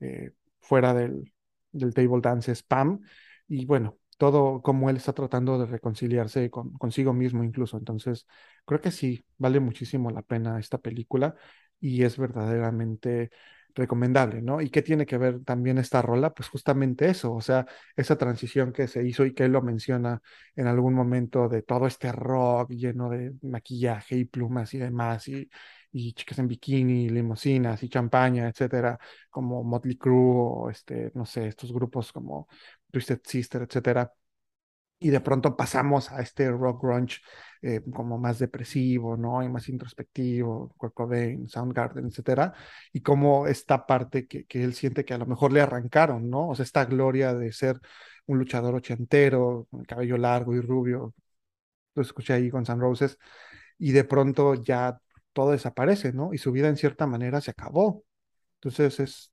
eh, 0.00 0.32
fuera 0.60 0.94
del, 0.94 1.32
del 1.72 1.94
table 1.94 2.20
dance 2.20 2.52
spam, 2.54 3.00
y 3.50 3.66
bueno, 3.66 3.98
todo 4.18 4.62
como 4.62 4.90
él 4.90 4.96
está 4.98 5.12
tratando 5.14 5.58
de 5.58 5.66
reconciliarse 5.66 6.50
con, 6.50 6.72
consigo 6.74 7.12
mismo 7.14 7.44
incluso. 7.44 7.78
Entonces, 7.78 8.26
creo 8.66 8.80
que 8.80 8.92
sí, 8.92 9.24
vale 9.38 9.60
muchísimo 9.60 10.10
la 10.10 10.22
pena 10.22 10.60
esta 10.60 10.78
película 10.78 11.36
y 11.80 12.04
es 12.04 12.18
verdaderamente 12.18 13.30
recomendable, 13.74 14.42
¿no? 14.42 14.60
¿Y 14.60 14.70
qué 14.70 14.82
tiene 14.82 15.06
que 15.06 15.18
ver 15.18 15.44
también 15.44 15.78
esta 15.78 16.02
rola? 16.02 16.34
Pues 16.34 16.48
justamente 16.48 17.08
eso, 17.08 17.34
o 17.34 17.40
sea, 17.40 17.66
esa 17.96 18.16
transición 18.18 18.72
que 18.72 18.88
se 18.88 19.06
hizo 19.06 19.26
y 19.26 19.34
que 19.34 19.44
él 19.44 19.52
lo 19.52 19.62
menciona 19.62 20.22
en 20.56 20.68
algún 20.68 20.94
momento 20.94 21.48
de 21.48 21.62
todo 21.62 21.86
este 21.88 22.12
rock 22.12 22.70
lleno 22.72 23.10
de 23.10 23.32
maquillaje 23.42 24.16
y 24.16 24.24
plumas 24.26 24.74
y 24.74 24.78
demás, 24.78 25.28
y, 25.28 25.48
y 25.92 26.12
chicas 26.14 26.38
en 26.40 26.48
bikini, 26.48 27.08
limusinas 27.08 27.82
y 27.82 27.88
champaña, 27.88 28.48
etcétera, 28.48 28.98
como 29.30 29.62
Motley 29.64 29.96
Crue 29.96 30.16
o 30.16 30.70
este, 30.70 31.10
no 31.14 31.26
sé, 31.26 31.48
estos 31.48 31.72
grupos 31.72 32.12
como 32.12 32.48
Twisted 32.90 33.20
Sister, 33.24 33.62
etcétera. 33.62 34.12
Y 34.98 35.10
de 35.10 35.20
pronto 35.20 35.56
pasamos 35.56 36.12
a 36.12 36.20
este 36.20 36.50
rock 36.50 36.82
grunge 36.82 37.18
eh, 37.62 37.80
como 37.94 38.18
más 38.18 38.38
depresivo, 38.38 39.16
¿no? 39.16 39.42
Y 39.42 39.48
más 39.48 39.68
introspectivo, 39.68 40.74
Kurt 40.76 40.94
Cobain, 40.94 41.48
Soundgarden, 41.48 42.06
etcétera. 42.06 42.52
Y 42.92 43.00
como 43.00 43.46
esta 43.46 43.86
parte 43.86 44.26
que, 44.26 44.44
que 44.46 44.62
él 44.62 44.74
siente 44.74 45.04
que 45.04 45.14
a 45.14 45.18
lo 45.18 45.26
mejor 45.26 45.52
le 45.52 45.62
arrancaron, 45.62 46.28
¿no? 46.28 46.48
O 46.50 46.54
sea, 46.54 46.64
esta 46.64 46.84
gloria 46.84 47.34
de 47.34 47.52
ser 47.52 47.80
un 48.26 48.38
luchador 48.38 48.74
ochentero, 48.74 49.66
con 49.70 49.80
el 49.80 49.86
cabello 49.86 50.16
largo 50.18 50.54
y 50.54 50.60
rubio, 50.60 51.14
lo 51.94 52.02
escuché 52.02 52.34
ahí 52.34 52.50
con 52.50 52.66
San 52.66 52.80
Roses, 52.80 53.18
y 53.78 53.92
de 53.92 54.04
pronto 54.04 54.54
ya 54.54 55.00
todo 55.32 55.52
desaparece, 55.52 56.12
¿no? 56.12 56.34
Y 56.34 56.38
su 56.38 56.52
vida 56.52 56.68
en 56.68 56.76
cierta 56.76 57.06
manera 57.06 57.40
se 57.40 57.52
acabó. 57.52 58.04
Entonces 58.56 59.00
es 59.00 59.29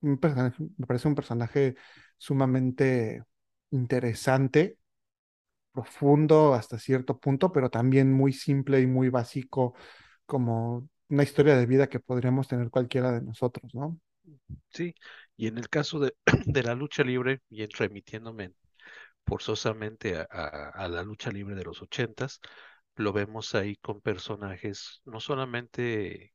me 0.00 0.16
parece 0.18 1.08
un 1.08 1.14
personaje 1.14 1.76
sumamente 2.18 3.22
interesante, 3.70 4.78
profundo 5.72 6.54
hasta 6.54 6.78
cierto 6.78 7.18
punto, 7.18 7.52
pero 7.52 7.70
también 7.70 8.12
muy 8.12 8.32
simple 8.32 8.80
y 8.80 8.86
muy 8.86 9.08
básico, 9.08 9.74
como 10.26 10.88
una 11.08 11.22
historia 11.22 11.56
de 11.56 11.66
vida 11.66 11.88
que 11.88 12.00
podríamos 12.00 12.48
tener 12.48 12.70
cualquiera 12.70 13.12
de 13.12 13.22
nosotros, 13.22 13.74
¿no? 13.74 13.98
sí, 14.68 14.94
y 15.36 15.46
en 15.46 15.58
el 15.58 15.68
caso 15.68 15.98
de, 16.00 16.14
la 16.64 16.74
lucha 16.74 17.02
libre, 17.02 17.40
y 17.50 17.66
remitiéndome 17.66 18.52
forzosamente 19.26 20.16
a 20.30 20.88
la 20.88 21.02
lucha 21.02 21.30
libre 21.30 21.54
de 21.54 21.64
los 21.64 21.82
ochentas, 21.82 22.40
lo 22.96 23.12
vemos 23.12 23.54
ahí 23.54 23.76
con 23.76 24.00
personajes 24.00 25.00
no 25.04 25.20
solamente 25.20 26.32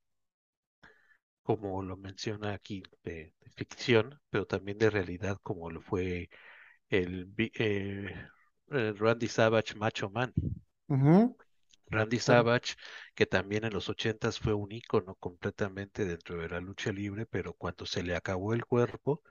como 1.45 1.83
lo 1.83 1.97
menciona 1.97 2.53
aquí 2.53 2.83
de, 3.03 3.33
de 3.41 3.51
ficción, 3.57 4.19
pero 4.31 4.47
también 4.47 4.79
de 4.79 4.91
realidad 4.91 5.39
como 5.43 5.71
lo 5.71 5.81
fue 5.81 6.29
el, 6.89 7.33
eh, 7.37 8.13
el 8.69 8.97
Randy 8.99 9.29
Savage 9.29 9.75
Macho 9.75 10.09
Man. 10.11 10.33
Randy. 11.89 12.19
Savage, 12.19 12.75
que 13.15 13.25
también 13.25 13.63
en 13.65 13.73
los 13.73 13.89
ochentas 13.89 14.39
fue 14.39 14.53
un 14.53 14.71
ícono 14.71 15.15
completamente 15.15 16.05
dentro 16.05 16.39
de 16.39 16.49
la 16.49 16.59
lucha 16.61 16.91
libre, 16.91 17.25
pero 17.25 17.53
cuando 17.53 17.87
se 17.87 18.03
le 18.03 18.15
acabó 18.15 18.53
el 18.53 18.65
cuerpo, 18.65 19.23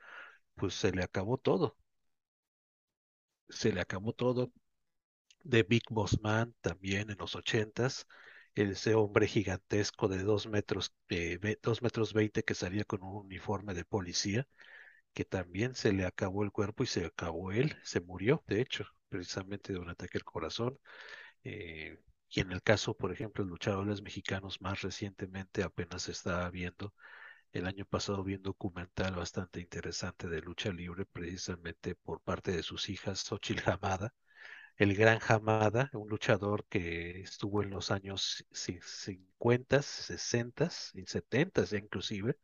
pues 0.57 0.74
se 0.74 0.93
le 0.93 1.03
acabó 1.05 1.39
todo, 1.39 1.77
se 3.49 3.73
le 3.73 3.81
acabó 3.81 4.12
todo. 4.12 4.53
De 5.45 5.62
Big 5.65 5.85
Boss 5.91 6.20
Man 6.23 6.55
también 6.62 7.11
en 7.11 7.19
los 7.19 7.36
ochentas, 7.36 8.07
ese 8.55 8.94
hombre 8.94 9.26
gigantesco 9.26 10.09
de 10.09 10.22
dos 10.22 10.47
metros, 10.47 10.94
eh, 11.09 11.39
dos 11.62 11.82
metros 11.82 12.12
veinte 12.12 12.43
que 12.44 12.55
salía 12.55 12.85
con 12.85 13.02
un 13.02 13.16
uniforme 13.26 13.74
de 13.74 13.85
policía, 13.85 14.47
que 15.14 15.24
también 15.24 15.74
se 15.74 15.93
le 15.93 16.06
acabó 16.06 16.43
el 16.44 16.52
cuerpo 16.52 16.85
y 16.85 16.86
se 16.86 17.06
acabó 17.06 17.52
él, 17.52 17.76
se 17.85 18.01
murió, 18.01 18.43
de 18.47 18.60
hecho, 18.60 18.86
precisamente 19.09 19.72
de 19.72 19.78
un 19.78 19.90
ataque 19.90 20.18
al 20.18 20.24
corazón. 20.24 20.78
Eh, 21.44 21.98
y 22.31 22.40
en 22.40 22.52
el 22.52 22.62
caso, 22.62 22.94
por 22.97 23.12
ejemplo, 23.12 23.44
de 23.44 23.51
luchadores 23.51 24.02
mexicanos 24.02 24.60
más 24.60 24.82
recientemente 24.82 25.62
apenas 25.62 26.09
estaba 26.09 26.51
viendo, 26.51 26.94
el 27.52 27.66
año 27.66 27.85
pasado 27.86 28.24
vi 28.24 28.35
un 28.36 28.43
documental 28.43 29.14
bastante 29.16 29.60
interesante 29.60 30.28
de 30.28 30.43
lucha 30.43 30.70
libre, 30.72 31.06
precisamente 31.06 31.94
por 31.94 32.20
parte 32.22 32.52
de 32.52 32.62
sus 32.62 32.89
hijas, 32.90 33.20
Xochitl 33.20 33.70
Hamada, 33.70 34.14
el 34.76 34.94
gran 34.96 35.18
Hamada, 35.28 35.90
un 35.94 36.09
luchador 36.09 36.64
que 36.68 37.20
estuvo 37.22 37.62
en 37.62 37.70
los 37.70 37.90
años 37.90 38.44
ci- 38.52 38.80
50, 38.82 39.82
60 39.82 40.70
y 40.94 41.06
70 41.06 41.64
ya 41.64 41.78
inclusive, 41.78 42.38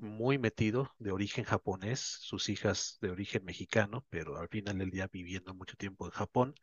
muy 0.00 0.38
metido, 0.38 0.92
de 0.98 1.12
origen 1.12 1.44
japonés, 1.44 2.00
sus 2.00 2.48
hijas 2.48 2.98
de 3.02 3.10
origen 3.10 3.44
mexicano, 3.44 4.04
pero 4.10 4.38
al 4.38 4.48
final 4.48 4.78
del 4.78 4.90
día 4.90 5.08
viviendo 5.12 5.54
mucho 5.54 5.76
tiempo 5.76 6.06
en 6.06 6.12
Japón 6.12 6.54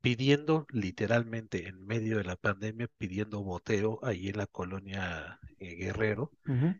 pidiendo 0.00 0.66
literalmente 0.70 1.68
en 1.68 1.84
medio 1.86 2.18
de 2.18 2.24
la 2.24 2.36
pandemia, 2.36 2.88
pidiendo 2.98 3.42
boteo 3.42 3.98
ahí 4.02 4.28
en 4.28 4.36
la 4.38 4.46
colonia 4.46 5.42
eh, 5.58 5.74
Guerrero 5.76 6.32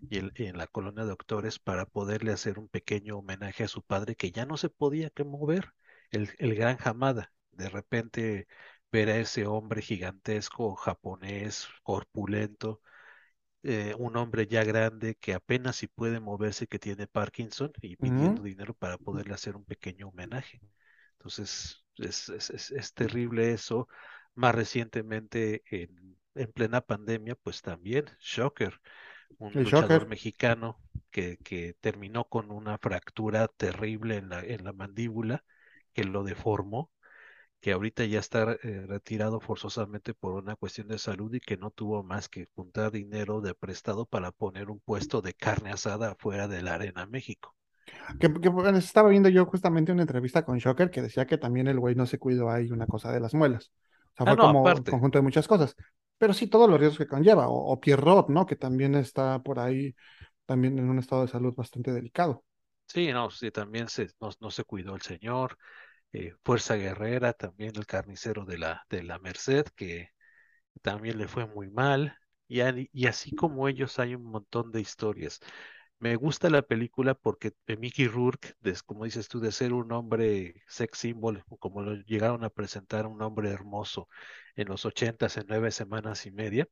y 0.08 0.18
en, 0.18 0.32
en 0.36 0.58
la 0.58 0.66
colonia 0.66 1.04
Doctores 1.04 1.58
para 1.58 1.86
poderle 1.86 2.32
hacer 2.32 2.58
un 2.58 2.68
pequeño 2.68 3.18
homenaje 3.18 3.64
a 3.64 3.68
su 3.68 3.82
padre 3.82 4.16
que 4.16 4.32
ya 4.32 4.46
no 4.46 4.56
se 4.56 4.70
podía 4.70 5.10
que 5.10 5.24
mover, 5.24 5.72
el, 6.10 6.30
el 6.38 6.54
gran 6.54 6.76
Hamada. 6.84 7.32
De 7.62 7.68
repente 7.70 8.48
ver 8.92 9.10
a 9.10 9.18
ese 9.18 9.46
hombre 9.46 9.82
gigantesco, 9.82 10.74
japonés, 10.76 11.68
corpulento, 11.82 12.82
eh, 13.62 13.94
un 13.98 14.16
hombre 14.16 14.46
ya 14.46 14.64
grande 14.64 15.14
que 15.16 15.34
apenas 15.34 15.76
si 15.76 15.86
puede 15.88 16.20
moverse, 16.20 16.66
que 16.66 16.78
tiene 16.78 17.06
Parkinson 17.06 17.72
y 17.80 17.96
pidiendo 17.96 18.42
dinero 18.42 18.74
para 18.74 18.98
poderle 18.98 19.34
hacer 19.34 19.56
un 19.56 19.64
pequeño 19.64 20.08
homenaje. 20.08 20.62
Entonces, 21.14 21.84
es, 21.98 22.28
es, 22.30 22.50
es- 22.50 22.70
es 22.72 22.94
terrible 22.94 23.52
eso. 23.52 23.88
Más 24.34 24.54
recientemente, 24.54 25.62
en, 25.70 26.18
en 26.34 26.52
plena 26.52 26.80
pandemia, 26.80 27.36
pues 27.36 27.62
también 27.62 28.06
Shocker, 28.20 28.80
un 29.38 29.54
El 29.54 29.64
luchador 29.64 30.06
Shocker. 30.06 30.06
mexicano 30.06 30.80
que, 31.10 31.38
que 31.38 31.74
terminó 31.80 32.24
con 32.28 32.50
una 32.50 32.78
fractura 32.78 33.48
terrible 33.48 34.16
en 34.18 34.28
la, 34.30 34.40
en 34.40 34.64
la 34.64 34.72
mandíbula 34.72 35.44
que 35.92 36.04
lo 36.04 36.24
deformó, 36.24 36.90
que 37.62 37.72
ahorita 37.72 38.04
ya 38.06 38.20
está 38.20 38.52
eh, 38.62 38.86
retirado 38.88 39.40
forzosamente 39.40 40.14
por 40.14 40.34
una 40.34 40.56
cuestión 40.56 40.88
de 40.88 40.98
salud 40.98 41.34
y 41.34 41.40
que 41.40 41.56
no 41.58 41.72
tuvo 41.72 42.04
más 42.04 42.28
que 42.28 42.48
juntar 42.54 42.92
dinero 42.92 43.40
de 43.42 43.54
prestado 43.54 44.06
para 44.06 44.32
poner 44.32 44.70
un 44.70 44.80
puesto 44.80 45.22
de 45.22 45.34
carne 45.34 45.72
asada 45.72 46.12
afuera 46.12 46.48
de 46.48 46.62
la 46.62 46.74
Arena 46.76 47.06
México. 47.06 47.56
Que, 48.20 48.32
que, 48.40 48.48
bueno, 48.48 48.78
estaba 48.78 49.08
viendo 49.10 49.28
yo 49.28 49.46
justamente 49.46 49.92
una 49.92 50.02
entrevista 50.02 50.44
con 50.44 50.58
Shocker 50.58 50.90
que 50.90 51.02
decía 51.02 51.26
que 51.26 51.38
también 51.38 51.68
el 51.68 51.78
güey 51.80 51.94
no 51.94 52.06
se 52.06 52.18
cuidó 52.18 52.50
ahí 52.50 52.70
una 52.70 52.86
cosa 52.86 53.12
de 53.12 53.20
las 53.20 53.34
muelas. 53.34 53.72
O 54.14 54.16
sea, 54.16 54.26
Ah, 54.26 54.34
fue 54.34 54.36
no, 54.36 54.48
como 54.48 54.62
un 54.70 54.84
conjunto 54.84 55.18
de 55.18 55.22
muchas 55.22 55.48
cosas. 55.48 55.76
Pero 56.18 56.32
sí, 56.34 56.46
todos 56.46 56.68
los 56.68 56.78
riesgos 56.78 56.98
que 56.98 57.06
conlleva. 57.06 57.48
O, 57.48 57.72
o 57.72 57.80
Pierrot, 57.80 58.28
¿no? 58.28 58.46
Que 58.46 58.56
también 58.56 58.94
está 58.94 59.42
por 59.42 59.58
ahí, 59.58 59.94
también 60.46 60.78
en 60.78 60.88
un 60.90 60.98
estado 60.98 61.22
de 61.22 61.28
salud 61.28 61.54
bastante 61.56 61.92
delicado. 61.92 62.44
Sí, 62.86 63.10
no, 63.12 63.30
sí, 63.30 63.50
también 63.50 63.88
se, 63.88 64.08
no, 64.20 64.30
no 64.40 64.50
se 64.50 64.64
cuidó 64.64 64.94
el 64.94 65.00
señor. 65.02 65.56
Eh, 66.12 66.34
Fuerza 66.44 66.76
Guerrera, 66.76 67.32
también 67.32 67.72
el 67.76 67.86
carnicero 67.86 68.44
de 68.44 68.58
la, 68.58 68.86
de 68.90 69.02
la 69.02 69.18
Merced, 69.18 69.66
que 69.76 70.10
también 70.82 71.18
le 71.18 71.28
fue 71.28 71.46
muy 71.46 71.70
mal. 71.70 72.16
Y, 72.48 72.60
así 73.06 73.32
como 73.32 73.68
ellos 73.68 73.98
hay 73.98 74.14
un 74.14 74.24
montón 74.24 74.72
de 74.72 74.80
historias. 74.80 75.40
Me 75.98 76.16
gusta 76.16 76.50
la 76.50 76.62
película 76.62 77.14
porque 77.14 77.52
eh, 77.66 77.76
Mickey 77.78 78.08
Rourke, 78.08 78.54
des- 78.60 78.82
como 78.82 79.04
dices 79.04 79.28
tú, 79.28 79.40
de 79.40 79.52
ser 79.52 79.72
un 79.74 79.92
hombre 79.92 80.62
sex 80.68 80.98
symbol, 80.98 81.44
como 81.60 81.82
lo 81.82 81.94
llegaron 81.96 82.44
a 82.44 82.50
presentar, 82.50 83.06
un 83.06 83.22
hombre 83.22 83.50
hermoso 83.50 84.08
en 84.56 84.68
los 84.68 84.84
ochentas, 84.86 85.36
en 85.38 85.46
nueve 85.48 85.70
semanas 85.72 86.26
y 86.26 86.32
media, 86.32 86.68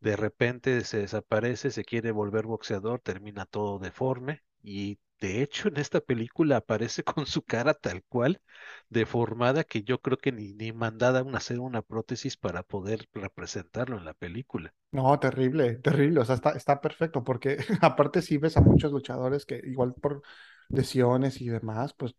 de 0.00 0.16
repente 0.16 0.82
se 0.84 0.98
desaparece, 0.98 1.70
se 1.70 1.84
quiere 1.84 2.10
volver 2.12 2.46
boxeador, 2.46 3.00
termina 3.00 3.46
todo 3.46 3.78
deforme 3.78 4.42
y 4.62 4.98
de 5.20 5.42
hecho 5.42 5.68
en 5.68 5.76
esta 5.76 6.00
película 6.00 6.56
aparece 6.58 7.04
con 7.04 7.26
su 7.26 7.42
cara 7.42 7.74
tal 7.74 8.02
cual, 8.04 8.40
deformada, 8.88 9.64
que 9.64 9.82
yo 9.82 10.00
creo 10.00 10.18
que 10.18 10.32
ni, 10.32 10.52
ni 10.54 10.72
mandada 10.72 11.20
a 11.20 11.36
hacer 11.36 11.60
una 11.60 11.82
prótesis 11.82 12.36
para 12.36 12.62
poder 12.62 13.08
representarlo 13.12 13.98
en 13.98 14.04
la 14.04 14.14
película. 14.14 14.74
No, 14.92 15.18
terrible, 15.20 15.76
terrible. 15.76 16.20
O 16.20 16.24
sea, 16.24 16.34
está, 16.34 16.50
está 16.50 16.80
perfecto 16.80 17.22
porque 17.22 17.58
aparte 17.80 18.22
sí 18.22 18.38
ves 18.38 18.56
a 18.56 18.60
muchos 18.60 18.90
luchadores 18.90 19.46
que 19.46 19.60
igual 19.64 19.94
por 19.94 20.22
lesiones 20.68 21.40
y 21.40 21.48
demás, 21.48 21.94
pues 21.94 22.14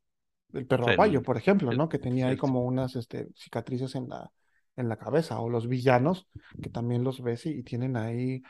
el 0.53 0.67
perro 0.67 0.87
aguayo, 0.87 1.21
por 1.21 1.37
ejemplo, 1.37 1.71
el, 1.71 1.77
¿no? 1.77 1.89
Que 1.89 1.99
tenía 1.99 2.27
ahí 2.27 2.37
como 2.37 2.63
unas 2.65 2.95
este, 2.95 3.27
cicatrices 3.35 3.95
en 3.95 4.09
la, 4.09 4.31
en 4.77 4.89
la 4.89 4.97
cabeza, 4.97 5.39
o 5.39 5.49
los 5.49 5.67
villanos, 5.67 6.27
que 6.61 6.69
también 6.69 7.03
los 7.03 7.21
ves 7.21 7.45
y, 7.45 7.51
y 7.59 7.63
tienen 7.63 7.97
ahí, 7.97 8.41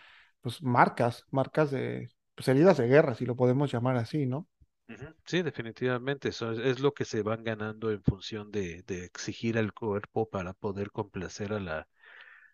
pues, 0.42 0.62
marcas, 0.62 1.26
marcas 1.32 1.72
de, 1.72 2.10
pues, 2.42 2.56
heridas 2.56 2.78
de 2.78 2.88
guerra, 2.88 3.14
si 3.14 3.26
lo 3.26 3.36
podemos 3.36 3.72
llamar 3.72 3.98
así, 3.98 4.26
¿no? 4.26 4.48
Sí, 5.26 5.42
definitivamente, 5.44 6.30
eso 6.30 6.52
es, 6.52 6.60
es 6.60 6.80
lo 6.80 6.94
que 6.94 7.06
se 7.06 7.22
van 7.22 7.44
ganando 7.44 7.92
en 7.92 8.04
función 8.04 8.52
de, 8.52 8.84
de 8.84 9.06
exigir 9.06 9.58
al 9.58 9.74
cuerpo 9.74 10.28
para 10.30 10.54
poder 10.54 10.92
complacer 10.92 11.54
a 11.54 11.60
la, 11.60 11.88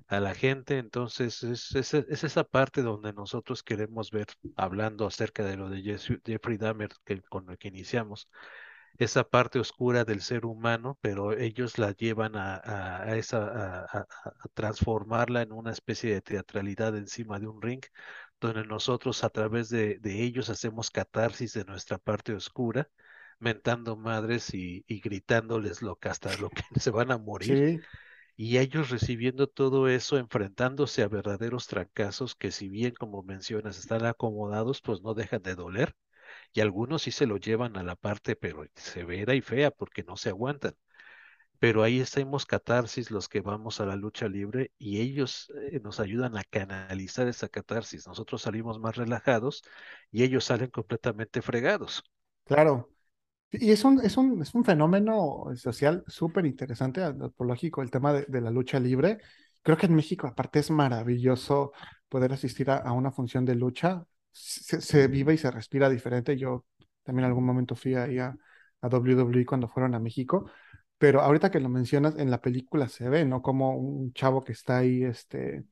a 0.07 0.19
la 0.19 0.35
gente. 0.35 0.77
Entonces, 0.77 1.41
es, 1.43 1.73
es, 1.75 1.93
es 1.93 2.23
esa 2.23 2.43
parte 2.43 2.81
donde 2.83 3.13
nosotros 3.13 3.63
queremos 3.63 4.11
ver, 4.11 4.27
hablando 4.57 5.07
acerca 5.07 5.45
de 5.45 5.57
lo 5.57 5.69
de 5.69 5.81
Jeffrey 6.25 6.57
Dahmer, 6.57 6.89
que, 7.05 7.21
con 7.23 7.45
lo 7.47 7.57
que 7.57 7.69
iniciamos, 7.69 8.29
esa 8.97 9.23
parte 9.23 9.59
oscura 9.59 10.03
del 10.05 10.21
ser 10.21 10.45
humano, 10.45 10.97
pero 11.01 11.33
ellos 11.33 11.77
la 11.77 11.91
llevan 11.91 12.35
a, 12.35 12.55
a, 12.55 13.03
a 13.03 13.15
esa, 13.15 13.85
a 13.85 14.07
transformarla 14.53 15.43
en 15.43 15.51
una 15.53 15.71
especie 15.71 16.13
de 16.13 16.21
teatralidad 16.21 16.95
encima 16.97 17.39
de 17.39 17.47
un 17.47 17.61
ring, 17.61 17.83
donde 18.39 18.65
nosotros 18.65 19.23
a 19.23 19.29
través 19.29 19.69
de, 19.69 19.99
de 19.99 20.23
ellos 20.23 20.49
hacemos 20.49 20.91
catarsis 20.91 21.53
de 21.53 21.65
nuestra 21.65 21.97
parte 21.97 22.33
oscura, 22.33 22.89
mentando 23.39 23.95
madres 23.97 24.53
y, 24.53 24.83
y 24.87 24.99
gritándoles 25.01 25.81
lo 25.81 25.95
que 25.97 26.09
hasta 26.09 26.35
lo 26.37 26.51
que 26.51 26.63
se 26.79 26.91
van 26.91 27.11
a 27.11 27.17
morir, 27.17 27.63
Sí, 27.67 27.87
y 28.35 28.57
ellos 28.59 28.89
recibiendo 28.89 29.47
todo 29.47 29.87
eso, 29.89 30.17
enfrentándose 30.17 31.01
a 31.03 31.07
verdaderos 31.07 31.67
trancazos 31.67 32.35
que 32.35 32.51
si 32.51 32.69
bien, 32.69 32.93
como 32.95 33.23
mencionas, 33.23 33.79
están 33.79 34.05
acomodados, 34.05 34.81
pues 34.81 35.01
no 35.01 35.13
dejan 35.13 35.41
de 35.43 35.55
doler. 35.55 35.95
Y 36.53 36.61
algunos 36.61 37.03
sí 37.03 37.11
se 37.11 37.27
lo 37.27 37.37
llevan 37.37 37.77
a 37.77 37.83
la 37.83 37.95
parte, 37.97 38.35
pero 38.35 38.65
severa 38.75 39.35
y 39.35 39.41
fea, 39.41 39.71
porque 39.71 40.03
no 40.03 40.17
se 40.17 40.29
aguantan. 40.29 40.75
Pero 41.59 41.83
ahí 41.83 41.99
estamos 41.99 42.45
catarsis 42.45 43.11
los 43.11 43.27
que 43.29 43.41
vamos 43.41 43.79
a 43.81 43.85
la 43.85 43.95
lucha 43.95 44.27
libre 44.27 44.71
y 44.77 44.99
ellos 45.01 45.51
eh, 45.71 45.79
nos 45.83 45.99
ayudan 45.99 46.37
a 46.37 46.43
canalizar 46.43 47.27
esa 47.27 47.49
catarsis. 47.49 48.07
Nosotros 48.07 48.41
salimos 48.43 48.79
más 48.79 48.95
relajados 48.97 49.63
y 50.11 50.23
ellos 50.23 50.45
salen 50.45 50.69
completamente 50.69 51.41
fregados. 51.41 52.03
claro. 52.45 52.89
Y 53.51 53.71
es 53.71 53.85
un, 53.85 54.01
es 54.05 54.17
un, 54.17 54.41
es 54.41 54.53
un 54.55 54.65
fenómeno 54.65 55.45
social 55.55 56.03
súper 56.07 56.45
interesante, 56.45 57.03
antropológico, 57.03 57.81
el 57.83 57.91
tema 57.91 58.13
de, 58.13 58.25
de 58.27 58.41
la 58.41 58.51
lucha 58.51 58.79
libre. 58.79 59.19
Creo 59.63 59.77
que 59.77 59.87
en 59.87 59.95
México, 59.95 60.27
aparte, 60.27 60.59
es 60.59 60.71
maravilloso 60.71 61.73
poder 62.09 62.33
asistir 62.33 62.69
a, 62.71 62.77
a 62.79 62.93
una 62.93 63.11
función 63.11 63.45
de 63.45 63.55
lucha. 63.55 64.05
Se, 64.31 64.81
se 64.81 65.07
vive 65.07 65.33
y 65.35 65.37
se 65.39 65.51
respira 65.51 65.89
diferente. 65.89 66.37
Yo 66.37 66.65
también 67.03 67.25
en 67.25 67.29
algún 67.31 67.45
momento 67.45 67.75
fui 67.75 67.95
ahí 67.95 68.19
a, 68.19 68.35
a 68.81 68.87
WWE 68.89 69.45
cuando 69.45 69.67
fueron 69.69 69.95
a 69.95 69.99
México. 69.99 70.51
Pero 70.97 71.21
ahorita 71.21 71.51
que 71.51 71.59
lo 71.59 71.69
mencionas, 71.69 72.15
en 72.17 72.31
la 72.31 72.41
película 72.41 72.89
se 72.89 73.09
ve, 73.09 73.25
¿no? 73.25 73.41
Como 73.41 73.75
un 73.77 74.13
chavo 74.13 74.43
que 74.43 74.51
está 74.53 74.79
ahí, 74.79 75.03
este, 75.03 75.65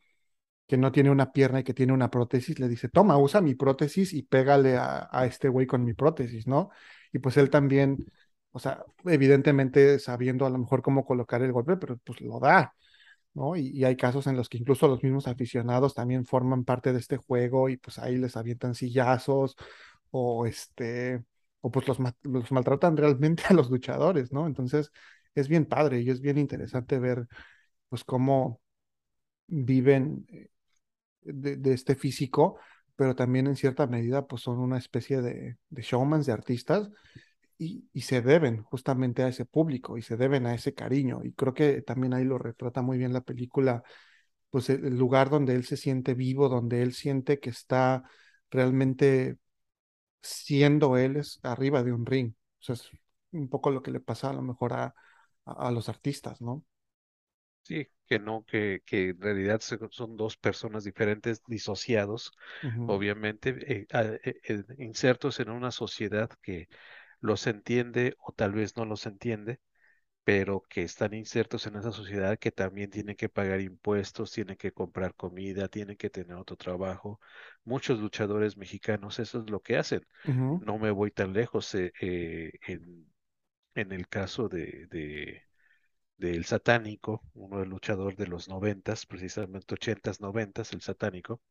que 0.68 0.78
no 0.78 0.92
tiene 0.92 1.12
una 1.12 1.32
pierna 1.32 1.60
y 1.62 1.64
que 1.64 1.74
tiene 1.74 1.94
una 1.94 2.10
prótesis, 2.12 2.60
le 2.60 2.68
dice, 2.68 2.90
toma, 2.90 3.18
usa 3.18 3.42
mi 3.42 3.56
prótesis 3.56 4.14
y 4.14 4.24
pégale 4.24 4.78
a, 4.78 5.08
a 5.12 5.26
este 5.26 5.50
güey 5.50 5.68
con 5.68 5.84
mi 5.86 5.94
prótesis, 5.94 6.48
¿no? 6.48 6.70
Y 7.14 7.20
pues 7.20 7.38
él 7.38 7.50
también, 7.50 8.06
O 8.52 8.60
sea, 8.60 8.84
evidentemente 9.06 10.00
sabiendo 10.00 10.46
a 10.46 10.50
lo 10.50 10.58
mejor 10.58 10.82
cómo 10.82 11.06
colocar 11.06 11.42
el 11.44 11.52
golpe, 11.52 11.78
pero 11.78 11.98
pues 12.00 12.22
lo 12.22 12.40
da, 12.40 12.74
¿no? 13.34 13.56
Y, 13.56 13.70
y 13.70 13.84
hay 13.86 13.96
casos 13.98 14.28
en 14.28 14.38
los 14.38 14.50
que 14.50 14.58
incluso 14.58 14.88
los 14.88 15.04
mismos 15.04 15.28
aficionados 15.28 15.94
también 15.96 16.26
forman 16.26 16.64
parte 16.66 16.94
de 16.94 17.00
este 17.00 17.18
juego 17.18 17.70
y 17.70 17.78
pues 17.78 18.00
ahí 18.00 18.18
les 18.18 18.38
avientan 18.38 18.76
sillazos 18.76 19.56
o 20.12 20.46
este, 20.46 21.24
o 21.62 21.72
pues 21.72 21.88
los, 21.88 21.98
los 22.24 22.52
maltratan 22.52 22.98
realmente 22.98 23.44
a 23.50 23.54
los 23.54 23.70
luchadores, 23.70 24.32
¿no? 24.32 24.48
Entonces 24.48 24.92
es 25.36 25.48
bien 25.48 25.66
padre 25.66 26.02
y 26.02 26.10
es 26.10 26.22
bien 26.22 26.38
interesante 26.38 27.00
ver 27.00 27.28
pues 27.90 28.04
cómo 28.04 28.62
viven 29.48 30.26
eh, 30.30 30.50
de, 31.22 31.74
este 31.74 31.96
físico, 31.96 32.58
pero 32.96 33.16
también 33.16 33.48
en 33.48 33.56
cierta 33.56 33.88
medida 33.88 34.28
pues 34.28 34.42
son 34.44 34.60
una 34.60 34.78
especie 34.78 35.22
de, 35.22 35.58
de 35.70 35.82
showmans, 35.82 36.26
de 36.26 36.34
artistas 36.34 36.90
y, 37.58 37.86
se 38.02 38.22
deben 38.22 38.64
justamente 38.64 39.24
a 39.24 39.30
ese 39.30 39.46
público 39.46 39.98
y 39.98 40.02
se 40.02 40.18
deben 40.18 40.46
a 40.46 40.56
ese 40.56 40.74
cariño. 40.74 41.22
Y 41.24 41.34
creo 41.34 41.54
que 41.54 41.82
también 41.82 42.14
ahí 42.14 42.24
lo 42.26 42.38
retrata 42.38 42.82
muy 42.82 42.98
bien 42.98 43.14
la 43.14 43.22
película, 43.22 43.84
pues 44.50 44.70
el, 44.70 44.86
el 44.86 44.98
lugar 44.98 45.30
donde 45.30 45.56
él 45.56 45.66
se 45.66 45.78
siente 45.78 46.14
vivo, 46.16 46.50
donde 46.50 46.82
él 46.82 46.94
siente 46.94 47.40
que 47.40 47.50
está 47.50 48.04
realmente 48.52 49.38
siendo 50.22 50.98
él 50.98 51.18
es 51.18 51.40
arriba 51.44 51.84
de 51.84 51.94
un 51.94 52.06
ring. 52.06 52.34
O 52.62 52.64
sea, 52.64 52.76
es 52.76 52.90
un 53.32 53.50
poco 53.50 53.72
lo 53.72 53.82
que 53.82 53.92
le 53.92 54.00
pasa 54.00 54.30
a 54.30 54.34
lo 54.34 54.42
mejor 54.42 54.74
a, 54.74 54.96
a, 55.46 55.68
a 55.68 55.72
los 55.72 55.90
artistas, 55.90 56.42
¿no? 56.42 56.64
Sí, 57.64 57.88
que 58.08 58.20
no, 58.20 58.46
que, 58.46 58.82
que 58.86 59.10
en 59.10 59.22
realidad 59.22 59.60
son 59.92 60.16
dos 60.18 60.38
personas 60.38 60.84
diferentes, 60.84 61.42
disociados, 61.48 62.32
obviamente, 62.84 63.50
eh, 63.82 63.88
eh, 63.92 64.36
eh, 64.48 64.64
insertos 64.78 65.40
en 65.40 65.50
una 65.50 65.72
sociedad 65.72 66.30
que 66.44 66.68
los 67.22 67.48
entiende 67.48 68.16
o 68.20 68.34
tal 68.34 68.54
vez 68.54 68.78
no 68.78 68.86
los 68.86 69.08
entiende, 69.08 69.60
pero 70.24 70.64
que 70.70 70.84
están 70.84 71.14
insertos 71.16 71.68
en 71.68 71.78
esa 71.78 71.92
sociedad 71.94 72.40
que 72.40 72.52
también 72.52 72.92
tienen 72.92 73.16
que 73.18 73.30
pagar 73.30 73.62
impuestos, 73.62 74.32
tienen 74.32 74.58
que 74.58 74.72
comprar 74.74 75.16
comida, 75.16 75.68
tienen 75.70 75.98
que 75.98 76.10
tener 76.12 76.36
otro 76.38 76.58
trabajo. 76.58 77.20
Muchos 77.66 78.00
luchadores 78.00 78.58
mexicanos 78.58 79.20
eso 79.20 79.42
es 79.42 79.50
lo 79.52 79.62
que 79.62 79.78
hacen. 79.78 80.06
No 80.60 80.78
me 80.80 80.92
voy 80.92 81.12
tan 81.12 81.34
lejos, 81.34 81.74
eh, 81.76 81.92
eh, 82.02 82.52
en, 82.68 83.08
en 83.76 83.92
el 83.92 84.08
caso 84.08 84.50
de, 84.50 84.88
de 84.88 85.44
del 86.18 86.46
satánico, 86.46 87.24
uno 87.36 87.60
del 87.60 87.70
luchador 87.70 88.16
de 88.18 88.28
los 88.28 88.50
noventas, 88.50 89.06
precisamente 89.08 89.76
ochentas, 89.76 90.22
noventas, 90.22 90.74
el 90.74 90.82
satánico, 90.82 91.42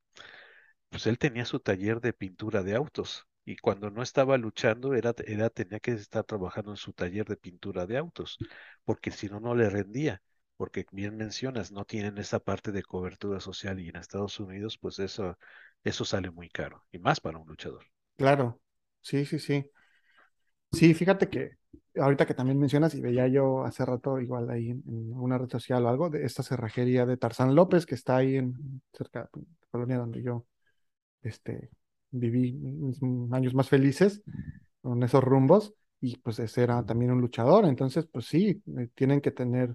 pues 0.89 1.07
él 1.07 1.19
tenía 1.19 1.45
su 1.45 1.61
taller 1.61 2.01
de 2.01 2.13
pintura 2.13 2.63
de 2.63 2.75
autos 2.75 3.27
y 3.45 3.57
cuando 3.57 3.91
no 3.91 4.03
estaba 4.03 4.39
luchando 4.39 4.95
era, 4.95 5.13
tenía 5.51 5.81
que 5.81 5.93
estar 5.93 6.25
trabajando 6.25 6.71
en 6.71 6.77
su 6.79 6.93
taller 6.95 7.27
de 7.27 7.37
pintura 7.37 7.85
de 7.87 7.99
autos, 7.99 8.41
porque 8.85 9.11
si 9.11 9.29
no, 9.29 9.41
no 9.41 9.55
le 9.55 9.69
rendía. 9.71 10.23
Porque 10.57 10.87
bien 10.93 11.17
mencionas, 11.17 11.73
no 11.73 11.85
tienen 11.85 12.17
esa 12.19 12.39
parte 12.39 12.71
de 12.73 12.83
cobertura 12.85 13.41
social 13.41 13.81
y 13.81 13.89
en 13.89 13.97
Estados 13.97 14.39
Unidos, 14.41 14.79
pues 14.79 14.99
eso, 15.01 15.37
eso 15.83 16.05
sale 16.05 16.31
muy 16.31 16.49
caro, 16.49 16.85
y 16.93 16.99
más 16.99 17.21
para 17.21 17.39
un 17.39 17.49
luchador. 17.49 17.85
Claro, 18.17 18.61
sí, 19.01 19.25
sí, 19.25 19.39
sí. 19.39 19.71
Sí, 20.73 20.93
fíjate 20.95 21.29
que 21.31 21.53
ahorita 21.97 22.27
que 22.27 22.35
también 22.35 22.59
mencionas, 22.59 22.95
y 22.95 23.01
veía 23.01 23.29
yo 23.29 23.65
hace 23.65 23.85
rato 23.85 24.21
igual 24.21 24.51
ahí 24.51 24.71
en, 24.71 24.83
en 24.87 25.13
una 25.15 25.39
red 25.39 25.49
social 25.49 25.85
o 25.85 25.89
algo, 25.89 26.11
de 26.11 26.25
esta 26.25 26.43
cerrajería 26.43 27.07
de 27.07 27.17
Tarzán 27.17 27.55
López, 27.55 27.87
que 27.87 27.95
está 27.95 28.17
ahí 28.17 28.37
en 28.37 28.83
cerca 28.93 29.31
de 29.33 29.43
la 29.43 29.67
colonia 29.71 29.99
donde 29.99 30.23
yo 30.23 30.47
este, 31.23 31.71
viví 32.11 32.53
mis 32.53 33.03
años 33.33 33.55
más 33.55 33.69
felices, 33.69 34.23
con 34.83 35.03
esos 35.03 35.23
rumbos, 35.25 35.75
y 36.01 36.17
pues 36.19 36.39
ese 36.39 36.63
era 36.63 36.85
también 36.85 37.11
un 37.11 37.21
luchador, 37.21 37.65
entonces 37.65 38.07
pues 38.07 38.27
sí, 38.27 38.63
eh, 38.79 38.89
tienen 38.95 39.21
que 39.21 39.31
tener 39.31 39.75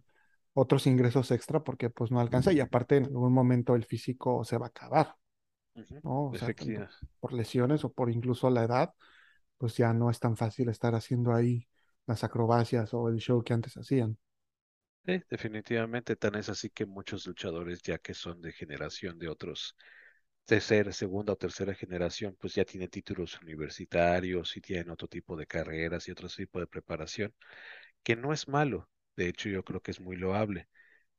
otros 0.53 0.87
ingresos 0.87 1.31
extra 1.31 1.63
porque 1.63 1.89
pues 1.89 2.11
no 2.11 2.19
alcanza, 2.19 2.51
y 2.51 2.59
aparte 2.59 2.97
en 2.97 3.05
algún 3.05 3.33
momento 3.33 3.75
el 3.75 3.85
físico 3.85 4.43
se 4.43 4.57
va 4.57 4.67
a 4.67 4.69
acabar, 4.69 5.15
¿no? 6.03 6.25
O 6.25 6.35
sea, 6.35 6.53
por 7.19 7.33
lesiones 7.33 7.83
o 7.85 7.91
por 7.91 8.11
incluso 8.11 8.49
la 8.49 8.65
edad 8.65 8.93
pues 9.57 9.75
ya 9.77 9.93
no 9.93 10.09
es 10.09 10.19
tan 10.19 10.37
fácil 10.37 10.69
estar 10.69 10.93
haciendo 10.95 11.33
ahí 11.33 11.67
las 12.09 12.25
acrobacias 12.25 12.93
o 12.93 13.09
el 13.09 13.17
show 13.19 13.43
que 13.43 13.53
antes 13.53 13.77
hacían. 13.77 14.17
Sí, 15.05 15.21
definitivamente, 15.29 16.15
tan 16.15 16.35
es 16.35 16.49
así 16.49 16.69
que 16.69 16.85
muchos 16.85 17.25
luchadores, 17.25 17.81
ya 17.81 17.97
que 17.97 18.13
son 18.13 18.41
de 18.41 18.51
generación 18.53 19.17
de 19.17 19.27
otros 19.27 19.75
tercera, 20.45 20.91
segunda 20.93 21.33
o 21.33 21.37
tercera 21.37 21.73
generación, 21.75 22.35
pues 22.39 22.55
ya 22.55 22.65
tienen 22.65 22.89
títulos 22.89 23.39
universitarios 23.41 24.57
y 24.57 24.61
tienen 24.61 24.89
otro 24.91 25.07
tipo 25.07 25.35
de 25.37 25.47
carreras 25.47 26.07
y 26.07 26.11
otro 26.11 26.27
tipo 26.29 26.59
de 26.59 26.67
preparación, 26.67 27.33
que 28.03 28.15
no 28.17 28.33
es 28.33 28.47
malo. 28.49 28.89
De 29.17 29.27
hecho, 29.29 29.49
yo 29.49 29.63
creo 29.63 29.81
que 29.81 29.91
es 29.91 30.01
muy 30.01 30.17
loable, 30.17 30.69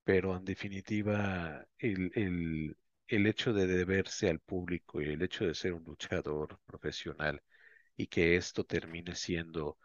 pero 0.04 0.36
en 0.36 0.44
definitiva, 0.44 1.66
el, 1.78 2.12
el, 2.16 2.76
el 3.08 3.26
hecho 3.26 3.52
de 3.54 3.66
deberse 3.66 4.30
al 4.30 4.40
público 4.40 5.02
y 5.02 5.06
el 5.10 5.22
hecho 5.22 5.46
de 5.46 5.54
ser 5.54 5.74
un 5.74 5.84
luchador 5.84 6.60
profesional 6.66 7.42
y 7.96 8.06
que 8.08 8.36
esto 8.36 8.64
termine 8.64 9.14
siendo 9.16 9.78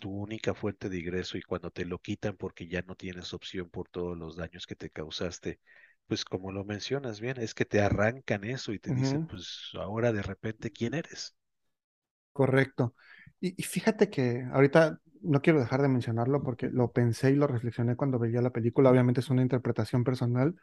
tu 0.00 0.10
única 0.10 0.54
fuente 0.54 0.88
de 0.88 0.98
ingreso 0.98 1.38
y 1.38 1.42
cuando 1.42 1.70
te 1.70 1.84
lo 1.84 1.98
quitan 1.98 2.36
porque 2.36 2.68
ya 2.68 2.82
no 2.82 2.94
tienes 2.96 3.32
opción 3.34 3.70
por 3.70 3.88
todos 3.88 4.16
los 4.18 4.36
daños 4.36 4.66
que 4.66 4.76
te 4.76 4.90
causaste, 4.90 5.60
pues 6.06 6.24
como 6.24 6.52
lo 6.52 6.64
mencionas 6.64 7.20
bien, 7.20 7.38
es 7.40 7.54
que 7.54 7.64
te 7.64 7.80
arrancan 7.80 8.44
eso 8.44 8.72
y 8.72 8.78
te 8.78 8.92
dicen, 8.92 9.24
pues 9.24 9.70
ahora 9.74 10.12
de 10.12 10.22
repente, 10.22 10.70
¿quién 10.72 10.94
eres? 10.94 11.36
correcto. 12.32 12.94
Y, 13.40 13.54
y 13.60 13.62
fíjate 13.64 14.10
que 14.10 14.44
ahorita 14.52 14.98
no 15.22 15.40
quiero 15.42 15.60
dejar 15.60 15.82
de 15.82 15.88
mencionarlo 15.88 16.42
porque 16.42 16.68
lo 16.70 16.92
pensé 16.92 17.30
y 17.30 17.34
lo 17.36 17.46
reflexioné 17.46 17.96
cuando 17.96 18.18
veía 18.18 18.42
la 18.42 18.50
película. 18.50 18.90
Obviamente 18.90 19.20
es 19.20 19.30
una 19.30 19.42
interpretación 19.42 20.04
personal. 20.04 20.54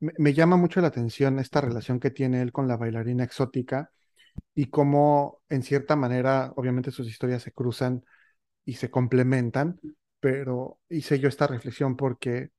Me, 0.00 0.12
me 0.18 0.34
llama 0.34 0.56
mucho 0.56 0.80
la 0.80 0.88
atención 0.88 1.38
esta 1.38 1.60
relación 1.60 2.00
que 2.00 2.10
tiene 2.10 2.42
él 2.42 2.52
con 2.52 2.68
la 2.68 2.76
bailarina 2.76 3.24
exótica 3.24 3.90
y 4.54 4.66
cómo 4.70 5.42
en 5.50 5.62
cierta 5.62 5.96
manera, 5.96 6.52
obviamente 6.56 6.90
sus 6.92 7.08
historias 7.08 7.42
se 7.42 7.52
cruzan 7.52 8.04
y 8.64 8.74
se 8.74 8.90
complementan, 8.90 9.80
pero 10.20 10.78
hice 10.88 11.18
yo 11.18 11.28
esta 11.28 11.46
reflexión 11.46 11.96
porque 11.96 12.50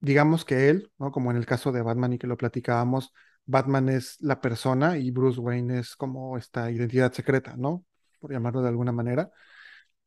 digamos 0.00 0.44
que 0.44 0.68
él, 0.70 0.92
¿no? 0.98 1.12
Como 1.12 1.30
en 1.30 1.36
el 1.36 1.46
caso 1.46 1.72
de 1.72 1.82
Batman 1.82 2.14
y 2.14 2.18
que 2.18 2.26
lo 2.26 2.36
platicábamos, 2.36 3.12
Batman 3.46 3.88
es 3.88 4.16
la 4.20 4.40
persona 4.40 4.98
y 4.98 5.10
Bruce 5.10 5.40
Wayne 5.40 5.80
es 5.80 5.96
como 5.96 6.38
esta 6.38 6.70
identidad 6.70 7.12
secreta, 7.12 7.56
¿no? 7.56 7.84
Por 8.20 8.32
llamarlo 8.32 8.62
de 8.62 8.68
alguna 8.68 8.92
manera. 8.92 9.30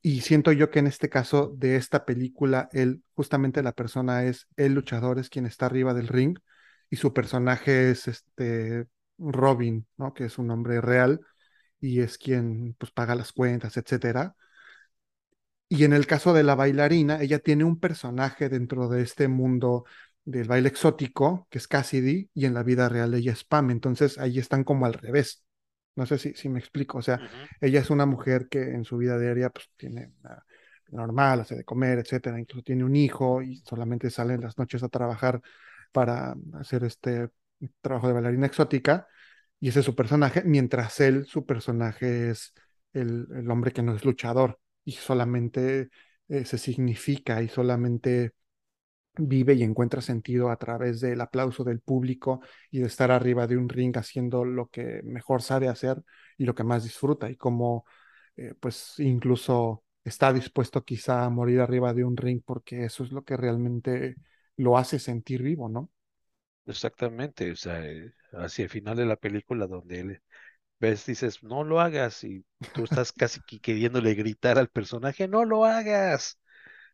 Y 0.01 0.21
siento 0.21 0.51
yo 0.51 0.69
que 0.71 0.79
en 0.79 0.87
este 0.87 1.09
caso 1.09 1.53
de 1.57 1.75
esta 1.75 2.05
película, 2.05 2.69
él, 2.71 3.03
justamente 3.15 3.63
la 3.63 3.73
persona 3.73 4.23
es 4.25 4.47
el 4.55 4.73
luchador, 4.73 5.19
es 5.19 5.29
quien 5.29 5.45
está 5.45 5.65
arriba 5.65 5.93
del 5.93 6.07
ring 6.07 6.37
y 6.89 6.97
su 6.97 7.13
personaje 7.13 7.91
es 7.91 8.07
este 8.07 8.87
Robin, 9.17 9.87
¿no? 9.97 10.13
Que 10.13 10.25
es 10.25 10.37
un 10.37 10.51
hombre 10.51 10.81
real 10.81 11.19
y 11.79 12.01
es 12.01 12.17
quien 12.17 12.75
pues 12.79 12.91
paga 12.91 13.15
las 13.15 13.31
cuentas, 13.33 13.77
etcétera. 13.77 14.35
Y 15.69 15.83
en 15.83 15.93
el 15.93 16.07
caso 16.07 16.33
de 16.33 16.43
la 16.43 16.55
bailarina, 16.55 17.21
ella 17.21 17.39
tiene 17.39 17.63
un 17.65 17.79
personaje 17.79 18.47
dentro 18.49 18.87
de 18.87 19.01
este 19.01 19.27
mundo 19.27 19.85
del 20.23 20.47
baile 20.47 20.69
exótico, 20.69 21.47
que 21.49 21.57
es 21.57 21.67
Cassidy, 21.67 22.29
y 22.33 22.45
en 22.45 22.53
la 22.53 22.63
vida 22.63 22.89
real 22.89 23.13
ella 23.13 23.33
es 23.33 23.43
Pam. 23.43 23.71
Entonces 23.71 24.17
ahí 24.17 24.39
están 24.39 24.63
como 24.63 24.85
al 24.85 24.93
revés. 24.93 25.43
No 25.95 26.05
sé 26.05 26.17
si, 26.19 26.33
si 26.35 26.47
me 26.47 26.59
explico. 26.59 26.99
O 26.99 27.01
sea, 27.01 27.19
ella 27.59 27.81
es 27.81 27.89
una 27.89 28.05
mujer 28.05 28.47
que 28.49 28.61
en 28.61 28.85
su 28.85 28.97
vida 28.97 29.19
diaria 29.19 29.49
pues 29.49 29.69
tiene 29.75 30.13
una 30.21 30.43
normal, 30.89 31.41
hace 31.41 31.55
de 31.55 31.63
comer, 31.65 31.99
etcétera. 31.99 32.39
Incluso 32.39 32.63
tiene 32.63 32.83
un 32.85 32.95
hijo 32.95 33.41
y 33.41 33.57
solamente 33.57 34.09
sale 34.09 34.35
en 34.35 34.41
las 34.41 34.57
noches 34.57 34.83
a 34.83 34.89
trabajar 34.89 35.41
para 35.91 36.35
hacer 36.53 36.83
este 36.85 37.29
trabajo 37.81 38.07
de 38.07 38.13
bailarina 38.13 38.45
exótica. 38.47 39.07
Y 39.59 39.69
ese 39.69 39.79
es 39.79 39.85
su 39.85 39.95
personaje, 39.95 40.43
mientras 40.45 40.99
él, 41.01 41.25
su 41.25 41.45
personaje 41.45 42.29
es 42.29 42.53
el, 42.93 43.27
el 43.35 43.49
hombre 43.49 43.71
que 43.71 43.81
no 43.81 43.95
es 43.95 44.05
luchador 44.05 44.59
y 44.87 44.93
solamente 44.93 45.89
eh, 46.29 46.45
se 46.45 46.57
significa 46.57 47.41
y 47.43 47.49
solamente 47.49 48.33
vive 49.17 49.53
y 49.55 49.63
encuentra 49.63 50.01
sentido 50.01 50.49
a 50.51 50.57
través 50.57 51.01
del 51.01 51.21
aplauso 51.21 51.63
del 51.63 51.79
público 51.81 52.41
y 52.71 52.79
de 52.79 52.87
estar 52.87 53.11
arriba 53.11 53.47
de 53.47 53.57
un 53.57 53.69
ring 53.69 53.95
haciendo 53.97 54.45
lo 54.45 54.67
que 54.69 55.01
mejor 55.03 55.41
sabe 55.41 55.67
hacer 55.69 56.03
y 56.37 56.45
lo 56.45 56.55
que 56.55 56.63
más 56.63 56.83
disfruta 56.83 57.29
y 57.29 57.35
como 57.35 57.85
eh, 58.37 58.53
pues 58.59 58.95
incluso 58.99 59.83
está 60.03 60.33
dispuesto 60.33 60.83
quizá 60.85 61.25
a 61.25 61.29
morir 61.31 61.61
arriba 61.61 61.93
de 61.93 62.03
un 62.05 62.17
ring 62.17 62.41
porque 62.45 62.85
eso 62.85 63.03
es 63.03 63.11
lo 63.11 63.23
que 63.23 63.37
realmente 63.37 64.15
lo 64.57 64.77
hace 64.77 64.99
sentir 64.99 65.41
vivo, 65.43 65.69
¿no? 65.69 65.91
Exactamente, 66.65 67.51
o 67.51 67.55
sea, 67.55 67.83
eh, 67.85 68.13
hacia 68.33 68.63
el 68.63 68.69
final 68.69 68.97
de 68.97 69.05
la 69.05 69.15
película 69.15 69.67
donde 69.67 69.99
él 70.01 70.21
ves, 70.79 71.05
dices, 71.05 71.43
no 71.43 71.63
lo 71.63 71.79
hagas 71.81 72.23
y 72.23 72.45
tú 72.73 72.83
estás 72.85 73.11
casi 73.13 73.41
que 73.41 73.59
queriéndole 73.59 74.13
gritar 74.15 74.57
al 74.59 74.69
personaje, 74.69 75.27
no 75.27 75.45
lo 75.45 75.65
hagas, 75.65 76.39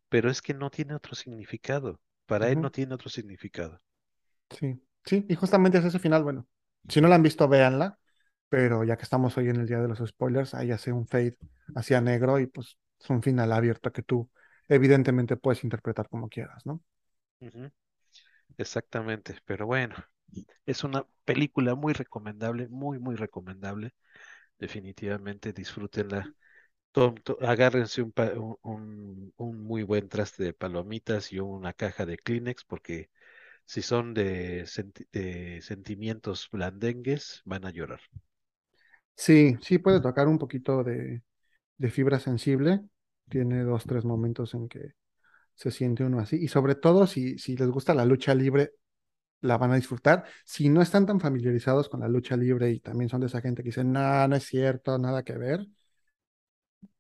pero 0.10 0.30
es 0.32 0.42
que 0.42 0.54
no 0.56 0.72
tiene 0.72 0.96
otro 0.96 1.16
significado, 1.16 2.02
para 2.28 2.50
él 2.52 2.62
no 2.62 2.72
tiene 2.72 2.96
otro 2.96 3.10
significado. 3.10 3.82
Sí, 4.50 4.82
sí, 5.06 5.26
y 5.30 5.36
justamente 5.36 5.78
es 5.80 5.86
ese 5.86 6.00
final, 6.00 6.24
bueno, 6.24 6.48
si 6.88 7.02
no 7.02 7.08
la 7.08 7.16
han 7.16 7.24
visto, 7.24 7.48
véanla, 7.48 8.00
pero 8.50 8.84
ya 8.84 8.98
que 8.98 9.04
estamos 9.04 9.36
hoy 9.38 9.50
en 9.50 9.58
el 9.58 9.68
día 9.68 9.80
de 9.80 9.88
los 9.88 10.00
spoilers, 10.08 10.54
ahí 10.54 10.72
hace 10.72 10.92
un 10.92 11.08
fade 11.08 11.38
hacia 11.76 12.02
negro 12.02 12.40
y 12.40 12.48
pues 12.48 12.78
es 13.00 13.10
un 13.10 13.24
final 13.24 13.52
abierto 13.52 13.92
que 13.92 14.04
tú 14.04 14.30
evidentemente 14.68 15.38
puedes 15.38 15.64
interpretar 15.64 16.08
como 16.10 16.30
quieras, 16.30 16.66
¿no? 16.66 16.82
Exactamente, 18.58 19.40
pero 19.46 19.66
bueno, 19.68 19.96
es 20.66 20.84
una 20.84 21.06
película 21.26 21.76
muy 21.76 21.94
recomendable, 21.94 22.68
muy, 22.70 23.00
muy 23.00 23.16
recomendable. 23.16 23.94
Definitivamente 24.60 25.54
disfrútenla. 25.54 26.34
Agárrense 27.42 28.02
un, 28.02 28.14
un, 28.64 29.34
un- 29.38 29.64
muy 29.64 29.84
buen 29.84 30.10
traste 30.10 30.44
de 30.44 30.54
palomitas 30.54 31.32
y 31.32 31.40
una 31.40 31.74
caja 31.74 32.06
de 32.06 32.18
Kleenex, 32.18 32.64
porque 32.66 33.10
si 33.66 33.82
son 33.84 34.14
de, 34.14 34.66
de 35.14 35.62
sentimientos 35.64 36.50
blandengues, 36.52 37.42
van 37.46 37.66
a 37.66 37.72
llorar. 37.72 38.02
Sí, 39.16 39.58
sí 39.62 39.78
puede 39.78 40.02
tocar 40.02 40.28
un 40.28 40.38
poquito 40.40 40.84
de, 40.84 41.22
de 41.78 41.92
fibra 41.92 42.20
sensible. 42.20 42.82
Tiene 43.30 43.64
dos, 43.64 43.86
tres 43.86 44.06
momentos 44.06 44.54
en 44.54 44.70
que 44.70 44.94
se 45.56 45.72
siente 45.72 46.04
uno 46.06 46.20
así. 46.20 46.38
Y 46.44 46.50
sobre 46.50 46.76
todo 46.76 47.08
si, 47.08 47.38
si 47.40 47.58
les 47.58 47.70
gusta 47.70 47.96
la 47.96 48.06
lucha 48.06 48.36
libre, 48.36 48.74
la 49.44 49.58
van 49.58 49.72
a 49.72 49.76
disfrutar. 49.76 50.26
Si 50.46 50.70
no 50.70 50.82
están 50.82 51.06
tan 51.06 51.20
familiarizados 51.20 51.90
con 51.90 52.02
la 52.02 52.08
lucha 52.10 52.38
libre 52.38 52.72
y 52.72 52.80
también 52.82 53.10
son 53.10 53.22
de 53.22 53.28
esa 53.28 53.42
gente 53.42 53.64
que 53.64 53.70
dice, 53.70 53.84
no, 53.84 54.28
no 54.28 54.36
es 54.36 54.46
cierto, 54.46 54.98
nada 55.00 55.24
que 55.24 55.38
ver, 55.38 55.68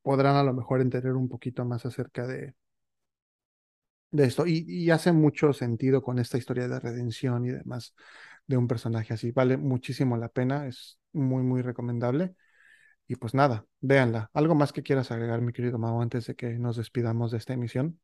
podrán 0.01 0.35
a 0.35 0.43
lo 0.43 0.53
mejor 0.53 0.81
entender 0.81 1.13
un 1.13 1.27
poquito 1.29 1.65
más 1.65 1.85
acerca 1.85 2.27
de, 2.27 2.53
de 4.11 4.25
esto. 4.25 4.45
Y, 4.47 4.65
y 4.67 4.91
hace 4.91 5.11
mucho 5.11 5.53
sentido 5.53 6.01
con 6.01 6.19
esta 6.19 6.37
historia 6.37 6.67
de 6.67 6.79
redención 6.79 7.45
y 7.45 7.49
demás 7.51 7.95
de 8.47 8.57
un 8.57 8.67
personaje 8.67 9.13
así. 9.13 9.31
Vale 9.31 9.57
muchísimo 9.57 10.17
la 10.17 10.29
pena, 10.29 10.67
es 10.67 10.99
muy, 11.13 11.43
muy 11.43 11.61
recomendable. 11.61 12.35
Y 13.07 13.17
pues 13.17 13.33
nada, 13.35 13.65
véanla. 13.81 14.31
¿Algo 14.33 14.55
más 14.55 14.73
que 14.73 14.83
quieras 14.83 15.11
agregar, 15.11 15.41
mi 15.41 15.53
querido 15.53 15.79
Mau, 15.79 16.01
antes 16.01 16.27
de 16.27 16.35
que 16.35 16.51
nos 16.59 16.77
despidamos 16.77 17.31
de 17.31 17.39
esta 17.39 17.53
emisión? 17.53 17.99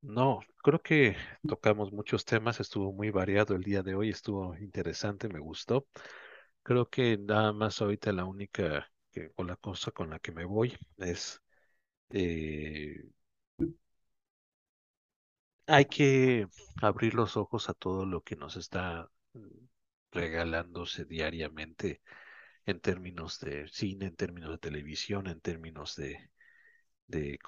No, 0.00 0.40
creo 0.62 0.80
que 0.80 1.16
tocamos 1.46 1.92
muchos 1.92 2.24
temas, 2.24 2.60
estuvo 2.60 2.92
muy 2.92 3.10
variado 3.10 3.54
el 3.56 3.62
día 3.64 3.82
de 3.82 3.94
hoy, 3.94 4.10
estuvo 4.10 4.56
interesante, 4.56 5.28
me 5.28 5.40
gustó. 5.40 5.86
Creo 6.62 6.88
que 6.90 7.18
nada 7.18 7.52
más 7.52 7.80
ahorita 7.82 8.12
la 8.12 8.24
única 8.24 8.88
que, 9.12 9.32
o 9.36 9.44
la 9.44 9.56
cosa 9.56 9.90
con 9.92 10.10
la 10.10 10.18
que 10.20 10.32
me 10.32 10.44
voy 10.44 10.76
es 10.98 11.42
eh, 12.10 13.04
hay 15.68 15.84
que 15.84 16.48
abrir 16.82 17.14
los 17.14 17.36
ojos 17.36 17.68
a 17.68 17.74
todo 17.74 18.04
lo 18.06 18.22
que 18.22 18.34
nos 18.36 18.56
está 18.56 19.08
regalándose 20.12 21.04
diariamente 21.06 22.02
en 22.66 22.80
términos 22.80 23.40
de 23.40 23.68
cine, 23.68 24.06
en 24.06 24.16
términos 24.16 24.50
de 24.52 24.58
televisión, 24.58 25.26
en 25.28 25.40
términos 25.40 25.96
de, 25.96 26.30
de, 27.08 27.38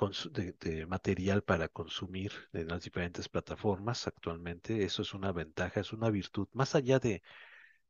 de- 0.60 0.86
material 0.86 1.42
para 1.42 1.68
consumir 1.68 2.32
en 2.52 2.68
las 2.68 2.82
diferentes 2.84 3.28
plataformas 3.28 4.06
actualmente. 4.08 4.84
Eso 4.84 5.02
es 5.02 5.14
una 5.14 5.32
ventaja, 5.32 5.80
es 5.80 5.92
una 5.92 6.10
virtud. 6.10 6.48
Más 6.52 6.74
allá 6.74 6.98
de, 6.98 7.22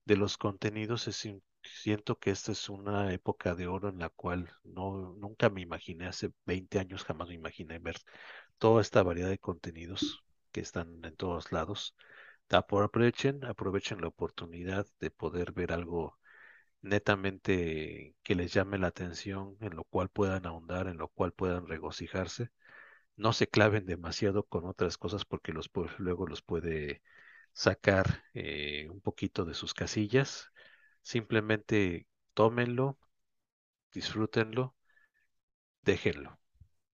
de 0.05 0.17
los 0.17 0.37
contenidos, 0.39 1.09
es, 1.09 1.29
siento 1.63 2.19
que 2.19 2.31
esta 2.31 2.53
es 2.53 2.69
una 2.69 3.13
época 3.15 3.55
de 3.55 3.67
oro 3.69 3.89
en 3.91 3.99
la 4.01 4.11
cual 4.11 4.51
no, 4.65 5.15
nunca 5.19 5.51
me 5.51 5.63
imaginé, 5.63 6.07
hace 6.09 6.33
20 6.47 6.79
años 6.81 7.05
jamás 7.05 7.29
me 7.29 7.35
imaginé 7.35 7.79
ver 7.79 7.97
toda 8.59 8.83
esta 8.83 9.03
variedad 9.03 9.29
de 9.31 9.39
contenidos 9.39 10.25
que 10.53 10.61
están 10.63 11.05
en 11.05 11.17
todos 11.17 11.53
lados. 11.53 11.97
Apro- 12.51 12.85
Aprovechen, 12.85 13.45
aprovechen 13.47 14.03
la 14.03 14.09
oportunidad 14.09 14.87
de 15.01 15.11
poder 15.13 15.53
ver 15.53 15.73
algo 15.73 16.19
netamente 16.83 18.17
que 18.23 18.35
les 18.35 18.53
llame 18.53 18.79
la 18.79 18.89
atención, 18.89 19.57
en 19.61 19.77
lo 19.77 19.85
cual 19.85 20.09
puedan 20.11 20.47
ahondar, 20.47 20.89
en 20.89 20.99
lo 20.99 21.09
cual 21.09 21.33
puedan 21.33 21.67
regocijarse. 21.67 22.51
No 23.17 23.33
se 23.33 23.49
claven 23.49 23.87
demasiado 23.87 24.45
con 24.45 24.67
otras 24.67 24.99
cosas 24.99 25.25
porque 25.25 25.53
los 25.53 25.71
luego 25.99 26.27
los 26.27 26.43
puede 26.43 27.03
sacar 27.53 28.25
eh, 28.35 28.89
un 28.91 29.01
poquito 29.01 29.45
de 29.45 29.55
sus 29.55 29.75
casillas. 29.75 30.53
Simplemente 31.03 32.09
tómenlo, 32.35 32.99
disfrútenlo, 33.93 34.75
déjenlo 35.83 36.39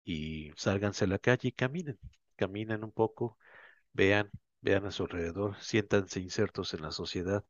y 0.04 0.52
sálganse 0.58 1.06
a 1.06 1.08
la 1.10 1.20
calle 1.20 1.50
y 1.50 1.52
caminen. 1.54 2.00
Caminen 2.36 2.84
un 2.84 2.92
poco, 2.92 3.38
vean, 3.94 4.32
vean 4.62 4.86
a 4.86 4.92
su 4.92 5.04
alrededor, 5.04 5.58
siéntanse 5.62 6.20
insertos 6.22 6.74
en 6.74 6.84
la 6.84 6.92
sociedad 6.92 7.46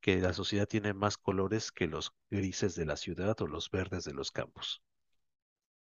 que 0.00 0.18
la 0.20 0.32
sociedad 0.32 0.66
tiene 0.68 0.94
más 0.94 1.18
colores 1.18 1.72
que 1.72 1.86
los 1.88 2.12
grises 2.30 2.74
de 2.74 2.86
la 2.86 2.96
ciudad 2.96 3.40
o 3.42 3.46
los 3.46 3.70
verdes 3.70 4.04
de 4.04 4.14
los 4.14 4.32
campos. 4.32 4.82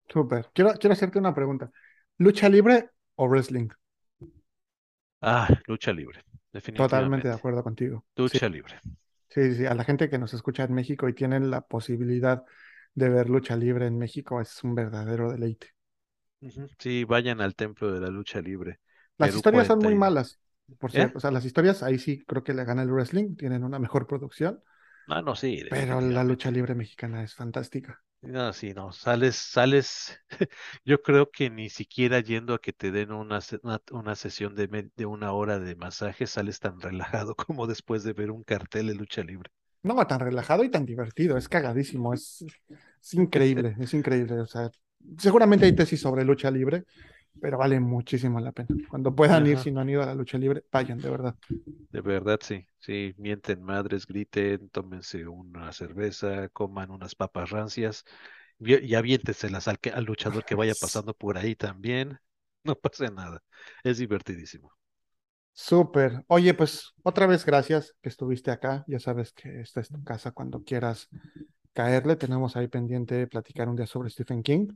Súper. 0.09 0.49
Quiero, 0.53 0.73
quiero 0.73 0.93
hacerte 0.93 1.19
una 1.19 1.33
pregunta. 1.33 1.71
¿Lucha 2.17 2.49
libre 2.49 2.89
o 3.15 3.27
wrestling? 3.27 3.69
Ah, 5.21 5.47
lucha 5.67 5.93
libre, 5.93 6.23
Totalmente 6.73 7.27
de 7.27 7.33
definitivamente. 7.33 7.35
acuerdo 7.35 7.63
contigo. 7.63 8.05
Sí, 8.25 8.39
Lucha 8.39 8.49
libre. 8.49 8.79
sí, 9.29 9.55
sí. 9.55 9.65
A 9.67 9.75
la 9.75 9.83
gente 9.85 10.09
que 10.09 10.17
nos 10.19 10.33
escucha 10.33 10.63
en 10.65 10.73
México 10.73 11.09
y 11.09 11.13
tienen 11.15 11.51
la 11.51 11.61
posibilidad 11.61 12.45
de 12.95 13.09
ver 13.09 13.29
lucha 13.29 13.55
libre 13.57 13.87
en 13.87 13.97
México 13.99 14.41
es 14.41 14.63
un 14.63 14.75
verdadero 14.75 15.31
deleite. 15.31 15.69
Sí, 16.79 17.03
vayan 17.03 17.41
al 17.41 17.55
templo 17.55 17.91
de 17.91 17.99
la 17.99 18.07
lucha 18.09 18.41
libre. 18.41 18.79
Las 19.19 19.35
Perú 19.35 19.37
historias 19.37 19.67
son 19.67 19.79
40 19.79 19.83
muy 19.83 19.93
malas, 19.95 20.39
por 20.77 20.91
¿Eh? 20.91 21.09
cierto. 21.09 21.17
O 21.17 21.21
sea, 21.21 21.31
las 21.31 21.45
historias 21.45 21.83
ahí 21.83 21.99
sí 21.99 22.23
creo 22.25 22.43
que 22.43 22.53
le 22.53 22.63
gana 22.65 22.83
el 22.83 22.91
wrestling, 22.91 23.35
tienen 23.35 23.63
una 23.63 23.79
mejor 23.79 24.07
producción, 24.07 24.63
Ah, 25.07 25.21
no, 25.21 25.35
sí, 25.35 25.61
pero 25.69 26.01
la 26.01 26.23
lucha 26.25 26.51
libre 26.51 26.75
mexicana 26.75 27.23
es 27.23 27.33
fantástica. 27.33 28.03
No, 28.21 28.51
sí, 28.53 28.73
no, 28.73 28.91
sales, 28.93 29.35
sales, 29.35 30.17
yo 30.85 31.01
creo 31.01 31.31
que 31.31 31.49
ni 31.49 31.69
siquiera 31.69 32.19
yendo 32.21 32.53
a 32.53 32.59
que 32.61 32.73
te 32.73 32.91
den 32.91 33.11
una, 33.11 33.39
una, 33.63 33.81
una 33.91 34.15
sesión 34.15 34.55
de, 34.55 34.67
me- 34.67 34.89
de 34.95 35.05
una 35.05 35.31
hora 35.33 35.59
de 35.59 35.75
masaje, 35.75 36.27
sales 36.27 36.59
tan 36.59 36.79
relajado 36.81 37.35
como 37.35 37.65
después 37.67 38.03
de 38.03 38.13
ver 38.13 38.31
un 38.31 38.43
cartel 38.43 38.87
de 38.87 38.95
lucha 38.95 39.23
libre. 39.23 39.49
No, 39.81 40.05
tan 40.07 40.19
relajado 40.19 40.63
y 40.65 40.69
tan 40.69 40.85
divertido, 40.85 41.37
es 41.37 41.47
cagadísimo, 41.47 42.13
es, 42.13 42.43
es 43.01 43.13
increíble, 43.13 43.75
es 43.79 43.93
increíble. 43.93 44.41
O 44.41 44.45
sea, 44.45 44.69
seguramente 45.17 45.65
hay 45.65 45.73
tesis 45.73 46.01
sobre 46.01 46.25
lucha 46.25 46.51
libre, 46.51 46.83
pero 47.39 47.57
vale 47.57 47.79
muchísimo 47.79 48.39
la 48.39 48.51
pena. 48.51 48.69
Cuando 48.87 49.15
puedan 49.15 49.47
ir, 49.47 49.57
si 49.59 49.71
no 49.71 49.81
han 49.81 49.89
ido 49.89 50.03
a 50.03 50.05
la 50.07 50.15
lucha 50.15 50.37
libre, 50.37 50.65
vayan, 50.71 51.01
de 51.01 51.09
verdad. 51.09 51.35
De 51.91 52.01
verdad, 52.01 52.39
sí, 52.41 52.65
sí, 52.79 53.13
mienten 53.17 53.63
madres, 53.63 54.05
griten, 54.07 54.69
tómense 54.69 55.27
una 55.27 55.71
cerveza, 55.71 56.47
coman 56.49 56.91
unas 56.91 57.15
papas 57.15 57.49
rancias 57.49 58.05
y, 58.59 58.95
aviénteselas 58.95 59.67
al, 59.67 59.79
al 59.93 60.05
luchador 60.05 60.45
que 60.45 60.55
vaya 60.55 60.75
pasando 60.75 61.13
por 61.13 61.37
ahí 61.37 61.55
también. 61.55 62.19
No 62.65 62.75
pasa 62.75 63.09
nada, 63.09 63.41
es 63.83 63.99
divertidísimo. 63.99 64.73
Súper. 65.53 66.23
Oye, 66.27 66.53
pues 66.53 66.93
otra 67.03 67.27
vez 67.27 67.45
gracias 67.45 67.93
que 68.01 68.09
estuviste 68.09 68.49
acá. 68.51 68.83
Ya 68.87 68.99
sabes 68.99 69.33
que 69.33 69.59
esta 69.61 69.81
es 69.81 69.89
tu 69.89 70.01
casa 70.03 70.31
cuando 70.31 70.63
quieras 70.63 71.09
caerle. 71.73 72.15
Tenemos 72.15 72.55
ahí 72.55 72.67
pendiente 72.67 73.27
platicar 73.27 73.69
un 73.69 73.75
día 73.75 73.87
sobre 73.87 74.09
Stephen 74.09 74.43
King, 74.43 74.67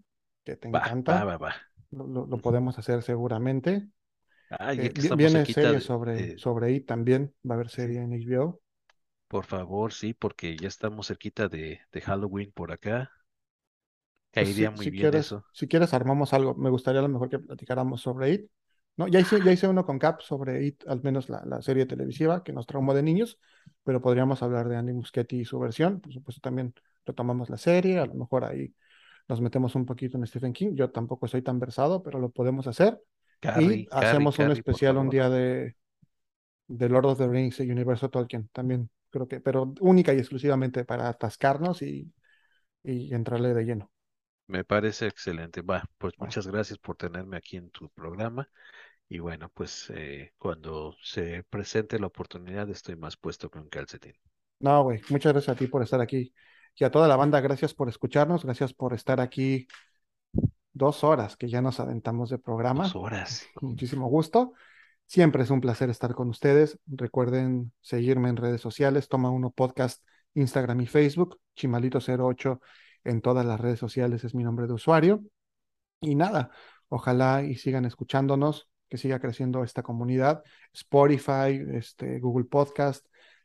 que 0.44 0.58
te 0.58 0.68
Va, 0.76 0.82
va, 1.12 1.20
encanta. 1.22 1.24
va, 1.30 1.38
va. 1.38 1.54
Lo, 1.54 1.64
lo- 2.28 2.42
podemos 2.42 2.78
hacer 2.80 3.04
seguramente. 3.04 3.90
Ah, 4.50 4.74
Eh, 4.76 4.94
viene 4.96 5.46
serie 5.48 5.82
de, 5.82 5.82
sobre, 5.82 6.38
sobre 6.38 6.72
IT 6.74 6.86
también. 6.88 7.36
Va 7.50 7.56
a 7.56 7.58
haber 7.58 7.70
serie 7.70 8.02
en 8.02 8.14
HBO. 8.14 8.62
por 9.28 9.46
favor, 9.46 9.92
sí, 9.94 10.14
porque 10.14 10.56
ya 10.58 10.68
estamos 10.70 11.08
cerquita 11.08 11.48
de, 11.50 11.82
de 11.92 12.02
Halloween 12.02 12.52
por 12.54 12.72
acá. 12.72 13.12
Pues 14.36 14.50
Caería 14.50 14.70
si, 14.70 14.72
muy 14.72 14.90
si 14.90 14.92
bien 14.92 15.14
quieres, 15.14 15.16
eso. 15.16 15.46
si 15.52 15.68
quieres 15.68 15.94
armamos 15.94 16.34
algo. 16.34 16.56
Me 16.56 16.70
gustaría 16.70 17.00
a 17.00 17.04
lo 17.04 17.10
mejor 17.10 17.30
que 17.30 17.40
platicáramos 17.40 18.02
sobre 18.02 18.32
IT. 18.34 18.50
No, 18.96 19.08
ya 19.08 19.20
hice, 19.20 19.42
ya 19.42 19.52
hice 19.52 19.68
uno 19.68 19.86
con 19.86 19.98
Cap 20.00 20.22
sobre 20.22 20.64
IT, 20.66 20.86
al 20.90 21.02
menos 21.02 21.30
la, 21.30 21.44
la 21.46 21.62
serie 21.62 21.86
televisiva 21.86 22.44
que 22.44 22.54
nos 22.54 22.68
traumó 22.68 22.94
de 22.94 23.02
niños, 23.04 23.40
pero 23.84 24.02
podríamos 24.02 24.44
hablar 24.44 24.70
de 24.70 24.76
Andy 24.78 24.94
Muschietti 24.94 25.38
y 25.42 25.46
su 25.46 25.60
versión. 25.60 26.00
Por 26.02 26.14
supuesto, 26.14 26.42
también 26.42 26.74
retomamos 27.06 27.50
la 27.50 27.58
serie, 27.58 28.00
a 28.00 28.06
lo 28.06 28.14
mejor 28.16 28.46
ahí 28.46 28.74
nos 29.27 29.42
metemos 29.42 29.76
un 29.76 29.85
poquito 29.85 30.18
en 30.18 30.27
Stephen 30.27 30.53
King. 30.53 30.76
Yo 30.76 30.92
tampoco 30.92 31.27
soy 31.27 31.42
tan 31.42 31.60
versado, 31.60 32.03
pero 32.03 32.19
lo 32.19 32.30
podemos 32.30 32.68
hacer. 32.68 33.02
Y 33.53 33.88
Carrie, 33.88 33.88
Carrie, 33.95 34.30
hacemos 34.30 34.40
un 34.40 34.52
Carrie, 34.53 34.64
por 34.64 34.82
especial 34.82 34.98
un 34.98 35.10
día 35.10 35.30
de, 35.30 35.76
de 36.68 36.90
Lord 36.90 37.06
of 37.08 37.18
the 37.19 37.27
Rings 37.27 37.60
y 37.61 37.72
Universo 37.72 38.10
Tolkien, 38.10 38.50
también 38.53 38.90
creo 39.10 39.27
que, 39.27 39.40
pero 39.42 39.74
única 39.82 40.14
y 40.14 40.19
exclusivamente 40.19 40.85
para 40.85 41.10
atascarnos 41.10 41.82
y, 41.82 42.14
y 42.84 43.14
entrarle 43.14 43.53
de 43.53 43.66
lleno. 43.66 43.92
Me 44.48 44.64
parece 44.64 45.08
excelente. 45.08 45.61
Va, 45.61 45.84
pues 45.98 46.14
muchas 46.18 46.48
gracias 46.48 46.80
por 46.80 46.95
tenerme 46.95 47.35
aquí 47.38 47.58
en 47.58 47.69
tu 47.72 47.90
programa. 47.90 48.50
Y 49.10 49.19
bueno, 49.19 49.50
pues 49.53 49.90
eh, 49.92 50.34
cuando 50.40 50.95
se 51.03 51.43
presente 51.50 52.00
la 52.00 52.08
oportunidad 52.08 52.69
estoy 52.69 52.95
más 52.98 53.18
puesto 53.18 53.50
que 53.52 53.60
un 53.60 53.69
calcetín. 53.69 54.16
No, 54.60 54.84
güey, 54.84 55.02
muchas 55.10 55.34
gracias 55.34 55.56
a 55.56 55.60
ti 55.60 55.68
por 55.68 55.84
estar 55.84 56.00
aquí. 56.02 56.34
Y 56.76 56.84
a 56.84 56.92
toda 56.92 57.08
la 57.08 57.16
banda, 57.16 57.40
gracias 57.42 57.74
por 57.74 57.90
escucharnos, 57.90 58.43
gracias 58.43 58.74
por 58.74 58.93
estar 58.93 59.19
aquí 59.19 59.68
dos 60.74 61.03
horas 61.03 61.38
que 61.38 61.48
ya 61.48 61.61
nos 61.61 61.80
aventamos 61.80 62.30
de 62.30 62.38
Dos 62.38 62.43
programa. 62.43 62.92
horas. 62.95 63.45
Con 63.53 63.69
muchísimo 63.69 64.08
gusto. 64.08 64.53
Siempre 65.06 65.43
es 65.43 65.50
un 65.50 65.61
placer 65.61 65.90
estar 65.90 66.16
con 66.16 66.30
ustedes. 66.30 66.80
Recuerden 66.88 67.72
seguirme 67.82 68.30
en 68.30 68.38
redes 68.38 68.61
sociales, 68.61 69.08
Toma 69.08 69.30
Uno 69.30 69.52
Podcast, 69.52 70.03
Instagram 70.34 70.82
y 70.82 70.88
Facebook, 70.88 71.40
Chimalito08 71.56 72.60
en 73.03 73.22
todas 73.22 73.45
las 73.45 73.60
redes 73.60 73.80
sociales 73.80 74.24
es 74.24 74.34
mi 74.34 74.43
nombre 74.43 74.66
de 74.66 74.74
usuario. 74.74 75.22
Y 76.02 76.16
nada, 76.16 76.52
Ojalá 76.95 77.42
y 77.43 77.56
sigan 77.56 77.85
escuchándonos, 77.85 78.69
que 78.88 78.98
siga 79.00 79.19
creciendo 79.19 79.64
esta 79.64 79.82
comunidad. 79.82 80.43
Spotify, 80.74 81.60
este, 81.74 82.19
Google 82.19 82.45
Podcast, 82.45 83.03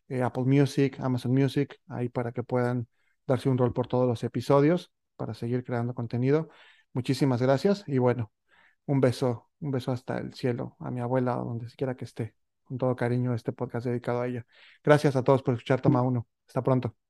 eh, 0.08 0.20
Apple 0.23 0.44
Music, 0.44 1.00
Amazon 1.00 1.32
Music, 1.32 1.81
ahí 1.89 2.10
para 2.10 2.31
que 2.32 2.42
puedan 2.42 2.86
darse 3.28 3.48
un 3.48 3.58
rol 3.58 3.73
por 3.73 3.86
todos 3.86 4.08
los 4.08 4.24
episodios 4.24 4.92
para 5.16 5.34
seguir 5.34 5.65
creando 5.65 5.94
contenido. 5.94 6.48
Muchísimas 6.92 7.40
gracias 7.42 7.84
y 7.86 7.98
bueno, 7.98 8.32
un 8.86 9.00
beso, 9.00 9.50
un 9.60 9.70
beso 9.70 9.92
hasta 9.92 10.18
el 10.18 10.34
cielo 10.34 10.76
a 10.81 10.90
mi 10.90 11.00
abuela 11.00 11.40
o 11.40 11.44
donde 11.44 11.66
quiera 11.76 11.97
que 11.97 12.05
esté. 12.07 12.34
Con 12.65 12.78
todo 12.78 12.97
cariño 12.97 13.34
este 13.34 13.52
podcast 13.52 13.86
dedicado 13.86 14.20
a 14.23 14.26
ella. 14.28 14.47
Gracias 14.84 15.16
a 15.16 15.23
todos 15.24 15.42
por 15.42 15.55
escuchar 15.55 15.81
Toma 15.81 16.02
Uno. 16.02 16.26
Hasta 16.47 16.62
pronto. 16.62 17.08